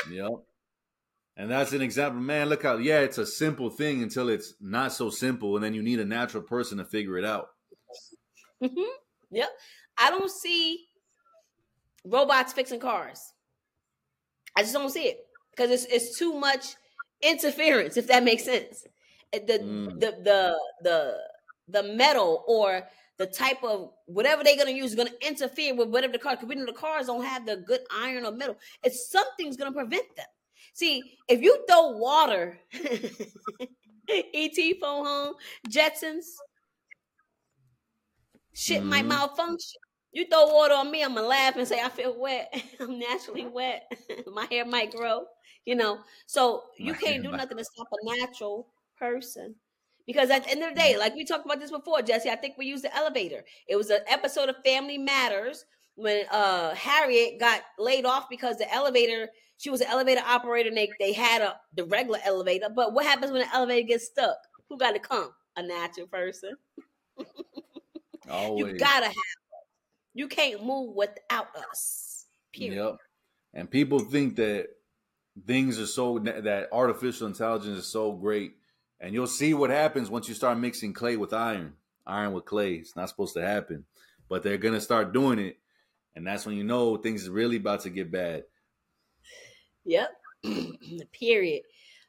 Yep. 0.10 0.32
And 1.38 1.50
that's 1.52 1.74
an 1.74 1.82
example, 1.82 2.22
man. 2.22 2.50
Look 2.50 2.64
how, 2.64 2.78
yeah, 2.78 3.00
it's 3.00 3.20
a 3.20 3.26
simple 3.26 3.70
thing 3.70 4.02
until 4.04 4.30
it's 4.30 4.56
not 4.60 4.94
so 4.94 5.10
simple, 5.12 5.56
and 5.56 5.64
then 5.64 5.74
you 5.74 5.84
need 5.84 6.00
a 6.00 6.06
natural 6.06 6.44
person 6.44 6.80
to 6.80 6.86
figure 6.86 7.18
it 7.18 7.26
out. 7.26 7.50
Mhm. 8.62 8.90
Yep. 9.30 9.50
I 9.98 10.10
don't 10.10 10.30
see 10.30 10.88
robots 12.06 12.54
fixing 12.54 12.80
cars. 12.80 13.34
I 14.56 14.62
just 14.62 14.74
don't 14.74 14.90
see 14.90 15.04
it 15.08 15.26
because 15.52 15.72
it's 15.72 15.86
it's 15.86 16.18
too 16.18 16.34
much 16.34 16.76
interference. 17.22 17.98
If 17.98 18.08
that 18.08 18.24
makes 18.24 18.44
sense, 18.44 18.86
the 19.32 19.40
Mm. 19.60 20.00
the 20.00 20.12
the 20.24 20.60
the 20.82 21.18
the 21.68 21.84
metal 21.94 22.44
or 22.48 22.88
the 23.18 23.28
type 23.28 23.64
of 23.64 23.94
whatever 24.08 24.44
they're 24.44 24.58
gonna 24.58 24.72
use 24.72 24.92
is 24.92 24.96
gonna 24.96 25.12
interfere 25.22 25.76
with 25.76 25.90
whatever 25.90 26.14
the 26.14 26.20
car. 26.20 26.36
Because 26.36 26.48
we 26.50 26.56
know 26.56 26.66
the 26.66 26.74
cars 26.74 27.08
don't 27.08 27.24
have 27.24 27.46
the 27.46 27.58
good 27.58 27.82
iron 27.96 28.26
or 28.26 28.32
metal. 28.32 28.58
It's 28.84 29.10
something's 29.10 29.56
gonna 29.58 29.72
prevent 29.72 30.16
them. 30.16 30.26
See, 30.74 31.18
if 31.28 31.42
you 31.42 31.64
throw 31.68 31.92
water, 31.98 32.60
ET 34.10 34.80
phone 34.80 35.06
home, 35.06 35.34
Jetsons, 35.70 36.26
shit 38.54 38.84
might 38.84 39.06
Mhm. 39.06 39.10
malfunction. 39.10 39.82
You 40.14 40.26
throw 40.26 40.48
water 40.48 40.74
on 40.74 40.92
me, 40.92 41.04
I'm 41.04 41.16
gonna 41.16 41.28
laugh 41.28 41.56
and 41.56 41.68
say 41.68 41.82
I 41.82 41.90
feel 41.90 42.16
wet. 42.20 42.54
I'm 42.80 43.00
naturally 43.00 43.46
wet. 43.46 43.92
My 44.34 44.46
hair 44.52 44.66
might 44.66 44.92
grow, 44.94 45.26
you 45.66 45.76
know. 45.76 46.00
So 46.26 46.64
you 46.78 46.94
My 46.94 47.00
can't 47.00 47.24
do 47.24 47.32
might- 47.32 47.38
nothing 47.38 47.58
to 47.58 47.64
stop 47.64 47.88
a 47.92 48.18
natural 48.20 48.68
person. 48.98 49.56
Because 50.08 50.32
at 50.32 50.44
the 50.44 50.50
end 50.52 50.64
of 50.64 50.70
the 50.70 50.76
day, 50.80 50.98
like 50.98 51.14
we 51.16 51.24
talked 51.24 51.46
about 51.46 51.60
this 51.60 51.72
before, 51.72 52.02
Jesse, 52.02 52.30
I 52.30 52.36
think 52.36 52.58
we 52.58 52.66
used 52.66 52.84
the 52.84 52.94
elevator. 52.96 53.44
It 53.70 53.76
was 53.76 53.90
an 53.92 54.00
episode 54.08 54.50
of 54.50 54.56
Family 54.66 54.98
Matters 54.98 55.64
when 55.96 56.26
uh 56.32 56.74
Harriet 56.74 57.40
got 57.40 57.62
laid 57.78 58.06
off 58.06 58.28
because 58.30 58.58
the 58.58 58.74
elevator, 58.74 59.30
she 59.58 59.70
was 59.70 59.80
an 59.80 59.88
elevator 59.90 60.22
operator 60.26 60.70
and 60.70 60.78
they, 60.78 60.90
they 61.00 61.14
had 61.14 61.42
a 61.42 61.56
the 61.76 61.86
regular 61.86 62.20
elevator. 62.26 62.68
But 62.76 62.94
what 62.94 63.06
happens 63.06 63.32
when 63.32 63.42
the 63.42 63.56
elevator 63.56 63.88
gets 63.88 64.08
stuck? 64.08 64.36
Who 64.70 64.78
got 64.78 64.92
to 64.94 65.00
come? 65.00 65.32
A 65.56 65.62
natural 65.64 66.08
person. 66.08 66.56
Always. 68.30 68.74
You 68.74 68.80
gotta 68.80 69.06
have. 69.08 69.16
You 70.14 70.28
can't 70.28 70.64
move 70.64 70.96
without 70.96 71.56
us. 71.70 72.26
Period. 72.54 72.76
Yep. 72.76 72.98
And 73.54 73.72
people 73.72 74.00
think 74.00 74.36
that 74.38 74.68
things 75.46 75.80
are 75.80 75.86
so 75.86 76.20
that 76.20 76.70
artificial 76.72 77.28
intelligence 77.28 77.78
is 77.78 77.88
so 77.88 78.12
great, 78.14 78.54
and 79.00 79.14
you'll 79.14 79.28
see 79.28 79.54
what 79.54 79.70
happens 79.70 80.10
once 80.10 80.28
you 80.28 80.34
start 80.36 80.58
mixing 80.58 80.94
clay 80.94 81.18
with 81.18 81.34
iron, 81.34 81.74
iron 82.06 82.34
with 82.34 82.46
clay. 82.46 82.76
It's 82.76 82.96
not 82.96 83.10
supposed 83.10 83.34
to 83.36 83.42
happen, 83.46 83.86
but 84.30 84.44
they're 84.44 84.58
gonna 84.58 84.82
start 84.82 85.14
doing 85.14 85.40
it, 85.40 85.58
and 86.16 86.26
that's 86.26 86.46
when 86.46 86.56
you 86.56 86.64
know 86.64 86.98
things 86.98 87.24
is 87.24 87.30
really 87.30 87.58
about 87.58 87.82
to 87.82 87.90
get 87.90 88.12
bad. 88.12 88.44
Yep. 89.86 90.10
Period. 91.14 91.64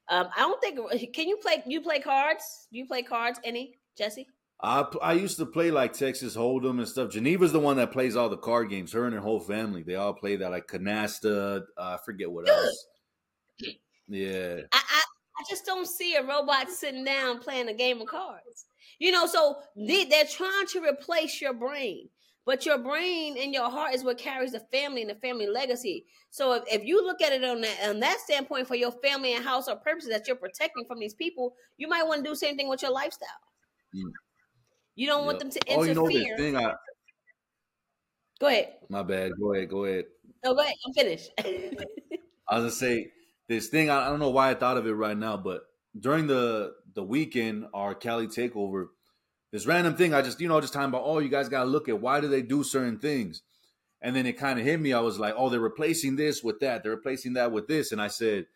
Um, 0.08 0.28
I 0.36 0.40
don't 0.40 0.60
think. 0.60 1.12
Can 1.12 1.28
you 1.28 1.36
play? 1.36 1.62
You 1.66 1.80
play 1.80 2.00
cards? 2.00 2.68
Do 2.72 2.78
you 2.78 2.86
play 2.86 3.02
cards? 3.02 3.40
Any 3.44 3.76
Jesse? 3.96 4.28
I 4.62 4.86
I 5.02 5.12
used 5.14 5.38
to 5.38 5.46
play 5.46 5.70
like 5.70 5.92
Texas 5.92 6.36
Hold'em 6.36 6.78
and 6.78 6.88
stuff. 6.88 7.10
Geneva's 7.10 7.52
the 7.52 7.58
one 7.58 7.76
that 7.78 7.90
plays 7.90 8.14
all 8.16 8.28
the 8.28 8.36
card 8.36 8.70
games. 8.70 8.92
Her 8.92 9.06
and 9.06 9.14
her 9.14 9.20
whole 9.20 9.40
family, 9.40 9.82
they 9.82 9.96
all 9.96 10.14
play 10.14 10.36
that 10.36 10.50
like 10.50 10.68
canasta. 10.68 11.62
Uh, 11.76 11.80
I 11.80 11.98
forget 12.04 12.30
what 12.30 12.48
else. 12.48 12.86
Yeah. 14.08 14.60
I, 14.72 14.82
I 14.88 15.02
I 15.38 15.44
just 15.48 15.66
don't 15.66 15.88
see 15.88 16.14
a 16.14 16.22
robot 16.22 16.70
sitting 16.70 17.04
down 17.04 17.40
playing 17.40 17.68
a 17.68 17.74
game 17.74 18.00
of 18.00 18.06
cards. 18.06 18.66
You 18.98 19.10
know, 19.10 19.26
so 19.26 19.56
they, 19.74 20.04
they're 20.04 20.24
trying 20.24 20.66
to 20.68 20.82
replace 20.84 21.40
your 21.40 21.54
brain, 21.54 22.08
but 22.44 22.64
your 22.64 22.78
brain 22.78 23.36
and 23.36 23.52
your 23.52 23.68
heart 23.68 23.94
is 23.94 24.04
what 24.04 24.18
carries 24.18 24.52
the 24.52 24.60
family 24.60 25.00
and 25.00 25.10
the 25.10 25.16
family 25.16 25.48
legacy. 25.48 26.04
So 26.30 26.52
if, 26.52 26.62
if 26.70 26.84
you 26.84 27.04
look 27.04 27.20
at 27.20 27.32
it 27.32 27.42
on 27.42 27.62
that 27.62 27.88
on 27.88 28.00
that 28.00 28.20
standpoint 28.20 28.68
for 28.68 28.76
your 28.76 28.92
family 28.92 29.34
and 29.34 29.44
household 29.44 29.82
purposes 29.82 30.10
that 30.10 30.28
you're 30.28 30.36
protecting 30.36 30.84
from 30.84 31.00
these 31.00 31.14
people, 31.14 31.54
you 31.78 31.88
might 31.88 32.06
want 32.06 32.18
to 32.18 32.24
do 32.24 32.30
the 32.30 32.36
same 32.36 32.56
thing 32.56 32.68
with 32.68 32.82
your 32.82 32.92
lifestyle. 32.92 33.28
Mm. 33.96 34.12
You 34.94 35.06
don't 35.06 35.24
want 35.26 35.36
Yep. 35.36 35.40
them 35.40 35.50
to 35.50 35.60
interfere. 35.72 35.78
Oh, 35.78 35.82
you 35.84 35.94
know 35.94 36.36
thing. 36.36 36.56
I 36.56 36.74
Go 38.40 38.48
ahead. 38.48 38.74
my 38.88 39.02
bad. 39.02 39.32
Go 39.38 39.54
ahead. 39.54 39.68
Go 39.68 39.84
ahead. 39.84 40.06
No, 40.44 40.54
go 40.54 40.60
ahead. 40.60 40.74
I'm 40.86 40.92
finished. 40.92 41.30
I 42.48 42.56
was 42.58 42.62
gonna 42.62 42.70
say 42.70 43.12
this 43.48 43.68
thing. 43.68 43.90
I, 43.90 44.06
I 44.06 44.10
don't 44.10 44.18
know 44.20 44.30
why 44.30 44.50
I 44.50 44.54
thought 44.54 44.76
of 44.76 44.86
it 44.86 44.92
right 44.92 45.16
now, 45.16 45.36
but 45.36 45.62
during 45.98 46.26
the 46.26 46.74
the 46.94 47.02
weekend, 47.04 47.66
our 47.72 47.94
Cali 47.94 48.26
takeover, 48.26 48.88
this 49.52 49.66
random 49.66 49.96
thing. 49.96 50.14
I 50.14 50.22
just 50.22 50.40
you 50.40 50.48
know 50.48 50.60
just 50.60 50.72
talking 50.72 50.88
about. 50.88 51.02
Oh, 51.04 51.18
you 51.18 51.28
guys 51.28 51.48
gotta 51.48 51.68
look 51.70 51.88
at 51.88 52.00
why 52.00 52.20
do 52.20 52.28
they 52.28 52.42
do 52.42 52.62
certain 52.64 52.98
things, 52.98 53.42
and 54.00 54.16
then 54.16 54.26
it 54.26 54.34
kind 54.38 54.58
of 54.58 54.64
hit 54.64 54.80
me. 54.80 54.92
I 54.92 55.00
was 55.00 55.18
like, 55.18 55.34
oh, 55.36 55.48
they're 55.48 55.60
replacing 55.60 56.16
this 56.16 56.42
with 56.42 56.60
that. 56.60 56.82
They're 56.82 56.92
replacing 56.92 57.34
that 57.34 57.52
with 57.52 57.68
this, 57.68 57.92
and 57.92 58.00
I 58.02 58.08
said. 58.08 58.46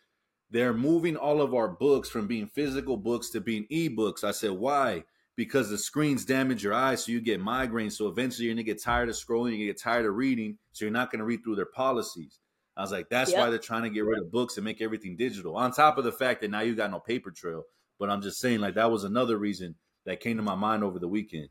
They're 0.51 0.75
moving 0.75 1.17
all 1.17 1.43
of 1.43 1.55
our 1.55 1.69
books 1.69 2.09
from 2.09 2.29
being 2.29 2.47
physical 2.47 2.97
books 2.97 3.31
to 3.31 3.41
being 3.41 3.67
ebooks. 3.67 4.25
I 4.25 4.31
said, 4.31 4.53
why? 4.53 5.05
Because 5.37 5.69
the 5.69 5.79
screens 5.79 6.25
damage 6.25 6.65
your 6.65 6.73
eyes, 6.73 7.05
so 7.05 7.13
you 7.13 7.21
get 7.21 7.43
migraines. 7.43 7.93
So 7.93 8.09
eventually, 8.09 8.47
you're 8.47 8.55
gonna 8.55 8.63
get 8.63 8.83
tired 8.83 9.11
of 9.11 9.15
scrolling, 9.15 9.59
you 9.59 9.67
get 9.67 9.81
tired 9.81 10.07
of 10.07 10.15
reading, 10.15 10.57
so 10.73 10.85
you're 10.85 10.93
not 10.93 11.13
gonna 11.13 11.25
read 11.25 11.45
through 11.45 11.57
their 11.57 11.67
policies. 11.67 12.39
I 12.77 12.83
was 12.83 12.93
like, 12.93 13.09
that's 13.09 13.33
why 13.33 13.49
they're 13.49 13.59
trying 13.59 13.85
to 13.85 13.91
get 13.91 14.05
rid 14.05 14.19
of 14.19 14.31
books 14.31 14.59
and 14.59 14.65
make 14.65 14.83
everything 14.83 15.17
digital. 15.17 15.57
On 15.57 15.73
top 15.73 15.97
of 15.97 16.05
the 16.05 16.13
fact 16.13 16.43
that 16.43 16.51
now 16.51 16.61
you 16.61 16.75
got 16.75 16.91
no 16.91 17.01
paper 17.01 17.31
trail. 17.31 17.65
But 17.99 18.11
I'm 18.11 18.21
just 18.21 18.39
saying, 18.39 18.61
like, 18.61 18.75
that 18.75 18.91
was 18.91 19.05
another 19.05 19.39
reason 19.39 19.75
that 20.05 20.21
came 20.21 20.37
to 20.37 20.43
my 20.43 20.55
mind 20.55 20.85
over 20.85 20.99
the 20.99 21.09
weekend. 21.09 21.49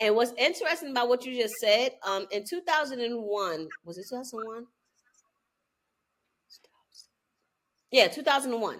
And 0.00 0.14
what's 0.14 0.32
interesting 0.38 0.90
about 0.90 1.08
what 1.08 1.26
you 1.26 1.34
just 1.34 1.54
said, 1.60 1.92
um, 2.06 2.26
in 2.30 2.44
2001, 2.44 3.68
was 3.84 3.98
it 3.98 4.06
2001? 4.08 4.66
Yeah, 7.90 8.08
2001. 8.08 8.78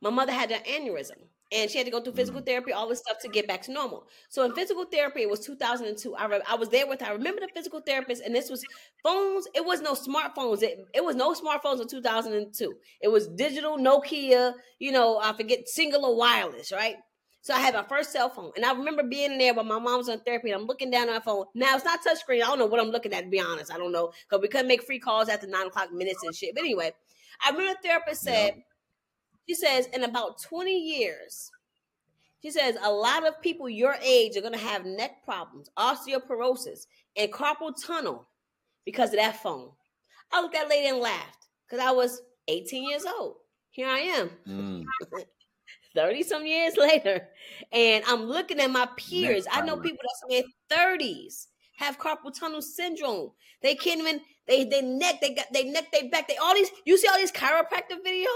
My 0.00 0.10
mother 0.10 0.32
had 0.32 0.50
an 0.50 0.62
aneurysm 0.62 1.18
and 1.52 1.70
she 1.70 1.78
had 1.78 1.84
to 1.84 1.90
go 1.90 2.00
through 2.00 2.14
physical 2.14 2.40
mm-hmm. 2.40 2.46
therapy, 2.46 2.72
all 2.72 2.88
this 2.88 3.00
stuff 3.00 3.18
to 3.20 3.28
get 3.28 3.46
back 3.46 3.62
to 3.62 3.72
normal. 3.72 4.06
So 4.28 4.44
in 4.44 4.54
physical 4.54 4.84
therapy, 4.84 5.22
it 5.22 5.30
was 5.30 5.40
2002. 5.40 6.14
I, 6.14 6.26
re- 6.26 6.40
I 6.48 6.54
was 6.54 6.70
there 6.70 6.86
with. 6.86 7.02
I 7.02 7.10
remember 7.10 7.40
the 7.40 7.48
physical 7.54 7.80
therapist, 7.80 8.22
and 8.24 8.34
this 8.34 8.50
was 8.50 8.64
phones. 9.02 9.46
It 9.54 9.64
was 9.64 9.80
no 9.80 9.94
smartphones. 9.94 10.62
It, 10.62 10.78
it 10.94 11.04
was 11.04 11.16
no 11.16 11.34
smartphones 11.34 11.80
in 11.80 11.88
2002. 11.88 12.74
It 13.02 13.08
was 13.08 13.28
digital, 13.28 13.76
Nokia, 13.76 14.54
you 14.78 14.92
know, 14.92 15.18
I 15.22 15.32
forget, 15.34 15.66
Cingular 15.66 16.16
wireless, 16.16 16.72
right? 16.72 16.96
So 17.42 17.52
I 17.52 17.58
had 17.58 17.74
my 17.74 17.82
first 17.82 18.12
cell 18.12 18.28
phone, 18.28 18.52
and 18.54 18.64
I 18.64 18.72
remember 18.72 19.02
being 19.02 19.36
there 19.36 19.52
when 19.52 19.66
my 19.66 19.80
mom 19.80 19.98
was 19.98 20.08
on 20.08 20.20
therapy, 20.20 20.52
and 20.52 20.60
I'm 20.60 20.66
looking 20.66 20.90
down 20.90 21.08
at 21.08 21.14
my 21.14 21.20
phone. 21.20 21.46
Now 21.56 21.74
it's 21.74 21.84
not 21.84 21.98
touchscreen. 22.00 22.36
I 22.36 22.46
don't 22.46 22.60
know 22.60 22.66
what 22.66 22.80
I'm 22.80 22.90
looking 22.90 23.12
at 23.12 23.24
to 23.24 23.28
be 23.28 23.40
honest. 23.40 23.72
I 23.72 23.78
don't 23.78 23.90
know 23.90 24.12
because 24.28 24.40
we 24.40 24.46
couldn't 24.48 24.68
make 24.68 24.84
free 24.84 25.00
calls 25.00 25.28
after 25.28 25.48
nine 25.48 25.66
o'clock 25.66 25.92
minutes 25.92 26.22
and 26.22 26.34
shit. 26.34 26.54
But 26.54 26.62
anyway, 26.62 26.92
I 27.44 27.50
remember 27.50 27.72
the 27.72 27.88
therapist 27.88 28.22
said, 28.22 28.62
she 29.48 29.54
says, 29.54 29.86
in 29.92 30.04
about 30.04 30.40
20 30.42 30.76
years, 30.76 31.50
she 32.42 32.50
says 32.50 32.76
a 32.82 32.90
lot 32.90 33.26
of 33.26 33.40
people 33.40 33.68
your 33.68 33.96
age 34.02 34.36
are 34.36 34.40
gonna 34.40 34.58
have 34.58 34.84
neck 34.84 35.24
problems, 35.24 35.70
osteoporosis, 35.78 36.86
and 37.16 37.32
carpal 37.32 37.72
tunnel 37.84 38.26
because 38.84 39.10
of 39.10 39.16
that 39.16 39.42
phone. 39.42 39.70
I 40.32 40.40
looked 40.40 40.56
at 40.56 40.62
that 40.62 40.70
lady 40.70 40.88
and 40.88 40.98
laughed 40.98 41.46
because 41.66 41.84
I 41.84 41.92
was 41.92 42.22
18 42.48 42.88
years 42.88 43.04
old. 43.04 43.36
Here 43.70 43.88
I 43.88 43.98
am. 43.98 44.30
Mm. 44.48 44.84
30 45.94 46.22
some 46.22 46.46
years 46.46 46.76
later 46.78 47.28
and 47.72 48.02
i'm 48.06 48.22
looking 48.22 48.58
at 48.60 48.70
my 48.70 48.88
peers 48.96 49.46
i 49.52 49.60
know 49.60 49.76
people 49.76 49.98
that's 50.02 50.42
in 50.42 50.44
their 50.70 50.96
30s 50.96 51.48
have 51.76 51.98
carpal 51.98 52.32
tunnel 52.32 52.62
syndrome 52.62 53.30
they 53.62 53.74
can't 53.74 54.00
even 54.00 54.20
they 54.46 54.64
they 54.64 54.80
neck 54.80 55.20
they 55.20 55.34
got 55.34 55.46
they 55.52 55.64
neck 55.64 55.84
they 55.92 56.08
back 56.08 56.28
they 56.28 56.36
all 56.36 56.54
these 56.54 56.70
you 56.84 56.96
see 56.96 57.08
all 57.08 57.18
these 57.18 57.32
chiropractic 57.32 58.02
videos 58.06 58.26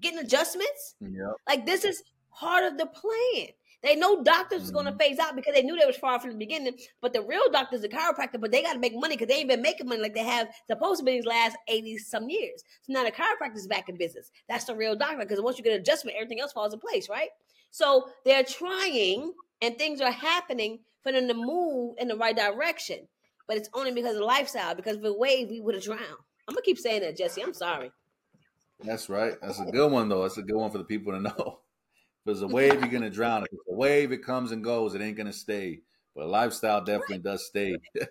getting 0.00 0.18
adjustments? 0.18 0.96
Yep. 1.00 1.34
like 1.48 1.66
this 1.66 1.84
is 1.84 2.02
part 2.32 2.64
of 2.64 2.78
the 2.78 2.86
plan. 2.86 3.48
They 3.82 3.96
know 3.96 4.22
doctors 4.22 4.60
was 4.60 4.70
going 4.70 4.84
to 4.84 4.96
phase 4.96 5.18
out 5.18 5.34
because 5.34 5.54
they 5.54 5.62
knew 5.62 5.78
they 5.78 5.86
was 5.86 5.96
far 5.96 6.20
from 6.20 6.32
the 6.32 6.36
beginning 6.36 6.74
but 7.00 7.14
the 7.14 7.22
real 7.22 7.50
doctors 7.50 7.80
the 7.80 7.88
chiropractor 7.88 8.38
but 8.38 8.50
they 8.50 8.62
got 8.62 8.74
to 8.74 8.78
make 8.78 8.94
money 8.94 9.16
because 9.16 9.28
they 9.28 9.40
ain't 9.40 9.48
been 9.48 9.62
making 9.62 9.88
money 9.88 10.02
like 10.02 10.14
they 10.14 10.22
have 10.22 10.48
supposed 10.66 10.98
to 10.98 11.04
be 11.04 11.12
these 11.12 11.24
last 11.24 11.56
80 11.66 11.96
some 11.98 12.28
years. 12.28 12.62
So 12.82 12.92
now 12.92 13.04
the 13.04 13.10
chiropractor's 13.10 13.66
back 13.66 13.88
in 13.88 13.96
business. 13.96 14.30
That's 14.48 14.64
the 14.64 14.76
real 14.76 14.96
doctor 14.96 15.18
because 15.18 15.40
once 15.40 15.56
you 15.56 15.64
get 15.64 15.74
an 15.74 15.80
adjustment 15.80 16.16
everything 16.16 16.40
else 16.40 16.52
falls 16.52 16.74
in 16.74 16.80
place 16.80 17.08
right? 17.08 17.30
So 17.70 18.08
they're 18.24 18.44
trying 18.44 19.32
and 19.62 19.78
things 19.78 20.00
are 20.00 20.12
happening 20.12 20.80
for 21.02 21.12
them 21.12 21.26
to 21.28 21.34
move 21.34 21.94
in 21.98 22.08
the 22.08 22.16
right 22.16 22.36
direction 22.36 23.08
but 23.48 23.56
it's 23.56 23.70
only 23.74 23.92
because 23.92 24.16
of 24.16 24.22
lifestyle 24.22 24.74
because 24.74 24.96
of 24.96 25.02
the 25.02 25.16
wave 25.16 25.48
we 25.48 25.60
would 25.60 25.74
have 25.74 25.84
drowned. 25.84 26.02
I'm 26.46 26.54
gonna 26.54 26.62
keep 26.62 26.78
saying 26.78 27.00
that 27.00 27.16
jesse. 27.16 27.42
I'm 27.42 27.54
sorry 27.54 27.90
That's 28.82 29.08
right. 29.08 29.34
That's 29.42 29.60
a 29.60 29.64
good 29.64 29.90
one, 29.90 30.08
though. 30.08 30.22
That's 30.22 30.38
a 30.38 30.42
good 30.42 30.56
one 30.56 30.70
for 30.70 30.78
the 30.78 30.84
people 30.84 31.12
to 31.12 31.20
know. 31.20 31.60
If 32.26 32.32
it's 32.32 32.40
a 32.42 32.46
wave, 32.46 32.74
you're 32.74 32.90
gonna 32.90 33.08
drown. 33.08 33.44
If 33.44 33.48
it's 33.52 33.62
a 33.66 33.74
wave, 33.74 34.12
it 34.12 34.22
comes 34.22 34.52
and 34.52 34.62
goes. 34.62 34.94
It 34.94 35.00
ain't 35.00 35.16
gonna 35.16 35.32
stay. 35.32 35.80
But 36.14 36.28
lifestyle 36.28 36.84
definitely 36.84 37.20
does 37.20 37.46
stay. 37.46 37.76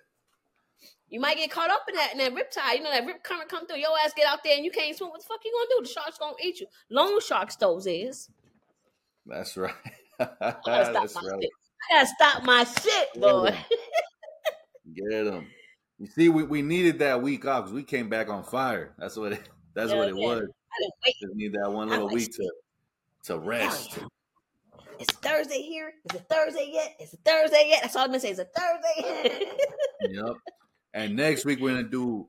You 1.10 1.20
might 1.20 1.38
get 1.38 1.50
caught 1.50 1.72
up 1.72 1.82
in 1.90 1.96
that 1.96 2.12
in 2.12 2.18
that 2.20 2.34
rip 2.34 2.52
tide. 2.52 2.74
You 2.78 2.84
know 2.84 2.92
that 2.92 3.06
rip 3.06 3.24
current 3.24 3.50
come 3.50 3.66
through. 3.66 3.78
Your 3.78 3.98
ass 4.06 4.14
get 4.16 4.28
out 4.28 4.44
there 4.44 4.56
and 4.56 4.64
you 4.64 4.70
can't 4.72 4.96
swim. 4.96 5.10
What 5.10 5.22
the 5.22 5.28
fuck 5.28 5.40
you 5.44 5.52
gonna 5.52 5.80
do? 5.82 5.88
The 5.88 5.92
sharks 5.92 6.18
gonna 6.20 6.36
eat 6.44 6.60
you. 6.60 6.68
Long 6.92 7.20
sharks 7.20 7.56
those 7.56 7.88
is. 7.88 8.30
That's 9.26 9.58
right. 9.58 9.74
I 10.20 10.28
gotta 10.66 10.86
stop 10.86 10.94
That's 10.94 11.16
my 11.16 11.22
right. 11.22 11.42
shit. 11.42 11.52
I 11.90 11.96
gotta 11.96 12.08
stop 12.08 12.44
my 12.44 12.64
shit, 12.64 13.22
boy. 13.22 13.58
Get 14.94 15.26
them. 15.26 15.48
You 15.98 16.08
see, 16.08 16.30
we, 16.30 16.44
we 16.44 16.62
needed 16.62 17.00
that 17.00 17.22
week 17.22 17.46
off 17.46 17.64
because 17.66 17.74
we 17.74 17.84
came 17.84 18.08
back 18.10 18.30
on 18.30 18.44
fire. 18.44 18.94
That's 18.98 19.18
what 19.18 19.34
it. 19.34 19.50
That's 19.74 19.92
Yeah, 19.92 19.98
what 19.98 20.10
it 20.10 20.16
yeah. 20.16 20.28
was. 20.28 20.48
Just 21.22 21.36
need 21.36 21.54
that 21.54 21.72
one 21.72 21.90
little 21.90 22.10
week 22.10 22.32
to 22.36 22.52
to 23.24 23.40
rest. 23.40 23.98
yeah. 23.98 24.04
It's 25.00 25.14
Thursday 25.18 25.62
here. 25.62 25.94
Is 26.10 26.16
it 26.20 26.26
Thursday 26.30 26.70
yet? 26.74 26.96
Is 27.00 27.14
it 27.14 27.20
Thursday 27.24 27.68
yet? 27.70 27.80
That's 27.84 27.96
all 27.96 28.04
I'm 28.04 28.10
gonna 28.10 28.20
say. 28.20 28.32
Is 28.32 28.40
it 28.40 28.50
Thursday? 28.56 29.50
Yep. 30.02 30.36
And 30.94 31.16
next 31.16 31.46
week 31.46 31.60
we're 31.60 31.70
gonna 31.76 31.84
do 31.84 32.28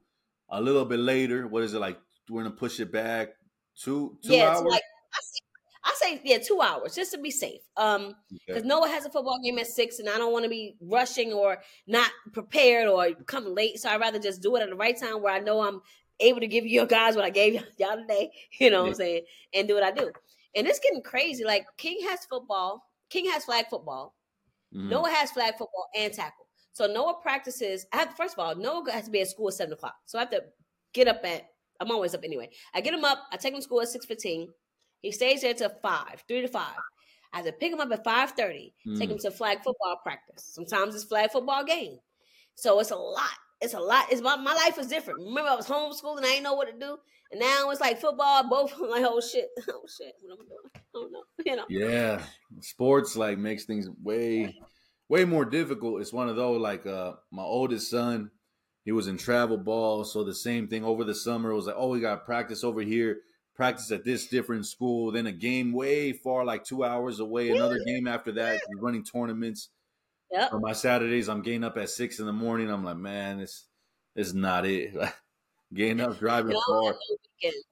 a 0.48 0.60
little 0.60 0.84
bit 0.84 0.98
later. 1.00 1.46
What 1.48 1.62
is 1.62 1.74
it 1.74 1.78
like? 1.80 1.98
We're 2.28 2.42
gonna 2.42 2.54
push 2.54 2.78
it 2.80 2.92
back 2.92 3.30
two 3.76 4.18
two 4.22 4.34
yeah, 4.34 4.48
hours. 4.50 4.60
it's 4.60 4.68
like 4.70 4.82
I 5.14 5.20
say, 5.22 5.40
I 5.82 5.94
say, 6.16 6.20
yeah, 6.24 6.38
two 6.38 6.60
hours 6.60 6.94
just 6.94 7.12
to 7.12 7.18
be 7.18 7.30
safe. 7.30 7.62
Um, 7.76 8.14
because 8.30 8.58
Okay. 8.60 8.68
Noah 8.68 8.88
has 8.88 9.04
a 9.04 9.10
football 9.10 9.40
game 9.42 9.58
at 9.58 9.66
six, 9.66 9.98
and 9.98 10.08
I 10.08 10.18
don't 10.18 10.32
want 10.32 10.44
to 10.44 10.48
be 10.50 10.76
rushing 10.80 11.32
or 11.32 11.58
not 11.86 12.10
prepared 12.32 12.86
or 12.88 13.12
coming 13.26 13.54
late. 13.54 13.78
So 13.78 13.88
I'd 13.88 14.00
rather 14.00 14.18
just 14.18 14.42
do 14.42 14.54
it 14.56 14.62
at 14.62 14.68
the 14.70 14.76
right 14.76 14.96
time 14.98 15.22
where 15.22 15.32
I 15.34 15.38
know 15.40 15.60
I'm 15.62 15.80
able 16.20 16.40
to 16.40 16.46
give 16.46 16.66
you 16.66 16.86
guys 16.86 17.16
what 17.16 17.24
I 17.24 17.30
gave 17.30 17.54
y'all 17.78 17.96
today. 17.96 18.30
You 18.58 18.70
know 18.70 18.82
what 18.82 18.88
I'm 18.88 18.94
saying? 18.94 19.22
And 19.54 19.66
do 19.68 19.74
what 19.74 19.82
I 19.82 19.90
do. 19.90 20.10
And 20.54 20.66
it's 20.66 20.78
getting 20.80 21.02
crazy. 21.02 21.44
Like 21.44 21.66
King 21.76 21.98
has 22.08 22.24
football. 22.26 22.84
King 23.08 23.30
has 23.30 23.44
flag 23.44 23.66
football. 23.70 24.14
Mhm. 24.74 24.88
Noah 24.88 25.10
has 25.10 25.30
flag 25.32 25.54
football 25.58 25.88
and 25.96 26.12
tackle. 26.12 26.46
So 26.72 26.86
Noah 26.86 27.14
practices. 27.22 27.86
I 27.92 27.96
have 27.98 28.14
first 28.16 28.34
of 28.34 28.38
all, 28.38 28.54
Noah 28.54 28.90
has 28.92 29.04
to 29.06 29.10
be 29.10 29.20
at 29.20 29.28
school 29.28 29.48
at 29.48 29.54
seven 29.54 29.72
o'clock. 29.72 29.96
So 30.06 30.18
I 30.18 30.22
have 30.22 30.30
to 30.30 30.44
get 30.92 31.08
up 31.08 31.24
at. 31.24 31.46
I'm 31.80 31.90
always 31.90 32.14
up 32.14 32.24
anyway. 32.24 32.50
I 32.74 32.80
get 32.80 32.92
him 32.94 33.04
up. 33.04 33.24
I 33.32 33.36
take 33.36 33.52
him 33.54 33.58
to 33.58 33.62
school 33.62 33.80
at 33.80 33.88
six 33.88 34.06
fifteen. 34.06 34.48
He 35.00 35.12
stays 35.12 35.40
there 35.42 35.54
till 35.54 35.70
five, 35.82 36.22
three 36.28 36.42
to 36.42 36.48
five. 36.48 36.76
I 37.32 37.38
have 37.38 37.46
to 37.46 37.52
pick 37.52 37.72
him 37.72 37.80
up 37.80 37.90
at 37.90 38.04
five 38.04 38.32
thirty. 38.32 38.74
Take 38.98 39.10
him 39.10 39.18
to 39.18 39.30
flag 39.30 39.58
football 39.64 39.96
practice. 40.02 40.44
Sometimes 40.44 40.94
it's 40.94 41.04
flag 41.04 41.30
football 41.30 41.64
game. 41.64 41.98
So 42.54 42.78
it's 42.80 42.90
a 42.90 42.96
lot. 42.96 43.30
It's 43.60 43.74
a 43.74 43.80
lot. 43.80 44.06
It's 44.10 44.22
my, 44.22 44.36
my 44.36 44.54
life 44.54 44.76
was 44.76 44.86
different. 44.86 45.20
Remember, 45.20 45.50
I 45.50 45.54
was 45.54 45.66
homeschooled 45.66 46.16
and 46.16 46.26
I 46.26 46.30
didn't 46.30 46.44
know 46.44 46.54
what 46.54 46.68
to 46.68 46.78
do. 46.78 46.96
And 47.30 47.40
now 47.40 47.70
it's 47.70 47.80
like 47.80 48.00
football. 48.00 48.48
Both 48.48 48.74
I'm 48.76 48.90
like, 48.90 49.04
oh 49.06 49.20
shit, 49.20 49.48
oh 49.68 49.84
shit, 49.86 50.14
what 50.22 50.32
am 50.32 50.38
I 50.40 50.48
doing? 50.48 50.70
I 50.74 50.80
don't 50.94 51.12
know. 51.12 51.22
You 51.44 51.56
know. 51.56 51.64
Yeah, 51.68 52.22
sports 52.60 53.16
like 53.16 53.38
makes 53.38 53.64
things 53.64 53.88
way, 54.02 54.58
way 55.08 55.24
more 55.24 55.44
difficult. 55.44 56.00
It's 56.00 56.12
one 56.12 56.28
of 56.28 56.36
those 56.36 56.60
like 56.60 56.86
uh 56.86 57.12
my 57.30 57.42
oldest 57.42 57.90
son, 57.90 58.30
he 58.84 58.92
was 58.92 59.08
in 59.08 59.18
travel 59.18 59.58
ball, 59.58 60.04
so 60.04 60.24
the 60.24 60.34
same 60.34 60.66
thing 60.66 60.84
over 60.84 61.04
the 61.04 61.14
summer. 61.14 61.50
It 61.50 61.56
was 61.56 61.66
like, 61.66 61.76
oh, 61.78 61.88
we 61.88 62.00
got 62.00 62.24
practice 62.24 62.64
over 62.64 62.80
here, 62.80 63.18
practice 63.54 63.92
at 63.92 64.04
this 64.04 64.26
different 64.26 64.66
school, 64.66 65.12
then 65.12 65.26
a 65.26 65.32
game 65.32 65.72
way 65.72 66.12
far, 66.12 66.44
like 66.44 66.64
two 66.64 66.82
hours 66.82 67.20
away, 67.20 67.50
another 67.50 67.78
game 67.86 68.08
after 68.08 68.32
that. 68.32 68.60
Running 68.80 69.04
tournaments. 69.04 69.68
Yep. 70.32 70.52
On 70.54 70.60
my 70.60 70.72
Saturdays, 70.72 71.28
I'm 71.28 71.42
getting 71.42 71.64
up 71.64 71.76
at 71.76 71.90
six 71.90 72.20
in 72.20 72.26
the 72.26 72.32
morning. 72.32 72.70
I'm 72.70 72.84
like, 72.84 72.96
man, 72.96 73.38
this, 73.38 73.66
this 74.14 74.28
is 74.28 74.34
not 74.34 74.64
it. 74.66 74.94
getting 75.74 76.00
up, 76.00 76.18
driving 76.18 76.52
And 76.52 76.58
I 76.58 76.62
don't 76.68 76.82
far. 76.82 76.92
have 76.92 76.96
no 77.08 77.16
weekends. 77.42 77.64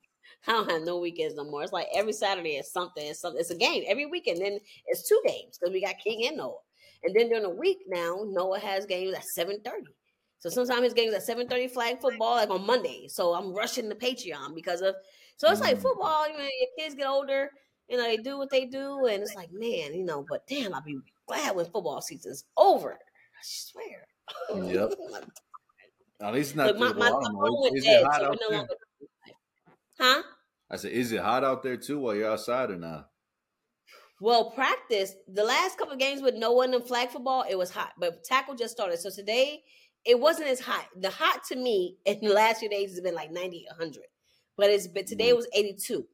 I 0.46 0.52
don't 0.52 0.70
have 0.70 0.82
no 0.82 0.98
weekends 0.98 1.34
no 1.34 1.44
more. 1.44 1.62
It's 1.62 1.72
like 1.72 1.88
every 1.94 2.12
Saturday 2.12 2.56
is 2.56 2.72
something. 2.72 3.04
It's 3.06 3.20
something. 3.20 3.40
It's 3.40 3.50
a 3.50 3.56
game 3.56 3.84
every 3.86 4.06
weekend. 4.06 4.40
Then 4.40 4.58
it's 4.86 5.08
two 5.08 5.20
games 5.26 5.58
because 5.58 5.72
we 5.72 5.80
got 5.82 5.96
King 6.02 6.26
and 6.26 6.36
Noah. 6.36 6.58
And 7.02 7.14
then 7.14 7.28
during 7.28 7.42
the 7.44 7.50
week 7.50 7.78
now, 7.86 8.24
Noah 8.26 8.58
has 8.60 8.86
games 8.86 9.14
at 9.14 9.24
seven 9.24 9.60
thirty. 9.64 9.94
So 10.38 10.48
sometimes 10.48 10.84
his 10.84 10.94
games 10.94 11.12
at 11.14 11.22
seven 11.24 11.48
thirty 11.48 11.68
flag 11.68 12.00
football, 12.00 12.36
like 12.36 12.50
on 12.50 12.64
Monday. 12.66 13.06
So 13.08 13.34
I'm 13.34 13.52
rushing 13.52 13.88
the 13.88 13.94
Patreon 13.94 14.54
because 14.54 14.80
of. 14.80 14.94
So 15.36 15.50
it's 15.50 15.60
like 15.60 15.76
Mm. 15.76 15.82
football. 15.82 16.28
You 16.28 16.34
know, 16.38 16.44
your 16.44 16.68
kids 16.78 16.94
get 16.94 17.08
older. 17.08 17.50
You 17.88 17.96
know, 17.96 18.04
they 18.04 18.16
do 18.16 18.38
what 18.38 18.50
they 18.50 18.66
do, 18.66 19.06
and 19.06 19.22
it's 19.22 19.34
like, 19.34 19.50
man, 19.52 19.94
you 19.94 20.04
know. 20.04 20.24
But 20.28 20.46
damn, 20.46 20.74
I'll 20.74 20.82
be 20.82 20.98
glad 21.28 21.54
when 21.54 21.66
football 21.66 22.00
season's 22.00 22.44
over. 22.56 22.92
I 22.92 23.42
swear. 23.42 24.64
Yep. 24.72 24.94
At 26.20 26.34
least 26.34 26.56
not. 26.56 26.76
Look, 26.76 26.78
my, 26.78 26.92
my, 26.92 27.06
I 27.06 27.10
my 27.10 27.10
don't 27.10 27.32
know. 27.32 27.46
phone 27.46 27.76
Is 27.76 27.86
it 27.86 28.04
hot 28.04 28.20
so 28.20 28.26
out 28.26 28.38
there? 28.50 28.66
Huh? 30.00 30.22
I 30.70 30.76
said, 30.76 30.92
is 30.92 31.12
it 31.12 31.20
hot 31.20 31.44
out 31.44 31.62
there 31.62 31.76
too 31.76 32.00
while 32.00 32.14
you're 32.14 32.30
outside 32.30 32.70
or 32.70 32.76
not? 32.76 33.08
Well, 34.20 34.50
practice 34.50 35.14
the 35.32 35.44
last 35.44 35.78
couple 35.78 35.94
of 35.94 36.00
games 36.00 36.22
with 36.22 36.34
no 36.34 36.52
one 36.52 36.74
in 36.74 36.82
flag 36.82 37.10
football, 37.10 37.44
it 37.48 37.56
was 37.56 37.70
hot, 37.70 37.92
but 37.98 38.24
tackle 38.24 38.56
just 38.56 38.74
started. 38.74 38.98
So 38.98 39.10
today, 39.10 39.62
it 40.04 40.18
wasn't 40.18 40.48
as 40.48 40.60
hot. 40.60 40.86
The 40.96 41.10
hot 41.10 41.42
to 41.48 41.56
me 41.56 41.98
in 42.04 42.18
the 42.20 42.34
last 42.34 42.58
few 42.58 42.68
days 42.68 42.90
has 42.90 43.00
been 43.00 43.14
like 43.14 43.30
90, 43.30 43.66
100, 43.68 44.02
but 44.56 44.70
it's 44.70 44.88
but 44.88 45.06
today 45.06 45.26
mm-hmm. 45.26 45.30
it 45.30 45.36
was 45.36 45.48
82. 45.54 46.04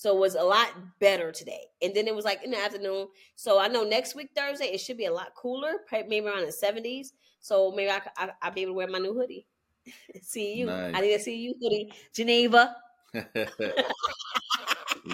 So 0.00 0.16
it 0.16 0.18
was 0.18 0.34
a 0.34 0.42
lot 0.42 0.72
better 0.98 1.30
today. 1.30 1.66
And 1.82 1.94
then 1.94 2.08
it 2.08 2.14
was 2.14 2.24
like 2.24 2.42
in 2.42 2.52
the 2.52 2.58
afternoon. 2.58 3.08
So 3.36 3.60
I 3.60 3.68
know 3.68 3.84
next 3.84 4.14
week, 4.14 4.30
Thursday, 4.34 4.68
it 4.68 4.80
should 4.80 4.96
be 4.96 5.04
a 5.04 5.12
lot 5.12 5.34
cooler, 5.36 5.72
maybe 5.92 6.26
around 6.26 6.46
the 6.46 6.46
70s. 6.46 7.08
So 7.40 7.70
maybe 7.70 7.90
I, 7.90 8.00
I, 8.16 8.30
I'll 8.40 8.50
be 8.50 8.62
able 8.62 8.70
to 8.72 8.76
wear 8.76 8.88
my 8.88 8.98
new 8.98 9.12
hoodie. 9.12 9.46
see 10.22 10.54
you. 10.54 10.64
Nice. 10.64 10.94
I 10.96 11.02
need 11.02 11.12
to 11.18 11.22
see 11.22 11.36
you, 11.36 11.54
hoodie. 11.60 11.92
Geneva. 12.14 12.76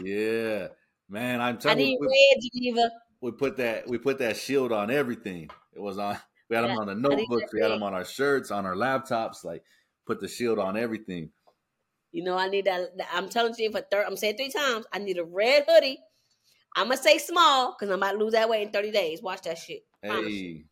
yeah, 0.04 0.68
man, 1.08 1.40
I'm 1.40 1.56
I 1.56 1.58
telling 1.58 1.78
need 1.78 1.94
you, 1.94 1.98
we, 2.00 2.06
red 2.06 2.42
Geneva. 2.54 2.90
we 3.20 3.32
put 3.32 3.56
that 3.56 3.88
we 3.88 3.98
put 3.98 4.18
that 4.18 4.36
shield 4.36 4.70
on 4.70 4.92
everything. 4.92 5.50
It 5.74 5.80
was 5.80 5.98
on. 5.98 6.16
We 6.48 6.54
had 6.54 6.64
them 6.64 6.78
on 6.78 6.86
the 6.86 6.94
notebooks. 6.94 7.52
We 7.52 7.60
had 7.60 7.72
them 7.72 7.82
on 7.82 7.92
our 7.92 8.04
shirts, 8.04 8.52
on 8.52 8.64
our 8.64 8.76
laptops. 8.76 9.42
Like, 9.42 9.64
put 10.06 10.20
the 10.20 10.28
shield 10.28 10.60
on 10.60 10.76
everything. 10.76 11.30
You 12.16 12.24
know, 12.24 12.38
I 12.38 12.48
need 12.48 12.64
that. 12.64 12.92
I'm 13.12 13.28
telling 13.28 13.54
you 13.58 13.70
for 13.70 13.82
third. 13.82 14.06
I'm 14.06 14.16
saying 14.16 14.38
three 14.38 14.48
times. 14.48 14.86
I 14.90 14.98
need 14.98 15.18
a 15.18 15.24
red 15.24 15.66
hoodie. 15.68 15.98
I'm 16.74 16.88
gonna 16.88 16.96
say 16.96 17.18
small 17.18 17.76
because 17.78 17.92
I'm 17.92 17.98
about 17.98 18.12
to 18.12 18.16
lose 18.16 18.32
that 18.32 18.48
weight 18.48 18.66
in 18.66 18.72
30 18.72 18.90
days. 18.90 19.20
Watch 19.20 19.42
that 19.42 19.58
shit. 19.58 19.82
Hey, 20.00 20.64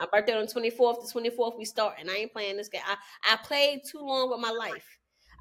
My 0.00 0.06
birthday 0.10 0.32
on 0.32 0.46
the 0.46 0.50
24th. 0.50 1.12
The 1.12 1.30
24th 1.30 1.58
we 1.58 1.66
start, 1.66 1.96
and 2.00 2.10
I 2.10 2.14
ain't 2.14 2.32
playing 2.32 2.56
this 2.56 2.70
game. 2.70 2.80
I 2.86 2.96
I 3.30 3.36
played 3.44 3.82
too 3.86 3.98
long 3.98 4.30
with 4.30 4.40
my 4.40 4.50
life. 4.50 4.86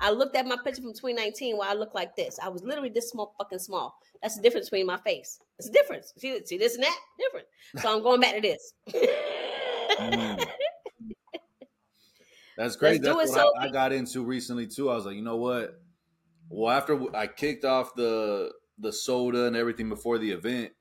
I 0.02 0.12
looked 0.12 0.36
at 0.36 0.46
my 0.46 0.58
picture 0.66 0.82
from 0.82 0.92
2019 0.92 1.58
where 1.58 1.70
I 1.70 1.76
look 1.76 1.96
like 1.96 2.14
this. 2.18 2.38
I 2.44 2.50
was 2.50 2.62
literally 2.64 2.90
this 2.90 3.12
small, 3.12 3.34
fucking 3.38 3.60
small. 3.60 3.96
That's 4.22 4.36
the 4.36 4.42
difference 4.42 4.70
between 4.70 4.88
my 4.88 4.98
face. 4.98 5.40
It's 5.60 5.70
a 5.70 5.72
difference. 5.72 6.12
See, 6.18 6.46
see 6.46 6.58
this 6.58 6.76
and 6.76 6.84
that 6.84 7.00
different. 7.18 7.48
So 7.78 7.96
I'm 7.96 8.04
going 8.04 8.20
back 8.20 8.36
to 8.36 8.42
this. 8.42 8.74
Mm. 9.98 10.46
that's 12.64 12.76
crazy. 12.76 13.00
That's 13.00 13.32
what 13.32 13.58
I, 13.60 13.66
I 13.66 13.72
got 13.72 13.92
into 13.92 14.24
recently 14.24 14.68
too. 14.68 14.90
I 14.90 14.96
was 14.96 15.06
like, 15.06 15.16
you 15.16 15.22
know 15.22 15.38
what? 15.38 15.82
Well, 16.50 16.76
after 16.76 17.16
I 17.16 17.28
kicked 17.28 17.66
off 17.66 17.96
the 17.96 18.52
the 18.78 18.92
soda 18.92 19.46
and 19.46 19.56
everything 19.56 19.90
before 19.90 20.18
the 20.18 20.32
event, 20.32 20.72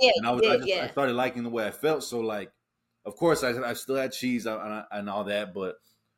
yeah, 0.00 0.10
and 0.16 0.26
I 0.26 0.30
was 0.32 0.42
yeah, 0.44 0.50
I, 0.50 0.56
just, 0.56 0.68
yeah. 0.68 0.84
I 0.84 0.88
started 0.88 1.14
liking 1.14 1.42
the 1.42 1.50
way 1.50 1.66
I 1.66 1.70
felt. 1.70 2.02
So 2.04 2.20
like, 2.20 2.52
of 3.04 3.16
course, 3.16 3.42
I 3.44 3.50
I 3.62 3.74
still 3.74 3.96
had 3.96 4.12
cheese 4.12 4.46
and, 4.46 4.60
and- 4.60 4.84
and 4.90 5.10
all 5.10 5.24
that, 5.24 5.54
but 5.54 5.76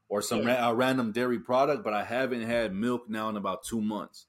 or 0.09 0.23
some 0.23 0.43
Yeah. 0.43 0.61
ra- 0.63 0.71
a 0.71 0.75
random 0.75 1.13
dairy 1.13 1.39
product, 1.39 1.85
but 1.85 1.93
I 1.95 2.05
haven't 2.05 2.43
had 2.43 2.75
milk 2.75 3.09
now 3.09 3.29
in 3.29 3.37
about 3.37 3.65
two 3.65 3.81
months 3.81 4.27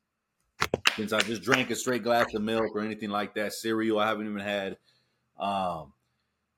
since 0.96 1.12
I 1.14 1.20
just 1.22 1.42
drank 1.42 1.70
a 1.72 1.76
straight 1.76 2.04
glass 2.04 2.34
of 2.34 2.42
milk 2.42 2.76
or 2.76 2.82
anything 2.82 3.10
like 3.10 3.36
that. 3.36 3.54
Cereal 3.54 4.00
I 4.00 4.08
haven't 4.08 4.28
even 4.28 4.40
had. 4.40 4.78
Um, 5.40 5.93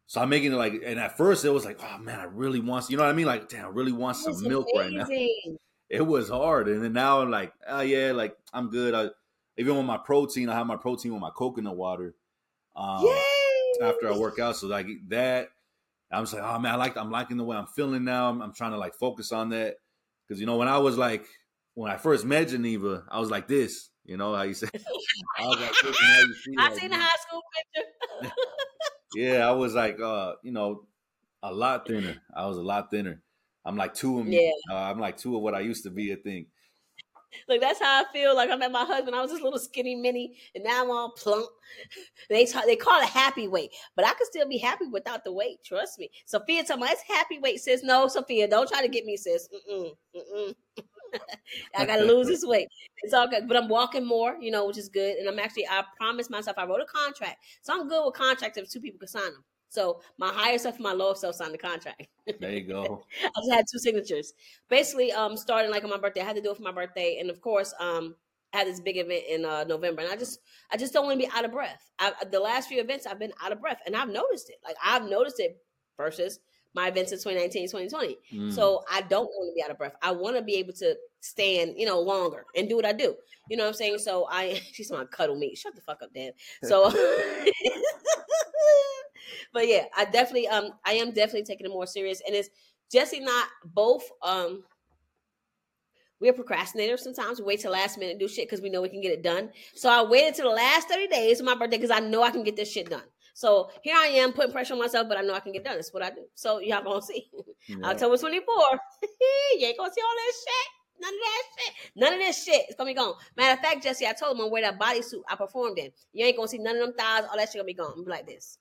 so 0.07 0.21
I'm 0.21 0.29
making 0.29 0.53
it 0.53 0.55
like, 0.55 0.81
and 0.85 0.99
at 0.99 1.17
first 1.17 1.45
it 1.45 1.49
was 1.49 1.65
like, 1.65 1.79
oh 1.81 1.97
man, 1.97 2.19
I 2.19 2.25
really 2.25 2.59
want, 2.59 2.89
you 2.89 2.97
know 2.97 3.03
what 3.03 3.09
I 3.09 3.13
mean? 3.13 3.25
Like, 3.25 3.49
damn, 3.49 3.65
I 3.65 3.69
really 3.69 3.91
want 3.91 4.17
some 4.17 4.41
milk 4.43 4.67
right 4.75 4.91
now. 4.91 5.07
It 5.89 6.05
was 6.05 6.29
hard, 6.29 6.67
and 6.67 6.83
then 6.83 6.93
now 6.93 7.21
I'm 7.21 7.29
like, 7.29 7.53
oh 7.67 7.81
yeah, 7.81 8.11
like 8.11 8.35
I'm 8.53 8.69
good. 8.69 8.93
I 8.95 9.09
even 9.57 9.77
with 9.77 9.85
my 9.85 9.97
protein, 9.97 10.49
I 10.49 10.55
have 10.55 10.67
my 10.67 10.75
protein 10.77 11.13
with 11.13 11.21
my 11.21 11.29
coconut 11.29 11.77
water. 11.77 12.15
Um, 12.75 13.07
after 13.81 14.11
I 14.11 14.17
work 14.17 14.39
out. 14.39 14.55
So 14.55 14.67
like 14.67 14.87
that, 15.09 15.49
I'm 16.11 16.23
just 16.23 16.33
like, 16.33 16.43
oh 16.43 16.59
man, 16.59 16.73
I 16.73 16.75
like 16.77 16.97
I'm 16.97 17.11
liking 17.11 17.37
the 17.37 17.43
way 17.43 17.57
I'm 17.57 17.67
feeling 17.67 18.03
now. 18.03 18.29
I'm, 18.29 18.41
I'm 18.41 18.53
trying 18.53 18.71
to 18.71 18.77
like 18.77 18.95
focus 18.95 19.31
on 19.31 19.49
that 19.49 19.75
because 20.27 20.39
you 20.39 20.45
know 20.45 20.57
when 20.57 20.67
I 20.67 20.77
was 20.77 20.97
like 20.97 21.25
when 21.73 21.91
I 21.91 21.97
first 21.97 22.25
met 22.25 22.49
Geneva, 22.49 23.03
I 23.09 23.19
was 23.19 23.29
like 23.29 23.47
this. 23.47 23.89
You 24.05 24.17
know 24.17 24.35
how 24.35 24.43
you 24.43 24.53
say? 24.53 24.67
I 25.39 25.47
was 25.47 25.59
like, 25.59 25.71
this, 25.83 25.97
and 26.03 26.27
you 26.27 26.35
see, 26.35 26.55
I 26.57 26.73
seen 26.75 26.89
the 26.91 26.97
high 26.97 27.17
school 27.19 27.41
picture. 28.21 28.33
yeah, 29.13 29.47
I 29.47 29.51
was 29.51 29.73
like, 29.73 29.99
uh, 29.99 30.33
you 30.43 30.51
know, 30.51 30.85
a 31.43 31.53
lot 31.53 31.87
thinner. 31.87 32.21
I 32.35 32.47
was 32.47 32.57
a 32.57 32.63
lot 32.63 32.89
thinner. 32.89 33.21
I'm 33.65 33.77
like 33.77 33.93
two 33.93 34.19
of 34.19 34.27
Yeah. 34.27 34.51
Uh, 34.69 34.75
I'm 34.75 34.99
like 34.99 35.17
two 35.17 35.35
of 35.35 35.41
what 35.41 35.55
I 35.55 35.61
used 35.61 35.83
to 35.83 35.89
be. 35.89 36.11
I 36.11 36.15
think. 36.15 36.47
Look, 37.49 37.61
that's 37.61 37.79
how 37.79 38.01
I 38.01 38.05
feel. 38.13 38.35
Like 38.35 38.49
I 38.49 38.55
met 38.55 38.71
my 38.71 38.85
husband. 38.85 39.15
I 39.15 39.21
was 39.21 39.31
this 39.31 39.41
little 39.41 39.59
skinny 39.59 39.95
mini, 39.95 40.37
and 40.53 40.63
now 40.63 40.83
I'm 40.83 40.91
all 40.91 41.11
plump. 41.11 41.47
They 42.29 42.45
ta- 42.45 42.63
they 42.65 42.75
call 42.75 43.01
it 43.01 43.09
happy 43.09 43.47
weight, 43.47 43.71
but 43.95 44.05
I 44.05 44.13
could 44.13 44.27
still 44.27 44.47
be 44.47 44.57
happy 44.57 44.85
without 44.87 45.23
the 45.23 45.33
weight. 45.33 45.63
Trust 45.63 45.99
me. 45.99 46.09
Sophia 46.25 46.63
told 46.63 46.79
me 46.79 46.87
it's 46.87 47.01
happy 47.01 47.39
weight. 47.39 47.59
Sis, 47.59 47.83
no, 47.83 48.07
Sophia, 48.07 48.47
don't 48.47 48.69
try 48.69 48.81
to 48.81 48.87
get 48.87 49.05
me, 49.05 49.17
sis. 49.17 49.49
Mm-mm, 49.53 49.91
mm-mm. 50.15 50.55
I 51.75 51.85
gotta 51.85 52.03
lose 52.03 52.27
this 52.27 52.45
weight. 52.45 52.67
It's 53.03 53.13
all 53.13 53.27
good, 53.27 53.47
but 53.47 53.57
I'm 53.57 53.69
walking 53.69 54.05
more, 54.05 54.35
you 54.39 54.51
know, 54.51 54.65
which 54.65 54.77
is 54.77 54.89
good. 54.89 55.17
And 55.17 55.27
I'm 55.27 55.39
actually, 55.39 55.67
I 55.67 55.83
promised 55.97 56.29
myself, 56.29 56.57
I 56.57 56.65
wrote 56.65 56.81
a 56.81 56.85
contract, 56.85 57.37
so 57.61 57.73
I'm 57.73 57.87
good 57.87 58.05
with 58.05 58.15
contracts 58.15 58.57
if 58.57 58.69
two 58.69 58.81
people 58.81 58.99
can 58.99 59.07
sign 59.07 59.33
them. 59.33 59.43
So 59.69 60.01
my 60.17 60.29
higher 60.29 60.57
self 60.57 60.75
and 60.75 60.83
my 60.83 60.93
lower 60.93 61.15
self 61.15 61.35
signed 61.35 61.53
the 61.53 61.57
contract. 61.57 62.07
There 62.39 62.51
you 62.51 62.61
go. 62.61 63.03
I 63.23 63.39
just 63.39 63.51
had 63.51 63.65
two 63.71 63.79
signatures. 63.79 64.33
Basically, 64.69 65.11
um, 65.11 65.35
starting 65.35 65.69
like 65.69 65.83
on 65.83 65.89
my 65.89 65.97
birthday, 65.97 66.21
I 66.21 66.25
had 66.25 66.35
to 66.37 66.41
do 66.41 66.51
it 66.51 66.57
for 66.57 66.63
my 66.63 66.71
birthday, 66.71 67.17
and 67.19 67.29
of 67.29 67.41
course, 67.41 67.73
um, 67.79 68.15
I 68.53 68.59
had 68.59 68.67
this 68.67 68.79
big 68.79 68.97
event 68.97 69.23
in 69.29 69.43
uh, 69.43 69.65
November, 69.65 70.01
and 70.01 70.11
I 70.11 70.15
just, 70.15 70.39
I 70.71 70.77
just 70.77 70.93
don't 70.93 71.05
want 71.05 71.19
to 71.19 71.27
be 71.27 71.31
out 71.35 71.43
of 71.43 71.51
breath. 71.51 71.91
I, 71.99 72.13
the 72.31 72.39
last 72.39 72.69
few 72.69 72.79
events, 72.79 73.05
I've 73.05 73.19
been 73.19 73.33
out 73.43 73.51
of 73.51 73.59
breath, 73.59 73.81
and 73.85 73.95
I've 73.95 74.07
noticed 74.09 74.49
it. 74.49 74.55
Like 74.63 74.77
I've 74.83 75.09
noticed 75.09 75.39
it 75.39 75.57
versus 75.97 76.39
my 76.75 76.89
events 76.89 77.11
in 77.13 77.17
2019, 77.17 77.69
2020. 77.69 78.17
Mm. 78.33 78.53
So 78.53 78.83
I 78.91 79.01
don't 79.01 79.25
want 79.27 79.49
to 79.49 79.55
be 79.55 79.63
out 79.63 79.71
of 79.71 79.77
breath. 79.77 79.95
I 80.01 80.11
want 80.11 80.35
to 80.35 80.41
be 80.41 80.55
able 80.55 80.73
to 80.73 80.95
stand, 81.21 81.75
you 81.77 81.85
know, 81.85 82.01
longer 82.01 82.45
and 82.55 82.67
do 82.67 82.75
what 82.75 82.85
I 82.85 82.91
do. 82.91 83.15
You 83.49 83.55
know 83.57 83.63
what 83.63 83.69
I'm 83.69 83.75
saying? 83.75 83.99
So 83.99 84.27
I 84.29 84.61
she's 84.73 84.91
gonna 84.91 85.07
cuddle 85.07 85.37
me. 85.37 85.55
Shut 85.55 85.73
the 85.75 85.81
fuck 85.81 86.01
up, 86.03 86.13
Dan. 86.13 86.31
So 86.63 86.91
but 89.53 89.67
yeah, 89.67 89.85
I 89.95 90.05
definitely 90.05 90.49
um 90.49 90.71
I 90.85 90.93
am 90.93 91.11
definitely 91.11 91.43
taking 91.43 91.65
it 91.65 91.69
more 91.69 91.87
serious. 91.87 92.21
And 92.27 92.35
it's 92.35 92.49
Jesse 92.91 93.21
not 93.21 93.47
both 93.63 94.03
um 94.21 94.63
we're 96.19 96.33
procrastinators 96.33 96.99
sometimes. 96.99 97.39
We 97.39 97.45
wait 97.45 97.59
till 97.61 97.71
last 97.71 97.97
minute 97.97 98.19
to 98.19 98.25
do 98.25 98.27
shit 98.27 98.47
because 98.47 98.61
we 98.61 98.69
know 98.69 98.81
we 98.81 98.89
can 98.89 99.01
get 99.01 99.11
it 99.11 99.21
done. 99.21 99.49
So 99.75 99.89
I 99.89 100.01
waited 100.09 100.35
till 100.35 100.49
the 100.49 100.55
last 100.55 100.87
30 100.87 101.07
days 101.07 101.39
of 101.39 101.45
my 101.45 101.55
birthday 101.55 101.77
because 101.77 101.91
I 101.91 101.99
know 101.99 102.23
I 102.23 102.31
can 102.31 102.43
get 102.43 102.55
this 102.55 102.71
shit 102.71 102.89
done. 102.89 103.03
So 103.35 103.69
here 103.81 103.95
I 103.97 104.05
am 104.07 104.31
putting 104.31 104.53
pressure 104.53 104.73
on 104.75 104.79
myself, 104.79 105.09
but 105.09 105.17
I 105.17 105.21
know 105.21 105.33
I 105.33 105.41
can 105.41 105.51
get 105.51 105.65
done. 105.65 105.75
That's 105.75 105.93
what 105.93 106.01
I 106.01 106.09
do. 106.09 106.23
So 106.35 106.59
y'all 106.59 106.81
gonna 106.81 107.01
see. 107.01 107.29
Yeah. 107.67 107.77
October 107.83 108.17
24. 108.17 108.55
you 109.59 109.67
ain't 109.67 109.77
gonna 109.77 109.91
see 109.93 110.01
all 110.01 110.15
that 110.15 110.33
shit. 110.33 111.01
None 111.01 111.13
of 111.13 111.19
that 111.19 111.43
shit. 111.57 111.73
None 111.97 112.13
of 112.13 112.19
this 112.19 112.43
shit 112.45 112.69
is 112.69 112.75
gonna 112.77 112.91
be 112.91 112.93
gone. 112.93 113.13
Matter 113.35 113.53
of 113.53 113.59
fact, 113.59 113.83
Jesse, 113.83 114.07
I 114.07 114.13
told 114.13 114.31
him 114.37 114.37
I'm 114.37 114.43
gonna 114.45 114.51
wear 114.51 114.61
that 114.61 114.79
bodysuit 114.79 115.21
I 115.29 115.35
performed 115.35 115.77
in. 115.79 115.91
You 116.13 116.25
ain't 116.25 116.37
gonna 116.37 116.47
see 116.47 116.59
none 116.59 116.77
of 116.77 116.81
them 116.81 116.93
thighs. 116.97 117.25
All 117.29 117.35
that 117.35 117.49
shit 117.49 117.55
gonna 117.55 117.65
be 117.65 117.73
gone. 117.73 117.93
I'm 117.97 118.05
like 118.05 118.25
this. 118.25 118.57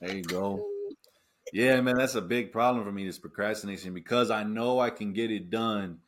There 0.00 0.16
you 0.16 0.22
go. 0.24 0.56
Mm-hmm. 0.56 0.94
Yeah, 1.52 1.80
man, 1.80 1.96
that's 1.96 2.16
a 2.16 2.20
big 2.20 2.50
problem 2.50 2.84
for 2.84 2.90
me. 2.90 3.06
This 3.06 3.18
procrastination 3.20 3.94
because 3.94 4.30
I 4.32 4.42
know 4.42 4.80
I 4.80 4.90
can 4.90 5.12
get 5.12 5.30
it 5.30 5.50
done, 5.50 5.98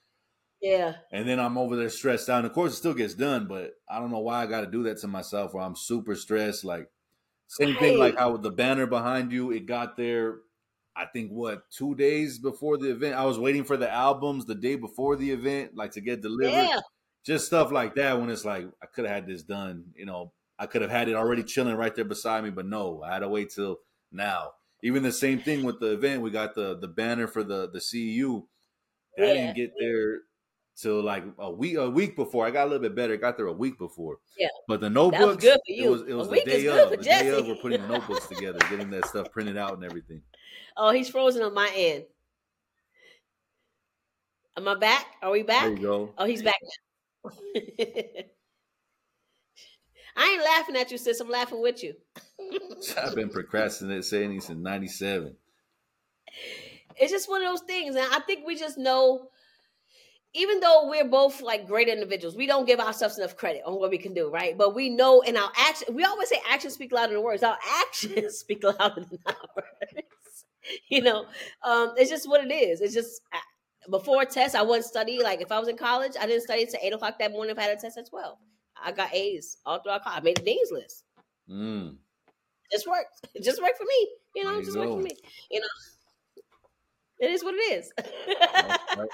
Yeah. 0.60 0.94
and 1.12 1.28
then 1.28 1.38
I'm 1.38 1.56
over 1.56 1.76
there 1.76 1.88
stressed 1.88 2.28
out. 2.28 2.38
And 2.38 2.46
of 2.46 2.52
course, 2.52 2.72
it 2.72 2.76
still 2.76 2.94
gets 2.94 3.14
done, 3.14 3.46
but 3.46 3.74
I 3.88 4.00
don't 4.00 4.10
know 4.10 4.18
why 4.20 4.42
I 4.42 4.46
got 4.46 4.62
to 4.62 4.66
do 4.70 4.82
that 4.84 4.98
to 4.98 5.08
myself. 5.08 5.54
Where 5.54 5.62
I'm 5.62 5.76
super 5.76 6.16
stressed. 6.16 6.64
Like 6.64 6.88
same 7.60 7.76
thing, 7.76 7.98
like 7.98 8.16
how 8.16 8.32
with 8.32 8.42
the 8.42 8.50
banner 8.50 8.86
behind 8.86 9.32
you, 9.32 9.50
it 9.50 9.66
got 9.66 9.96
there. 9.96 10.38
I 10.96 11.06
think 11.06 11.30
what 11.30 11.70
two 11.70 11.94
days 11.94 12.38
before 12.38 12.78
the 12.78 12.90
event. 12.90 13.14
I 13.14 13.24
was 13.24 13.38
waiting 13.38 13.64
for 13.64 13.76
the 13.76 13.90
albums 13.90 14.46
the 14.46 14.54
day 14.54 14.74
before 14.76 15.16
the 15.16 15.30
event, 15.30 15.72
like 15.74 15.92
to 15.92 16.00
get 16.00 16.22
delivered. 16.22 16.52
Yeah. 16.52 16.80
Just 17.24 17.46
stuff 17.46 17.70
like 17.70 17.94
that. 17.96 18.18
When 18.18 18.30
it's 18.30 18.44
like 18.44 18.66
I 18.82 18.86
could 18.86 19.04
have 19.04 19.14
had 19.14 19.26
this 19.26 19.42
done. 19.42 19.92
You 19.94 20.06
know, 20.06 20.32
I 20.58 20.66
could 20.66 20.82
have 20.82 20.90
had 20.90 21.08
it 21.08 21.14
already 21.14 21.42
chilling 21.44 21.76
right 21.76 21.94
there 21.94 22.04
beside 22.04 22.44
me, 22.44 22.50
but 22.50 22.66
no, 22.66 23.02
I 23.02 23.12
had 23.14 23.20
to 23.20 23.28
wait 23.28 23.50
till 23.50 23.78
now. 24.10 24.52
Even 24.82 25.02
the 25.02 25.12
same 25.12 25.38
thing 25.38 25.62
with 25.62 25.78
the 25.78 25.92
event. 25.92 26.22
We 26.22 26.30
got 26.30 26.54
the 26.54 26.76
the 26.78 26.88
banner 26.88 27.26
for 27.26 27.44
the 27.44 27.70
the 27.70 27.80
CEU. 27.80 28.46
That 29.16 29.28
Yeah. 29.28 29.34
didn't 29.34 29.56
get 29.56 29.72
there 29.78 30.20
till 30.76 31.02
like 31.02 31.24
a 31.38 31.50
week 31.50 31.76
a 31.76 31.88
week 31.88 32.16
before. 32.16 32.46
I 32.46 32.50
got 32.50 32.64
a 32.64 32.70
little 32.70 32.82
bit 32.82 32.94
better. 32.94 33.16
Got 33.16 33.36
there 33.36 33.46
a 33.46 33.52
week 33.52 33.78
before. 33.78 34.18
Yeah. 34.38 34.48
But 34.68 34.80
the 34.80 34.90
notebooks, 34.90 35.42
good 35.42 35.54
for 35.54 35.60
it 35.66 35.88
was 35.88 36.02
it 36.02 36.14
was 36.14 36.28
the 36.28 36.42
day 36.44 36.66
of. 36.66 36.90
The 36.90 36.96
day 36.96 37.28
of, 37.28 37.46
we're 37.46 37.56
putting 37.56 37.82
the 37.82 37.88
notebooks 37.88 38.26
together, 38.26 38.58
getting 38.70 38.90
that 38.90 39.06
stuff 39.06 39.30
printed 39.30 39.56
out 39.56 39.74
and 39.74 39.84
everything. 39.84 40.22
Oh, 40.74 40.90
he's 40.90 41.10
frozen 41.10 41.42
on 41.42 41.52
my 41.52 41.70
end. 41.76 42.04
Am 44.56 44.66
I 44.66 44.74
back? 44.74 45.04
Are 45.22 45.30
we 45.30 45.42
back? 45.42 45.64
There 45.64 45.72
you 45.72 45.82
go. 45.82 46.14
Oh, 46.16 46.24
he's 46.24 46.42
back. 46.42 46.58
I 50.16 50.30
ain't 50.30 50.44
laughing 50.44 50.76
at 50.76 50.90
you, 50.90 50.98
sis. 50.98 51.20
I'm 51.20 51.28
laughing 51.28 51.62
with 51.62 51.82
you. 51.82 51.94
I've 52.98 53.14
been 53.14 53.30
procrastinating 53.30 54.02
saying 54.02 54.40
since 54.40 54.58
'97. 54.58 55.36
it's 56.96 57.12
just 57.12 57.28
one 57.30 57.42
of 57.42 57.48
those 57.48 57.62
things, 57.62 57.96
and 57.96 58.06
I 58.12 58.20
think 58.20 58.46
we 58.46 58.56
just 58.56 58.78
know. 58.78 59.28
Even 60.34 60.60
though 60.60 60.88
we're 60.88 61.04
both 61.08 61.42
like 61.42 61.66
great 61.66 61.88
individuals, 61.88 62.36
we 62.36 62.46
don't 62.46 62.66
give 62.66 62.80
ourselves 62.80 63.18
enough 63.18 63.36
credit 63.36 63.62
on 63.66 63.74
what 63.78 63.90
we 63.90 63.98
can 63.98 64.14
do, 64.14 64.30
right? 64.30 64.56
But 64.56 64.74
we 64.74 64.88
know 64.88 65.20
in 65.20 65.36
our 65.36 65.50
action, 65.58 65.94
we 65.94 66.04
always 66.04 66.28
say 66.28 66.40
actions 66.48 66.74
speak 66.74 66.92
louder 66.92 67.12
than 67.14 67.22
words. 67.22 67.42
Our 67.42 67.58
actions 67.80 68.38
speak 68.38 68.64
louder 68.64 69.04
than 69.08 69.18
our 69.26 69.36
words. 69.56 70.06
You 70.88 71.02
know, 71.02 71.26
um, 71.64 71.94
it's 71.96 72.08
just 72.08 72.28
what 72.28 72.44
it 72.44 72.52
is. 72.52 72.80
It's 72.80 72.94
just 72.94 73.20
uh, 73.32 73.38
before 73.90 74.24
test, 74.24 74.54
I 74.54 74.62
wouldn't 74.62 74.84
study. 74.84 75.20
Like 75.20 75.40
if 75.40 75.50
I 75.50 75.58
was 75.58 75.66
in 75.66 75.76
college, 75.76 76.12
I 76.18 76.24
didn't 76.24 76.44
study 76.44 76.62
until 76.62 76.78
eight 76.80 76.92
o'clock 76.92 77.18
that 77.18 77.32
morning. 77.32 77.50
If 77.50 77.58
I 77.58 77.62
had 77.62 77.76
a 77.76 77.80
test 77.80 77.98
at 77.98 78.08
twelve, 78.08 78.38
I 78.80 78.92
got 78.92 79.12
A's 79.12 79.56
all 79.66 79.80
throughout 79.80 80.04
college. 80.04 80.20
I 80.20 80.22
made 80.22 80.36
the 80.36 80.42
dean's 80.42 80.70
list. 80.70 81.02
Mm. 81.50 81.96
Just 82.70 82.86
worked. 82.86 83.26
It 83.34 83.42
just 83.42 83.60
worked 83.60 83.76
for 83.76 83.84
me. 83.84 84.08
You 84.36 84.44
know, 84.44 84.50
There 84.50 84.58
it 84.58 84.60
you 84.60 84.66
just 84.66 84.78
worked 84.78 84.92
for 84.92 85.02
me. 85.02 85.16
You 85.50 85.60
know, 85.60 85.66
it 87.18 87.30
is 87.30 87.44
what 87.44 87.54
it 87.54 87.72
is. 87.72 87.92
Right. 88.96 89.08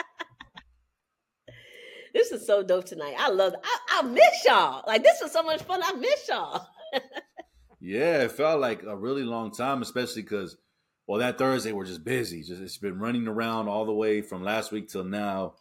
This 2.15 2.33
is 2.33 2.47
so 2.47 2.63
dope 2.63 2.85
tonight. 2.85 3.15
I 3.19 3.31
love. 3.31 3.55
I, 3.63 3.79
I 3.99 4.03
miss 4.03 4.45
y'all. 4.47 4.85
Like 4.87 5.03
this 5.03 5.19
was 5.23 5.33
so 5.33 5.43
much 5.43 5.63
fun. 5.63 5.81
I 5.83 5.93
miss 5.93 6.29
y'all. 6.29 6.67
Yeah, 7.81 8.23
it 8.23 8.33
felt 8.33 8.61
like 8.61 8.83
a 8.83 8.97
really 8.97 9.23
long 9.23 9.53
time, 9.53 9.83
especially 9.83 10.23
because, 10.23 10.57
well, 11.07 11.21
that 11.21 11.39
Thursday 11.39 11.73
we're 11.73 11.85
just 11.85 12.05
busy. 12.05 12.43
Just 12.43 12.61
it's 12.61 12.77
been 12.79 12.99
running 12.99 13.29
around 13.29 13.69
all 13.69 13.87
the 13.87 13.95
way 13.95 14.21
from 14.21 14.43
last 14.43 14.73
week 14.73 14.89
till 14.89 15.05
now. 15.05 15.55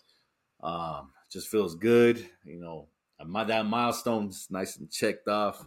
Um, 0.64 1.12
just 1.32 1.48
feels 1.50 1.76
good, 1.76 2.26
you 2.44 2.60
know. 2.60 2.88
My 3.26 3.44
that 3.44 3.66
milestone's 3.66 4.48
nice 4.50 4.78
and 4.78 4.92
checked 4.92 5.28
off. 5.28 5.64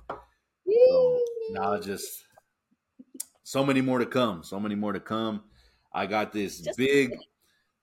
So 0.69 1.19
now 1.51 1.79
just 1.81 2.25
so 3.43 3.65
many 3.65 3.81
more 3.81 3.99
to 3.99 4.07
come. 4.07 4.43
So 4.43 4.61
many 4.61 4.75
more 4.75 4.93
to 4.93 5.01
come. 5.01 5.43
I 5.93 6.07
got 6.07 6.33
this 6.33 6.61
Just- 6.61 6.79
big, 6.79 7.17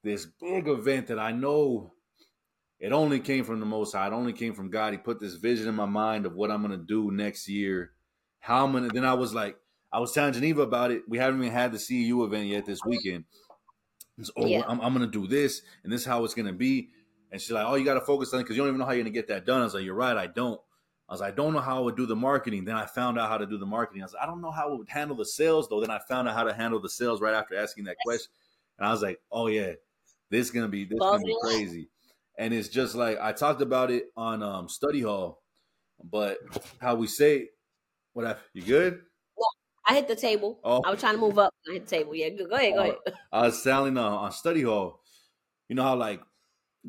this 0.04 0.26
big 0.42 0.68
event 0.68 1.08
that 1.08 1.20
I 1.20 1.32
know 1.32 1.94
it 2.80 2.92
only 2.92 3.20
came 3.20 3.44
from 3.44 3.60
the 3.60 3.66
Most 3.66 3.94
High. 3.94 4.08
It 4.08 4.14
only 4.14 4.34
came 4.34 4.54
from 4.54 4.70
God. 4.70 4.94
He 4.94 4.98
put 4.98 5.20
this 5.20 5.36
vision 5.36 5.68
in 5.68 5.76
my 5.76 5.86
mind 5.86 6.26
of 6.26 6.34
what 6.36 6.52
I'm 6.52 6.62
gonna 6.62 6.78
do 6.78 7.12
next 7.12 7.48
year. 7.48 7.94
How 8.40 8.66
I'm 8.66 8.72
gonna. 8.72 8.90
Then 8.90 9.06
I 9.06 9.14
was 9.14 9.34
like, 9.34 9.58
I 9.92 10.00
was 10.00 10.12
telling 10.12 10.34
Geneva 10.34 10.62
about 10.62 10.92
it. 10.92 11.04
We 11.08 11.18
haven't 11.18 11.42
even 11.42 11.52
had 11.52 11.72
the 11.72 11.78
CEU 11.78 12.26
event 12.26 12.48
yet 12.48 12.66
this 12.66 12.80
weekend. 12.86 13.26
It's, 14.18 14.32
oh, 14.36 14.46
Yeah. 14.46 14.64
I'm, 14.68 14.80
I'm 14.82 14.94
gonna 14.94 15.08
do 15.08 15.28
this, 15.28 15.62
and 15.84 15.92
this 15.92 16.02
is 16.02 16.08
how 16.08 16.24
it's 16.24 16.34
gonna 16.34 16.54
be. 16.54 16.90
And 17.32 17.42
she's 17.42 17.52
like, 17.52 17.66
"Oh, 17.68 17.76
you 17.76 17.84
got 17.86 17.96
to 17.96 18.02
focus 18.02 18.34
on 18.34 18.40
it 18.40 18.44
because 18.44 18.56
you 18.56 18.62
don't 18.62 18.70
even 18.70 18.80
know 18.80 18.86
how 18.86 18.94
you're 18.94 19.04
gonna 19.04 19.12
get 19.12 19.28
that 19.28 19.46
done." 19.46 19.62
I 19.62 19.64
was 19.66 19.74
like, 19.74 19.84
"You're 19.84 19.96
right, 19.96 20.16
I 20.16 20.28
don't." 20.28 20.60
I 21.10 21.14
was 21.14 21.22
like, 21.22 21.34
"I 21.34 21.36
don't 21.36 21.54
know 21.54 21.60
how 21.60 21.78
I 21.78 21.80
would 21.82 21.98
do 21.98 22.06
the 22.06 22.16
marketing." 22.16 22.66
Then 22.66 22.76
I 22.76 22.86
found 22.86 23.20
out 23.20 23.30
how 23.30 23.38
to 23.38 23.46
do 23.46 23.58
the 23.58 23.66
marketing. 23.66 24.02
I 24.02 24.06
was 24.06 24.14
like, 24.14 24.24
"I 24.24 24.26
don't 24.26 24.42
know 24.42 24.52
how 24.52 24.70
I 24.70 24.78
would 24.78 24.90
handle 24.90 25.18
the 25.18 25.26
sales 25.26 25.68
though." 25.68 25.82
Then 25.82 25.92
I 25.92 26.00
found 26.08 26.28
out 26.28 26.36
how 26.36 26.44
to 26.44 26.54
handle 26.54 26.80
the 26.80 26.90
sales 26.90 27.22
right 27.22 27.34
after 27.34 27.58
asking 27.58 27.86
that 27.86 27.98
question, 28.06 28.32
and 28.78 28.88
I 28.88 28.92
was 28.92 29.02
like, 29.02 29.20
"Oh 29.32 29.48
yeah, 29.48 29.74
this 30.30 30.46
is 30.48 30.52
gonna 30.52 30.68
be 30.68 30.86
this 30.86 30.96
is 30.96 31.00
gonna 31.00 31.18
be 31.20 31.24
Balls 31.24 31.44
in 31.44 31.50
the 31.52 31.58
crazy." 31.58 31.90
And 32.38 32.54
it's 32.54 32.70
just 32.70 32.96
like 32.96 33.20
I 33.20 33.32
talked 33.34 33.62
about 33.62 33.92
it 33.92 34.06
on 34.16 34.44
um, 34.44 34.70
study 34.70 35.02
hall, 35.02 35.42
but 36.04 36.38
how 36.80 36.96
we 36.96 37.08
say, 37.08 37.50
"What? 38.14 38.26
I, 38.26 38.36
you 38.54 38.62
good?" 38.62 39.02
I 39.88 39.96
hit 39.96 40.08
the 40.08 40.16
table. 40.16 40.60
Oh. 40.64 40.82
I 40.86 40.92
was 40.92 41.00
trying 41.00 41.16
to 41.16 41.20
move 41.22 41.40
up. 41.40 41.54
I 41.70 41.74
hit 41.74 41.88
the 41.88 41.96
table. 41.98 42.14
Yeah, 42.14 42.30
go, 42.30 42.46
go 42.46 42.56
ahead. 42.56 42.74
Go 42.74 42.82
ahead. 42.82 42.96
I 43.32 43.44
was 43.44 43.64
telling 43.64 43.98
uh, 43.98 44.04
on 44.04 44.32
study 44.34 44.64
hall, 44.64 45.00
you 45.70 45.76
know 45.76 45.84
how 45.84 45.96
like 45.96 46.22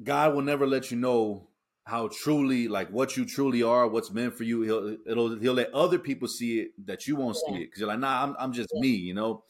God 0.03 0.35
will 0.35 0.43
never 0.43 0.67
let 0.67 0.91
you 0.91 0.97
know 0.97 1.49
how 1.85 2.09
truly 2.09 2.69
like 2.69 2.91
what 2.91 3.17
you 3.17 3.25
truly 3.25 3.63
are, 3.63 3.89
what's 3.89 4.11
meant 4.11 4.35
for 4.35 4.45
you. 4.45 4.63
He'll 4.63 4.97
it'll 5.07 5.39
he'll 5.39 5.55
let 5.55 5.73
other 5.73 5.99
people 5.99 6.29
see 6.29 6.61
it 6.61 6.87
that 6.87 7.07
you 7.07 7.17
won't 7.17 7.37
see 7.37 7.55
it 7.55 7.67
because 7.67 7.81
you're 7.81 7.89
like, 7.89 8.01
nah, 8.01 8.25
I'm 8.25 8.37
I'm 8.39 8.53
just 8.53 8.69
me, 8.75 8.89
you 8.89 9.15
know. 9.15 9.45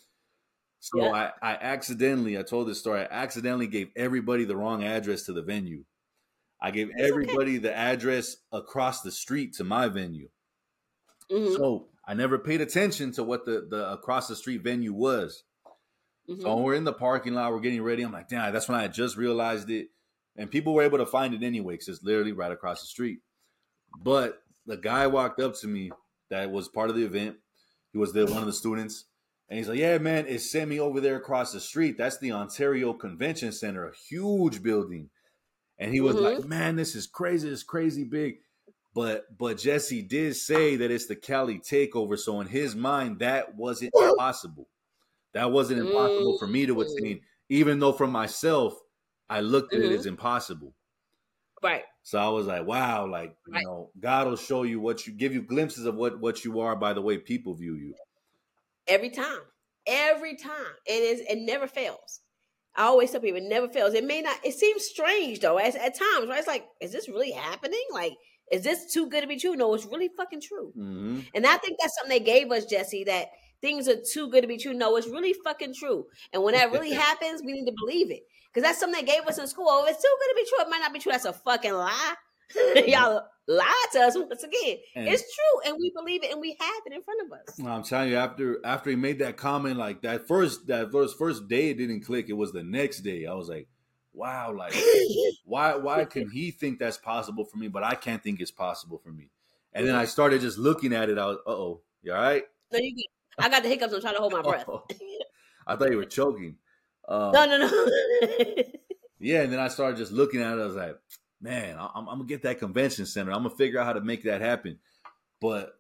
So 0.81 1.01
Yeah. 1.03 1.33
I 1.43 1.53
I 1.53 1.55
accidentally 1.57 2.39
I 2.39 2.43
told 2.43 2.69
this 2.69 2.79
story. 2.81 3.01
I 3.01 3.05
accidentally 3.11 3.67
gave 3.67 3.91
everybody 3.97 4.45
the 4.45 4.57
wrong 4.57 4.85
address 4.85 5.25
to 5.25 5.33
the 5.33 5.43
venue. 5.43 5.85
I 6.61 6.71
gave 6.71 6.91
It's 6.91 7.01
okay. 7.01 7.09
everybody 7.09 7.59
the 7.59 7.75
address 7.75 8.37
across 8.53 9.03
the 9.03 9.13
street 9.13 9.55
to 9.55 9.65
my 9.65 9.89
venue. 9.89 10.29
Mhm, 11.31 11.57
So 11.57 11.89
I 12.07 12.15
never 12.15 12.39
paid 12.39 12.61
attention 12.61 13.13
to 13.13 13.25
what 13.25 13.45
the 13.45 13.67
the 13.69 13.93
across 13.93 14.29
the 14.29 14.37
street 14.37 14.63
venue 14.63 14.93
was. 14.93 15.45
mhm. 16.29 16.41
So 16.43 16.57
we're 16.59 16.75
in 16.75 16.85
the 16.85 16.93
parking 16.93 17.35
lot, 17.35 17.53
we're 17.53 17.61
getting 17.61 17.83
ready. 17.83 18.03
I'm 18.03 18.13
like, 18.13 18.29
damn, 18.29 18.53
that's 18.53 18.69
when 18.69 18.79
I 18.81 18.89
just 18.89 19.17
realized 19.17 19.71
it. 19.71 19.89
And 20.37 20.51
people 20.51 20.73
were 20.75 20.83
able 20.83 20.99
to 20.99 21.07
find 21.07 21.35
it 21.35 21.43
anyway 21.43 21.75
because 21.75 21.89
it's 21.89 22.03
literally 22.03 22.33
right 22.33 22.53
across 22.53 22.81
the 22.81 22.87
street. 22.87 23.21
But 24.03 24.43
the 24.67 24.77
guy 24.77 25.07
walked 25.09 25.41
up 25.41 25.55
to 25.57 25.67
me 25.67 25.91
that 26.31 26.51
was 26.51 26.69
part 26.69 26.91
of 26.91 26.97
the 26.97 27.05
event. 27.05 27.39
He 27.93 27.99
was 27.99 28.13
the 28.13 28.27
one 28.27 28.39
of 28.39 28.47
the 28.47 28.53
students. 28.53 29.07
And 29.49 29.59
he's 29.59 29.69
like, 29.69 29.79
Yeah, 29.79 29.99
man, 29.99 30.27
it 30.27 30.41
sent 30.41 30.69
me 30.71 30.81
over 30.81 31.01
there 31.01 31.17
across 31.17 31.53
the 31.53 31.61
street. 31.61 31.97
That's 31.99 32.19
the 32.19 32.33
Ontario 32.33 32.93
Convention 32.95 33.53
Center, 33.53 33.89
a 33.89 33.97
huge 33.97 34.63
building. 34.63 35.11
And 35.79 35.93
he 35.95 36.01
was 36.01 36.17
Mhm. 36.17 36.21
like, 36.21 36.49
Man, 36.49 36.77
this 36.77 36.95
is 36.97 37.07
crazy. 37.07 37.49
It's 37.51 37.63
crazy 37.63 38.05
big. 38.05 38.41
But 38.95 39.37
but 39.39 39.59
Jesse 39.59 40.03
did 40.03 40.37
say 40.37 40.77
that 40.77 40.91
it's 40.91 41.07
the 41.07 41.17
Cali 41.17 41.61
takeover. 41.61 42.19
So 42.19 42.41
in 42.41 42.49
his 42.49 42.77
mind, 42.77 43.21
that 43.21 43.57
wasn't 43.57 43.93
impossible. 43.99 44.69
That 45.35 45.53
wasn't 45.53 45.81
impossible 45.81 46.35
for 46.39 46.47
me 46.49 46.67
to 46.67 46.81
attain, 46.83 47.23
even 47.51 47.79
though 47.81 47.93
for 47.93 48.07
myself, 48.09 48.79
I 49.31 49.41
looked 49.41 49.75
at 49.75 49.83
it 49.83 49.93
Mhm. 49.93 50.01
as 50.01 50.07
impossible. 50.07 50.75
Right. 51.63 51.85
So 52.03 52.19
I 52.19 52.29
was 52.29 52.47
like, 52.47 52.67
wow, 52.67 53.07
like 53.07 53.37
you 53.47 53.55
Right. 53.55 53.65
know, 53.65 53.93
God 54.01 54.27
will 54.29 54.37
show 54.37 54.63
you 54.63 54.81
what 54.81 55.07
you 55.07 55.13
give 55.13 55.33
you 55.35 55.43
glimpses 55.43 55.85
of 55.85 55.95
what 55.95 56.21
what 56.21 56.45
you 56.45 56.61
are 56.61 56.75
by 56.77 56.93
the 56.93 57.03
way 57.03 57.19
people 57.19 57.55
view 57.55 57.75
you. 57.75 57.95
Every 58.89 59.11
time. 59.11 59.41
Every 59.87 60.37
time. 60.37 60.53
And 60.89 61.03
it's, 61.05 61.21
it 61.31 61.39
never 61.41 61.67
fails. 61.67 62.21
I 62.77 62.85
always 62.85 63.11
tell 63.11 63.21
people 63.21 63.39
it 63.41 63.49
never 63.49 63.69
fails. 63.69 63.95
It 63.95 64.05
may 64.05 64.21
not, 64.23 64.37
it 64.45 64.55
seems 64.55 64.85
strange 64.85 65.41
though, 65.41 65.57
as, 65.59 65.75
at 65.75 65.97
times, 65.99 66.29
right? 66.29 66.39
It's 66.39 66.47
like, 66.47 66.67
is 66.81 66.93
this 66.93 67.09
really 67.09 67.33
happening? 67.33 67.83
Like, 67.93 68.13
is 68.53 68.63
this 68.63 68.93
too 68.93 69.09
good 69.09 69.23
to 69.23 69.27
be 69.27 69.39
true? 69.39 69.57
No, 69.57 69.75
it's 69.75 69.85
really 69.87 70.11
fucking 70.17 70.41
true. 70.41 70.73
hmm 70.75 71.21
And 71.35 71.47
I 71.47 71.57
think 71.57 71.79
that's 71.81 71.95
something 71.97 72.17
they 72.19 72.25
gave 72.25 72.51
us, 72.53 72.67
Jesse, 72.67 73.05
that 73.05 73.29
things 73.61 73.89
are 73.89 73.97
too 74.13 74.31
good 74.31 74.43
to 74.43 74.49
be 74.49 74.59
true. 74.59 74.75
No, 74.75 74.97
it's 74.97 75.09
really 75.09 75.35
fucking 75.45 75.75
true. 75.75 76.07
And 76.33 76.43
when 76.43 76.55
that 76.55 76.71
really 76.73 76.93
happens, 77.07 77.43
we 77.45 77.53
need 77.53 77.67
to 77.67 77.75
believe 77.77 78.11
it. 78.11 78.23
Because 78.53 78.67
that's 78.67 78.81
something 78.81 79.05
they 79.05 79.13
gave 79.13 79.27
us 79.27 79.39
in 79.39 79.47
school. 79.47 79.67
Oh, 79.69 79.85
it's 79.87 80.01
too 80.01 80.17
good 80.21 80.31
to 80.31 80.37
be 80.37 80.49
true. 80.49 80.65
It 80.67 80.71
might 80.71 80.79
not 80.81 80.93
be 80.93 80.99
true. 81.01 81.13
That's 81.13 81.25
a 81.27 81.33
fucking 81.33 81.75
lie. 81.75 82.15
Y'all 82.87 83.27
lie 83.47 83.85
to 83.93 84.01
us 84.01 84.17
once 84.17 84.43
again. 84.43 84.79
And- 84.95 85.09
it's 85.09 85.23
true, 85.23 85.61
and 85.71 85.77
we 85.79 85.91
believe 85.95 86.23
it, 86.25 86.33
and 86.33 86.41
we 86.41 86.57
have 86.59 86.83
it 86.87 86.93
in 86.93 87.03
front 87.03 87.21
of 87.27 87.33
us. 87.33 87.59
I'm 87.67 87.83
telling 87.83 88.11
you, 88.11 88.17
after 88.17 88.65
after 88.65 88.91
he 88.91 88.97
made 88.97 89.19
that 89.21 89.37
comment, 89.37 89.77
like 89.77 90.03
that 90.03 90.27
first 90.27 90.67
that 90.69 90.91
first 90.93 91.19
first 91.19 91.49
day, 91.49 91.71
it 91.71 91.79
didn't 91.79 92.03
click. 92.03 92.29
It 92.29 92.35
was 92.35 92.53
the 92.53 92.63
next 92.63 93.01
day. 93.01 93.27
I 93.27 93.35
was 93.35 93.49
like, 93.49 93.69
wow, 94.13 94.53
like 94.57 94.75
why 95.45 95.77
why 95.77 96.05
can 96.05 96.31
he 96.31 96.51
think 96.51 96.79
that's 96.79 96.99
possible 96.99 97.45
for 97.45 97.59
me, 97.59 97.69
but 97.69 97.83
I 97.83 97.95
can't 97.95 98.23
think 98.23 98.41
it's 98.41 98.51
possible 98.51 98.99
for 98.99 99.11
me? 99.11 99.29
And 99.73 99.87
then 99.87 99.95
I 99.95 100.07
started 100.07 100.41
just 100.41 100.59
looking 100.59 100.93
at 100.95 101.11
it. 101.11 101.19
I 101.19 101.27
was, 101.27 101.39
uh 101.47 101.51
oh, 101.51 101.81
you 102.03 102.13
all 102.13 102.21
right? 102.21 102.45
No, 102.73 102.79
you 102.79 102.95
I 103.39 103.49
got 103.49 103.63
the 103.63 103.69
hiccups. 103.69 103.93
I'm 103.93 104.01
trying 104.01 104.15
to 104.15 104.21
hold 104.21 104.33
my 104.33 104.43
breath. 104.43 104.67
I 105.67 105.77
thought 105.77 105.91
you 105.91 105.99
were 105.99 106.05
choking. 106.07 106.57
Um, 107.07 107.33
No, 107.33 107.45
no, 107.47 107.59
no. 107.59 107.87
Yeah, 109.21 109.43
and 109.43 109.53
then 109.53 109.59
I 109.61 109.69
started 109.69 109.97
just 109.97 110.13
looking 110.13 110.41
at 110.41 110.57
it. 110.59 110.61
I 110.61 110.65
was 110.65 110.75
like, 110.77 110.97
man, 111.41 111.77
I- 111.79 111.91
I'm, 111.95 112.09
I'm 112.09 112.19
gonna 112.19 112.25
get 112.29 112.43
that 112.43 112.59
convention 112.59 113.07
center. 113.07 113.33
I'm 113.33 113.43
gonna 113.45 113.55
figure 113.57 113.79
out 113.81 113.87
how 113.87 113.93
to 113.95 114.01
make 114.01 114.25
that 114.25 114.41
happen. 114.41 114.79
But 115.41 115.73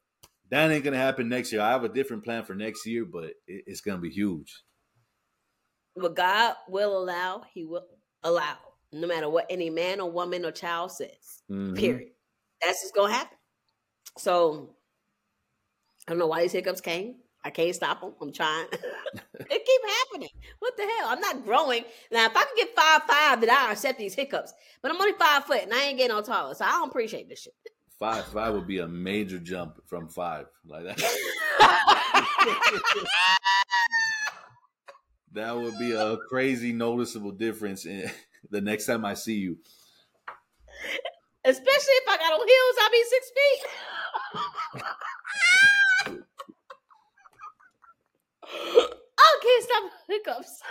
that 0.50 0.70
ain't 0.70 0.84
gonna 0.84 0.96
happen 0.96 1.28
next 1.28 1.52
year. 1.52 1.60
I 1.60 1.70
have 1.70 1.84
a 1.84 1.88
different 1.88 2.24
plan 2.24 2.44
for 2.44 2.54
next 2.54 2.86
year, 2.86 3.04
but 3.04 3.24
it, 3.46 3.64
it's 3.66 3.80
gonna 3.80 3.98
be 3.98 4.10
huge. 4.10 4.62
what 5.94 6.14
God 6.14 6.54
will 6.68 6.96
allow, 6.96 7.42
He 7.52 7.64
will 7.64 7.84
allow, 8.22 8.56
no 8.92 9.06
matter 9.08 9.28
what 9.28 9.46
any 9.50 9.68
man 9.68 10.00
or 10.00 10.10
woman 10.10 10.44
or 10.44 10.52
child 10.52 10.92
says. 10.92 11.42
Mhm. 11.50 11.76
Period. 11.76 12.10
That's 12.62 12.82
just 12.82 12.94
gonna 12.94 13.12
happen. 13.12 13.36
So 14.16 14.74
I 16.06 16.12
don't 16.12 16.18
know 16.20 16.28
why 16.28 16.42
these 16.42 16.52
hiccups 16.52 16.80
came. 16.80 17.16
I 17.44 17.50
can't 17.50 17.74
stop 17.74 18.00
them. 18.00 18.14
I'm 18.20 18.32
trying. 18.32 18.66
it 18.72 18.82
keep 19.48 19.80
happening. 19.86 20.28
What 20.58 20.76
the 20.76 20.82
hell? 20.82 21.08
I'm 21.08 21.20
not 21.20 21.44
growing. 21.44 21.84
Now, 22.10 22.26
if 22.26 22.36
I 22.36 22.44
can 22.44 22.56
get 22.56 22.74
five 22.74 23.02
five, 23.02 23.40
then 23.40 23.50
I 23.50 23.70
accept 23.72 23.98
these 23.98 24.14
hiccups. 24.14 24.52
But 24.82 24.90
I'm 24.90 25.00
only 25.00 25.16
five 25.18 25.44
foot, 25.44 25.62
and 25.62 25.72
I 25.72 25.84
ain't 25.84 25.98
getting 25.98 26.16
no 26.16 26.22
taller, 26.22 26.54
so 26.54 26.64
I 26.64 26.70
don't 26.70 26.88
appreciate 26.88 27.28
this 27.28 27.42
shit. 27.42 27.54
Five 27.98 28.24
five 28.26 28.54
would 28.54 28.66
be 28.66 28.78
a 28.78 28.88
major 28.88 29.38
jump 29.38 29.80
from 29.86 30.08
five 30.08 30.46
like 30.66 30.84
that. 30.84 30.98
that 35.32 35.56
would 35.56 35.78
be 35.78 35.92
a 35.92 36.16
crazy 36.28 36.72
noticeable 36.72 37.32
difference 37.32 37.86
in 37.86 38.10
the 38.50 38.60
next 38.60 38.86
time 38.86 39.04
I 39.04 39.14
see 39.14 39.36
you. 39.36 39.58
Especially 41.44 41.94
if 41.94 42.08
I 42.08 42.16
got 42.18 42.32
on 42.32 42.46
heels, 42.46 42.76
I'll 42.82 42.90
be 42.90 43.04
six 43.08 43.30
feet. 43.30 43.66
I 49.18 49.26
can't 49.42 49.64
stop 49.64 49.92
hiccups. 50.08 50.62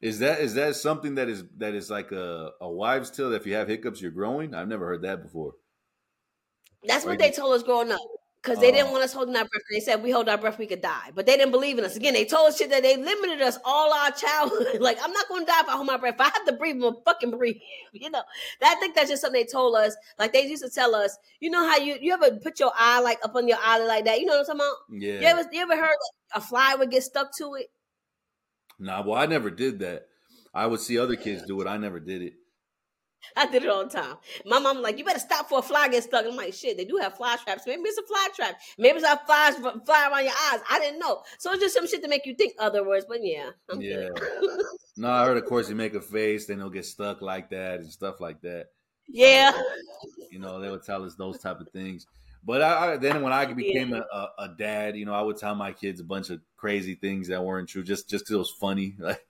Is 0.00 0.18
that 0.20 0.40
is 0.40 0.54
that 0.54 0.76
something 0.76 1.14
that 1.16 1.28
is 1.28 1.44
that 1.58 1.74
is 1.74 1.90
like 1.90 2.10
a, 2.12 2.52
a 2.60 2.70
wives' 2.70 3.10
tale 3.10 3.30
that 3.30 3.36
if 3.42 3.46
you 3.46 3.54
have 3.54 3.68
hiccups 3.68 4.00
you're 4.00 4.10
growing? 4.10 4.54
I've 4.54 4.68
never 4.68 4.86
heard 4.86 5.02
that 5.02 5.22
before. 5.22 5.54
That's 6.84 7.04
what 7.06 7.12
Right. 7.12 7.18
they 7.18 7.30
told 7.30 7.54
us 7.54 7.62
growing 7.62 7.90
up. 7.92 8.00
Because 8.42 8.58
they 8.58 8.72
didn't 8.72 8.88
Oh. 8.88 8.92
want 8.92 9.04
us 9.04 9.12
holding 9.12 9.36
our 9.36 9.44
breath. 9.44 9.62
They 9.70 9.80
said 9.80 10.02
we 10.02 10.10
hold 10.10 10.26
our 10.28 10.38
breath, 10.38 10.58
we 10.58 10.66
could 10.66 10.80
die. 10.80 11.10
But 11.14 11.26
they 11.26 11.36
didn't 11.36 11.50
believe 11.50 11.78
in 11.78 11.84
us. 11.84 11.94
Again, 11.96 12.14
they 12.14 12.24
told 12.24 12.48
us 12.48 12.56
shit 12.56 12.70
that 12.70 12.82
they 12.82 12.96
limited 12.96 13.42
us 13.42 13.58
all 13.66 13.92
our 13.92 14.10
childhood. 14.12 14.80
like, 14.80 14.96
I'm 15.02 15.12
not 15.12 15.28
going 15.28 15.42
to 15.42 15.46
die 15.46 15.60
if 15.60 15.68
I 15.68 15.72
hold 15.72 15.86
my 15.86 15.98
breath. 15.98 16.14
If 16.14 16.20
I 16.22 16.24
have 16.24 16.46
to 16.46 16.52
breathe, 16.52 16.76
I'm 16.76 16.80
going 16.80 16.94
to 16.94 17.00
fucking 17.04 17.30
breathe. 17.32 17.56
You 17.92 18.08
know, 18.08 18.22
I 18.62 18.76
think 18.76 18.94
that's 18.94 19.10
just 19.10 19.20
something 19.20 19.40
they 19.40 19.46
told 19.46 19.74
us. 19.76 19.94
Like, 20.18 20.32
they 20.32 20.46
used 20.46 20.62
to 20.62 20.70
tell 20.70 20.94
us, 20.94 21.18
you 21.40 21.50
know 21.50 21.68
how 21.68 21.76
you, 21.76 21.98
you 22.00 22.14
ever 22.14 22.36
put 22.38 22.58
your 22.60 22.72
eye 22.74 23.00
like 23.00 23.18
up 23.24 23.34
on 23.34 23.46
your 23.48 23.58
eyelid 23.60 23.88
like 23.88 24.04
that? 24.06 24.20
You 24.20 24.26
know 24.26 24.38
what 24.38 24.48
I'm 24.48 24.58
talking 24.58 24.60
about? 24.60 25.02
Yeah. 25.02 25.20
You 25.20 25.26
ever, 25.26 25.48
you 25.52 25.60
ever 25.60 25.76
heard 25.76 25.88
like, 25.88 26.36
a 26.36 26.40
fly 26.40 26.76
would 26.76 26.90
get 26.90 27.02
stuck 27.02 27.36
to 27.38 27.54
it? 27.56 27.66
Nah, 28.78 29.02
well, 29.02 29.18
I 29.20 29.26
never 29.26 29.50
did 29.50 29.80
that. 29.80 30.06
I 30.54 30.66
would 30.66 30.80
see 30.80 30.98
other 30.98 31.16
kids 31.16 31.42
do 31.44 31.60
it. 31.60 31.66
I 31.66 31.76
never 31.76 32.00
did 32.00 32.22
it. 32.22 32.34
I 33.36 33.46
did 33.50 33.62
it 33.64 33.68
all 33.68 33.84
the 33.84 33.90
time. 33.90 34.16
My 34.46 34.58
mom 34.58 34.82
like, 34.82 34.98
you 34.98 35.04
better 35.04 35.18
stop 35.18 35.48
for 35.48 35.58
a 35.60 35.62
fly 35.62 35.88
get 35.88 36.02
stuck. 36.04 36.24
I'm 36.26 36.36
like, 36.36 36.54
shit, 36.54 36.76
they 36.76 36.84
do 36.84 36.96
have 36.96 37.16
fly 37.16 37.36
traps. 37.44 37.64
Maybe 37.66 37.82
it's 37.82 37.98
a 37.98 38.02
fly 38.02 38.28
trap. 38.34 38.60
Maybe 38.78 38.98
it's 38.98 39.06
a 39.06 39.20
flies 39.26 39.54
fly 39.56 40.08
around 40.10 40.24
your 40.24 40.34
eyes. 40.52 40.60
I 40.70 40.78
didn't 40.80 40.98
know. 41.00 41.22
So 41.38 41.52
it's 41.52 41.60
just 41.62 41.74
some 41.74 41.86
shit 41.86 42.02
to 42.02 42.08
make 42.08 42.26
you 42.26 42.34
think 42.34 42.54
other 42.58 42.86
words. 42.86 43.06
But 43.08 43.18
yeah, 43.22 43.50
I'm 43.70 43.80
Yeah. 43.80 44.08
No, 44.96 45.08
I 45.10 45.24
heard, 45.24 45.36
of 45.38 45.46
course, 45.46 45.68
you 45.70 45.74
make 45.76 45.94
a 45.94 46.00
face, 46.00 46.46
then 46.46 46.58
they'll 46.58 46.68
get 46.68 46.84
stuck 46.84 47.22
like 47.22 47.50
that 47.50 47.80
and 47.80 47.90
stuff 47.90 48.20
like 48.20 48.40
that. 48.42 48.66
yeah. 49.08 49.52
You 50.30 50.38
know, 50.38 50.60
they 50.60 50.70
would 50.70 50.84
tell 50.84 51.04
us 51.04 51.14
those 51.14 51.38
type 51.38 51.60
of 51.60 51.68
things. 51.70 52.06
But 52.44 52.62
I, 52.62 52.92
I 52.92 52.96
then 52.96 53.22
when 53.22 53.32
I 53.32 53.46
became 53.46 53.92
a, 53.92 54.00
a, 54.12 54.28
a 54.38 54.48
dad, 54.56 54.96
you 54.96 55.04
know, 55.04 55.12
I 55.14 55.20
would 55.22 55.36
tell 55.36 55.54
my 55.54 55.72
kids 55.72 56.00
a 56.00 56.04
bunch 56.04 56.30
of 56.30 56.40
crazy 56.56 56.94
things 56.94 57.28
that 57.28 57.42
weren't 57.44 57.68
true, 57.68 57.82
just 57.82 58.08
just 58.08 58.26
'cause 58.26 58.34
it 58.34 58.38
was 58.38 58.50
funny. 58.50 58.96
Like, 58.98 59.26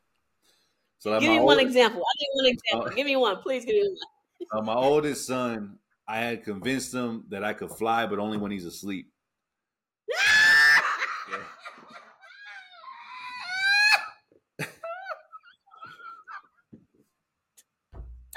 so 1.00 1.10
like 1.10 1.20
Give 1.20 1.30
me 1.30 1.40
one 1.40 1.58
oldest- 1.58 1.66
example. 1.66 2.02
I 2.02 2.12
need 2.20 2.28
one 2.34 2.46
example. 2.46 2.88
Oh. 2.92 2.94
Give 2.94 3.06
me 3.06 3.16
one, 3.16 3.36
please. 3.38 3.64
Give 3.64 3.74
me 3.74 3.96
one. 4.50 4.58
uh, 4.62 4.62
my 4.62 4.74
oldest 4.74 5.26
son, 5.26 5.78
I 6.06 6.18
had 6.18 6.44
convinced 6.44 6.94
him 6.94 7.24
that 7.30 7.42
I 7.42 7.54
could 7.54 7.70
fly, 7.70 8.06
but 8.06 8.18
only 8.18 8.36
when 8.36 8.52
he's 8.52 8.66
asleep. 8.66 9.10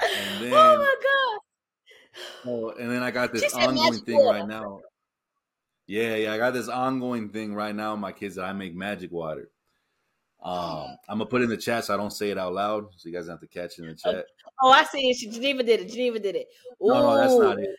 And 0.02 0.44
then, 0.44 0.52
oh 0.54 0.76
my 0.78 0.94
god. 1.02 2.50
oh, 2.50 2.70
and 2.78 2.90
then 2.90 3.02
I 3.02 3.10
got 3.10 3.32
this 3.32 3.54
ongoing 3.54 4.00
thing 4.00 4.16
water. 4.16 4.38
right 4.38 4.48
now. 4.48 4.80
Yeah, 5.86 6.16
yeah, 6.16 6.32
I 6.32 6.38
got 6.38 6.54
this 6.54 6.68
ongoing 6.68 7.28
thing 7.28 7.54
right 7.54 7.74
now. 7.74 7.94
My 7.96 8.12
kids 8.12 8.36
that 8.36 8.44
I 8.44 8.52
make 8.52 8.74
magic 8.74 9.12
water. 9.12 9.50
Um, 10.44 10.98
I'm 11.08 11.18
gonna 11.18 11.26
put 11.26 11.40
it 11.40 11.44
in 11.44 11.50
the 11.50 11.56
chat 11.56 11.86
so 11.86 11.94
I 11.94 11.96
don't 11.96 12.12
say 12.12 12.30
it 12.30 12.38
out 12.38 12.52
loud, 12.52 12.88
so 12.96 13.08
you 13.08 13.14
guys 13.14 13.28
have 13.28 13.40
to 13.40 13.46
catch 13.46 13.78
it 13.78 13.82
in 13.82 13.88
the 13.88 13.94
chat. 13.94 14.26
Oh, 14.62 14.70
I 14.70 14.84
see 14.84 15.08
it. 15.08 15.32
Geneva 15.32 15.62
did 15.62 15.80
it. 15.80 15.88
Geneva 15.88 16.18
did 16.18 16.36
it. 16.36 16.48
Ooh. 16.82 16.88
No, 16.88 17.00
no, 17.00 17.16
that's 17.16 17.38
not 17.38 17.58
it. 17.58 17.70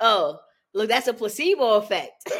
Oh, 0.00 0.38
look, 0.74 0.88
that's 0.88 1.08
a 1.08 1.14
placebo 1.14 1.76
effect. 1.76 2.26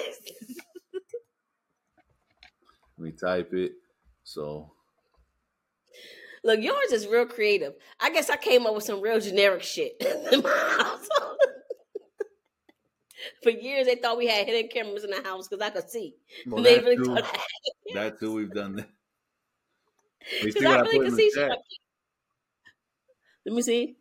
Let 2.99 3.05
me 3.05 3.13
type 3.13 3.55
it. 3.55 3.73
So 4.25 4.73
Look, 6.47 6.63
yours 6.63 6.93
is 6.93 7.07
real 7.09 7.27
creative. 7.27 7.75
I 7.99 8.11
guess 8.11 8.31
I 8.31 8.37
came 8.37 8.67
up 8.67 8.75
with 8.75 8.85
some 8.85 9.01
real 9.01 9.19
generic 9.19 9.65
shit 9.65 9.97
in 10.33 10.43
my 10.43 10.77
house. 10.79 11.09
For 13.43 13.51
years, 13.51 13.87
they 13.87 13.97
thought 13.97 14.17
we 14.17 14.29
had 14.29 14.47
hidden 14.47 14.71
cameras 14.71 15.03
in 15.03 15.11
the 15.11 15.29
house 15.29 15.49
because 15.49 15.61
I 15.61 15.71
could 15.71 15.91
see. 15.91 16.15
well, 16.47 16.63
they 16.63 16.79
really 16.79 16.99
too, 16.99 17.07
thought 17.07 17.25
I 17.25 17.27
had 17.27 17.41
that 17.95 18.21
too, 18.21 18.33
we've 18.33 18.53
done 18.53 18.77
that. 18.77 18.89
You 20.41 20.53
Because 20.53 20.65
I 20.67 20.77
I 20.77 20.85
really 20.85 21.01
put 21.01 21.07
in 21.07 21.11
could 21.11 21.15
the 21.15 21.23
see. 21.23 21.31
chat? 21.35 21.59
Let 23.45 23.55
me 23.55 23.63
see. 23.63 23.97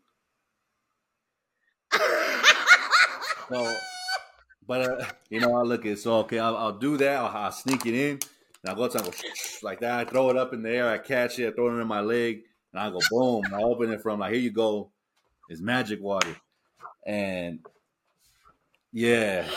So, 3.50 3.82
but 4.68 4.82
uh, 4.82 5.06
you 5.30 5.40
know, 5.40 5.56
I 5.58 5.64
look 5.64 5.86
at 5.86 6.00
so 6.00 6.20
okay. 6.22 6.40
I'll, 6.40 6.58
I'll 6.58 6.80
do 6.80 6.98
that. 6.98 7.18
I'll, 7.18 7.28
I'll 7.46 7.52
sneak 7.52 7.86
it 7.86 7.94
in, 7.94 8.12
and 8.14 8.70
I'll 8.70 8.76
go 8.76 8.88
to 8.90 9.00
go 9.00 9.12
like 9.62 9.80
that. 9.82 10.08
I 10.08 10.10
throw 10.10 10.30
it 10.30 10.38
up 10.38 10.54
in 10.54 10.64
the 10.64 10.72
air. 10.72 10.90
I 10.90 10.98
catch 11.00 11.40
it. 11.40 11.50
I 11.50 11.52
throw 11.54 11.76
it 11.76 11.82
in 11.82 11.88
my 11.88 12.02
leg, 12.02 12.44
and 12.74 12.82
I 12.82 12.90
go 12.92 13.02
boom. 13.10 13.46
And 13.46 13.56
I 13.56 13.62
open 13.62 13.92
it 13.92 14.02
from 14.02 14.20
like 14.20 14.34
here 14.34 14.42
you 14.42 14.52
go. 14.52 14.92
It's 15.50 15.62
magic 15.62 16.02
water, 16.02 16.38
and 17.06 17.66
yeah. 18.92 19.50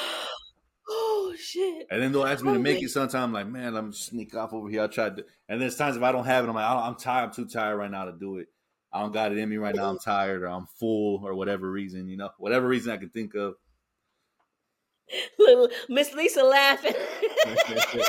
Shit! 1.52 1.86
And 1.90 2.02
then 2.02 2.12
they'll 2.12 2.26
ask 2.26 2.44
me 2.44 2.52
to 2.52 2.58
make 2.58 2.82
it 2.82 2.90
sometime. 2.90 3.24
I'm 3.24 3.32
like, 3.32 3.48
man, 3.48 3.76
I'm 3.76 3.92
sneak 3.92 4.34
off 4.34 4.52
over 4.52 4.68
here. 4.68 4.82
I'll 4.82 4.88
try 4.88 5.10
to. 5.10 5.24
And 5.48 5.60
there's 5.60 5.76
times 5.76 5.96
if 5.96 6.02
I 6.02 6.12
don't 6.12 6.24
have 6.24 6.44
it, 6.44 6.48
I'm 6.48 6.54
like, 6.54 6.68
I'm 6.68 6.96
tired. 6.96 7.24
I'm 7.24 7.32
too 7.32 7.46
tired 7.46 7.76
right 7.76 7.90
now 7.90 8.04
to 8.04 8.12
do 8.12 8.38
it. 8.38 8.48
I 8.92 9.00
don't 9.00 9.12
got 9.12 9.32
it 9.32 9.38
in 9.38 9.48
me 9.48 9.56
right 9.56 9.74
now. 9.74 9.90
I'm 9.90 9.98
tired 9.98 10.42
or 10.42 10.48
I'm 10.48 10.66
full 10.78 11.20
or 11.24 11.34
whatever 11.34 11.70
reason, 11.70 12.08
you 12.08 12.16
know, 12.16 12.30
whatever 12.38 12.66
reason 12.66 12.92
I 12.92 12.96
can 12.96 13.10
think 13.10 13.34
of. 13.34 13.54
Little 15.38 15.68
Miss 15.88 16.12
Lisa 16.14 16.42
laughing. 16.42 16.94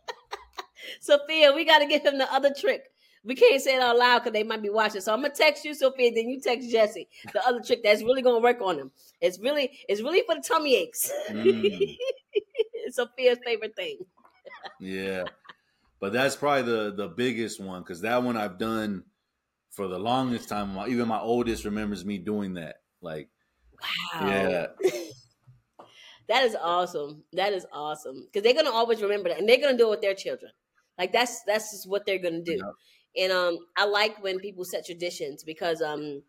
Sophia, 1.00 1.52
we 1.52 1.64
got 1.64 1.80
to 1.80 1.86
give 1.86 2.02
him 2.02 2.18
the 2.18 2.32
other 2.32 2.54
trick. 2.58 2.91
We 3.24 3.34
can't 3.36 3.62
say 3.62 3.76
it 3.76 3.82
out 3.82 3.96
loud 3.96 4.18
because 4.20 4.32
they 4.32 4.42
might 4.42 4.62
be 4.62 4.70
watching. 4.70 5.00
So 5.00 5.12
I'm 5.12 5.22
gonna 5.22 5.32
text 5.34 5.64
you, 5.64 5.74
Sophia. 5.74 6.10
Then 6.12 6.28
you 6.28 6.40
text 6.40 6.70
Jesse. 6.70 7.08
The 7.32 7.46
other 7.46 7.60
trick 7.60 7.82
that's 7.84 8.02
really 8.02 8.22
gonna 8.22 8.40
work 8.40 8.60
on 8.60 8.76
them. 8.76 8.90
It's 9.20 9.38
really, 9.38 9.78
it's 9.88 10.02
really 10.02 10.22
for 10.26 10.34
the 10.34 10.40
tummy 10.40 10.74
aches. 10.76 11.10
Mm. 11.30 11.96
it's 12.32 12.96
Sophia's 12.96 13.38
favorite 13.44 13.76
thing. 13.76 13.98
Yeah, 14.80 15.24
but 16.00 16.12
that's 16.12 16.34
probably 16.34 16.62
the 16.62 16.94
the 16.94 17.08
biggest 17.08 17.60
one 17.60 17.82
because 17.82 18.00
that 18.00 18.22
one 18.22 18.36
I've 18.36 18.58
done 18.58 19.04
for 19.70 19.86
the 19.86 19.98
longest 19.98 20.48
time. 20.48 20.76
Even 20.88 21.06
my 21.08 21.20
oldest 21.20 21.64
remembers 21.64 22.04
me 22.04 22.18
doing 22.18 22.54
that. 22.54 22.76
Like, 23.00 23.28
Wow. 24.14 24.28
yeah, 24.28 24.66
That 26.28 26.44
is 26.44 26.56
awesome. 26.60 27.24
That 27.32 27.52
is 27.52 27.66
awesome. 27.72 28.24
Because 28.26 28.42
they're 28.42 28.54
gonna 28.54 28.74
always 28.74 29.02
remember 29.02 29.28
that, 29.28 29.38
and 29.38 29.48
they're 29.48 29.60
gonna 29.60 29.76
do 29.76 29.86
it 29.88 29.90
with 29.90 30.00
their 30.00 30.14
children. 30.14 30.52
Like 30.98 31.12
that's 31.12 31.42
that's 31.44 31.72
just 31.72 31.88
what 31.88 32.06
they're 32.06 32.18
gonna 32.18 32.42
do. 32.42 32.60
And 33.16 33.32
um, 33.32 33.58
I 33.76 33.84
like 33.84 34.22
when 34.22 34.40
people 34.40 34.64
set 34.64 34.86
traditions 34.86 35.44
because 35.44 35.82
um, 35.82 36.22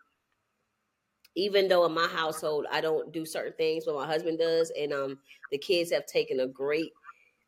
even 1.36 1.68
though 1.68 1.86
in 1.86 1.94
my 1.94 2.08
household 2.08 2.66
I 2.72 2.82
don't 2.82 3.12
do 3.12 3.26
certain 3.26 3.54
things, 3.54 3.86
but 3.86 3.96
my 3.96 4.06
husband 4.06 4.40
does, 4.40 4.72
and 4.78 4.94
um, 4.94 5.20
the 5.52 5.58
kids 5.58 5.92
have 5.92 6.06
taken 6.06 6.40
a 6.40 6.48
great 6.48 6.96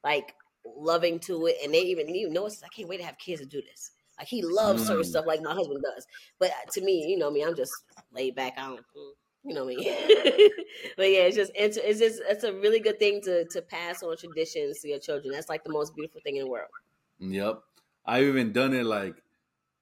like 0.04 0.36
loving 0.66 1.20
to 1.22 1.48
it, 1.48 1.58
and 1.64 1.74
they 1.74 1.82
even 1.84 2.10
even 2.10 2.34
know 2.34 2.46
it's 2.48 2.64
I 2.64 2.70
can't 2.70 2.88
wait 2.90 2.98
to 2.98 3.06
have 3.06 3.18
kids 3.18 3.42
to 3.42 3.48
do 3.48 3.62
this. 3.62 3.92
Like 4.20 4.28
he 4.28 4.42
loves 4.44 4.86
certain 4.86 5.04
Mm. 5.04 5.06
stuff 5.06 5.26
like 5.28 5.42
my 5.42 5.54
husband 5.54 5.84
does, 5.84 6.08
but 6.40 6.52
uh, 6.52 6.70
to 6.72 6.82
me, 6.82 7.06
you 7.08 7.18
know 7.18 7.32
me, 7.32 7.44
I'm 7.44 7.56
just 7.56 7.86
laid 8.12 8.36
back. 8.36 8.54
I 8.58 8.68
don't, 8.68 8.86
mm, 8.96 9.12
you 9.44 9.54
know 9.56 9.66
me. 9.66 9.86
but 10.98 11.10
yeah, 11.12 11.24
it's 11.24 11.36
just 11.36 11.52
it's, 11.56 11.78
it's 11.78 12.00
just 12.00 12.22
it's 12.26 12.44
a 12.44 12.54
really 12.54 12.80
good 12.80 13.00
thing 13.00 13.22
to 13.24 13.46
to 13.50 13.62
pass 13.62 14.02
on 14.04 14.18
traditions 14.18 14.82
to 14.82 14.90
your 14.90 15.00
children. 15.00 15.34
That's 15.34 15.50
like 15.50 15.64
the 15.64 15.72
most 15.72 15.96
beautiful 15.96 16.22
thing 16.22 16.38
in 16.38 16.44
the 16.46 16.50
world. 16.50 16.72
Yep. 17.20 17.62
I've 18.06 18.24
even 18.24 18.52
done 18.54 18.74
it 18.74 18.86
like 18.86 19.22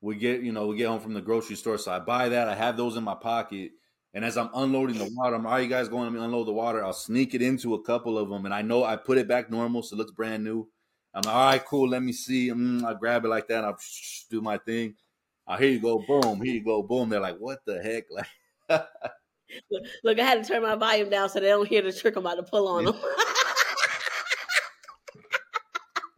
we 0.03 0.15
get, 0.17 0.41
you 0.41 0.51
know, 0.51 0.67
we 0.67 0.75
get 0.75 0.87
home 0.87 0.99
from 0.99 1.13
the 1.13 1.21
grocery 1.21 1.55
store. 1.55 1.77
So 1.77 1.91
I 1.91 1.99
buy 1.99 2.29
that. 2.29 2.49
I 2.49 2.55
have 2.55 2.75
those 2.75 2.97
in 2.97 3.03
my 3.03 3.15
pocket. 3.15 3.71
And 4.13 4.23
as 4.23 4.37
I'm 4.37 4.49
unloading 4.53 4.97
the 4.97 5.09
water, 5.15 5.35
I'm, 5.35 5.45
all 5.45 5.53
right, 5.53 5.63
you 5.63 5.69
guys 5.69 5.87
going 5.87 6.13
to 6.13 6.21
unload 6.21 6.47
the 6.47 6.53
water? 6.53 6.83
I'll 6.83 6.93
sneak 6.93 7.33
it 7.33 7.41
into 7.41 7.73
a 7.73 7.81
couple 7.81 8.17
of 8.17 8.29
them. 8.29 8.45
And 8.45 8.53
I 8.53 8.61
know 8.61 8.83
I 8.83 8.97
put 8.97 9.17
it 9.17 9.27
back 9.27 9.49
normal. 9.49 9.81
So 9.81 9.95
it 9.95 9.97
looks 9.97 10.11
brand 10.11 10.43
new. 10.43 10.67
I'm 11.13 11.21
like, 11.23 11.33
all 11.33 11.45
right, 11.45 11.65
cool. 11.65 11.89
Let 11.89 12.03
me 12.03 12.11
see. 12.11 12.49
Mm, 12.49 12.83
I 12.83 12.93
grab 12.95 13.23
it 13.23 13.29
like 13.29 13.47
that. 13.47 13.63
I'll 13.63 13.77
do 14.29 14.41
my 14.41 14.57
thing. 14.57 14.95
Uh, 15.47 15.57
here 15.57 15.69
you 15.69 15.79
go. 15.79 16.03
Boom. 16.05 16.41
Here 16.41 16.53
you 16.53 16.63
go. 16.63 16.83
Boom. 16.83 17.09
They're 17.09 17.21
like, 17.21 17.37
what 17.37 17.59
the 17.65 17.81
heck? 17.81 18.03
Like, 18.11 18.27
Look, 19.69 19.83
look, 20.03 20.19
I 20.19 20.23
had 20.23 20.43
to 20.43 20.49
turn 20.49 20.63
my 20.63 20.75
volume 20.75 21.09
down 21.09 21.29
so 21.29 21.39
they 21.39 21.47
don't 21.47 21.67
hear 21.67 21.81
the 21.81 21.93
trick 21.93 22.15
I'm 22.15 22.25
about 22.25 22.35
to 22.35 22.43
pull 22.43 22.67
on 22.67 22.85
them. 22.85 22.95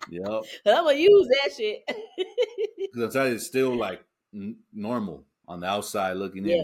yep. 0.10 0.44
I'm 0.66 0.86
gonna 0.86 0.94
use 0.94 1.28
that 1.28 1.52
shit. 1.56 1.84
Because 2.78 3.16
it's 3.16 3.46
still 3.46 3.76
like 3.76 4.04
n- 4.34 4.58
normal 4.74 5.26
on 5.48 5.60
the 5.62 5.68
outside 5.68 6.18
looking 6.18 6.46
Yeah. 6.46 6.64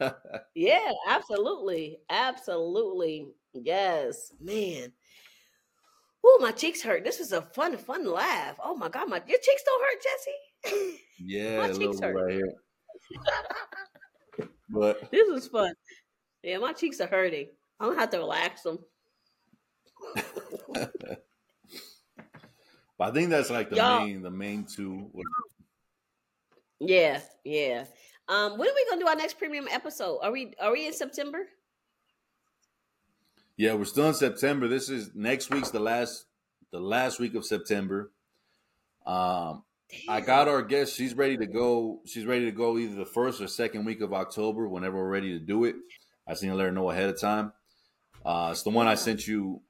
in. 0.00 0.12
yeah, 0.54 0.92
absolutely, 1.08 1.98
absolutely, 2.10 3.28
yes, 3.52 4.32
man. 4.40 4.92
Oh, 6.26 6.38
my 6.40 6.52
cheeks 6.52 6.82
hurt. 6.82 7.04
This 7.04 7.18
was 7.18 7.32
a 7.32 7.42
fun, 7.42 7.76
fun 7.76 8.04
laugh. 8.06 8.56
Oh 8.62 8.74
my 8.74 8.88
god, 8.88 9.08
my 9.08 9.22
your 9.26 9.38
cheeks 9.40 9.62
don't 9.64 9.82
hurt, 9.82 10.02
Jesse. 10.02 10.98
Yeah, 11.18 11.58
My 11.58 11.72
cheeks 11.72 12.00
hurt. 12.00 12.14
right 12.16 12.32
here. 12.34 12.54
But 14.68 15.10
this 15.12 15.28
was 15.30 15.46
fun. 15.46 15.74
Yeah, 16.42 16.58
my 16.58 16.72
cheeks 16.72 17.00
are 17.00 17.06
hurting. 17.06 17.48
I'm 17.78 17.90
gonna 17.90 18.00
have 18.00 18.10
to 18.10 18.18
relax 18.18 18.62
them. 18.62 18.78
But 22.98 23.08
I 23.08 23.12
think 23.12 23.30
that's 23.30 23.50
like 23.50 23.70
the 23.70 23.76
Y'all- 23.76 24.06
main 24.06 24.22
the 24.22 24.30
main 24.30 24.64
two. 24.64 25.10
Yeah, 26.80 27.20
yeah. 27.44 27.84
Um, 28.28 28.58
when 28.58 28.68
are 28.68 28.74
we 28.74 28.86
gonna 28.88 29.00
do 29.00 29.06
our 29.08 29.16
next 29.16 29.38
premium 29.38 29.68
episode? 29.70 30.18
Are 30.22 30.30
we 30.32 30.54
are 30.60 30.72
we 30.72 30.86
in 30.86 30.92
September? 30.92 31.46
Yeah, 33.56 33.74
we're 33.74 33.84
still 33.84 34.08
in 34.08 34.14
September. 34.14 34.66
This 34.68 34.88
is 34.88 35.10
next 35.14 35.50
week's 35.50 35.70
the 35.70 35.80
last 35.80 36.26
the 36.72 36.80
last 36.80 37.20
week 37.20 37.34
of 37.34 37.44
September. 37.44 38.10
Um 39.06 39.62
I 40.08 40.20
got 40.22 40.48
our 40.48 40.62
guest. 40.62 40.96
She's 40.96 41.14
ready 41.14 41.36
to 41.36 41.46
go. 41.46 42.00
She's 42.06 42.24
ready 42.26 42.46
to 42.46 42.50
go 42.52 42.78
either 42.78 42.96
the 42.96 43.04
first 43.06 43.40
or 43.40 43.46
second 43.46 43.84
week 43.84 44.00
of 44.00 44.12
October, 44.12 44.66
whenever 44.66 44.96
we're 44.96 45.08
ready 45.08 45.38
to 45.38 45.38
do 45.38 45.64
it. 45.64 45.76
I 46.26 46.32
just 46.32 46.42
need 46.42 46.48
to 46.48 46.54
let 46.56 46.64
her 46.64 46.72
know 46.72 46.90
ahead 46.90 47.10
of 47.10 47.20
time. 47.20 47.52
Uh, 48.24 48.48
it's 48.50 48.62
the 48.62 48.70
one 48.70 48.86
I 48.88 48.94
sent 48.94 49.26
you. 49.28 49.60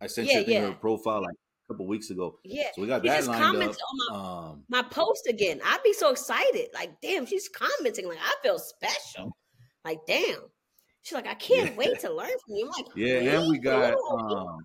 I 0.00 0.06
sent 0.08 0.28
Yeah, 0.28 0.40
you 0.40 0.44
yeah. 0.52 0.60
her 0.68 0.72
profile 0.72 1.24
a 1.68 1.72
couple 1.72 1.86
weeks 1.86 2.10
ago. 2.10 2.38
Yeah. 2.44 2.68
So 2.74 2.82
we 2.82 2.88
got 2.88 3.02
She 3.02 3.08
that 3.08 3.16
just 3.18 3.28
lined 3.28 3.42
commented 3.42 3.76
up. 3.76 3.80
on 3.80 3.96
my 3.98 4.48
Um, 4.50 4.64
my 4.68 4.82
post 4.82 5.26
again. 5.28 5.60
I'd 5.64 5.82
be 5.82 5.92
so 5.92 6.10
excited. 6.10 6.68
Like, 6.74 7.00
damn, 7.00 7.26
she's 7.26 7.48
commenting. 7.48 8.06
Like, 8.08 8.18
I 8.20 8.34
feel 8.42 8.58
special. 8.58 9.36
Like, 9.84 10.00
damn. 10.06 10.40
She's 11.02 11.14
like, 11.14 11.26
I 11.26 11.34
can't 11.34 11.70
Yeah. 11.70 11.76
wait 11.76 12.00
to 12.00 12.12
learn 12.12 12.28
from 12.28 12.54
you. 12.56 12.64
I'm 12.66 12.84
like, 12.84 12.92
yeah, 12.96 13.38
and 13.40 13.50
we 13.50 13.58
got 13.58 13.94
um, 14.10 14.58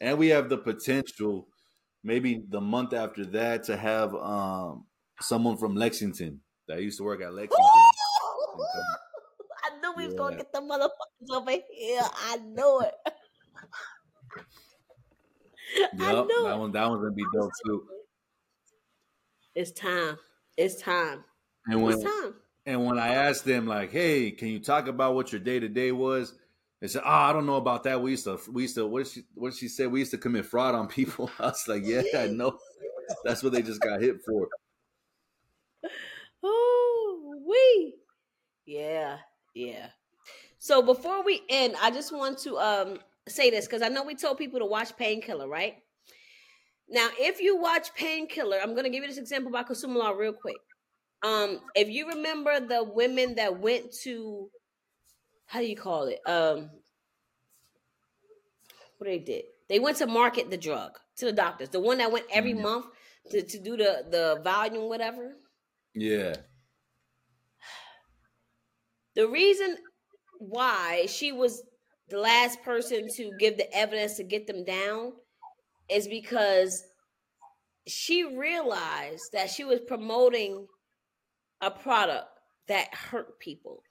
and 0.00 0.18
we 0.18 0.28
have 0.28 0.48
the 0.48 0.58
potential, 0.58 1.48
maybe 2.04 2.42
the 2.48 2.60
month 2.60 2.92
after 2.92 3.24
that, 3.26 3.64
to 3.64 3.76
have 3.76 4.14
um 4.14 4.86
someone 5.20 5.56
from 5.56 5.74
Lexington 5.74 6.40
that 6.68 6.80
used 6.82 6.98
to 6.98 7.04
work 7.04 7.20
at 7.22 7.32
Lexington. 7.34 7.58
I 9.64 9.78
knew 9.80 9.92
we 9.96 10.06
was 10.06 10.14
gonna 10.14 10.36
get 10.36 10.52
the 10.52 10.60
motherfuckers 10.60 11.36
over 11.36 11.50
here. 11.50 12.02
I 12.02 12.36
knew 12.36 12.80
it. 12.80 12.94
Yep, 15.76 15.90
that 15.98 16.58
one 16.58 16.72
that 16.72 16.88
one's 16.88 17.02
gonna 17.02 17.14
be 17.14 17.24
dope 17.32 17.50
too. 17.66 17.86
It's 19.54 19.70
time. 19.72 20.18
It's 20.56 20.80
time. 20.80 21.24
And 21.66 21.82
when 21.82 21.94
It's 21.94 22.04
time. 22.04 22.34
and 22.66 22.84
when 22.84 22.98
I 22.98 23.14
asked 23.14 23.44
them 23.44 23.66
like, 23.66 23.90
"Hey, 23.90 24.30
can 24.30 24.48
you 24.48 24.60
talk 24.60 24.88
about 24.88 25.14
what 25.14 25.32
your 25.32 25.40
day 25.40 25.60
to 25.60 25.68
day 25.68 25.92
was?" 25.92 26.34
They 26.80 26.88
said, 26.88 27.02
"Oh, 27.04 27.10
I 27.10 27.32
don't 27.32 27.46
know 27.46 27.56
about 27.56 27.84
that. 27.84 28.02
We 28.02 28.10
used 28.12 28.24
to 28.24 28.38
we 28.50 28.62
used 28.62 28.74
to 28.74 28.86
what 28.86 29.04
did 29.04 29.12
she 29.12 29.22
what 29.34 29.50
did 29.50 29.58
she 29.58 29.68
say? 29.68 29.86
We 29.86 30.00
used 30.00 30.10
to 30.12 30.18
commit 30.18 30.46
fraud 30.46 30.74
on 30.74 30.88
people." 30.88 31.30
I 31.38 31.46
was 31.46 31.66
like, 31.68 31.84
"Yeah, 31.84 32.02
I 32.16 32.26
know. 32.26 32.58
That's 33.24 33.42
what 33.42 33.52
they 33.52 33.62
just 33.62 33.80
got 33.80 34.00
hit 34.00 34.16
for." 34.26 34.48
Oh, 36.42 37.42
we. 37.46 37.94
Yeah, 38.66 39.18
yeah. 39.54 39.88
So 40.58 40.82
before 40.82 41.24
we 41.24 41.42
end, 41.48 41.74
I 41.80 41.90
just 41.90 42.12
want 42.12 42.38
to 42.38 42.58
um 42.58 42.98
say 43.28 43.50
this 43.50 43.66
because 43.66 43.82
I 43.82 43.88
know 43.88 44.04
we 44.04 44.14
told 44.14 44.38
people 44.38 44.60
to 44.60 44.66
watch 44.66 44.96
Painkiller, 44.96 45.48
right? 45.48 45.76
Now, 46.88 47.08
if 47.18 47.40
you 47.40 47.56
watch 47.56 47.94
Painkiller, 47.94 48.58
I'm 48.62 48.74
gonna 48.74 48.90
give 48.90 49.02
you 49.02 49.08
this 49.08 49.18
example 49.18 49.50
about 49.50 49.66
consumer 49.66 49.98
law 49.98 50.10
real 50.10 50.32
quick. 50.32 50.58
Um, 51.22 51.60
if 51.74 51.88
you 51.88 52.08
remember 52.08 52.60
the 52.60 52.84
women 52.84 53.36
that 53.36 53.58
went 53.60 53.92
to 54.02 54.50
how 55.46 55.60
do 55.60 55.66
you 55.66 55.76
call 55.76 56.04
it? 56.04 56.20
Um 56.26 56.70
what 58.98 59.06
they 59.06 59.18
did. 59.18 59.44
They 59.68 59.78
went 59.78 59.98
to 59.98 60.06
market 60.06 60.50
the 60.50 60.56
drug 60.56 60.98
to 61.16 61.26
the 61.26 61.32
doctors. 61.32 61.70
The 61.70 61.80
one 61.80 61.98
that 61.98 62.12
went 62.12 62.26
every 62.32 62.54
Mhm. 62.54 62.62
month 62.62 62.86
to, 63.30 63.42
to 63.42 63.58
do 63.58 63.76
the 63.76 64.06
the 64.10 64.40
volume, 64.42 64.88
whatever. 64.88 65.34
Yeah, 65.94 66.34
The 69.14 69.28
reason 69.28 69.78
why 70.38 71.06
she 71.06 71.32
was 71.32 71.62
the 72.08 72.18
last 72.18 72.62
person 72.62 73.08
to 73.16 73.30
give 73.38 73.56
the 73.56 73.72
evidence 73.74 74.16
to 74.16 74.24
get 74.24 74.46
them 74.46 74.64
down 74.64 75.12
is 75.88 76.08
because 76.08 76.84
she 77.86 78.24
realized 78.36 79.32
that 79.32 79.50
she 79.50 79.64
was 79.64 79.80
promoting 79.80 80.66
a 81.60 81.70
product 81.70 82.28
that 82.68 82.94
hurt 82.94 83.38
people. 83.38 83.82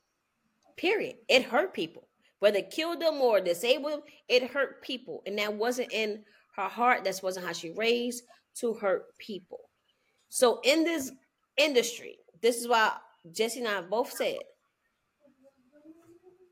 Period. 0.78 1.16
It 1.28 1.44
hurt 1.44 1.74
people. 1.74 2.08
Whether 2.40 2.60
it 2.60 2.72
killed 2.72 3.02
them 3.02 3.16
or 3.16 3.40
disabled 3.40 3.94
them, 3.94 4.02
it 4.28 4.50
hurt 4.50 4.82
people. 4.82 5.22
And 5.26 5.38
that 5.38 5.54
wasn't 5.54 5.92
in 5.92 6.24
her 6.56 6.68
heart. 6.68 7.04
That 7.04 7.20
wasn't 7.22 7.46
how 7.46 7.54
she 7.54 7.72
raised 7.72 8.24
to 8.56 8.74
hurt 8.74 9.18
people. 9.18 9.70
So 10.30 10.60
in 10.64 10.84
this 10.84 11.12
industry, 11.58 12.18
this 12.42 12.58
is 12.58 12.68
why 12.68 12.94
Jesse 13.32 13.60
and 13.60 13.68
I 13.68 13.82
both 13.82 14.12
said 14.12 14.40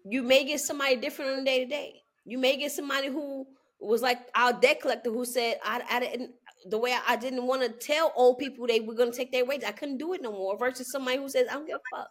you 0.09 0.23
may 0.23 0.43
get 0.43 0.59
somebody 0.59 0.95
different 0.95 1.31
on 1.31 1.39
a 1.39 1.45
day 1.45 1.59
to 1.63 1.69
day. 1.69 2.01
You 2.25 2.37
may 2.37 2.57
get 2.57 2.71
somebody 2.71 3.07
who 3.07 3.45
was 3.79 4.01
like 4.01 4.19
our 4.35 4.53
debt 4.53 4.81
collector 4.81 5.11
who 5.11 5.25
said, 5.25 5.57
I, 5.63 5.81
I 5.89 5.99
didn't, 5.99 6.31
the 6.69 6.77
way 6.77 6.93
I, 6.93 7.13
I 7.13 7.15
didn't 7.15 7.45
want 7.45 7.61
to 7.61 7.69
tell 7.69 8.11
old 8.15 8.37
people 8.39 8.67
they 8.67 8.79
were 8.79 8.93
going 8.93 9.11
to 9.11 9.17
take 9.17 9.31
their 9.31 9.45
wages. 9.45 9.67
I 9.67 9.71
couldn't 9.71 9.97
do 9.97 10.13
it 10.13 10.21
no 10.21 10.31
more. 10.31 10.57
Versus 10.57 10.91
somebody 10.91 11.17
who 11.17 11.29
says, 11.29 11.47
I 11.49 11.53
don't 11.53 11.67
give 11.67 11.77
a 11.77 11.95
fuck. 11.97 12.09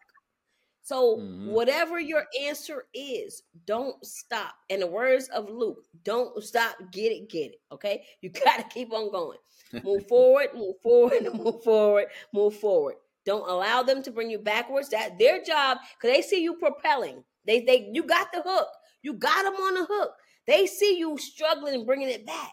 So, 0.83 1.19
Mhm. 1.19 1.49
whatever 1.53 2.01
your 2.01 2.27
answer 2.41 2.87
is, 2.95 3.43
don't 3.67 4.03
stop. 4.07 4.55
In 4.71 4.81
the 4.81 4.87
words 4.87 5.29
of 5.29 5.51
Luke, 5.51 5.85
don't 6.03 6.43
stop. 6.43 6.77
Get 6.93 7.13
it, 7.13 7.29
get 7.29 7.53
it. 7.53 7.61
Okay. 7.71 8.07
You 8.23 8.31
got 8.45 8.57
to 8.57 8.65
keep 8.75 8.93
on 8.93 9.11
going. 9.11 9.39
Move 9.83 10.07
forward, 10.09 10.49
move 10.55 10.77
forward, 10.83 11.29
move 11.35 11.63
forward, 11.63 12.07
move 12.33 12.57
forward. 12.57 12.95
Don't 13.27 13.49
allow 13.51 13.83
them 13.83 14.03
to 14.05 14.11
bring 14.11 14.31
you 14.31 14.39
backwards. 14.39 14.89
That 14.89 15.19
their 15.19 15.43
job, 15.43 15.79
because 16.01 16.17
they 16.17 16.23
see 16.23 16.43
you 16.43 16.55
propelling. 16.55 17.23
They 17.49 17.63
they 17.63 17.91
you 17.93 18.05
got 18.05 18.31
the 18.33 18.43
hook. 18.45 18.69
You 19.03 19.15
got 19.15 19.43
them 19.43 19.55
on 19.55 19.75
the 19.75 19.87
hook. 19.89 20.13
They 20.47 20.67
see 20.67 20.99
you 20.99 21.17
struggling 21.19 21.75
and 21.75 21.87
bringing 21.87 22.11
it 22.11 22.27
back. 22.27 22.53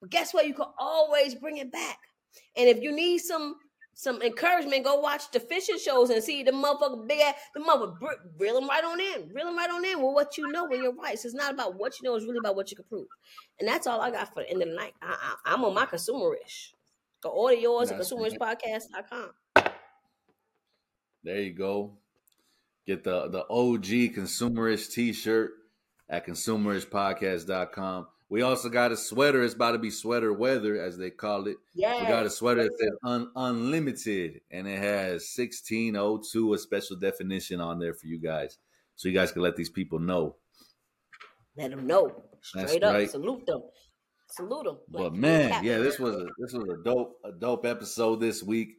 But 0.00 0.10
guess 0.10 0.34
what? 0.34 0.46
You 0.46 0.54
can 0.54 0.66
always 0.78 1.36
bring 1.36 1.58
it 1.58 1.72
back. 1.72 1.98
And 2.56 2.68
if 2.68 2.82
you 2.82 2.92
need 2.92 3.18
some 3.18 3.54
some 3.94 4.20
encouragement, 4.20 4.84
go 4.84 4.96
watch 5.00 5.30
the 5.32 5.38
fishing 5.38 5.78
shows 5.78 6.10
and 6.10 6.24
see 6.24 6.42
the 6.42 6.50
motherfucker 6.50 7.06
big 7.06 7.20
ass, 7.20 7.34
the 7.54 7.60
mother 7.60 7.92
reel 8.38 8.54
them 8.58 8.68
right 8.68 8.82
on 8.82 8.98
in, 8.98 9.30
reel 9.32 9.46
them 9.46 9.56
right 9.56 9.70
on 9.70 9.84
in 9.84 10.02
with 10.02 10.14
what 10.14 10.36
you 10.36 10.50
know 10.50 10.64
when 10.64 10.82
you're 10.82 10.94
right. 10.94 11.18
So 11.18 11.26
it's 11.26 11.34
not 11.34 11.52
about 11.52 11.78
what 11.78 12.00
you 12.00 12.08
know; 12.08 12.16
it's 12.16 12.26
really 12.26 12.38
about 12.38 12.56
what 12.56 12.70
you 12.70 12.76
can 12.76 12.86
prove. 12.86 13.06
And 13.60 13.68
that's 13.68 13.86
all 13.86 14.00
I 14.00 14.10
got 14.10 14.34
for 14.34 14.42
the 14.42 14.50
end 14.50 14.62
of 14.62 14.68
the 14.68 14.74
night. 14.74 14.94
I, 15.00 15.36
I'm 15.44 15.64
on 15.64 15.74
my 15.74 15.86
consumerish. 15.86 16.72
Go 17.20 17.28
order 17.30 17.56
yours 17.56 17.92
at 17.92 18.00
consumerishpodcast.com. 18.00 19.30
there 21.22 21.40
you 21.40 21.52
go. 21.52 21.98
Get 22.86 23.04
the 23.04 23.28
the 23.28 23.44
OG 23.48 24.14
Consumerish 24.14 24.92
T-shirt 24.92 25.52
at 26.08 26.26
consumerishpodcast.com. 26.26 28.06
We 28.28 28.40
also 28.40 28.70
got 28.70 28.92
a 28.92 28.96
sweater. 28.96 29.42
It's 29.42 29.54
about 29.54 29.72
to 29.72 29.78
be 29.78 29.90
sweater 29.90 30.32
weather, 30.32 30.80
as 30.80 30.96
they 30.96 31.10
call 31.10 31.46
it. 31.48 31.58
Yeah. 31.74 32.00
We 32.00 32.06
got 32.08 32.24
a 32.24 32.30
sweater 32.30 32.62
that 32.62 32.78
says 32.80 32.92
un- 33.04 33.30
unlimited, 33.36 34.40
and 34.50 34.66
it 34.66 34.78
has 34.78 35.30
1602, 35.36 36.54
a 36.54 36.58
special 36.58 36.96
definition 36.96 37.60
on 37.60 37.78
there 37.78 37.92
for 37.92 38.06
you 38.06 38.18
guys, 38.18 38.56
so 38.96 39.08
you 39.08 39.14
guys 39.14 39.32
can 39.32 39.42
let 39.42 39.56
these 39.56 39.68
people 39.68 39.98
know. 39.98 40.36
Let 41.56 41.70
them 41.72 41.86
know. 41.86 42.22
That's 42.54 42.70
Straight 42.70 42.82
up. 42.82 42.94
right. 42.94 43.10
Salute 43.10 43.44
them. 43.46 43.62
Salute 44.28 44.64
them. 44.64 44.78
But 44.88 45.14
man, 45.14 45.62
yeah, 45.62 45.78
this 45.78 45.98
was 45.98 46.16
a 46.16 46.26
this 46.38 46.54
was 46.54 46.66
a 46.70 46.82
dope 46.82 47.18
a 47.24 47.32
dope 47.32 47.66
episode 47.66 48.16
this 48.20 48.42
week. 48.42 48.76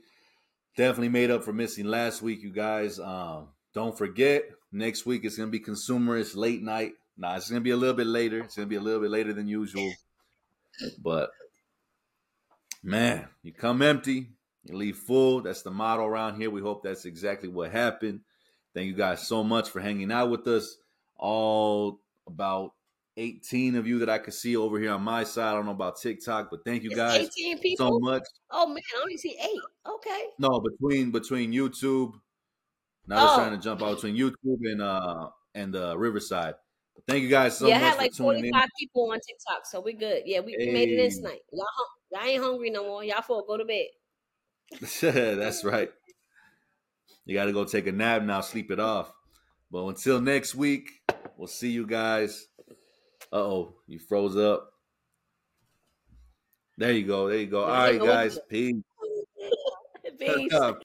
Definitely 0.75 1.09
made 1.09 1.29
up 1.29 1.43
for 1.43 1.53
missing 1.53 1.85
last 1.85 2.23
week, 2.23 2.41
you 2.41 2.51
guys. 2.51 2.99
Um, 2.99 3.49
don't 3.73 3.97
forget 3.97 4.43
next 4.71 5.05
week 5.05 5.25
it's 5.25 5.37
gonna 5.37 5.49
be 5.49 5.59
Consumerish 5.59 6.35
late 6.35 6.61
night. 6.61 6.93
Nah, 7.17 7.35
it's 7.35 7.49
gonna 7.49 7.61
be 7.61 7.71
a 7.71 7.77
little 7.77 7.95
bit 7.95 8.07
later. 8.07 8.39
It's 8.39 8.55
gonna 8.55 8.67
be 8.67 8.75
a 8.75 8.81
little 8.81 9.01
bit 9.01 9.11
later 9.11 9.33
than 9.33 9.47
usual. 9.47 9.91
But 11.01 11.29
man, 12.83 13.27
you 13.43 13.53
come 13.53 13.81
empty, 13.81 14.29
you 14.63 14.75
leave 14.75 14.97
full. 14.97 15.41
That's 15.41 15.61
the 15.61 15.71
motto 15.71 16.05
around 16.05 16.39
here. 16.39 16.49
We 16.49 16.61
hope 16.61 16.83
that's 16.83 17.05
exactly 17.05 17.49
what 17.49 17.71
happened. 17.71 18.21
Thank 18.73 18.87
you 18.87 18.95
guys 18.95 19.27
so 19.27 19.43
much 19.43 19.69
for 19.69 19.79
hanging 19.79 20.11
out 20.11 20.29
with 20.31 20.47
us. 20.47 20.77
All 21.17 21.99
about 22.27 22.73
18 23.17 23.75
of 23.75 23.85
you 23.85 23.99
that 23.99 24.09
I 24.09 24.17
could 24.17 24.33
see 24.33 24.57
over 24.57 24.79
here 24.79 24.91
on 24.91 25.03
my 25.03 25.23
side. 25.23 25.51
I 25.51 25.53
don't 25.53 25.65
know 25.65 25.71
about 25.71 26.01
TikTok, 26.01 26.49
but 26.49 26.61
thank 26.65 26.81
you 26.81 26.89
It's 26.89 26.97
guys 26.97 27.29
18 27.39 27.77
so 27.77 27.99
much. 27.99 28.23
oh 28.49 28.67
man, 28.67 28.81
I 28.97 29.01
only 29.01 29.17
see 29.17 29.37
eight. 29.39 29.61
Okay. 29.87 30.23
No, 30.39 30.59
between 30.59 31.11
between 31.11 31.51
YouTube. 31.53 32.13
Now 33.07 33.19
they're 33.19 33.29
Oh. 33.29 33.35
trying 33.35 33.51
to 33.51 33.57
jump 33.63 33.81
out 33.81 33.95
between 33.95 34.15
YouTube 34.15 34.71
and 34.71 34.81
uh 34.81 35.29
and 35.55 35.75
uh 35.75 35.97
Riverside. 35.97 36.55
But 36.95 37.05
thank 37.07 37.23
you 37.23 37.29
guys 37.29 37.57
so 37.57 37.67
yeah, 37.67 37.75
I 37.75 37.79
had 37.79 37.97
like 37.97 38.11
for 38.11 38.17
tuning 38.33 38.51
45 38.51 38.69
people 38.79 39.11
on 39.11 39.19
TikTok, 39.19 39.65
so 39.65 39.81
we're 39.81 39.97
good. 39.97 40.23
Yeah, 40.25 40.39
we, 40.41 40.57
we 40.57 40.71
made 40.71 40.89
it 40.89 40.99
in 40.99 41.09
Hey. 41.09 41.15
tonight. 41.17 41.41
Y'all, 41.51 41.65
y'all 42.11 42.23
ain't 42.23 42.43
hungry 42.43 42.69
no 42.69 42.83
more. 42.83 43.03
Y'all 43.03 43.21
four 43.21 43.43
go 43.45 43.57
to 43.57 43.65
bed. 43.65 43.87
That's 45.01 45.63
right. 45.63 45.91
You 47.25 47.33
got 47.33 47.45
to 47.45 47.53
go 47.53 47.65
take 47.65 47.87
a 47.87 47.91
nap 47.91 48.23
now, 48.23 48.41
sleep 48.41 48.71
it 48.71 48.79
off. 48.79 49.13
But 49.71 49.85
until 49.87 50.21
next 50.21 50.55
week, 50.55 50.91
we'll 51.37 51.47
see 51.47 51.71
you 51.71 51.85
guys. 51.87 52.47
Uh 53.31 53.37
oh, 53.37 53.75
you 53.87 53.99
froze 53.99 54.37
up. 54.37 54.71
There 56.77 56.91
you 56.91 57.05
go. 57.05 57.29
There 57.29 57.37
you 57.39 57.47
go. 57.47 57.63
All 57.63 57.69
Yeah, 57.69 57.83
right, 57.91 58.01
guys. 58.01 58.39
Peace. 58.49 58.75
Peace. 60.19 60.73